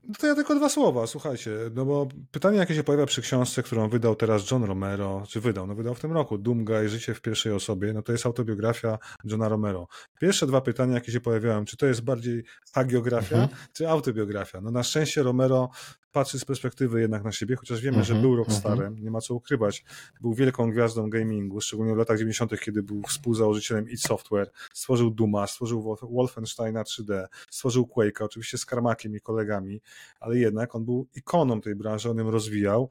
No 0.08 0.14
to 0.18 0.26
ja 0.26 0.34
tylko 0.34 0.54
dwa 0.54 0.68
słowa, 0.68 1.06
słuchajcie, 1.06 1.50
no 1.74 1.84
bo 1.84 2.08
pytanie, 2.30 2.58
jakie 2.58 2.74
się 2.74 2.84
pojawia 2.84 3.06
przy 3.06 3.22
książce, 3.22 3.62
którą 3.62 3.88
wydał 3.88 4.14
teraz 4.14 4.50
John 4.50 4.64
Romero, 4.64 5.22
czy 5.28 5.40
wydał, 5.40 5.66
no 5.66 5.74
wydał 5.74 5.94
w 5.94 6.00
tym 6.00 6.12
roku, 6.12 6.38
Dumga 6.38 6.82
i 6.82 6.88
Życie 6.88 7.14
w 7.14 7.20
pierwszej 7.20 7.52
osobie, 7.52 7.92
no 7.92 8.02
to 8.02 8.12
jest 8.12 8.26
autobiografia 8.26 8.98
Johna 9.24 9.48
Romero. 9.48 9.86
Pierwsze 10.20 10.46
dwa 10.46 10.60
pytania, 10.60 10.94
jakie 10.94 11.12
się 11.12 11.20
pojawiają, 11.20 11.64
czy 11.64 11.76
to 11.76 11.86
jest 11.86 12.00
bardziej 12.00 12.44
hagiografia, 12.72 13.36
mhm. 13.36 13.60
czy 13.72 13.88
autobiografia? 13.88 14.60
No 14.60 14.70
na 14.70 14.82
szczęście 14.82 15.22
Romero 15.22 15.70
patrzy 16.12 16.38
z 16.38 16.44
perspektywy 16.44 17.00
jednak 17.00 17.24
na 17.24 17.32
siebie, 17.32 17.56
chociaż 17.56 17.80
wiemy, 17.80 18.04
że 18.04 18.14
mhm, 18.14 18.20
był 18.22 18.36
rockstarem, 18.36 18.86
mhm. 18.86 19.04
nie 19.04 19.10
ma 19.10 19.20
co 19.20 19.34
ukrywać. 19.34 19.84
Był 20.20 20.34
wielką 20.34 20.70
gwiazdą 20.70 21.10
gamingu, 21.10 21.60
szczególnie 21.60 21.94
w 21.94 21.96
latach 21.96 22.18
90., 22.18 22.60
kiedy 22.60 22.82
był 22.82 23.02
współzałożycielem 23.02 23.90
id 23.90 24.00
Software, 24.00 24.50
stworzył 24.72 25.10
Duma, 25.10 25.46
stworzył 25.46 25.96
Wolfensteina 26.02 26.82
3D, 26.82 27.26
stworzył 27.50 27.88
Quake'a, 27.96 28.24
oczywiście 28.24 28.58
z 28.58 28.66
Karmakiem 28.66 29.16
i 29.16 29.20
kolegami, 29.20 29.80
ale 30.20 30.38
jednak 30.38 30.74
on 30.74 30.84
był 30.84 31.06
ikoną 31.14 31.60
tej 31.60 31.74
branży, 31.74 32.10
on 32.10 32.18
ją 32.18 32.30
rozwijał. 32.30 32.90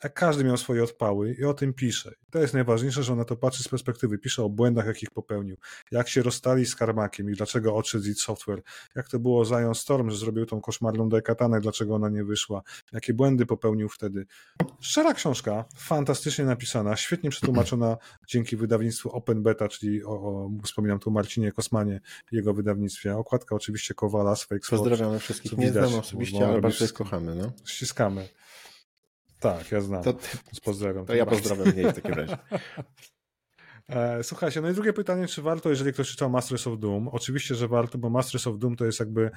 Tak 0.00 0.14
każdy 0.14 0.44
miał 0.44 0.56
swoje 0.56 0.84
odpały 0.84 1.34
i 1.34 1.44
o 1.44 1.54
tym 1.54 1.74
pisze. 1.74 2.12
I 2.28 2.30
to 2.30 2.38
jest 2.38 2.54
najważniejsze, 2.54 3.02
że 3.02 3.12
ona 3.12 3.24
to 3.24 3.36
patrzy 3.36 3.62
z 3.62 3.68
perspektywy, 3.68 4.18
pisze 4.18 4.42
o 4.42 4.48
błędach, 4.48 4.86
jakich 4.86 5.10
popełnił, 5.10 5.56
jak 5.90 6.08
się 6.08 6.22
rozstali 6.22 6.66
z 6.66 6.76
Karmakiem 6.76 7.30
i 7.30 7.32
dlaczego 7.32 7.76
odszedł 7.76 8.04
z 8.04 8.08
id 8.08 8.20
Software, 8.20 8.62
jak 8.94 9.08
to 9.08 9.18
było 9.18 9.44
Zion 9.44 9.74
Storm, 9.74 10.10
że 10.10 10.16
zrobił 10.16 10.46
tą 10.46 10.60
koszmarną 10.60 11.08
Daikatanę, 11.08 11.60
dlaczego 11.60 11.94
ona 11.94 12.08
nie 12.08 12.24
wyszła, 12.24 12.62
jakie 12.92 13.14
błędy 13.14 13.46
popełnił 13.46 13.88
wtedy. 13.88 14.26
Szczera 14.80 15.14
książka, 15.14 15.64
fantastycznie 15.76 16.44
napisana, 16.44 16.96
świetnie 16.96 17.30
przetłumaczona 17.30 17.96
dzięki 18.28 18.56
wydawnictwu 18.56 19.10
Open 19.10 19.42
Beta, 19.42 19.68
czyli 19.68 20.04
o, 20.04 20.10
o 20.10 20.50
wspominam 20.64 20.98
tu 20.98 21.10
Marcinie 21.10 21.52
Kosmanie, 21.52 22.00
jego 22.32 22.54
wydawnictwie. 22.54 23.16
Okładka 23.16 23.56
oczywiście 23.56 23.94
Kowala 23.94 24.34
Fake 24.34 24.60
Pozdrawiamy 24.70 25.18
wszystkich, 25.18 25.58
nie 25.58 25.72
znam 25.72 25.94
osobiście, 25.94 26.48
ale 26.48 26.60
bardzo 26.60 26.94
kochamy. 26.94 27.34
No. 27.34 27.52
Ściskamy. 27.64 28.28
Tak, 29.54 29.72
ja 29.72 29.80
znam. 29.80 30.02
To, 30.02 30.14
pozdrawiam. 30.64 31.06
To 31.06 31.14
ja 31.14 31.26
pozdrawiam 31.26 31.68
mniej 31.68 31.92
w 31.92 31.94
takim 31.94 32.14
razie. 32.14 32.36
E, 33.88 34.24
słuchajcie, 34.24 34.60
no 34.60 34.70
i 34.70 34.74
drugie 34.74 34.92
pytanie, 34.92 35.26
czy 35.26 35.42
warto, 35.42 35.70
jeżeli 35.70 35.92
ktoś 35.92 36.10
czytał 36.10 36.30
Masters 36.30 36.66
of 36.66 36.78
Doom? 36.78 37.08
Oczywiście, 37.08 37.54
że 37.54 37.68
warto, 37.68 37.98
bo 37.98 38.10
Masters 38.10 38.46
of 38.46 38.58
Doom 38.58 38.76
to 38.76 38.84
jest 38.84 39.00
jakby 39.00 39.30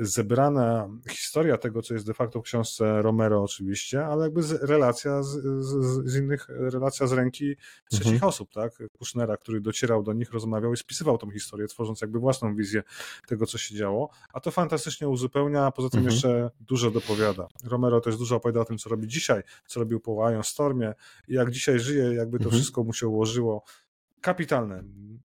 zebrana 0.00 0.88
historia 1.10 1.58
tego, 1.58 1.82
co 1.82 1.94
jest 1.94 2.06
de 2.06 2.14
facto 2.14 2.40
w 2.40 2.42
książce 2.42 3.02
Romero 3.02 3.42
oczywiście, 3.42 4.06
ale 4.06 4.24
jakby 4.24 4.42
z, 4.42 4.62
relacja 4.62 5.22
z, 5.22 5.28
z, 5.64 6.04
z, 6.10 6.16
innych, 6.16 6.46
relacja 6.48 7.06
z 7.06 7.12
ręki 7.12 7.56
trzecich 7.90 8.12
mhm. 8.12 8.28
osób, 8.28 8.52
tak? 8.52 8.72
Kushnera, 8.98 9.36
który 9.36 9.60
docierał 9.60 10.02
do 10.02 10.12
nich, 10.12 10.32
rozmawiał 10.32 10.72
i 10.72 10.76
spisywał 10.76 11.18
tą 11.18 11.30
historię, 11.30 11.66
tworząc 11.66 12.00
jakby 12.00 12.18
własną 12.18 12.54
wizję 12.54 12.82
tego, 13.26 13.46
co 13.46 13.58
się 13.58 13.74
działo, 13.74 14.10
a 14.32 14.40
to 14.40 14.50
fantastycznie 14.50 15.08
uzupełnia, 15.08 15.66
a 15.66 15.70
poza 15.72 15.88
tym 15.88 16.00
mhm. 16.00 16.14
jeszcze 16.14 16.50
dużo 16.60 16.90
dopowiada. 16.90 17.46
Romero 17.64 18.00
też 18.00 18.16
dużo 18.16 18.36
opowiada 18.36 18.60
o 18.60 18.64
tym, 18.64 18.78
co 18.78 18.90
robi 18.90 19.08
dzisiaj, 19.08 19.42
co 19.66 19.80
robił 19.80 20.00
po 20.00 20.30
Iron 20.30 20.42
Stormie 20.42 20.94
i 21.28 21.34
jak 21.34 21.50
dzisiaj 21.50 21.78
żyje, 21.78 22.14
jakby 22.14 22.38
to 22.38 22.44
mhm. 22.44 22.60
wszystko 22.60 22.84
mu 22.84 22.92
się 22.92 23.08
ułożyło 23.08 23.64
kapitalne. 24.22 24.82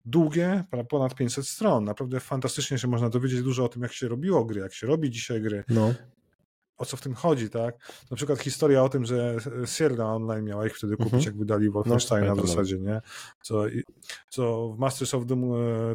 Długie, 0.05 0.65
ponad 0.89 1.15
500 1.15 1.49
stron. 1.49 1.85
Naprawdę 1.85 2.21
fantastycznie 2.21 2.79
się 2.79 2.89
można 2.89 3.09
dowiedzieć 3.11 3.43
dużo 3.43 3.65
o 3.65 3.69
tym, 3.69 3.83
jak 3.83 3.93
się 3.93 4.09
robiło 4.09 4.45
gry, 4.45 4.61
jak 4.61 4.75
się 4.75 4.87
robi 4.87 5.11
dzisiaj 5.11 5.43
gry. 5.43 5.65
No 5.69 5.95
o 6.77 6.85
co 6.85 6.97
w 6.97 7.01
tym 7.01 7.15
chodzi, 7.15 7.51
tak? 7.51 7.75
Na 8.11 8.17
przykład 8.17 8.39
historia 8.39 8.83
o 8.83 8.89
tym, 8.89 9.05
że 9.05 9.37
Sierra 9.67 10.05
Online 10.05 10.45
miała 10.45 10.67
ich 10.67 10.77
wtedy 10.77 10.97
kupić, 10.97 11.15
mhm. 11.15 11.25
jak 11.25 11.37
wydali 11.37 11.71
Wolfensteina 11.71 12.35
no, 12.35 12.43
w 12.43 12.49
zasadzie, 12.49 12.79
nie? 12.79 13.01
Co, 13.43 13.65
co 14.29 14.69
w 14.69 14.79
Masters 14.79 15.15
of 15.15 15.27
Doom 15.27 15.43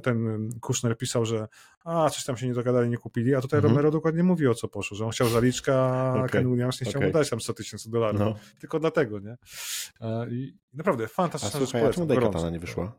ten 0.03 0.49
Kushner 0.61 0.97
pisał, 0.97 1.25
że 1.25 1.47
a, 1.83 2.09
coś 2.09 2.23
tam 2.23 2.37
się 2.37 2.47
nie 2.47 2.53
dogadali, 2.53 2.89
nie 2.89 2.97
kupili, 2.97 3.35
a 3.35 3.41
tutaj 3.41 3.57
mhm. 3.57 3.73
Romero 3.73 3.91
dokładnie 3.91 4.23
mówi 4.23 4.47
o 4.47 4.55
co 4.55 4.67
poszło, 4.67 4.97
że 4.97 5.05
on 5.05 5.11
chciał 5.11 5.29
zaliczkę, 5.29 5.75
a 5.75 6.13
okay. 6.13 6.29
Ken 6.29 6.49
Williams 6.49 6.81
nie 6.81 6.87
chciał 6.87 6.99
okay. 6.99 7.07
mu 7.07 7.13
dać 7.13 7.29
tam 7.29 7.41
100 7.41 7.53
tysięcy 7.53 7.91
dolarów. 7.91 8.19
No. 8.19 8.35
Tylko 8.59 8.79
dlatego, 8.79 9.19
nie? 9.19 9.37
E, 10.01 10.29
I 10.29 10.57
naprawdę 10.73 11.07
fantastyczna 11.07 11.59
a 11.59 11.63
słuchaj, 11.63 11.81
rzecz. 11.81 11.91
A 11.91 11.93
czemu 11.93 12.07
Daikatana 12.07 12.49
nie 12.49 12.59
wyszła? 12.59 12.91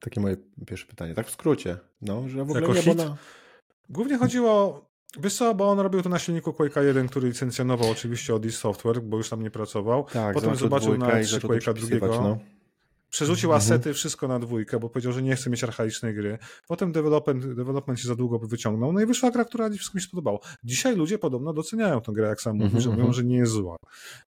Takie 0.00 0.20
moje 0.20 0.36
pierwsze 0.66 0.86
pytanie. 0.86 1.14
Tak 1.14 1.26
w 1.26 1.30
skrócie. 1.30 1.78
No, 2.02 2.28
że 2.28 2.38
w 2.38 2.40
ogóle 2.40 2.60
jako 2.60 2.74
nie, 2.74 2.82
hit? 2.82 3.00
Ona... 3.00 3.16
Głównie 3.88 4.18
chodziło 4.18 4.89
Wiesz 5.18 5.34
co, 5.34 5.54
bo 5.54 5.70
on 5.70 5.80
robił 5.80 6.02
to 6.02 6.08
na 6.08 6.18
silniku 6.18 6.50
Quake'a 6.50 6.80
1, 6.80 7.08
który 7.08 7.28
licencjonował 7.28 7.90
oczywiście 7.90 8.34
od 8.34 8.46
Software, 8.46 9.02
bo 9.02 9.16
już 9.16 9.28
tam 9.28 9.42
nie 9.42 9.50
pracował. 9.50 10.06
Tak, 10.12 10.34
Potem 10.34 10.56
zobaczył 10.56 10.98
na 10.98 11.22
3 11.22 11.40
Quake'a 11.40 11.74
drugiego. 11.74 12.06
No. 12.06 12.38
Przerzucił 13.10 13.52
mhm. 13.52 13.58
asety, 13.58 13.94
wszystko 13.94 14.28
na 14.28 14.38
dwójkę, 14.38 14.78
bo 14.78 14.88
powiedział, 14.88 15.12
że 15.12 15.22
nie 15.22 15.36
chce 15.36 15.50
mieć 15.50 15.64
archaicznej 15.64 16.14
gry. 16.14 16.38
Potem 16.68 16.92
development, 16.92 17.54
development 17.54 18.00
się 18.00 18.08
za 18.08 18.16
długo 18.16 18.38
wyciągnął, 18.38 18.92
no 18.92 19.00
i 19.00 19.06
wyszła 19.06 19.30
gra, 19.30 19.44
która 19.44 19.70
wszystko 19.70 19.98
mi 19.98 20.02
się 20.02 20.08
spodobało. 20.08 20.40
Dzisiaj 20.64 20.96
ludzie 20.96 21.18
podobno 21.18 21.52
doceniają 21.52 22.00
tę 22.00 22.12
grę, 22.12 22.28
jak 22.28 22.40
sam 22.40 22.56
mówi, 22.56 22.70
że 22.70 22.76
mhm, 22.76 22.92
mówią, 22.92 23.06
mhm. 23.08 23.12
że 23.12 23.24
nie 23.24 23.36
jest 23.36 23.52
zła. 23.52 23.76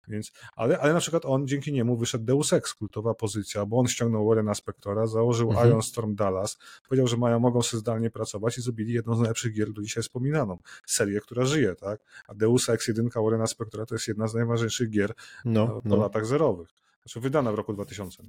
Więc, 0.08 0.32
ale, 0.56 0.80
ale 0.80 0.94
na 0.94 1.00
przykład 1.00 1.26
on 1.26 1.48
dzięki 1.48 1.74
niemu 1.74 1.98
wyszedł 1.98 2.26
Deus 2.26 2.54
Ex, 2.54 2.74
kultowa 2.74 3.14
pozycja, 3.14 3.66
bo 3.66 3.80
on 3.80 3.88
ściągnął 3.88 4.28
Warrena 4.28 4.54
Spectora, 4.54 5.08
założył 5.08 5.50
mhm. 5.50 5.68
Iron 5.68 5.82
Storm 5.82 6.16
Dallas, 6.16 6.58
powiedział, 6.90 7.08
że 7.08 7.18
mają, 7.18 7.40
mogą 7.40 7.62
sobie 7.62 7.80
zdalnie 7.80 8.10
pracować 8.10 8.58
i 8.58 8.62
zrobili 8.62 8.94
jedną 8.94 9.16
z 9.16 9.20
najlepszych 9.20 9.54
gier 9.54 9.74
do 9.74 9.82
dzisiaj 9.82 10.04
wspominaną. 10.04 10.58
Serię, 10.86 11.22
która 11.22 11.46
żyje, 11.46 11.76
tak? 11.76 12.00
A 12.28 12.34
Deus 12.34 12.70
Ex, 12.70 12.88
jedynka 12.88 13.22
Warrena 13.22 13.48
Spectora 13.48 13.86
to 13.86 13.96
jest 13.96 14.08
jedna 14.08 14.28
z 14.28 14.34
najważniejszych 14.34 14.90
gier 14.90 15.14
no, 15.46 15.68
po 15.68 15.82
no. 15.86 15.96
latach 15.96 16.26
zerowych. 16.26 16.83
Znaczy 17.06 17.20
wydana 17.20 17.52
w 17.52 17.56
roku 17.56 17.74
2000. 17.74 18.24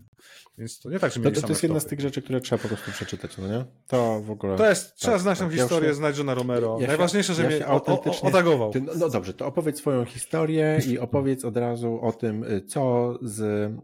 Więc 0.59 0.81
to 0.81 0.91
nie 0.91 0.99
tak, 0.99 1.13
że 1.13 1.21
mieli 1.21 1.35
to, 1.35 1.41
to, 1.41 1.47
to 1.47 1.53
jest 1.53 1.63
jedna 1.63 1.81
z 1.81 1.87
tych 1.87 2.01
rzeczy, 2.01 2.23
które 2.23 2.41
trzeba 2.41 2.63
po 2.63 2.69
prostu 2.69 2.91
przeczytać, 2.91 3.39
no 3.39 3.49
nie? 3.49 3.65
To 3.87 4.21
w 4.21 4.31
ogóle... 4.31 4.57
To 4.57 4.69
jest, 4.69 4.89
tak, 4.89 4.99
trzeba 4.99 5.19
znać 5.19 5.39
tą 5.39 5.49
tak. 5.49 5.55
historię, 5.55 5.89
ja 5.89 5.95
znać 5.95 6.19
Johna 6.19 6.35
Romero. 6.35 6.79
Ja 6.81 6.87
Najważniejsze, 6.87 7.35
że 7.35 7.43
ja 7.43 7.49
mnie 7.49 7.67
autentycznie... 7.67 8.29
otagował. 8.29 8.73
Ty, 8.73 8.81
no 8.81 9.09
dobrze, 9.09 9.35
to 9.35 9.47
opowiedz 9.47 9.79
swoją 9.79 10.05
historię 10.05 10.81
i 10.89 10.99
opowiedz 11.07 11.45
od 11.45 11.57
razu 11.57 11.99
o 12.03 12.13
tym, 12.13 12.45
y, 12.45 12.61
co 12.67 13.15
z, 13.23 13.41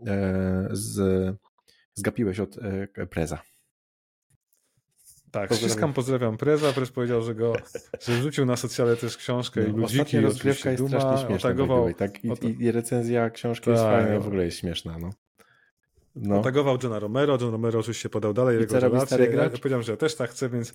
e, 0.07 0.69
z 0.71 1.37
zgapiłeś 1.95 2.41
od 2.41 2.59
e, 2.99 3.07
Preza. 3.07 3.43
Tak, 5.31 5.49
pozdrawiam. 5.49 5.71
ściskam, 5.71 5.93
pozdrawiam 5.93 6.37
Preza. 6.37 6.73
Prez 6.73 6.91
powiedział, 6.91 7.23
że 7.23 7.35
go 7.35 7.53
że 8.07 8.13
wrzucił 8.13 8.47
na 8.47 8.57
socjale 8.57 8.97
też 8.97 9.17
książkę 9.17 9.61
no, 9.61 9.69
i 9.69 9.71
ludziki. 9.71 10.21
rozgrywka 10.21 10.71
jest 10.71 10.83
Duma, 10.83 11.01
strasznie 11.01 11.29
śmieszna. 11.29 11.51
Otagował, 11.51 11.95
tak, 11.95 12.25
i, 12.25 12.63
i, 12.65 12.73
recenzja 12.73 13.31
książki 13.31 13.65
tak, 13.65 13.73
jest 13.73 13.85
fajna 13.85 14.15
i 14.15 14.19
w 14.19 14.27
ogóle 14.27 14.45
jest 14.45 14.59
śmieszna. 14.59 14.99
No. 14.99 15.11
No. 16.17 16.41
Otagował 16.41 16.79
Johna 16.83 16.99
Romero, 16.99 17.39
John 17.41 17.51
Romero 17.51 17.79
oczywiście 17.79 18.09
podał 18.09 18.35
dalej 18.35 18.57
I 18.57 18.61
jego 18.61 18.81
relacje. 18.81 19.19
Ja 19.19 19.51
powiedziałem, 19.51 19.83
że 19.83 19.93
ja 19.93 19.97
też 19.97 20.17
tak 20.17 20.31
chcę, 20.31 20.49
więc 20.49 20.73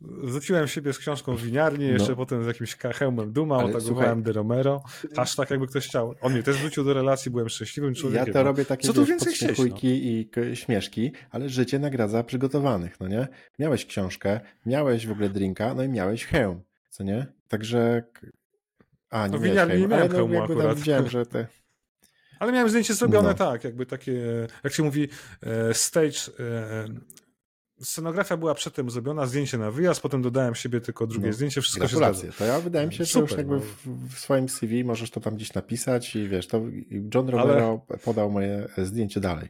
wrzuciłem 0.00 0.68
siebie 0.68 0.92
z 0.92 0.98
książką 0.98 1.36
w 1.36 1.42
winiarni, 1.42 1.86
no. 1.86 1.92
jeszcze 1.92 2.16
potem 2.16 2.44
z 2.44 2.46
jakimś 2.46 2.76
hełmem 2.76 3.32
Duma, 3.32 3.58
Ale 3.58 3.76
otagowałem 3.76 4.22
De 4.22 4.32
Romero. 4.32 4.82
Hashtag 5.16 5.50
jakby 5.50 5.66
ktoś 5.66 5.88
chciał. 5.88 6.14
On 6.20 6.32
mnie 6.32 6.42
też 6.42 6.56
wrócił 6.56 6.84
do 6.84 6.94
relacji, 6.94 7.30
byłem 7.30 7.48
szczęśliwym 7.48 7.94
człowiekiem. 7.94 8.26
Ja 8.26 8.32
to 8.32 8.42
robię 8.42 8.64
takie 8.64 8.86
Co 8.86 8.94
tu 8.94 9.04
więcej 9.04 9.34
chcieć, 9.34 9.58
no? 9.58 9.64
i 9.82 10.30
śmieszki, 10.54 11.12
ale 11.30 11.48
życie 11.48 11.78
nagradza 11.78 12.24
przygotowanych, 12.24 13.00
no 13.00 13.08
nie? 13.08 13.28
Miałeś 13.58 13.86
książkę, 13.86 14.40
miałeś 14.66 15.06
w 15.06 15.12
ogóle 15.12 15.28
drinka, 15.28 15.74
no 15.74 15.82
i 15.82 15.88
miałeś 15.88 16.24
hełm, 16.24 16.62
co 16.88 17.04
nie? 17.04 17.26
Także... 17.48 18.02
A, 19.10 19.26
nie 19.26 19.32
no, 19.32 19.38
winiarni 19.38 19.80
nie 19.80 19.88
miałem 19.88 20.08
no, 20.08 20.16
hełmu 20.16 20.42
akurat. 20.42 20.78
Widziałem, 20.78 21.08
że 21.08 21.26
te... 21.26 21.46
Ale 22.40 22.52
miałem 22.52 22.68
zdjęcie 22.68 22.94
zrobione 22.94 23.28
no. 23.28 23.34
tak, 23.34 23.64
jakby 23.64 23.86
takie, 23.86 24.46
jak 24.64 24.72
się 24.72 24.82
mówi, 24.82 25.08
e, 25.42 25.74
stage. 25.74 26.18
E, 26.40 26.84
scenografia 27.82 28.36
była 28.36 28.54
przedtem 28.54 28.90
zrobiona, 28.90 29.26
zdjęcie 29.26 29.58
na 29.58 29.70
wyjazd, 29.70 30.00
potem 30.00 30.22
dodałem 30.22 30.54
siebie 30.54 30.80
tylko 30.80 31.06
drugie 31.06 31.26
no. 31.26 31.32
zdjęcie, 31.32 31.60
wszystko 31.60 31.88
się 31.88 31.96
zgadza. 31.96 32.26
To 32.38 32.44
ja 32.44 32.60
wydaje 32.60 32.86
mi 32.86 32.94
się, 32.94 33.04
że 33.04 33.10
Super, 33.10 33.28
już 33.28 33.38
jakby 33.38 33.54
no. 33.54 33.60
w, 33.60 34.14
w, 34.14 34.18
swoim 34.18 34.48
CV 34.48 34.84
możesz 34.84 35.10
to 35.10 35.20
tam 35.20 35.34
gdzieś 35.36 35.54
napisać 35.54 36.16
i 36.16 36.28
wiesz, 36.28 36.46
to 36.46 36.62
John 37.14 37.28
Romero 37.28 37.82
Ale... 37.88 37.98
podał 37.98 38.30
moje 38.30 38.68
zdjęcie 38.78 39.20
dalej. 39.20 39.48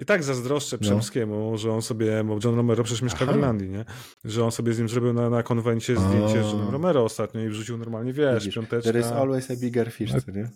I 0.00 0.04
tak 0.04 0.22
zazdroszczę 0.24 0.76
no. 0.80 0.82
Przemskiemu, 0.82 1.50
no. 1.50 1.58
że 1.58 1.72
on 1.72 1.82
sobie, 1.82 2.24
bo 2.24 2.38
John 2.44 2.54
Romero 2.54 2.84
przecież 2.84 3.02
mieszka 3.02 3.18
Aha. 3.22 3.32
w 3.32 3.36
Irlandii, 3.36 3.70
nie? 3.70 3.84
Że 4.24 4.44
on 4.44 4.52
sobie 4.52 4.72
z 4.72 4.78
nim 4.78 4.88
zrobił 4.88 5.12
na, 5.12 5.30
na 5.30 5.42
konwencie 5.42 5.96
zdjęcie 5.96 6.44
z 6.44 6.52
Johnem 6.52 6.70
Romero 6.70 7.04
ostatnio 7.04 7.40
i 7.40 7.48
wrzucił 7.48 7.78
normalnie, 7.78 8.12
wiesz, 8.12 8.34
Widzisz, 8.34 8.54
piąteczka. 8.54 8.92
There 8.92 9.00
is 9.00 9.06
always 9.06 9.50
a 9.50 9.56
bigger 9.56 9.92
fish, 9.92 10.12
tak. 10.12 10.34
nie? 10.34 10.50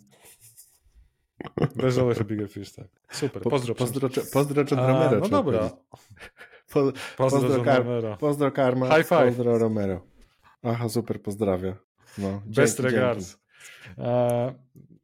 Bez 1.77 1.99
always 1.99 2.21
a 2.21 2.25
bigger 2.25 2.49
fish, 2.49 2.73
tak. 2.73 2.87
Super, 3.11 3.43
pozdro. 3.43 3.75
Pozdro, 3.75 4.09
pozdro 4.33 4.65
John 4.71 4.81
Romero. 4.81 5.21
No 5.21 5.29
dobra. 5.29 5.71
Po, 6.73 6.93
pozdro, 7.17 7.41
pozdro, 7.41 7.65
Kar 7.65 7.79
Romero. 7.79 8.17
Pozdro 8.17 8.53
Karma, 8.53 8.87
High 8.87 9.09
five. 9.09 9.27
pozdro 9.27 9.59
Romero. 9.59 10.01
Aha, 10.63 10.89
super, 10.89 11.23
pozdrawia. 11.23 11.77
No, 12.19 12.43
Best 12.47 12.81
regards. 12.81 13.39
E, 13.99 14.55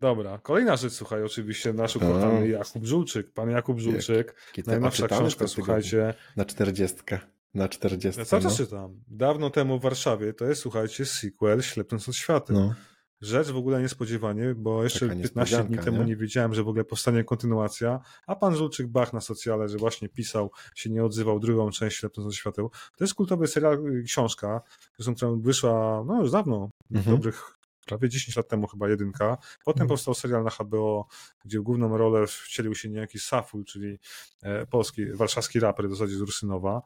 dobra, 0.01 0.39
kolejna 0.39 0.77
rzecz, 0.77 0.93
słuchaj, 0.93 1.23
oczywiście 1.23 1.73
nasz 1.73 1.97
ukochany 1.97 2.49
Jakub 2.49 2.85
Żulczyk. 2.85 3.33
Pan 3.33 3.51
Jakub 3.51 3.81
Żulczyk, 3.81 4.35
Jak, 4.57 4.67
najnowsza 4.67 5.09
książka, 5.09 5.49
słuchajcie. 5.49 6.15
Na 6.37 6.45
czterdziestkę. 6.45 7.19
Na 7.55 7.69
40. 7.69 8.21
Ja 8.21 8.25
cały 8.25 8.43
czas 8.43 8.59
no. 8.59 8.65
czytam. 8.65 9.01
Dawno 9.09 9.51
temu 9.51 9.79
w 9.79 9.83
Warszawie 9.83 10.33
to 10.33 10.45
jest, 10.45 10.61
słuchajcie, 10.61 11.05
sequel 11.05 11.63
Ślepnąc 11.63 12.09
od 12.09 12.15
światem. 12.15 12.57
No. 12.57 12.75
Rzecz 13.23 13.51
w 13.51 13.57
ogóle 13.57 13.83
niespodziewanie, 13.83 14.55
bo 14.55 14.85
jeszcze 14.85 15.09
15 15.09 15.65
dni 15.65 15.79
temu 15.79 15.99
nie? 15.99 16.05
nie 16.05 16.17
wiedziałem, 16.17 16.55
że 16.55 16.63
w 16.63 16.69
ogóle 16.69 16.85
powstanie 16.85 17.25
kontynuacja, 17.25 18.01
a 18.27 18.37
pan 18.37 18.57
Żulczyk 18.57 18.87
Bach 18.87 19.13
na 19.13 19.21
socjale, 19.21 19.69
że 19.69 19.79
właśnie 19.79 20.09
pisał, 20.09 20.51
się 20.75 20.91
nie 20.91 21.05
odzywał 21.05 21.41
drugą 21.41 21.71
część 21.71 21.97
Ślepnąc 21.97 22.29
od 22.29 22.35
świateł. 22.35 22.71
To 22.97 23.05
jest 23.05 23.15
kultowy 23.15 23.47
serial, 23.47 23.87
y, 23.87 24.03
książka, 24.03 24.61
która 24.93 25.31
wyszła 25.37 26.05
no 26.07 26.21
już 26.21 26.31
dawno, 26.31 26.71
mhm. 26.91 27.17
dobrych 27.17 27.62
prawie 27.87 28.09
10 28.09 28.37
lat 28.37 28.49
temu 28.49 28.67
chyba 28.67 28.89
jedynka. 28.89 29.39
Potem 29.65 29.79
hmm. 29.79 29.89
powstał 29.89 30.15
serial 30.15 30.45
na 30.45 30.51
HBO, 30.51 31.07
gdzie 31.45 31.61
główną 31.61 31.99
rolę 31.99 32.27
wcielił 32.27 32.75
się 32.75 32.89
niejaki 32.89 33.19
Saful, 33.19 33.65
czyli 33.65 33.99
e, 34.43 34.67
polski, 34.67 35.13
warszawski 35.13 35.61
raper 35.61 35.89
w 35.89 35.91
zasadzie 35.91 36.17
z 36.17 36.21
Rusynowa. 36.21 36.83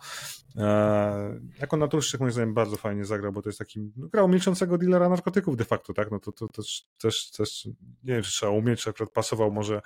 E, 0.56 1.40
jako 1.60 1.76
naturszczyk 1.76 2.20
moim 2.20 2.32
zdaniem 2.32 2.54
bardzo 2.54 2.76
fajnie 2.76 3.04
zagrał, 3.04 3.32
bo 3.32 3.42
to 3.42 3.48
jest 3.48 3.58
taki, 3.58 3.92
no, 3.96 4.08
grał 4.08 4.28
milczącego 4.28 4.78
dealera 4.78 5.08
narkotyków 5.08 5.56
de 5.56 5.64
facto, 5.64 5.92
tak? 5.94 6.10
No 6.10 6.20
to, 6.20 6.32
to, 6.32 6.48
to 6.48 6.62
też, 6.98 7.30
też, 7.30 7.64
nie 8.04 8.14
wiem, 8.14 8.22
czy 8.22 8.30
trzeba 8.30 8.52
umieć, 8.52 8.82
czy 8.82 8.90
akurat 8.90 9.10
pasował 9.10 9.52
może 9.52 9.82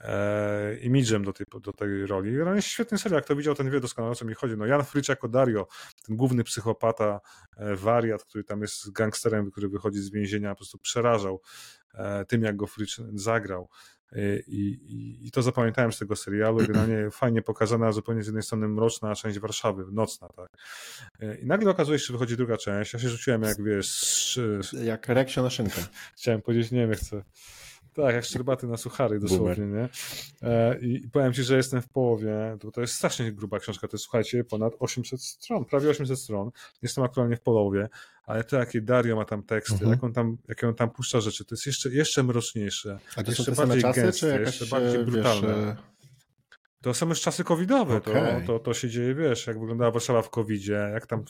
e, 0.00 0.76
imidżem 0.76 1.24
do 1.24 1.32
tej, 1.32 1.46
do 1.62 1.72
tej 1.72 2.06
roli. 2.06 2.40
Ale 2.42 2.56
jest 2.56 2.68
świetny 2.68 2.98
serial, 2.98 3.22
kto 3.22 3.36
widział, 3.36 3.54
ten 3.54 3.70
wie 3.70 3.80
doskonale 3.80 4.12
o 4.12 4.14
co 4.14 4.24
mi 4.24 4.34
chodzi. 4.34 4.56
No 4.56 4.66
Jan 4.66 4.84
Frycz 4.84 5.08
jako 5.08 5.28
Dario, 5.28 5.66
ten 6.06 6.16
główny 6.16 6.44
psychopata, 6.44 7.20
e, 7.56 7.76
wariat, 7.76 8.24
który 8.24 8.44
tam 8.44 8.60
jest 8.60 8.92
gangsterem, 8.92 9.50
który 9.50 9.68
wychodzi 9.68 9.98
z 9.98 10.10
więzienia 10.10 10.51
po 10.54 10.58
prostu 10.58 10.78
przerażał 10.78 11.40
tym, 12.28 12.42
jak 12.42 12.56
go 12.56 12.66
Fritz 12.66 13.00
zagrał. 13.14 13.68
I, 14.46 14.78
i, 14.88 15.26
I, 15.26 15.30
to 15.30 15.42
zapamiętałem 15.42 15.92
z 15.92 15.98
tego 15.98 16.16
serialu. 16.16 16.58
Generalnie 16.66 17.10
fajnie 17.10 17.42
pokazana, 17.42 17.92
zupełnie 17.92 18.22
z 18.22 18.26
jednej 18.26 18.42
strony 18.42 18.68
mroczna 18.68 19.14
część 19.14 19.38
Warszawy, 19.38 19.84
nocna, 19.92 20.28
tak. 20.28 20.48
I 21.42 21.46
nagle 21.46 21.70
okazuje 21.70 21.98
się, 21.98 22.06
że 22.06 22.12
wychodzi 22.12 22.36
druga 22.36 22.56
część. 22.56 22.92
Ja 22.92 22.98
się 22.98 23.08
rzuciłem, 23.08 23.42
jak 23.42 23.62
wiesz. 23.64 24.40
Jak 24.82 25.08
reksio 25.08 25.42
na 25.42 25.50
szynkę. 25.50 25.82
Chciałem 26.18 26.42
powiedzieć, 26.42 26.70
nie 26.70 26.86
wiem, 26.86 26.96
chcę. 26.96 27.22
Tak, 27.94 28.14
jak 28.14 28.24
szczerbaty 28.24 28.66
na 28.66 28.76
suchary 28.76 29.20
dosłownie, 29.20 29.66
nie? 29.66 29.88
E, 30.42 30.78
I 30.78 31.08
powiem 31.08 31.32
ci, 31.32 31.42
że 31.42 31.56
jestem 31.56 31.82
w 31.82 31.88
połowie, 31.88 32.56
to, 32.60 32.70
to 32.70 32.80
jest 32.80 32.94
strasznie 32.94 33.32
gruba 33.32 33.58
książka, 33.58 33.88
to 33.88 33.94
jest, 33.96 34.04
słuchajcie, 34.04 34.44
ponad 34.44 34.72
800 34.78 35.22
stron, 35.22 35.64
prawie 35.64 35.90
800 35.90 36.18
stron. 36.18 36.50
Jestem 36.82 37.04
aktualnie 37.04 37.36
w 37.36 37.40
połowie, 37.40 37.88
ale 38.26 38.44
to, 38.44 38.56
jakie 38.56 38.80
Dario 38.80 39.16
ma 39.16 39.24
tam 39.24 39.42
teksty, 39.42 39.72
mhm. 39.72 39.90
jak, 39.90 40.04
on 40.04 40.12
tam, 40.12 40.36
jak 40.48 40.64
on 40.64 40.74
tam 40.74 40.90
puszcza 40.90 41.20
rzeczy, 41.20 41.44
to 41.44 41.54
jest 41.54 41.66
jeszcze, 41.66 41.88
jeszcze 41.88 42.22
mroczniejsze. 42.22 42.98
A 43.16 43.22
to 43.22 43.30
jeszcze 43.30 43.44
są 43.44 43.52
te 43.52 43.56
bardziej 43.56 43.82
czasy, 43.82 44.00
gęste, 44.00 44.20
czy 44.20 44.28
jakaś, 44.28 44.46
jeszcze 44.46 44.66
bardziej 44.66 45.04
brutalne. 45.04 45.48
Wiesz, 45.48 45.56
e, 45.56 45.91
to 46.82 46.94
są 46.94 47.08
już 47.08 47.20
czasy 47.20 47.44
covidowe, 47.44 47.96
okay. 47.96 48.40
to, 48.40 48.46
to, 48.46 48.58
to 48.58 48.74
się 48.74 48.88
dzieje, 48.88 49.14
wiesz, 49.14 49.46
jak 49.46 49.60
wyglądała 49.60 49.90
Warszawa 49.90 50.22
w 50.22 50.30
covidzie, 50.30 50.90
jak 50.92 51.06
tam, 51.06 51.24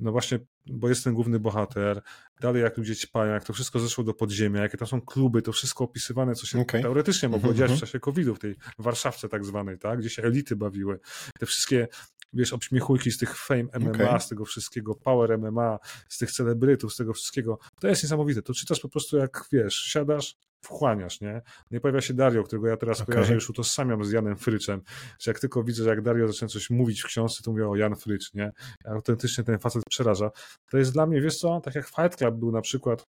no 0.00 0.12
właśnie, 0.12 0.38
bo 0.66 0.88
jest 0.88 1.04
ten 1.04 1.14
główny 1.14 1.40
bohater, 1.40 2.02
dalej 2.40 2.62
jak 2.62 2.76
ludzie 2.76 2.96
ćpają, 2.96 3.32
jak 3.32 3.44
to 3.44 3.52
wszystko 3.52 3.80
zeszło 3.80 4.04
do 4.04 4.14
podziemia, 4.14 4.62
jakie 4.62 4.78
tam 4.78 4.88
są 4.88 5.00
kluby, 5.00 5.42
to 5.42 5.52
wszystko 5.52 5.84
opisywane, 5.84 6.34
co 6.34 6.46
się 6.46 6.60
okay. 6.60 6.82
teoretycznie 6.82 7.28
mogło 7.28 7.44
mm 7.44 7.56
-hmm. 7.56 7.58
dziać 7.58 7.68
w 7.68 7.72
mhm. 7.72 7.80
czasie 7.80 8.00
covidu, 8.00 8.34
w 8.34 8.38
tej 8.38 8.56
Warszawce 8.78 9.28
tak 9.28 9.44
zwanej, 9.44 9.78
tak, 9.78 9.98
gdzie 9.98 10.10
się 10.10 10.22
elity 10.22 10.56
bawiły. 10.56 11.00
Te 11.38 11.46
wszystkie, 11.46 11.88
wiesz, 12.32 12.52
obśmiechujki 12.52 13.10
z 13.12 13.18
tych 13.18 13.36
fame 13.36 13.64
MMA, 13.80 13.90
okay. 13.90 14.20
z 14.20 14.28
tego 14.28 14.44
wszystkiego, 14.44 14.94
power 14.94 15.38
MMA, 15.38 15.78
z 16.08 16.18
tych 16.18 16.32
celebrytów, 16.32 16.94
z 16.94 16.96
tego 16.96 17.12
wszystkiego, 17.12 17.58
to 17.80 17.88
jest 17.88 18.02
niesamowite. 18.02 18.42
To 18.42 18.54
czytasz 18.54 18.80
po 18.80 18.88
prostu 18.88 19.16
jak, 19.16 19.44
wiesz, 19.52 19.74
siadasz, 19.74 20.36
wchłaniasz, 20.62 21.20
nie? 21.20 21.42
Nie 21.70 21.80
pojawia 21.80 22.00
się 22.00 22.14
Dario, 22.14 22.42
którego 22.42 22.68
ja 22.68 22.76
teraz 22.76 23.00
okay. 23.00 23.14
kojarzę, 23.14 23.34
już 23.34 23.50
utożsamiam 23.50 24.04
z 24.04 24.12
Janem 24.12 24.36
Fryczem, 24.36 24.82
że 25.18 25.30
jak 25.30 25.40
tylko 25.40 25.64
widzę, 25.64 25.84
że 25.84 25.90
jak 25.90 26.02
Dario 26.02 26.28
zaczyna 26.28 26.48
coś 26.48 26.70
mówić 26.70 27.02
w 27.02 27.06
książce, 27.06 27.42
to 27.42 27.50
mówię 27.50 27.68
o 27.68 27.76
Jan 27.76 27.96
Frycz, 27.96 28.34
nie? 28.34 28.52
Autentycznie 28.84 29.44
ten 29.44 29.58
facet 29.58 29.82
przeraża. 29.90 30.30
To 30.70 30.78
jest 30.78 30.92
dla 30.92 31.06
mnie, 31.06 31.20
wiesz 31.20 31.38
co, 31.38 31.60
tak 31.60 31.74
jak 31.74 31.86
Fight 31.86 32.16
Club 32.16 32.34
był 32.34 32.52
na 32.52 32.60
przykład 32.60 33.06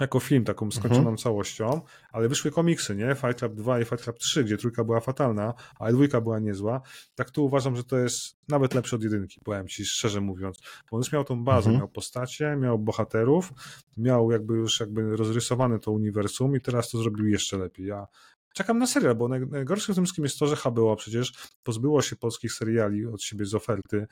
jako 0.00 0.20
film, 0.20 0.44
taką 0.44 0.70
skończoną 0.70 0.98
mhm. 0.98 1.16
całością, 1.16 1.80
ale 2.12 2.28
wyszły 2.28 2.50
komiksy, 2.50 2.96
nie? 2.96 3.14
Fight 3.14 3.38
Club 3.38 3.54
2 3.54 3.80
i 3.80 3.84
Fight 3.84 4.04
Club 4.04 4.18
3, 4.18 4.44
gdzie 4.44 4.56
trójka 4.56 4.84
była 4.84 5.00
fatalna, 5.00 5.54
a 5.78 5.92
dwójka 5.92 6.20
była 6.20 6.38
niezła. 6.38 6.80
Tak 7.14 7.30
tu 7.30 7.44
uważam, 7.44 7.76
że 7.76 7.84
to 7.84 7.98
jest 7.98 8.36
nawet 8.48 8.74
lepsze 8.74 8.96
od 8.96 9.02
jedynki, 9.02 9.40
powiem 9.44 9.68
ci 9.68 9.84
szczerze 9.84 10.20
mówiąc. 10.20 10.58
Bo 10.90 10.96
on 10.96 11.00
już 11.00 11.12
miał 11.12 11.24
tą 11.24 11.44
bazę, 11.44 11.70
mhm. 11.70 11.78
miał 11.78 11.88
postacie, 11.88 12.56
miał 12.56 12.78
bohaterów, 12.78 13.52
miał 13.96 14.30
jakby 14.30 14.54
już 14.54 14.80
jakby 14.80 15.16
rozrysowane 15.16 15.78
to 15.78 15.92
uniwersum 15.92 16.56
i 16.56 16.60
teraz 16.60 16.90
to 16.90 16.98
zrobił 16.98 17.26
jeszcze 17.26 17.58
lepiej. 17.58 17.86
Ja 17.86 18.06
czekam 18.54 18.78
na 18.78 18.86
serial, 18.86 19.14
bo 19.14 19.28
najgorsze 19.28 19.92
w 19.92 19.94
tym 19.94 20.04
wszystkim 20.04 20.24
jest 20.24 20.38
to, 20.38 20.46
że 20.46 20.56
HBO 20.56 20.96
przecież 20.96 21.32
pozbyło 21.62 22.02
się 22.02 22.16
polskich 22.16 22.52
seriali 22.52 23.06
od 23.06 23.22
siebie 23.22 23.44
z 23.44 23.54
oferty, 23.54 24.06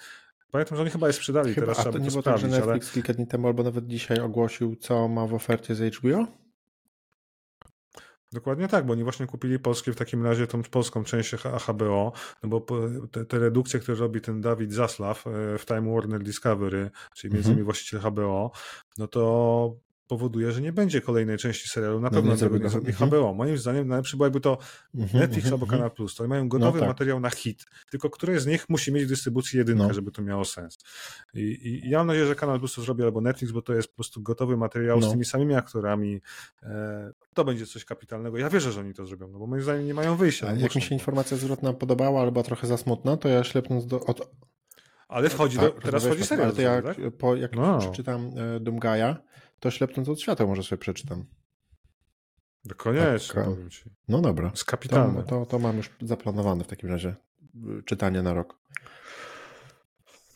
Pamiętam, 0.51 0.77
że 0.77 0.83
oni 0.83 0.91
chyba 0.91 1.07
je 1.07 1.13
sprzedali, 1.13 1.55
chyba, 1.55 1.67
teraz 1.67 1.79
trzeba 1.79 1.93
to 1.93 1.99
nie 1.99 2.11
było 2.11 2.23
tak, 2.23 2.39
że 2.39 2.49
Netflix 2.49 2.87
ale... 2.87 2.95
kilka 2.95 3.13
dni 3.13 3.27
temu 3.27 3.47
albo 3.47 3.63
nawet 3.63 3.87
dzisiaj 3.87 4.21
ogłosił, 4.21 4.77
co 4.77 5.09
ma 5.09 5.27
w 5.27 5.35
ofercie 5.35 5.75
z 5.75 5.95
HBO? 5.95 6.27
Dokładnie 8.33 8.69
tak, 8.69 8.87
bo 8.87 8.93
oni 8.93 9.05
właśnie 9.05 9.27
kupili 9.27 9.59
polskie 9.59 9.93
w 9.93 9.97
takim 9.97 10.25
razie 10.25 10.47
tą 10.47 10.63
polską 10.63 11.05
część 11.05 11.35
HBO, 11.69 12.13
no 12.43 12.49
bo 12.49 12.67
te, 13.13 13.25
te 13.25 13.39
redukcje, 13.39 13.81
które 13.81 13.99
robi 13.99 14.21
ten 14.21 14.41
Dawid 14.41 14.73
Zaslaw 14.73 15.27
e, 15.27 15.59
w 15.59 15.67
Time 15.67 15.95
Warner 15.95 16.23
Discovery, 16.23 16.91
czyli 17.15 17.35
między 17.35 17.49
innymi 17.49 17.61
mm 17.61 17.63
-hmm. 17.63 17.65
właściciel 17.65 18.01
HBO, 18.01 18.51
no 18.99 19.09
to 19.09 19.77
powoduje, 20.11 20.53
że 20.53 20.61
nie 20.61 20.73
będzie 20.73 21.01
kolejnej 21.01 21.39
części 21.39 21.69
serialu. 21.69 22.01
Na 22.01 22.09
no 22.09 22.15
pewno 22.15 22.37
tego 22.37 22.59
nie 22.59 22.69
zrobi 22.69 22.93
HBO. 22.93 23.05
Mhm. 23.05 23.37
Moim 23.37 23.59
zdaniem 23.59 23.89
najlepszy 23.89 24.17
byłoby 24.17 24.41
to 24.41 24.59
mhm, 24.95 25.21
Netflix 25.21 25.45
mhm, 25.45 25.55
albo 25.55 25.67
Kanal 25.67 25.91
Plus. 25.91 26.15
To 26.15 26.29
mają 26.29 26.49
gotowy 26.49 26.79
no 26.79 26.81
tak. 26.81 26.89
materiał 26.89 27.21
na 27.21 27.31
hit, 27.31 27.65
tylko 27.91 28.11
który 28.11 28.41
z 28.41 28.47
nich 28.47 28.69
musi 28.69 28.93
mieć 28.93 29.05
w 29.05 29.09
dystrybucji 29.09 29.59
jedynkę, 29.59 29.87
no. 29.89 29.95
żeby 29.95 30.11
to 30.11 30.23
miało 30.23 30.45
sens. 30.45 30.79
I, 31.35 31.41
I, 31.41 31.91
ja 31.91 31.99
mam 31.99 32.07
nadzieję, 32.07 32.27
że 32.27 32.35
Kanal 32.35 32.59
Plus 32.59 32.75
to 32.75 32.83
zrobi 32.83 33.03
albo 33.03 33.21
Netflix, 33.21 33.53
bo 33.53 33.63
to 33.63 33.75
jest 33.75 33.89
po 33.89 33.95
prostu 33.95 34.23
gotowy 34.23 34.57
materiał 34.57 35.01
no. 35.01 35.09
z 35.09 35.11
tymi 35.11 35.25
samymi 35.25 35.55
aktorami. 35.55 36.21
E, 36.63 37.13
to 37.35 37.45
będzie 37.45 37.67
coś 37.67 37.85
kapitalnego. 37.85 38.39
Ja 38.39 38.51
wierzę, 38.51 38.73
że 38.73 38.81
oni 38.81 38.95
to 38.95 39.07
zrobią, 39.07 39.29
no 39.29 39.39
bo 39.39 39.47
moim 39.47 39.63
zdaniem 39.63 39.87
nie 39.87 39.95
mają 39.95 40.17
wyjścia. 40.17 40.49
A 40.49 40.53
jak 40.53 40.75
mi 40.75 40.83
się 40.83 40.95
informacja 40.95 41.37
zwrotna 41.37 41.73
podobała, 41.73 42.21
albo 42.21 42.43
trochę 42.43 42.67
za 42.67 42.77
smutna, 42.77 43.17
to 43.17 43.29
ja 43.29 43.45
ślepnąc 43.45 43.87
do, 43.87 44.01
od, 44.01 44.31
ale 45.11 45.29
wchodzi 45.29 45.57
tak, 45.57 45.75
do, 45.75 45.81
teraz 45.81 46.05
wchodzi 46.07 46.27
serial. 46.27 46.53
Ale 46.57 46.63
jak, 46.63 46.85
tak? 46.85 46.97
po, 47.19 47.37
jak 47.37 47.57
no. 47.57 47.79
przeczytam 47.79 48.31
e, 48.57 48.61
Dumgaja, 48.61 49.17
to 49.61 49.71
ślepnąc 49.71 50.09
od 50.09 50.21
świata 50.21 50.47
może 50.47 50.63
sobie 50.63 50.81
przeczytam. 50.81 51.27
No 52.65 52.75
koniecznie, 52.75 53.35
tak, 53.35 53.45
powiem 53.45 53.71
ci. 53.71 53.91
No 54.09 54.21
dobra. 54.21 54.51
Jest 54.51 54.65
kapitalne. 54.65 55.23
To, 55.23 55.29
to, 55.29 55.47
to 55.47 55.59
mam 55.59 55.77
już 55.77 55.91
zaplanowane 56.03 56.65
w 56.65 56.67
takim 56.67 56.89
razie 56.89 57.17
y, 57.79 57.83
czytanie 57.83 58.23
na 58.23 58.35
rok. 58.35 58.61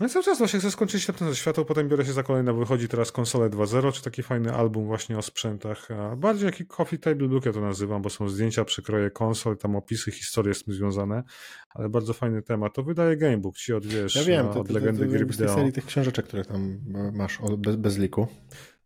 No 0.00 0.06
i 0.06 0.08
cały 0.08 0.24
czas 0.24 0.38
właśnie 0.38 0.60
chcę 0.60 0.70
skończyć 0.70 1.02
Ślepnąc 1.02 1.32
ze 1.32 1.36
światło, 1.36 1.64
potem 1.64 1.88
biorę 1.88 2.04
się 2.04 2.12
za 2.12 2.22
kolejne, 2.22 2.52
wychodzi 2.52 2.88
teraz 2.88 3.12
konsole 3.12 3.50
2.0, 3.50 3.92
czy 3.92 4.02
taki 4.02 4.22
fajny 4.22 4.54
album 4.54 4.86
właśnie 4.86 5.18
o 5.18 5.22
sprzętach, 5.22 5.90
a 5.90 6.16
bardziej 6.16 6.46
jaki 6.46 6.66
coffee 6.66 6.98
table 6.98 7.28
book 7.28 7.46
ja 7.46 7.52
to 7.52 7.60
nazywam, 7.60 8.02
bo 8.02 8.10
są 8.10 8.28
zdjęcia, 8.28 8.64
przekroje 8.64 9.10
konsol, 9.10 9.56
tam 9.56 9.76
opisy, 9.76 10.10
historie 10.10 10.54
z 10.54 10.64
tym 10.64 10.74
związane, 10.74 11.22
ale 11.70 11.88
bardzo 11.88 12.12
fajny 12.12 12.42
temat. 12.42 12.74
To 12.74 12.82
wydaje 12.82 13.16
Gamebook, 13.16 13.56
ci 13.56 13.72
od, 13.72 13.86
wiesz, 13.86 14.16
ja 14.16 14.24
wiem, 14.24 14.48
od 14.48 14.70
legendy 14.70 15.06
gry 15.06 15.26
wideo. 15.26 15.48
Z 15.48 15.54
serii 15.54 15.72
tych 15.72 15.86
książeczek, 15.86 16.26
które 16.26 16.44
tam 16.44 16.80
masz 17.12 17.38
bez, 17.58 17.76
bez 17.76 17.98
liku. 17.98 18.26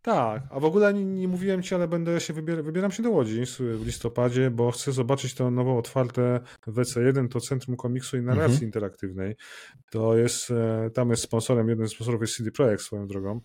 Tak, 0.01 0.43
a 0.49 0.59
w 0.59 0.65
ogóle 0.65 0.93
nie, 0.93 1.05
nie, 1.05 1.27
mówiłem 1.27 1.63
ci, 1.63 1.75
ale 1.75 1.87
będę 1.87 2.19
się 2.19 2.33
wybier 2.33 2.63
wybieram 2.63 2.91
się 2.91 3.03
do 3.03 3.11
Łodzi 3.11 3.43
w 3.59 3.85
listopadzie, 3.85 4.51
bo 4.51 4.71
chcę 4.71 4.91
zobaczyć 4.91 5.33
to 5.33 5.51
nowo 5.51 5.77
otwarte 5.77 6.39
WC1, 6.67 7.27
to 7.27 7.39
Centrum 7.39 7.77
Komiksu 7.77 8.17
i 8.17 8.21
Narracji 8.21 8.53
mhm. 8.53 8.65
Interaktywnej. 8.65 9.35
To 9.91 10.17
jest, 10.17 10.51
e, 10.51 10.89
tam 10.93 11.09
jest 11.09 11.23
sponsorem, 11.23 11.69
jeden 11.69 11.87
z 11.87 11.91
sponsorów 11.91 12.21
jest 12.21 12.35
CD 12.35 12.51
Projekt 12.51 12.83
swoją 12.83 13.07
drogą. 13.07 13.41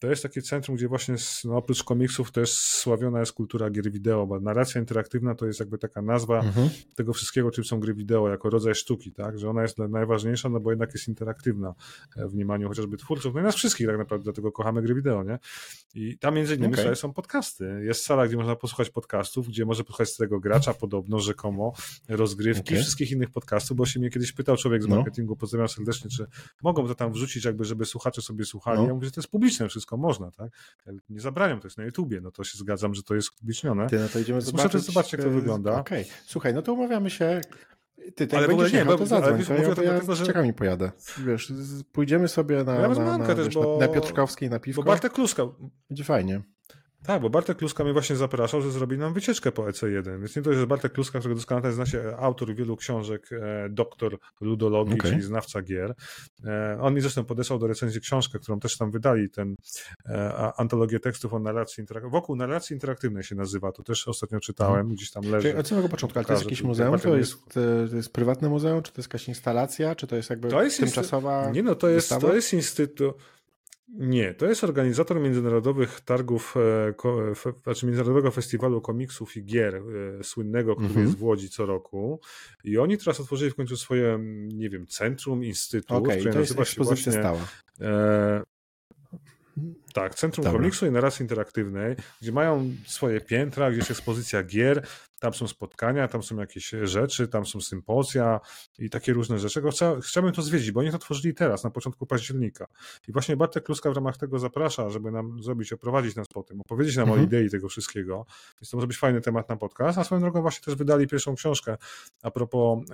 To 0.00 0.06
jest 0.06 0.22
takie 0.22 0.42
centrum, 0.42 0.76
gdzie 0.76 0.88
właśnie 0.88 1.14
no, 1.44 1.56
oprócz 1.56 1.82
komiksów 1.82 2.32
też 2.32 2.52
sławiona 2.52 3.20
jest 3.20 3.32
kultura 3.32 3.70
gier 3.70 3.92
wideo, 3.92 4.26
bo 4.26 4.40
narracja 4.40 4.80
interaktywna 4.80 5.34
to 5.34 5.46
jest 5.46 5.60
jakby 5.60 5.78
taka 5.78 6.02
nazwa 6.02 6.40
mhm. 6.40 6.70
tego 6.94 7.12
wszystkiego, 7.12 7.50
czym 7.50 7.64
są 7.64 7.80
gry 7.80 7.94
wideo, 7.94 8.28
jako 8.28 8.50
rodzaj 8.50 8.74
sztuki, 8.74 9.12
tak? 9.12 9.38
Że 9.38 9.50
ona 9.50 9.62
jest 9.62 9.78
najważniejsza, 9.78 10.48
no 10.48 10.60
bo 10.60 10.70
jednak 10.70 10.94
jest 10.94 11.08
interaktywna 11.08 11.74
w 12.16 12.34
mniemaniu 12.34 12.68
chociażby 12.68 12.96
twórców, 12.96 13.34
no 13.34 13.40
i 13.40 13.42
nas 13.42 13.54
wszystkich 13.54 13.86
tak 13.86 13.98
naprawdę, 13.98 14.24
dlatego 14.24 14.52
kochamy 14.52 14.82
gry 14.82 14.94
wideo, 14.94 15.24
nie? 15.24 15.38
I 15.94 16.18
tam 16.18 16.34
między 16.34 16.54
innymi 16.54 16.74
okay. 16.74 16.96
są 16.96 17.12
podcasty. 17.12 17.80
Jest 17.84 18.04
sala, 18.04 18.28
gdzie 18.28 18.36
można 18.36 18.56
posłuchać 18.56 18.90
podcastów, 18.90 19.48
gdzie 19.48 19.64
może 19.64 19.84
posłuchać 19.84 20.16
tego 20.16 20.40
gracza 20.40 20.74
podobno, 20.74 21.18
rzekomo, 21.18 21.72
rozgrywki, 22.08 22.74
okay. 22.74 22.82
wszystkich 22.82 23.10
innych 23.10 23.30
podcastów, 23.30 23.76
bo 23.76 23.86
się 23.86 24.00
mnie 24.00 24.10
kiedyś 24.10 24.32
pytał 24.32 24.56
człowiek 24.56 24.82
z 24.82 24.86
no. 24.86 24.96
marketingu, 24.96 25.32
no. 25.32 25.36
pozdrawiam 25.36 25.68
serdecznie, 25.68 26.10
czy 26.10 26.26
mogą 26.62 26.88
to 26.88 26.94
tam 26.94 27.12
wrzucić 27.12 27.44
jakby, 27.44 27.64
żeby 27.64 27.84
słuchacze 27.84 28.22
sobie 28.22 28.44
słuchali. 28.44 28.80
No. 28.80 28.86
Ja 28.86 28.94
mówię, 28.94 29.06
że 29.06 29.12
to 29.12 29.20
jest 29.20 29.30
publiczne 29.30 29.68
wszystko, 29.68 29.89
wszystko 29.90 29.96
można, 29.96 30.30
tak? 30.30 30.50
Nie 31.08 31.20
zabraniam, 31.20 31.60
to 31.60 31.66
jest 31.66 31.78
na 31.78 31.84
YouTubie, 31.84 32.20
no 32.20 32.30
to 32.30 32.44
się 32.44 32.58
zgadzam, 32.58 32.94
że 32.94 33.02
to 33.02 33.14
jest 33.14 33.30
publicznione. 33.30 33.86
Ty, 33.86 33.98
no 33.98 34.08
to 34.08 34.18
idziemy 34.18 34.40
zobaczyć. 34.40 34.74
Muszę 34.74 34.86
zobaczyć, 34.86 35.12
jak 35.12 35.22
to 35.22 35.30
wygląda. 35.30 35.80
Okej, 35.80 36.02
okay. 36.02 36.14
słuchaj, 36.24 36.54
no 36.54 36.62
to 36.62 36.72
umawiamy 36.72 37.10
się 37.10 37.40
ty, 38.14 38.26
ty 38.26 38.36
ale 38.36 38.48
w 38.48 38.50
ogóle 38.50 38.70
nie, 38.70 38.84
bo, 38.84 38.98
to 38.98 39.06
zadzwoń, 39.06 39.44
to 39.44 39.54
ja, 39.54 39.74
to 39.74 39.82
ja 39.82 39.90
dlatego, 39.90 40.14
że... 40.14 40.26
czekam 40.26 40.46
i 40.46 40.52
pojadę. 40.52 40.92
Wiesz, 41.26 41.52
pójdziemy 41.92 42.28
sobie 42.28 42.64
na, 42.64 42.74
ja 42.74 42.88
na, 42.88 43.18
na, 43.18 43.26
też, 43.26 43.44
wiesz, 43.44 43.54
bo... 43.54 43.78
na, 43.80 43.88
Piotrkowskiej 43.88 44.50
na 44.50 44.58
piwko. 44.58 44.82
Bo 44.82 44.90
Bartek 44.90 45.12
Kluska. 45.12 45.42
Będzie 45.88 46.04
fajnie. 46.04 46.42
Tak, 47.06 47.22
bo 47.22 47.30
Bartek 47.30 47.58
Kluska 47.58 47.84
mnie 47.84 47.92
właśnie 47.92 48.16
zapraszał, 48.16 48.62
że 48.62 48.70
zrobi 48.70 48.98
nam 48.98 49.14
wycieczkę 49.14 49.52
po 49.52 49.62
EC1. 49.62 50.20
Więc 50.20 50.36
nie 50.36 50.42
to 50.42 50.50
jest 50.50 50.64
Bartek 50.64 50.92
Kluska, 50.92 51.18
którego 51.18 51.38
doskonale 51.38 51.72
znacie, 51.72 52.16
autor 52.16 52.54
wielu 52.54 52.76
książek, 52.76 53.30
e, 53.32 53.68
doktor 53.70 54.18
ludologii, 54.40 54.94
okay. 54.94 55.10
czyli 55.10 55.22
znawca 55.22 55.62
gier. 55.62 55.94
E, 56.44 56.78
on 56.80 56.94
mi 56.94 57.00
zresztą 57.00 57.24
podesłał 57.24 57.58
do 57.58 57.66
recenzji 57.66 58.00
książkę, 58.00 58.38
którą 58.38 58.60
też 58.60 58.76
tam 58.76 58.90
wydali, 58.90 59.30
ten 59.30 59.56
e, 60.08 60.52
antologię 60.56 61.00
tekstów 61.00 61.34
o 61.34 61.38
narracji 61.38 61.80
interaktywnej. 61.80 62.20
Wokół 62.20 62.36
narracji 62.36 62.74
interaktywnej 62.74 63.22
się 63.22 63.34
nazywa, 63.34 63.72
to 63.72 63.82
też 63.82 64.08
ostatnio 64.08 64.40
czytałem, 64.40 64.74
hmm. 64.74 64.94
gdzieś 64.94 65.10
tam 65.10 65.24
leży. 65.24 65.48
Czyli 65.48 65.60
od 65.60 65.68
samego 65.68 65.88
początku, 65.88 66.18
ale 66.18 66.26
to 66.26 66.32
jest 66.32 66.44
jakieś 66.44 66.62
muzeum? 66.62 66.98
To 66.98 67.16
jest, 67.16 67.34
to 67.88 67.96
jest 67.96 68.12
prywatne 68.12 68.48
muzeum, 68.48 68.82
czy 68.82 68.92
to 68.92 69.00
jest 69.00 69.08
jakaś 69.08 69.28
instalacja, 69.28 69.94
czy 69.94 70.06
to 70.06 70.16
jest 70.16 70.30
jakby 70.30 70.48
to 70.48 70.62
jest 70.62 70.80
tymczasowa 70.80 71.50
Nie 71.50 71.62
no, 71.62 71.74
to 71.74 71.88
jest, 71.88 72.08
to 72.20 72.34
jest 72.34 72.52
instytut 72.52 73.16
nie, 73.92 74.34
to 74.34 74.46
jest 74.46 74.64
organizator 74.64 75.20
międzynarodowych 75.20 76.00
targów, 76.00 76.54
e, 76.56 77.52
znaczy 77.62 77.86
Międzynarodowego 77.86 78.30
Festiwalu 78.30 78.80
Komiksów 78.80 79.36
i 79.36 79.44
Gier 79.44 79.74
e, 79.76 80.24
słynnego, 80.24 80.76
który 80.76 80.90
mm 80.90 81.02
-hmm. 81.02 81.06
jest 81.06 81.18
w 81.18 81.22
Łodzi 81.22 81.50
co 81.50 81.66
roku. 81.66 82.20
I 82.64 82.78
oni 82.78 82.98
teraz 82.98 83.20
otworzyli 83.20 83.50
w 83.50 83.54
końcu 83.54 83.76
swoje, 83.76 84.18
nie 84.48 84.70
wiem, 84.70 84.86
centrum, 84.86 85.44
instytut, 85.44 85.96
okay, 85.96 86.16
które 86.16 86.32
to 86.32 86.38
nazywa 86.38 86.64
się 86.64 86.84
właśnie... 86.84 87.12
Stała. 87.12 87.46
E, 87.80 88.42
Tak, 89.94 90.14
Centrum 90.14 90.44
Dobra. 90.44 90.60
Komiksu 90.60 90.86
i 90.86 90.90
Narracji 90.90 91.22
Interaktywnej, 91.22 91.96
gdzie 92.22 92.32
mają 92.32 92.74
swoje 92.86 93.20
piętra, 93.20 93.70
gdzie 93.70 93.78
jest 93.78 93.90
ekspozycja 93.90 94.42
gier, 94.42 94.86
tam 95.20 95.34
są 95.34 95.48
spotkania, 95.48 96.08
tam 96.08 96.22
są 96.22 96.36
jakieś 96.36 96.70
rzeczy, 96.82 97.28
tam 97.28 97.46
są 97.46 97.60
sympozja 97.60 98.40
i 98.78 98.90
takie 98.90 99.12
różne 99.12 99.38
rzeczy. 99.38 99.62
chciałbym 100.02 100.32
to 100.32 100.42
zwiedzić, 100.42 100.70
bo 100.70 100.80
oni 100.80 100.90
to 100.90 100.98
tworzyli 100.98 101.34
teraz, 101.34 101.64
na 101.64 101.70
początku 101.70 102.06
października. 102.06 102.66
I 103.08 103.12
właśnie 103.12 103.36
Bartek 103.36 103.64
Kluska 103.64 103.90
w 103.90 103.94
ramach 103.94 104.16
tego 104.16 104.38
zaprasza, 104.38 104.90
żeby 104.90 105.10
nam 105.10 105.42
zrobić, 105.42 105.72
oprowadzić 105.72 106.16
nas 106.16 106.28
po 106.28 106.42
tym, 106.42 106.60
opowiedzieć 106.60 106.96
nam 106.96 107.08
mhm. 107.08 107.20
o 107.20 107.24
idei 107.24 107.50
tego 107.50 107.68
wszystkiego. 107.68 108.26
Więc 108.60 108.70
to 108.70 108.76
może 108.76 108.86
być 108.86 108.98
fajny 108.98 109.20
temat 109.20 109.48
na 109.48 109.56
podcast. 109.56 109.98
A 109.98 110.04
swoją 110.04 110.20
drogą 110.20 110.42
właśnie 110.42 110.64
też 110.64 110.74
wydali 110.74 111.06
pierwszą 111.06 111.34
książkę 111.34 111.76
a 112.22 112.30
propos 112.30 112.84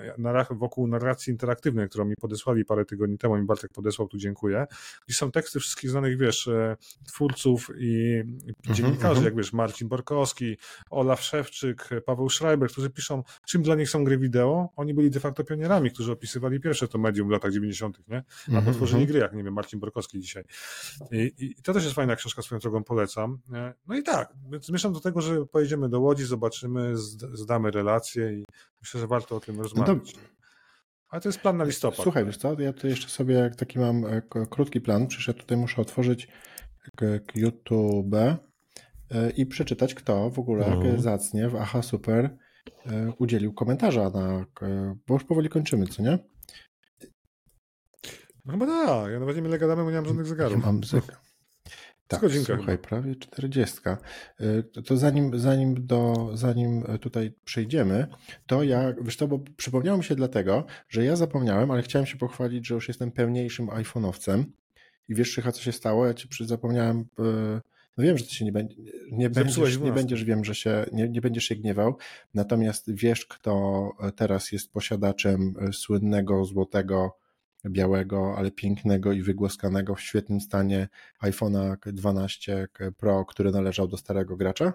wokół 0.51 0.86
narracji 0.86 1.30
interaktywnej, 1.30 1.88
którą 1.88 2.05
mi 2.05 2.16
podesłali 2.16 2.64
parę 2.64 2.84
tygodni 2.84 3.18
temu, 3.18 3.36
mi 3.36 3.44
Bartek 3.44 3.72
podesłał, 3.72 4.09
tu 4.09 4.18
dziękuję. 4.18 4.66
Gdzie 5.07 5.16
są 5.16 5.30
teksty 5.30 5.61
wszystkich 5.61 5.90
znanych, 5.90 6.18
wiesz, 6.18 6.49
e, 6.49 6.76
twórców 7.07 7.70
i 7.78 8.20
mhm, 8.20 8.76
dziennikarzy, 8.76 9.09
mhm. 9.09 9.24
jak 9.24 9.37
wiesz, 9.37 9.53
Marcin 9.53 9.89
Borkowski, 9.89 10.57
Olaf 10.91 11.22
Szewczyk, 11.22 11.89
Paweł 12.07 12.30
Schreiber, 12.30 12.70
którzy 12.70 12.91
piszą, 12.91 13.22
czym 13.47 13.62
dla 13.62 13.74
nich 13.74 13.91
są 13.91 14.05
gry 14.05 14.18
wideo. 14.18 14.68
Oni 14.76 14.95
byli 14.95 15.11
de 15.11 15.20
facto 15.20 15.45
pionierami, 15.45 15.91
którzy 15.91 16.12
opisywali 16.12 16.61
pierwsze 16.61 16.89
to 16.89 16.99
medium 16.99 17.28
w 17.28 17.30
latach 17.30 17.53
90., 17.53 18.09
nie? 18.09 18.24
A 18.49 18.51
-hmm. 18.51 18.64
potworzyli 18.64 19.03
mhm. 19.03 19.07
gry, 19.07 19.20
jak 19.20 19.32
nie 19.32 19.45
wiem, 19.45 19.55
Marcin 19.55 19.80
Borkowski 19.80 20.20
dzisiaj. 20.20 20.45
I, 21.11 21.32
I, 21.39 21.62
to 21.62 21.72
też 21.72 21.84
jest 21.84 21.97
fajna 21.97 22.16
książka, 22.16 22.43
swoją 22.43 22.59
drogą 22.59 22.84
polecam. 22.84 23.39
No 23.87 23.97
i 23.97 24.03
tak, 24.03 24.32
zmierzam 24.61 24.93
do 24.93 25.01
tego, 25.01 25.20
że 25.20 25.47
pojedziemy 25.47 25.89
do 25.89 26.01
Łodzi, 26.01 26.24
zobaczymy, 26.24 26.93
zdamy 27.32 27.70
relacje 27.70 28.32
i 28.32 28.45
myślę, 28.82 29.01
że 29.01 29.07
warto 29.07 29.37
o 29.37 29.41
tym 29.41 29.61
rozmawiać. 29.61 30.14
No 30.14 30.20
Ale 31.09 31.20
to 31.20 31.28
jest 31.28 31.41
plan 31.41 31.57
na 31.57 31.64
listopad. 31.64 32.01
Słuchaj, 32.03 32.24
wiesz 32.24 32.37
co, 32.37 32.61
ja 32.61 32.72
tu 32.72 32.87
jeszcze 32.87 33.09
sobie 33.09 33.51
taki 33.57 33.78
mam 33.78 34.05
e, 34.05 34.22
krótki 34.51 34.80
plan, 34.80 35.07
przecież 35.07 35.28
ja 35.28 35.34
tutaj 35.34 35.59
muszę 35.59 35.82
otworzyć 35.82 36.28
YouTube 37.34 38.16
i 39.37 39.47
przeczytać, 39.47 39.95
kto 39.95 40.30
w 40.30 40.39
ogóle 40.39 40.76
no. 40.76 41.03
zacnie 41.03 41.49
w 41.49 41.57
Aha 41.57 41.82
Super 41.82 42.37
e, 42.87 43.12
udzielił 43.18 43.53
komentarza 43.53 44.11
na, 44.11 44.47
bo 45.07 45.14
już 45.14 45.24
powoli 45.24 45.49
kończymy, 45.49 45.87
co 45.87 46.03
nie? 46.03 46.18
No 48.45 48.53
chyba 48.53 48.66
tak, 48.66 49.12
ja 49.12 49.20
nawet 49.20 49.37
nie 49.37 49.43
mile 49.43 49.59
gadamy, 49.59 49.84
bo 49.84 49.91
nie 49.91 49.97
mam 49.97 50.07
żadnych 50.07 50.26
zegarów. 50.26 50.61
Ja 50.61 50.66
mam 50.66 50.84
zegar. 50.84 51.16
Tak, 52.09 52.20
słuchaj, 52.45 52.66
chyba. 52.66 52.78
prawie 52.78 53.16
40. 53.16 53.78
E, 53.87 54.82
to 54.82 54.97
zanim, 54.97 55.39
zanim, 55.39 55.87
do, 55.87 56.30
zanim 56.34 56.84
tutaj 57.01 57.32
przejdziemy, 57.45 58.07
to 58.47 58.62
ja, 58.62 58.95
wiesz 59.03 59.16
to, 59.16 59.28
bo 59.28 59.39
przypomniało 59.57 59.99
mi 59.99 60.05
się 60.05 60.14
dlatego, 60.14 60.64
że 60.89 61.05
ja 61.05 61.16
zapomniałem, 61.16 61.70
ale 61.70 61.82
chciałem 61.82 62.07
się 62.07 62.16
pochwalić, 62.16 62.66
że 62.66 62.74
już 62.74 62.89
jestem 62.89 63.12
pełniejszym 63.12 63.66
iPhone'owcem 63.66 64.45
i 65.09 65.14
wiesz, 65.14 65.32
Czycha, 65.32 65.52
co 65.52 65.62
się 65.62 65.72
stało? 65.72 66.07
Ja 66.07 66.14
ci 66.14 66.28
zapomniałem 66.40 67.04
no 67.96 68.04
wiem, 68.04 68.18
że 68.18 68.24
ty 68.24 68.34
się 68.34 68.44
nie, 68.44 68.52
będzie, 68.52 68.76
nie, 69.12 69.30
będziesz, 69.30 69.78
nie 69.78 69.92
będziesz, 69.92 70.24
wiem, 70.24 70.44
że 70.44 70.54
się 70.54 70.86
nie, 70.92 71.09
nie 71.09 71.20
będziesz 71.20 71.44
się 71.44 71.57
gniewał, 71.57 71.96
natomiast 72.34 72.94
wiesz, 72.94 73.26
kto 73.26 73.90
teraz 74.16 74.52
jest 74.52 74.72
posiadaczem 74.72 75.54
e, 75.61 75.72
słynnego, 75.72 76.44
złotego, 76.44 77.18
białego, 77.66 78.34
ale 78.36 78.50
pięknego 78.50 79.12
i 79.12 79.22
wygłoskanego 79.22 79.94
w 79.94 80.00
świetnym 80.00 80.40
stanie 80.40 80.88
iPhone'a 81.22 81.92
12 81.92 82.68
Pro, 82.96 83.24
który 83.24 83.50
należał 83.50 83.88
do 83.88 83.96
starego 83.96 84.36
gracza? 84.36 84.72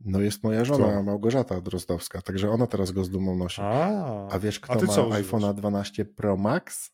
No 0.00 0.20
jest 0.20 0.42
moja 0.42 0.64
żona 0.64 0.88
kto? 0.88 1.02
Małgorzata 1.02 1.60
Drozdowska, 1.60 2.22
także 2.22 2.50
ona 2.50 2.66
teraz 2.66 2.90
go 2.90 3.04
z 3.04 3.10
dumą 3.10 3.36
nosi. 3.36 3.60
A, 3.62 4.28
A 4.28 4.38
wiesz, 4.38 4.60
kto 4.60 4.74
ma 4.74 5.18
iPhone'a 5.20 5.54
12 5.54 6.04
Pro 6.04 6.36
Max? 6.36 6.90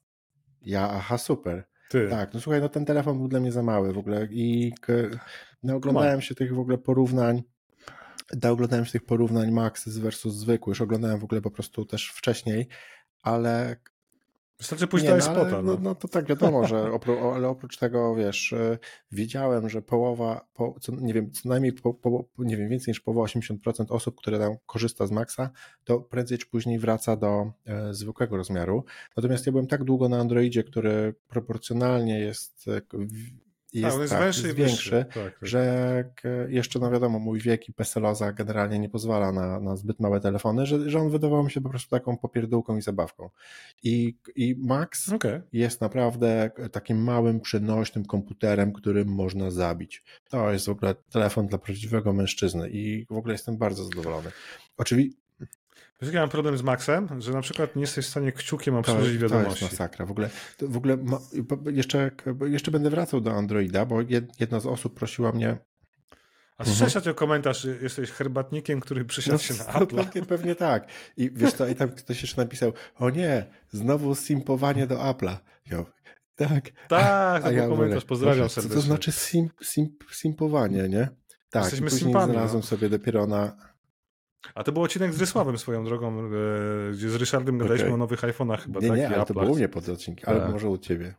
Ja, 0.62 0.90
aha, 0.90 1.18
super. 1.18 1.69
Ty. 1.91 2.09
Tak, 2.11 2.34
no 2.34 2.41
słuchaj, 2.41 2.61
no 2.61 2.68
ten 2.68 2.84
telefon 2.84 3.18
był 3.18 3.28
dla 3.28 3.41
mnie 3.41 3.53
za 3.53 3.62
mały 3.62 3.93
w 3.93 3.99
ogóle 3.99 4.28
i 4.30 4.72
no, 5.62 5.76
oglądałem 5.76 6.20
się 6.20 6.34
tych 6.34 6.55
w 6.55 6.59
ogóle 6.59 6.78
porównań, 6.78 7.43
da, 8.32 8.51
oglądałem 8.51 8.84
się 8.84 8.93
tych 8.93 9.05
porównań 9.05 9.51
Max 9.51 9.88
versus 9.88 10.34
zwykły, 10.34 10.70
już 10.70 10.80
oglądałem 10.80 11.20
w 11.20 11.24
ogóle 11.24 11.41
po 11.41 11.51
prostu 11.51 11.84
też 11.84 12.09
wcześniej, 12.09 12.68
ale 13.22 13.76
Wystarczy 14.61 14.86
pójść 14.86 15.06
nie, 15.06 15.18
do 15.18 15.34
no, 15.34 15.44
no. 15.44 15.62
no, 15.62 15.78
no, 15.82 15.94
to 15.94 16.08
tak 16.08 16.26
wiadomo, 16.26 16.66
że 16.66 16.92
opró 16.92 17.34
ale 17.34 17.48
oprócz 17.48 17.76
tego, 17.76 18.14
wiesz, 18.14 18.52
y, 18.52 18.78
wiedziałem, 19.12 19.68
że 19.68 19.82
połowa, 19.82 20.46
po, 20.54 20.74
co, 20.80 20.92
nie 20.92 21.14
wiem, 21.14 21.30
co 21.30 21.48
najmniej 21.48 21.72
po, 21.72 21.94
po, 21.94 22.24
nie 22.38 22.56
wiem, 22.56 22.68
więcej 22.68 22.92
niż 22.92 23.00
połowa 23.00 23.26
80% 23.26 23.84
osób, 23.88 24.16
które 24.16 24.38
tam 24.38 24.56
korzysta 24.66 25.06
z 25.06 25.11
Maxa, 25.11 25.50
to 25.84 26.00
prędzej 26.00 26.38
czy 26.38 26.46
później 26.46 26.78
wraca 26.78 27.16
do 27.16 27.52
e, 27.66 27.94
zwykłego 27.94 28.36
rozmiaru. 28.36 28.84
Natomiast 29.16 29.46
ja 29.46 29.52
byłem 29.52 29.66
tak 29.66 29.84
długo 29.84 30.08
na 30.08 30.18
Androidzie, 30.18 30.64
który 30.64 31.14
proporcjonalnie 31.28 32.18
jest 32.18 32.68
e, 32.68 32.80
jest, 33.72 33.96
tak, 33.96 34.00
jest, 34.00 34.12
tak, 34.12 34.26
jest 34.26 34.56
większy, 34.56 34.90
tak, 34.90 35.24
tak. 35.24 35.38
że 35.42 36.04
jeszcze, 36.48 36.78
no 36.78 36.90
wiadomo, 36.90 37.18
mój 37.18 37.40
wiek 37.40 37.68
i 37.68 37.72
peseloza 37.72 38.32
generalnie 38.32 38.78
nie 38.78 38.88
pozwala 38.88 39.32
na, 39.32 39.60
na 39.60 39.76
zbyt 39.76 40.00
małe 40.00 40.20
telefony, 40.20 40.66
że, 40.66 40.90
że 40.90 40.98
on 40.98 41.10
wydawał 41.10 41.44
mi 41.44 41.50
się 41.50 41.60
po 41.60 41.68
prostu 41.68 41.90
taką 41.90 42.16
popierdółką 42.16 42.76
i 42.76 42.82
zabawką. 42.82 43.30
I, 43.82 44.14
i 44.36 44.56
Max 44.58 45.12
okay. 45.12 45.42
jest 45.52 45.80
naprawdę 45.80 46.50
takim 46.72 47.04
małym, 47.04 47.40
przenośnym 47.40 48.04
komputerem, 48.04 48.72
którym 48.72 49.08
można 49.08 49.50
zabić. 49.50 50.04
To 50.28 50.52
jest 50.52 50.66
w 50.66 50.70
ogóle 50.70 50.94
telefon 50.94 51.46
dla 51.46 51.58
prawdziwego 51.58 52.12
mężczyzny 52.12 52.70
i 52.70 53.06
w 53.10 53.16
ogóle 53.16 53.34
jestem 53.34 53.56
bardzo 53.56 53.84
zadowolony. 53.84 54.30
Oczywiście 54.76 55.20
Wiesz, 56.03 56.14
ja 56.14 56.20
mam 56.20 56.28
problem 56.28 56.59
z 56.59 56.62
Maxem, 56.62 57.09
że 57.18 57.32
na 57.32 57.40
przykład 57.40 57.76
nie 57.76 57.80
jesteś 57.80 58.07
w 58.07 58.09
stanie 58.09 58.32
kciukiem 58.32 58.74
obsłużyć 58.74 59.18
wiadomości. 59.18 59.61
To 59.61 59.64
jest 59.64 59.72
masakra. 59.72 60.07
W 60.07 60.11
ogóle, 60.11 60.30
w 60.62 60.76
ogóle 60.76 60.98
jeszcze, 61.72 62.11
jeszcze 62.46 62.70
będę 62.70 62.90
wracał 62.90 63.20
do 63.20 63.32
Androida, 63.32 63.86
bo 63.86 63.98
jedna 64.40 64.61
z 64.61 64.66
osób 64.66 64.94
prosiła 64.94 65.32
mnie 65.32 65.59
a 66.61 66.64
słyszałeś 66.64 66.96
mhm. 66.96 67.16
komentarz, 67.16 67.66
jesteś 67.82 68.11
herbatnikiem, 68.11 68.80
który 68.80 69.05
przysiadł 69.05 69.32
no, 69.36 69.38
się 69.38 69.55
na 69.55 69.64
Apple. 69.64 69.96
Pewnie, 69.96 70.22
pewnie 70.22 70.55
tak. 70.55 70.88
I 71.16 71.30
wiesz 71.34 71.53
co, 71.53 71.68
i 71.68 71.74
tam 71.74 71.90
ktoś 71.90 72.22
jeszcze 72.22 72.42
napisał, 72.42 72.72
o 72.98 73.11
nie, 73.11 73.46
znowu 73.70 74.14
simpowanie 74.14 74.86
do 74.86 74.96
Apple'a. 74.96 75.36
tak. 76.36 76.70
Tak, 76.88 77.44
a 77.44 77.53
ja 77.53 77.68
komentarz, 77.68 78.05
pozdrawiam 78.05 78.48
serdecznie. 78.48 78.76
Co 78.76 78.80
to 78.82 78.86
znaczy 78.86 79.12
sim, 79.12 79.48
sim, 79.62 79.96
simpowanie, 80.12 80.88
nie? 80.88 81.09
Tak, 81.51 81.62
Jesteśmy 81.62 81.86
później 81.86 82.01
simpami, 82.01 82.32
znalazłem 82.32 82.61
no. 82.61 82.66
sobie 82.66 82.88
dopiero 82.88 83.26
na, 83.26 83.57
a 84.55 84.64
to 84.64 84.72
był 84.72 84.82
odcinek 84.82 85.14
z 85.14 85.20
Rysławem 85.20 85.59
swoją 85.59 85.84
drogą, 85.84 86.18
e, 86.18 86.93
gdzie 86.93 87.11
z 87.11 87.14
Ryszardem 87.14 87.59
gadaliśmy 87.59 87.86
okay. 87.86 87.95
o 87.95 87.99
nowych 87.99 88.20
iPhone'ach 88.20 88.59
chyba. 88.59 88.80
Nie, 88.80 88.88
tak? 88.88 88.99
nie, 88.99 89.09
ale 89.09 89.26
to 89.26 89.34
było 89.34 89.47
u 89.47 89.57
mnie 89.57 89.68
pod 89.68 89.88
odcinkiem, 89.88 90.28
ale 90.28 90.41
tak. 90.41 90.51
może 90.53 90.68
u 90.68 90.78
ciebie. 90.78 91.14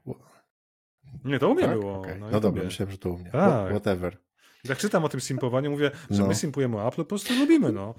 Nie, 1.25 1.39
to 1.39 1.49
u 1.49 1.53
mnie 1.53 1.63
tak? 1.63 1.79
było. 1.79 1.99
Okay. 1.99 2.19
No, 2.19 2.29
no 2.31 2.39
dobra, 2.39 2.63
myślałem, 2.63 2.91
że 2.91 2.97
to 2.97 3.09
u 3.09 3.17
mnie. 3.17 3.31
Tak. 3.31 3.69
Whatever. 3.69 4.17
Jak 4.63 4.77
czytam 4.77 5.05
o 5.05 5.09
tym 5.09 5.21
simpowaniu, 5.21 5.71
mówię, 5.71 5.91
że 6.09 6.21
no. 6.21 6.27
my 6.27 6.35
simpujemy 6.35 6.81
Apple, 6.81 7.01
po 7.01 7.05
prostu 7.05 7.33
lubimy, 7.33 7.71
no. 7.71 7.95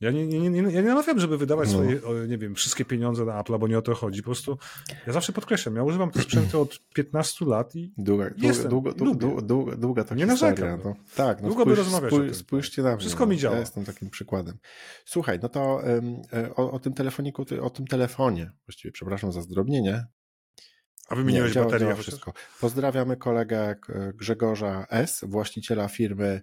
Ja 0.00 0.10
nie, 0.10 0.26
nie, 0.26 0.50
nie, 0.50 0.62
ja 0.62 0.80
nie 0.80 0.88
namawiam, 0.88 1.20
żeby 1.20 1.38
wydawać 1.38 1.72
no. 1.72 1.74
swoje, 1.74 2.00
nie 2.28 2.38
wiem, 2.38 2.54
wszystkie 2.54 2.84
pieniądze 2.84 3.24
na 3.24 3.40
Apple, 3.40 3.58
bo 3.58 3.68
nie 3.68 3.78
o 3.78 3.82
to 3.82 3.94
chodzi. 3.94 4.22
Po 4.22 4.24
prostu 4.24 4.58
ja 5.06 5.12
zawsze 5.12 5.32
podkreślam, 5.32 5.76
ja 5.76 5.82
używam 5.82 6.10
te 6.10 6.22
sprzęty 6.22 6.58
od 6.58 6.80
15 6.94 7.44
lat 7.44 7.76
i 7.76 7.92
długa, 7.98 8.30
jestem, 8.36 8.70
długo, 8.70 8.92
długo, 8.92 9.42
długo, 9.42 9.76
długa 9.76 10.04
to 10.04 10.14
nie 10.14 10.26
narzekam. 10.26 10.80
No. 10.84 10.94
Tak, 11.16 11.42
no 11.42 11.48
długo 11.48 11.62
spójrz, 11.62 11.78
by 11.78 11.84
rozmawiać 11.84 12.12
spójrz, 12.12 12.36
Spójrzcie 12.36 12.82
na 12.82 12.88
mnie. 12.90 12.98
Wszystko 12.98 13.26
mi 13.26 13.38
działa. 13.38 13.54
Ja 13.54 13.60
jestem 13.60 13.84
takim 13.84 14.10
przykładem. 14.10 14.58
Słuchaj, 15.04 15.38
no 15.42 15.48
to 15.48 15.82
um, 15.84 16.22
o, 16.56 16.70
o, 16.70 16.78
tym 16.78 16.92
telefoniku, 16.92 17.44
o 17.62 17.70
tym 17.70 17.86
telefonie, 17.86 18.50
właściwie 18.66 18.92
przepraszam 18.92 19.32
za 19.32 19.42
zdrobnienie, 19.42 20.06
a 21.08 21.14
wymieniłeś 21.14 21.54
nie, 21.54 21.62
baterię? 21.62 21.96
wszystko. 21.96 22.32
Pozdrawiamy 22.60 23.16
kolegę 23.16 23.76
Grzegorza 24.14 24.86
S., 24.90 25.24
właściciela 25.28 25.88
firmy 25.88 26.42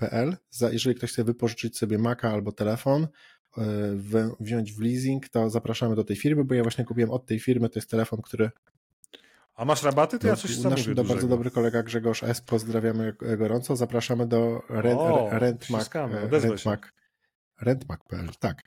RentMac.pl. 0.00 0.36
Jeżeli 0.72 0.96
ktoś 0.96 1.12
chce 1.12 1.24
wypożyczyć 1.24 1.78
sobie 1.78 1.98
Maca 1.98 2.30
albo 2.30 2.52
telefon, 2.52 3.06
e, 3.58 3.62
wziąć 4.40 4.72
w 4.72 4.80
leasing, 4.80 5.28
to 5.28 5.50
zapraszamy 5.50 5.96
do 5.96 6.04
tej 6.04 6.16
firmy, 6.16 6.44
bo 6.44 6.54
ja 6.54 6.62
właśnie 6.62 6.84
kupiłem 6.84 7.10
od 7.10 7.26
tej 7.26 7.40
firmy, 7.40 7.68
to 7.68 7.78
jest 7.78 7.90
telefon, 7.90 8.22
który 8.22 8.50
a 9.56 9.64
masz 9.64 9.82
rabaty? 9.82 10.18
To 10.18 10.26
ja 10.26 10.32
no, 10.32 10.36
coś 10.36 10.58
Nasz 10.58 10.94
do, 10.94 11.04
bardzo 11.04 11.28
dobry 11.28 11.50
kolega 11.50 11.82
Grzegorz 11.82 12.22
S. 12.22 12.40
Pozdrawiamy 12.40 13.16
gorąco. 13.38 13.76
Zapraszamy 13.76 14.26
do 14.26 14.62
rent, 14.68 15.00
o, 15.00 15.28
Rentmac. 15.32 15.90
Rentmac. 16.30 16.80
Rentmac.pl, 17.60 18.28
tak. 18.40 18.62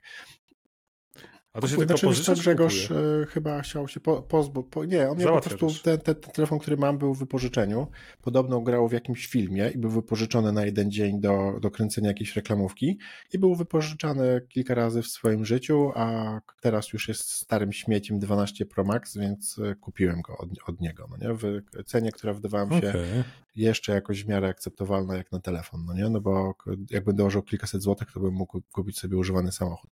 A 1.54 1.62
to 1.62 1.68
się 1.68 1.76
znaczy, 1.76 1.88
tylko 1.88 2.08
pożyczać, 2.08 2.40
Grzegorz 2.40 2.92
e, 2.92 3.26
chyba 3.30 3.62
chciał 3.62 3.88
się 3.88 4.00
po, 4.00 4.22
pozbyć. 4.22 4.66
Po, 4.72 4.86
nie, 4.86 5.10
on 5.10 5.18
miał 5.18 5.42
po 5.42 5.50
prostu 5.50 5.84
ten, 5.84 6.00
ten, 6.00 6.16
ten, 6.16 6.32
telefon, 6.34 6.60
który 6.60 6.78
mam, 6.78 6.98
był 6.98 7.14
w 7.14 7.20
wypożyczeniu. 7.20 7.88
Podobno 8.22 8.62
grał 8.62 8.88
w 8.88 8.92
jakimś 8.92 9.28
filmie 9.28 9.70
i 9.76 9.78
był 9.78 9.90
wypożyczony 9.90 10.52
na 10.52 10.66
jeden 10.66 10.92
dzień 10.92 11.22
do, 11.22 11.54
do 11.62 11.72
kręcenia 11.72 12.08
jakiejś 12.08 12.36
reklamówki 12.36 12.98
i 13.34 13.40
był 13.40 13.56
wypożyczany 13.56 14.42
kilka 14.50 14.76
razy 14.76 15.02
w 15.02 15.08
swoim 15.08 15.46
życiu, 15.46 15.92
a 15.96 16.40
teraz 16.62 16.94
już 16.94 17.08
jest 17.08 17.32
starym 17.32 17.74
śmieciem 17.74 18.20
12 18.20 18.66
Pro 18.66 18.84
Max, 18.84 19.18
więc 19.18 19.60
e, 19.60 19.76
kupiłem 19.76 20.22
go 20.22 20.38
od, 20.38 20.50
od 20.68 20.82
niego. 20.82 21.08
No 21.10 21.18
nie? 21.18 21.34
W 21.34 21.62
cenie, 21.86 22.12
która 22.12 22.34
wydawała 22.34 22.66
mi 22.66 22.82
się 22.82 22.90
okay. 22.90 23.24
jeszcze 23.56 23.94
jakoś 23.94 24.24
w 24.24 24.28
miarę 24.28 24.48
akceptowalna 24.48 25.18
jak 25.18 25.32
na 25.32 25.40
telefon, 25.40 25.86
no 25.86 25.94
nie? 25.94 26.10
No 26.10 26.22
bo 26.22 26.56
jakbym 26.90 27.16
dołożył 27.16 27.42
kilkaset 27.44 27.82
złotych, 27.82 28.12
to 28.12 28.20
bym 28.20 28.34
mógł 28.34 28.62
kupić 28.72 29.00
sobie 29.00 29.18
używany 29.18 29.52
samochód. 29.52 29.92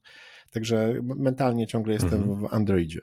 Także 0.51 0.95
mentalnie 1.03 1.67
ciągle 1.67 1.93
jestem 1.93 2.23
mhm. 2.23 2.41
w 2.41 2.55
Androidzie. 2.55 3.01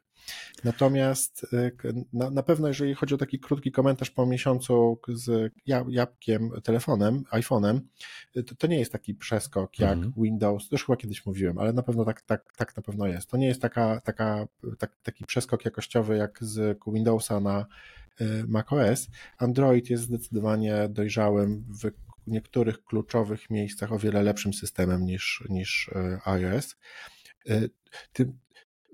Natomiast 0.64 1.44
y, 1.54 1.72
na, 2.14 2.30
na, 2.30 2.44
pewno, 2.44 2.68
jeżeli 2.68 2.94
chodzi 2.94 3.16
o 3.16 3.18
taki 3.18 3.40
krótki 3.40 3.72
komentarz 3.72 4.12
po 4.12 4.26
miesiącu 4.26 5.00
z 5.08 5.54
jabłkiem, 5.88 6.52
telefonem, 6.64 7.24
iPhone'em, 7.32 7.80
y, 8.38 8.44
to, 8.44 8.56
to 8.56 8.68
nie 8.68 8.80
jest 8.80 8.92
taki 8.92 9.16
przeskok 9.16 9.80
jak 9.80 9.94
mhm. 9.94 10.14
Windows, 10.18 10.70
to 10.70 10.76
już 10.76 10.86
chyba 10.86 10.98
kiedyś 10.98 11.26
mówiłem, 11.26 11.58
ale 11.58 11.74
na 11.74 11.84
pewno 11.84 12.06
tak, 12.06 12.22
tak, 12.22 12.54
tak 12.58 12.78
na 12.78 12.84
pewno 12.84 13.08
jest. 13.08 13.30
To 13.30 13.38
nie 13.38 13.48
jest 13.48 13.62
taka, 13.62 14.02
taka, 14.02 14.48
tak, 14.78 14.92
taki 15.04 15.26
przeskok 15.26 15.66
jakościowy 15.66 16.18
jak 16.18 16.38
z 16.42 16.80
Windowsa 16.88 17.40
na 17.40 17.66
y, 18.22 18.44
macOS. 18.48 19.08
Android 19.38 19.90
jest 19.90 20.04
zdecydowanie 20.04 20.88
dojrzałym 20.90 21.66
w 21.84 21.92
niektórych 22.28 22.84
kluczowych 22.84 23.50
miejscach 23.50 23.92
o 23.92 24.00
wiele 24.00 24.24
lepszym 24.24 24.54
systemem 24.54 25.06
niż, 25.06 25.44
niż 25.50 25.92
iOS. 26.26 26.76
Ty, 28.14 28.34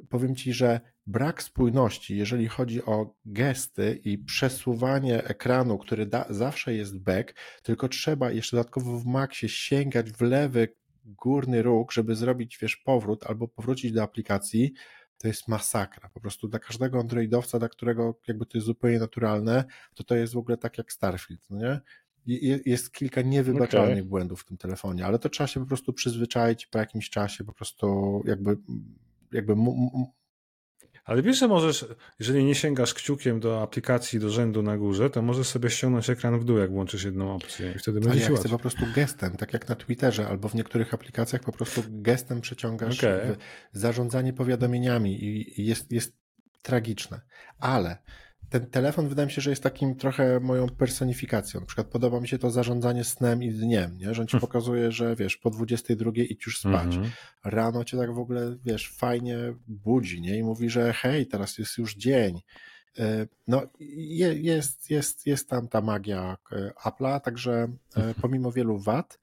powiem 0.09 0.35
Ci, 0.35 0.53
że 0.53 0.81
brak 1.07 1.43
spójności, 1.43 2.17
jeżeli 2.17 2.47
chodzi 2.47 2.83
o 2.83 3.15
gesty 3.25 4.01
i 4.03 4.17
przesuwanie 4.17 5.23
ekranu, 5.23 5.77
który 5.77 6.05
da, 6.05 6.25
zawsze 6.29 6.73
jest 6.73 6.99
back, 6.99 7.33
tylko 7.63 7.89
trzeba 7.89 8.31
jeszcze 8.31 8.57
dodatkowo 8.57 8.99
w 8.99 9.05
Maxie 9.05 9.49
sięgać 9.49 10.11
w 10.11 10.21
lewy 10.21 10.75
górny 11.05 11.61
róg, 11.61 11.91
żeby 11.91 12.15
zrobić, 12.15 12.57
wiesz, 12.61 12.77
powrót 12.77 13.25
albo 13.25 13.47
powrócić 13.47 13.91
do 13.91 14.03
aplikacji, 14.03 14.73
to 15.17 15.27
jest 15.27 15.47
masakra. 15.47 16.09
Po 16.09 16.19
prostu 16.19 16.47
dla 16.47 16.59
każdego 16.59 16.99
androidowca, 16.99 17.59
dla 17.59 17.69
którego 17.69 18.19
jakby 18.27 18.45
to 18.45 18.57
jest 18.57 18.67
zupełnie 18.67 18.99
naturalne, 18.99 19.63
to 19.95 20.03
to 20.03 20.15
jest 20.15 20.33
w 20.33 20.37
ogóle 20.37 20.57
tak 20.57 20.77
jak 20.77 20.91
Starfield, 20.91 21.41
no 21.49 21.57
nie? 21.57 21.81
Jest 22.65 22.93
kilka 22.93 23.21
niewybaczalnych 23.21 23.97
okay. 23.97 24.09
błędów 24.09 24.41
w 24.41 24.45
tym 24.45 24.57
telefonie, 24.57 25.05
ale 25.05 25.19
to 25.19 25.29
trzeba 25.29 25.47
się 25.47 25.59
po 25.59 25.65
prostu 25.65 25.93
przyzwyczaić 25.93 26.67
po 26.67 26.79
jakimś 26.79 27.09
czasie, 27.09 27.43
po 27.43 27.53
prostu 27.53 28.21
jakby 28.25 28.57
jakby 29.31 29.55
ale 31.05 31.21
wiesz, 31.21 31.39
że 31.39 31.47
możesz, 31.47 31.85
jeżeli 32.19 32.43
nie 32.43 32.55
sięgasz 32.55 32.93
kciukiem 32.93 33.39
do 33.39 33.61
aplikacji, 33.61 34.19
do 34.19 34.29
rzędu 34.29 34.61
na 34.61 34.77
górze, 34.77 35.09
to 35.09 35.21
możesz 35.21 35.47
sobie 35.47 35.69
ściągnąć 35.69 36.09
ekran 36.09 36.39
w 36.39 36.43
dół, 36.43 36.57
jak 36.57 36.71
włączysz 36.71 37.03
jedną 37.03 37.35
opcję 37.35 37.73
i 37.75 37.79
wtedy 37.79 37.99
będzie 37.99 38.31
ja 38.31 38.37
chcę 38.37 38.49
po 38.49 38.59
prostu 38.59 38.85
gestem, 38.95 39.37
tak 39.37 39.53
jak 39.53 39.69
na 39.69 39.75
Twitterze 39.75 40.27
albo 40.27 40.49
w 40.49 40.55
niektórych 40.55 40.93
aplikacjach 40.93 41.41
po 41.41 41.51
prostu 41.51 41.83
gestem 41.89 42.41
przeciągasz 42.41 42.99
okay. 42.99 43.35
zarządzanie 43.71 44.33
powiadomieniami 44.33 45.23
i 45.23 45.65
jest, 45.65 45.91
jest 45.91 46.17
tragiczne. 46.61 47.21
Ale 47.59 47.97
ten 48.53 48.65
telefon 48.65 49.07
wydaje 49.07 49.25
mi 49.25 49.31
się, 49.31 49.41
że 49.41 49.49
jest 49.49 49.63
takim 49.63 49.95
trochę 49.95 50.39
moją 50.39 50.69
personifikacją. 50.69 51.59
Na 51.59 51.65
przykład 51.65 51.87
podoba 51.87 52.19
mi 52.19 52.27
się 52.27 52.39
to 52.39 52.51
zarządzanie 52.51 53.03
snem 53.03 53.43
i 53.43 53.51
dniem, 53.51 53.97
nie? 53.97 54.13
że 54.13 54.21
on 54.21 54.27
ci 54.27 54.31
hmm. 54.31 54.41
pokazuje, 54.41 54.91
że 54.91 55.15
wiesz, 55.15 55.37
po 55.37 55.49
22 55.49 56.11
idź 56.15 56.45
już 56.45 56.59
spać. 56.59 56.95
Mm 56.95 57.03
-hmm. 57.03 57.09
Rano 57.43 57.83
cię 57.83 57.97
tak 57.97 58.13
w 58.13 58.19
ogóle, 58.19 58.57
wiesz, 58.65 58.91
fajnie 58.97 59.37
budzi, 59.67 60.21
nie? 60.21 60.37
I 60.37 60.43
mówi, 60.43 60.69
że 60.69 60.93
hej, 60.93 61.27
teraz 61.27 61.57
jest 61.57 61.77
już 61.77 61.95
dzień. 61.95 62.41
E, 62.99 63.27
no, 63.47 63.61
jest, 64.35 64.89
jest, 64.89 65.25
jest 65.25 65.49
tam 65.49 65.67
ta 65.67 65.81
magia 65.81 66.37
e, 66.51 66.71
Apple'a, 66.85 67.19
także 67.19 67.53
e, 67.53 67.67
mhm. 67.95 68.13
pomimo 68.21 68.51
wielu 68.51 68.79
wad, 68.79 69.19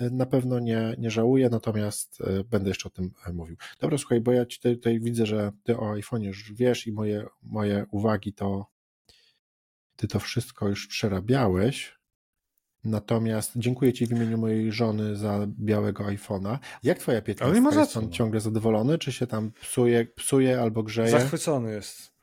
na 0.00 0.26
pewno 0.26 0.58
nie, 0.58 0.94
nie 0.98 1.10
żałuję, 1.10 1.48
natomiast 1.50 2.22
będę 2.50 2.68
jeszcze 2.68 2.88
o 2.88 2.90
tym 2.90 3.10
mówił. 3.32 3.56
Dobra, 3.80 3.98
słuchaj, 3.98 4.20
bo 4.20 4.32
ja 4.32 4.46
ci 4.46 4.58
tutaj, 4.58 4.76
tutaj 4.76 5.00
widzę, 5.00 5.26
że 5.26 5.52
ty 5.62 5.78
o 5.78 5.92
iPhone 5.92 6.22
już 6.22 6.52
wiesz 6.52 6.86
i 6.86 6.92
moje, 6.92 7.26
moje 7.42 7.86
uwagi 7.90 8.32
to 8.32 8.74
ty 9.96 10.08
to 10.08 10.20
wszystko 10.20 10.68
już 10.68 10.86
przerabiałeś. 10.86 11.98
Natomiast 12.84 13.52
dziękuję 13.56 13.92
Ci 13.92 14.06
w 14.06 14.10
imieniu 14.10 14.38
mojej 14.38 14.72
żony 14.72 15.16
za 15.16 15.46
białego 15.46 16.04
iPhone'a. 16.04 16.58
Jak 16.82 16.98
Twoja 16.98 17.22
15? 17.22 17.44
Ale 17.44 17.54
nie 17.54 17.70
ma 17.70 17.80
Jest 17.80 17.96
on 17.96 18.12
ciągle 18.12 18.40
zadowolony, 18.40 18.98
czy 18.98 19.12
się 19.12 19.26
tam 19.26 19.52
psuje, 19.52 20.04
psuje 20.04 20.60
albo 20.60 20.82
grzeje? 20.82 21.10
Zachwycony 21.10 21.72
jest. 21.72 22.14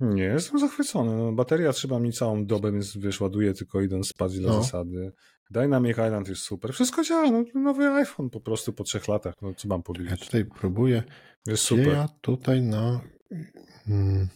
Nie, 0.00 0.24
jestem 0.24 0.58
zachwycony. 0.58 1.16
No, 1.16 1.32
bateria 1.32 1.72
trzyma 1.72 1.98
mi 1.98 2.12
całą 2.12 2.46
dobę, 2.46 2.72
więc 2.72 2.96
wiesz, 2.96 3.20
ładuję 3.20 3.54
tylko 3.54 3.80
idąc 3.80 4.08
spać 4.08 4.38
dla 4.38 4.52
no. 4.52 4.62
zasady. 4.62 5.12
Dynamic 5.52 5.92
Island 5.92 6.28
jest 6.28 6.42
super. 6.42 6.72
Wszystko 6.72 7.04
działa. 7.04 7.30
No, 7.30 7.44
nowy 7.54 7.88
iPhone 7.88 8.30
po 8.30 8.40
prostu 8.40 8.72
po 8.72 8.84
trzech 8.84 9.08
latach. 9.08 9.34
No, 9.42 9.54
co 9.54 9.68
mam 9.68 9.82
powiedzieć? 9.82 10.10
Ja 10.10 10.16
tutaj 10.16 10.44
próbuję. 10.44 11.02
Jest 11.46 11.62
super. 11.62 11.88
Ja 11.88 12.08
tutaj 12.20 12.62
no... 12.62 13.00
Hmm. 13.86 14.28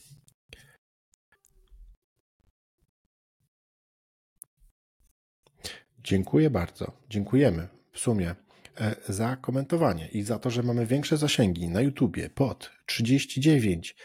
Dziękuję 5.98 6.50
bardzo. 6.50 6.92
Dziękujemy 7.10 7.68
w 7.92 7.98
sumie 7.98 8.34
e, 8.80 8.96
za 9.08 9.36
komentowanie 9.36 10.08
i 10.08 10.22
za 10.22 10.38
to, 10.38 10.50
że 10.50 10.62
mamy 10.62 10.86
większe 10.86 11.16
zasięgi 11.16 11.68
na 11.68 11.80
YouTubie 11.80 12.30
pod 12.30 12.70
39 12.86 13.96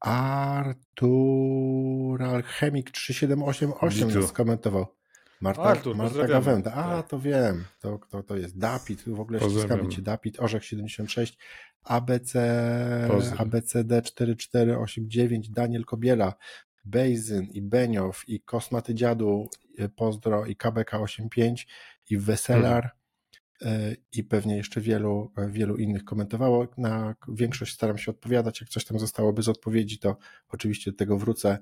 Artur 0.00 0.82
Alchemik 2.22 2.90
3788 2.90 4.26
skomentował. 4.28 4.86
Marta, 5.44 5.62
Artur, 5.62 5.96
Marta 5.96 6.26
Gawenda. 6.26 6.72
A, 6.72 6.96
tak. 6.96 7.08
to 7.08 7.18
wiem. 7.18 7.64
To, 7.80 7.98
to, 8.10 8.22
to 8.22 8.36
jest 8.36 8.58
Dapit. 8.58 9.02
W 9.06 9.20
ogóle 9.20 9.40
ściskamy 9.40 9.88
cię. 9.88 10.02
Dapit, 10.02 10.40
Orzech 10.40 10.64
76, 10.64 11.38
ABC, 11.84 12.38
ABCD 13.38 14.02
4489, 14.02 15.50
Daniel 15.50 15.84
Kobiela, 15.84 16.34
Bejzyn 16.84 17.44
i 17.52 17.62
Beniow 17.62 18.28
i 18.28 18.40
Kosmaty 18.40 18.94
Dziadu, 18.94 19.48
e, 19.78 19.88
Pozdro 19.88 20.46
i 20.46 20.56
KBK85 20.56 21.54
i 22.10 22.18
Weselar 22.18 22.90
hmm. 23.60 23.94
i 24.12 24.24
pewnie 24.24 24.56
jeszcze 24.56 24.80
wielu, 24.80 25.32
wielu 25.48 25.76
innych 25.76 26.04
komentowało. 26.04 26.66
Na 26.78 27.14
większość 27.28 27.74
staram 27.74 27.98
się 27.98 28.10
odpowiadać. 28.10 28.60
Jak 28.60 28.70
coś 28.70 28.84
tam 28.84 28.98
zostało 28.98 29.32
bez 29.32 29.48
odpowiedzi, 29.48 29.98
to 29.98 30.16
oczywiście 30.48 30.90
do 30.90 30.96
tego 30.96 31.18
wrócę. 31.18 31.58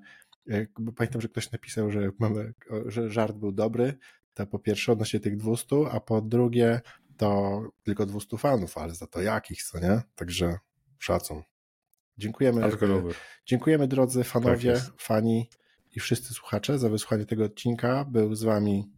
Pamiętam, 0.96 1.20
że 1.20 1.28
ktoś 1.28 1.52
napisał, 1.52 1.90
że, 1.90 2.10
mamy, 2.18 2.54
że 2.86 3.10
żart 3.10 3.36
był 3.36 3.52
dobry. 3.52 3.98
To 4.34 4.46
po 4.46 4.58
pierwsze 4.58 4.92
odnośnie 4.92 5.20
tych 5.20 5.36
200, 5.36 5.76
a 5.90 6.00
po 6.00 6.22
drugie 6.22 6.80
to 7.16 7.62
tylko 7.82 8.06
200 8.06 8.38
fanów, 8.38 8.78
ale 8.78 8.94
za 8.94 9.06
to 9.06 9.22
jakich, 9.22 9.62
co 9.62 9.80
nie? 9.80 10.02
Także 10.14 10.58
szacun. 10.98 11.42
Dziękujemy. 12.18 12.62
Dziękujemy 13.46 13.88
drodzy 13.88 14.24
fanowie, 14.24 14.72
tak 14.74 14.82
fani 14.98 15.50
i 15.90 16.00
wszyscy 16.00 16.34
słuchacze 16.34 16.78
za 16.78 16.88
wysłuchanie 16.88 17.26
tego 17.26 17.44
odcinka. 17.44 18.04
Był 18.04 18.34
z 18.34 18.42
wami 18.42 18.92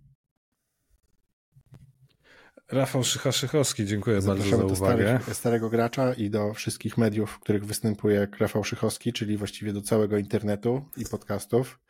Rafał 2.72 3.04
Szycha-Szychowski, 3.04 3.86
dziękuję 3.86 4.20
Zapraszamy 4.20 4.56
bardzo 4.56 4.74
za 4.74 4.84
uwagę. 4.84 5.20
do 5.28 5.34
starego 5.34 5.70
gracza 5.70 6.14
i 6.14 6.30
do 6.30 6.54
wszystkich 6.54 6.98
mediów, 6.98 7.30
w 7.30 7.38
których 7.38 7.64
występuje 7.64 8.28
Rafał 8.40 8.64
Szychowski, 8.64 9.12
czyli 9.12 9.36
właściwie 9.36 9.72
do 9.72 9.82
całego 9.82 10.18
internetu 10.18 10.84
i 10.96 11.04
podcastów. 11.04 11.80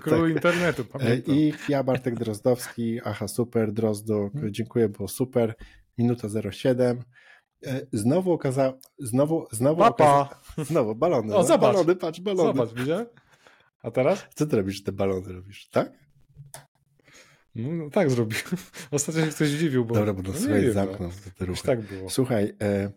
Król 0.00 0.20
tak. 0.26 0.36
internetu, 0.36 0.84
pamiętam. 0.84 1.34
I 1.34 1.52
ja, 1.68 1.82
Bartek 1.82 2.14
Drozdowski, 2.14 3.00
aha, 3.04 3.28
super, 3.28 3.72
Drozdu, 3.72 4.30
dziękuję, 4.50 4.88
było 4.88 5.08
super. 5.08 5.54
Minuta 5.98 6.28
07. 6.52 7.02
E, 7.66 7.80
znowu 7.92 8.32
okazało, 8.32 8.78
znowu, 8.98 9.46
znowu 9.52 9.80
Papa. 9.80 10.40
znowu 10.58 10.94
balony. 10.94 11.34
O, 11.34 11.38
no, 11.38 11.44
zobacz. 11.44 11.72
Balony, 11.74 11.96
patrz, 11.96 12.20
balony. 12.20 12.52
Zobacz, 12.58 12.74
widzisz? 12.74 13.06
A 13.82 13.90
teraz? 13.90 14.26
Co 14.34 14.46
ty 14.46 14.56
robisz, 14.56 14.82
te 14.82 14.92
balony 14.92 15.32
robisz, 15.32 15.68
tak? 15.68 15.92
No, 17.54 17.68
no 17.72 17.90
tak 17.90 18.10
zrobił. 18.10 18.38
Ostatnio 18.90 19.24
się 19.24 19.30
ktoś 19.30 19.48
dziwił, 19.48 19.84
bo... 19.84 19.94
Dobra, 19.94 20.14
bo 20.14 20.22
to 20.22 20.32
no, 20.32 20.38
słuchaj, 20.38 20.66
no. 20.66 20.72
zamknął 20.72 21.10
te 21.38 21.44
ruchy. 21.44 21.62
tak 21.62 21.80
było. 21.80 22.10
Słuchaj, 22.10 22.56
e, 22.62 22.90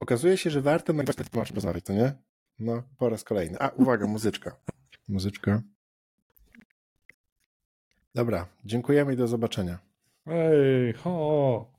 okazuje 0.00 0.36
się, 0.36 0.50
że 0.50 0.62
warto 0.62 0.92
nagrywać 0.92 1.28
temat 1.30 1.50
rozmawiać, 1.50 1.84
to 1.84 1.92
nie? 1.92 2.12
No, 2.58 2.82
po 2.98 3.08
raz 3.08 3.24
kolejny. 3.24 3.58
A, 3.60 3.68
uwaga, 3.68 4.06
muzyczka. 4.16 4.56
Muzyczka. 5.08 5.62
Dobra, 8.14 8.46
dziękujemy 8.64 9.14
i 9.14 9.16
do 9.16 9.28
zobaczenia. 9.28 9.78
Ej, 10.26 10.92
ho! 10.92 11.75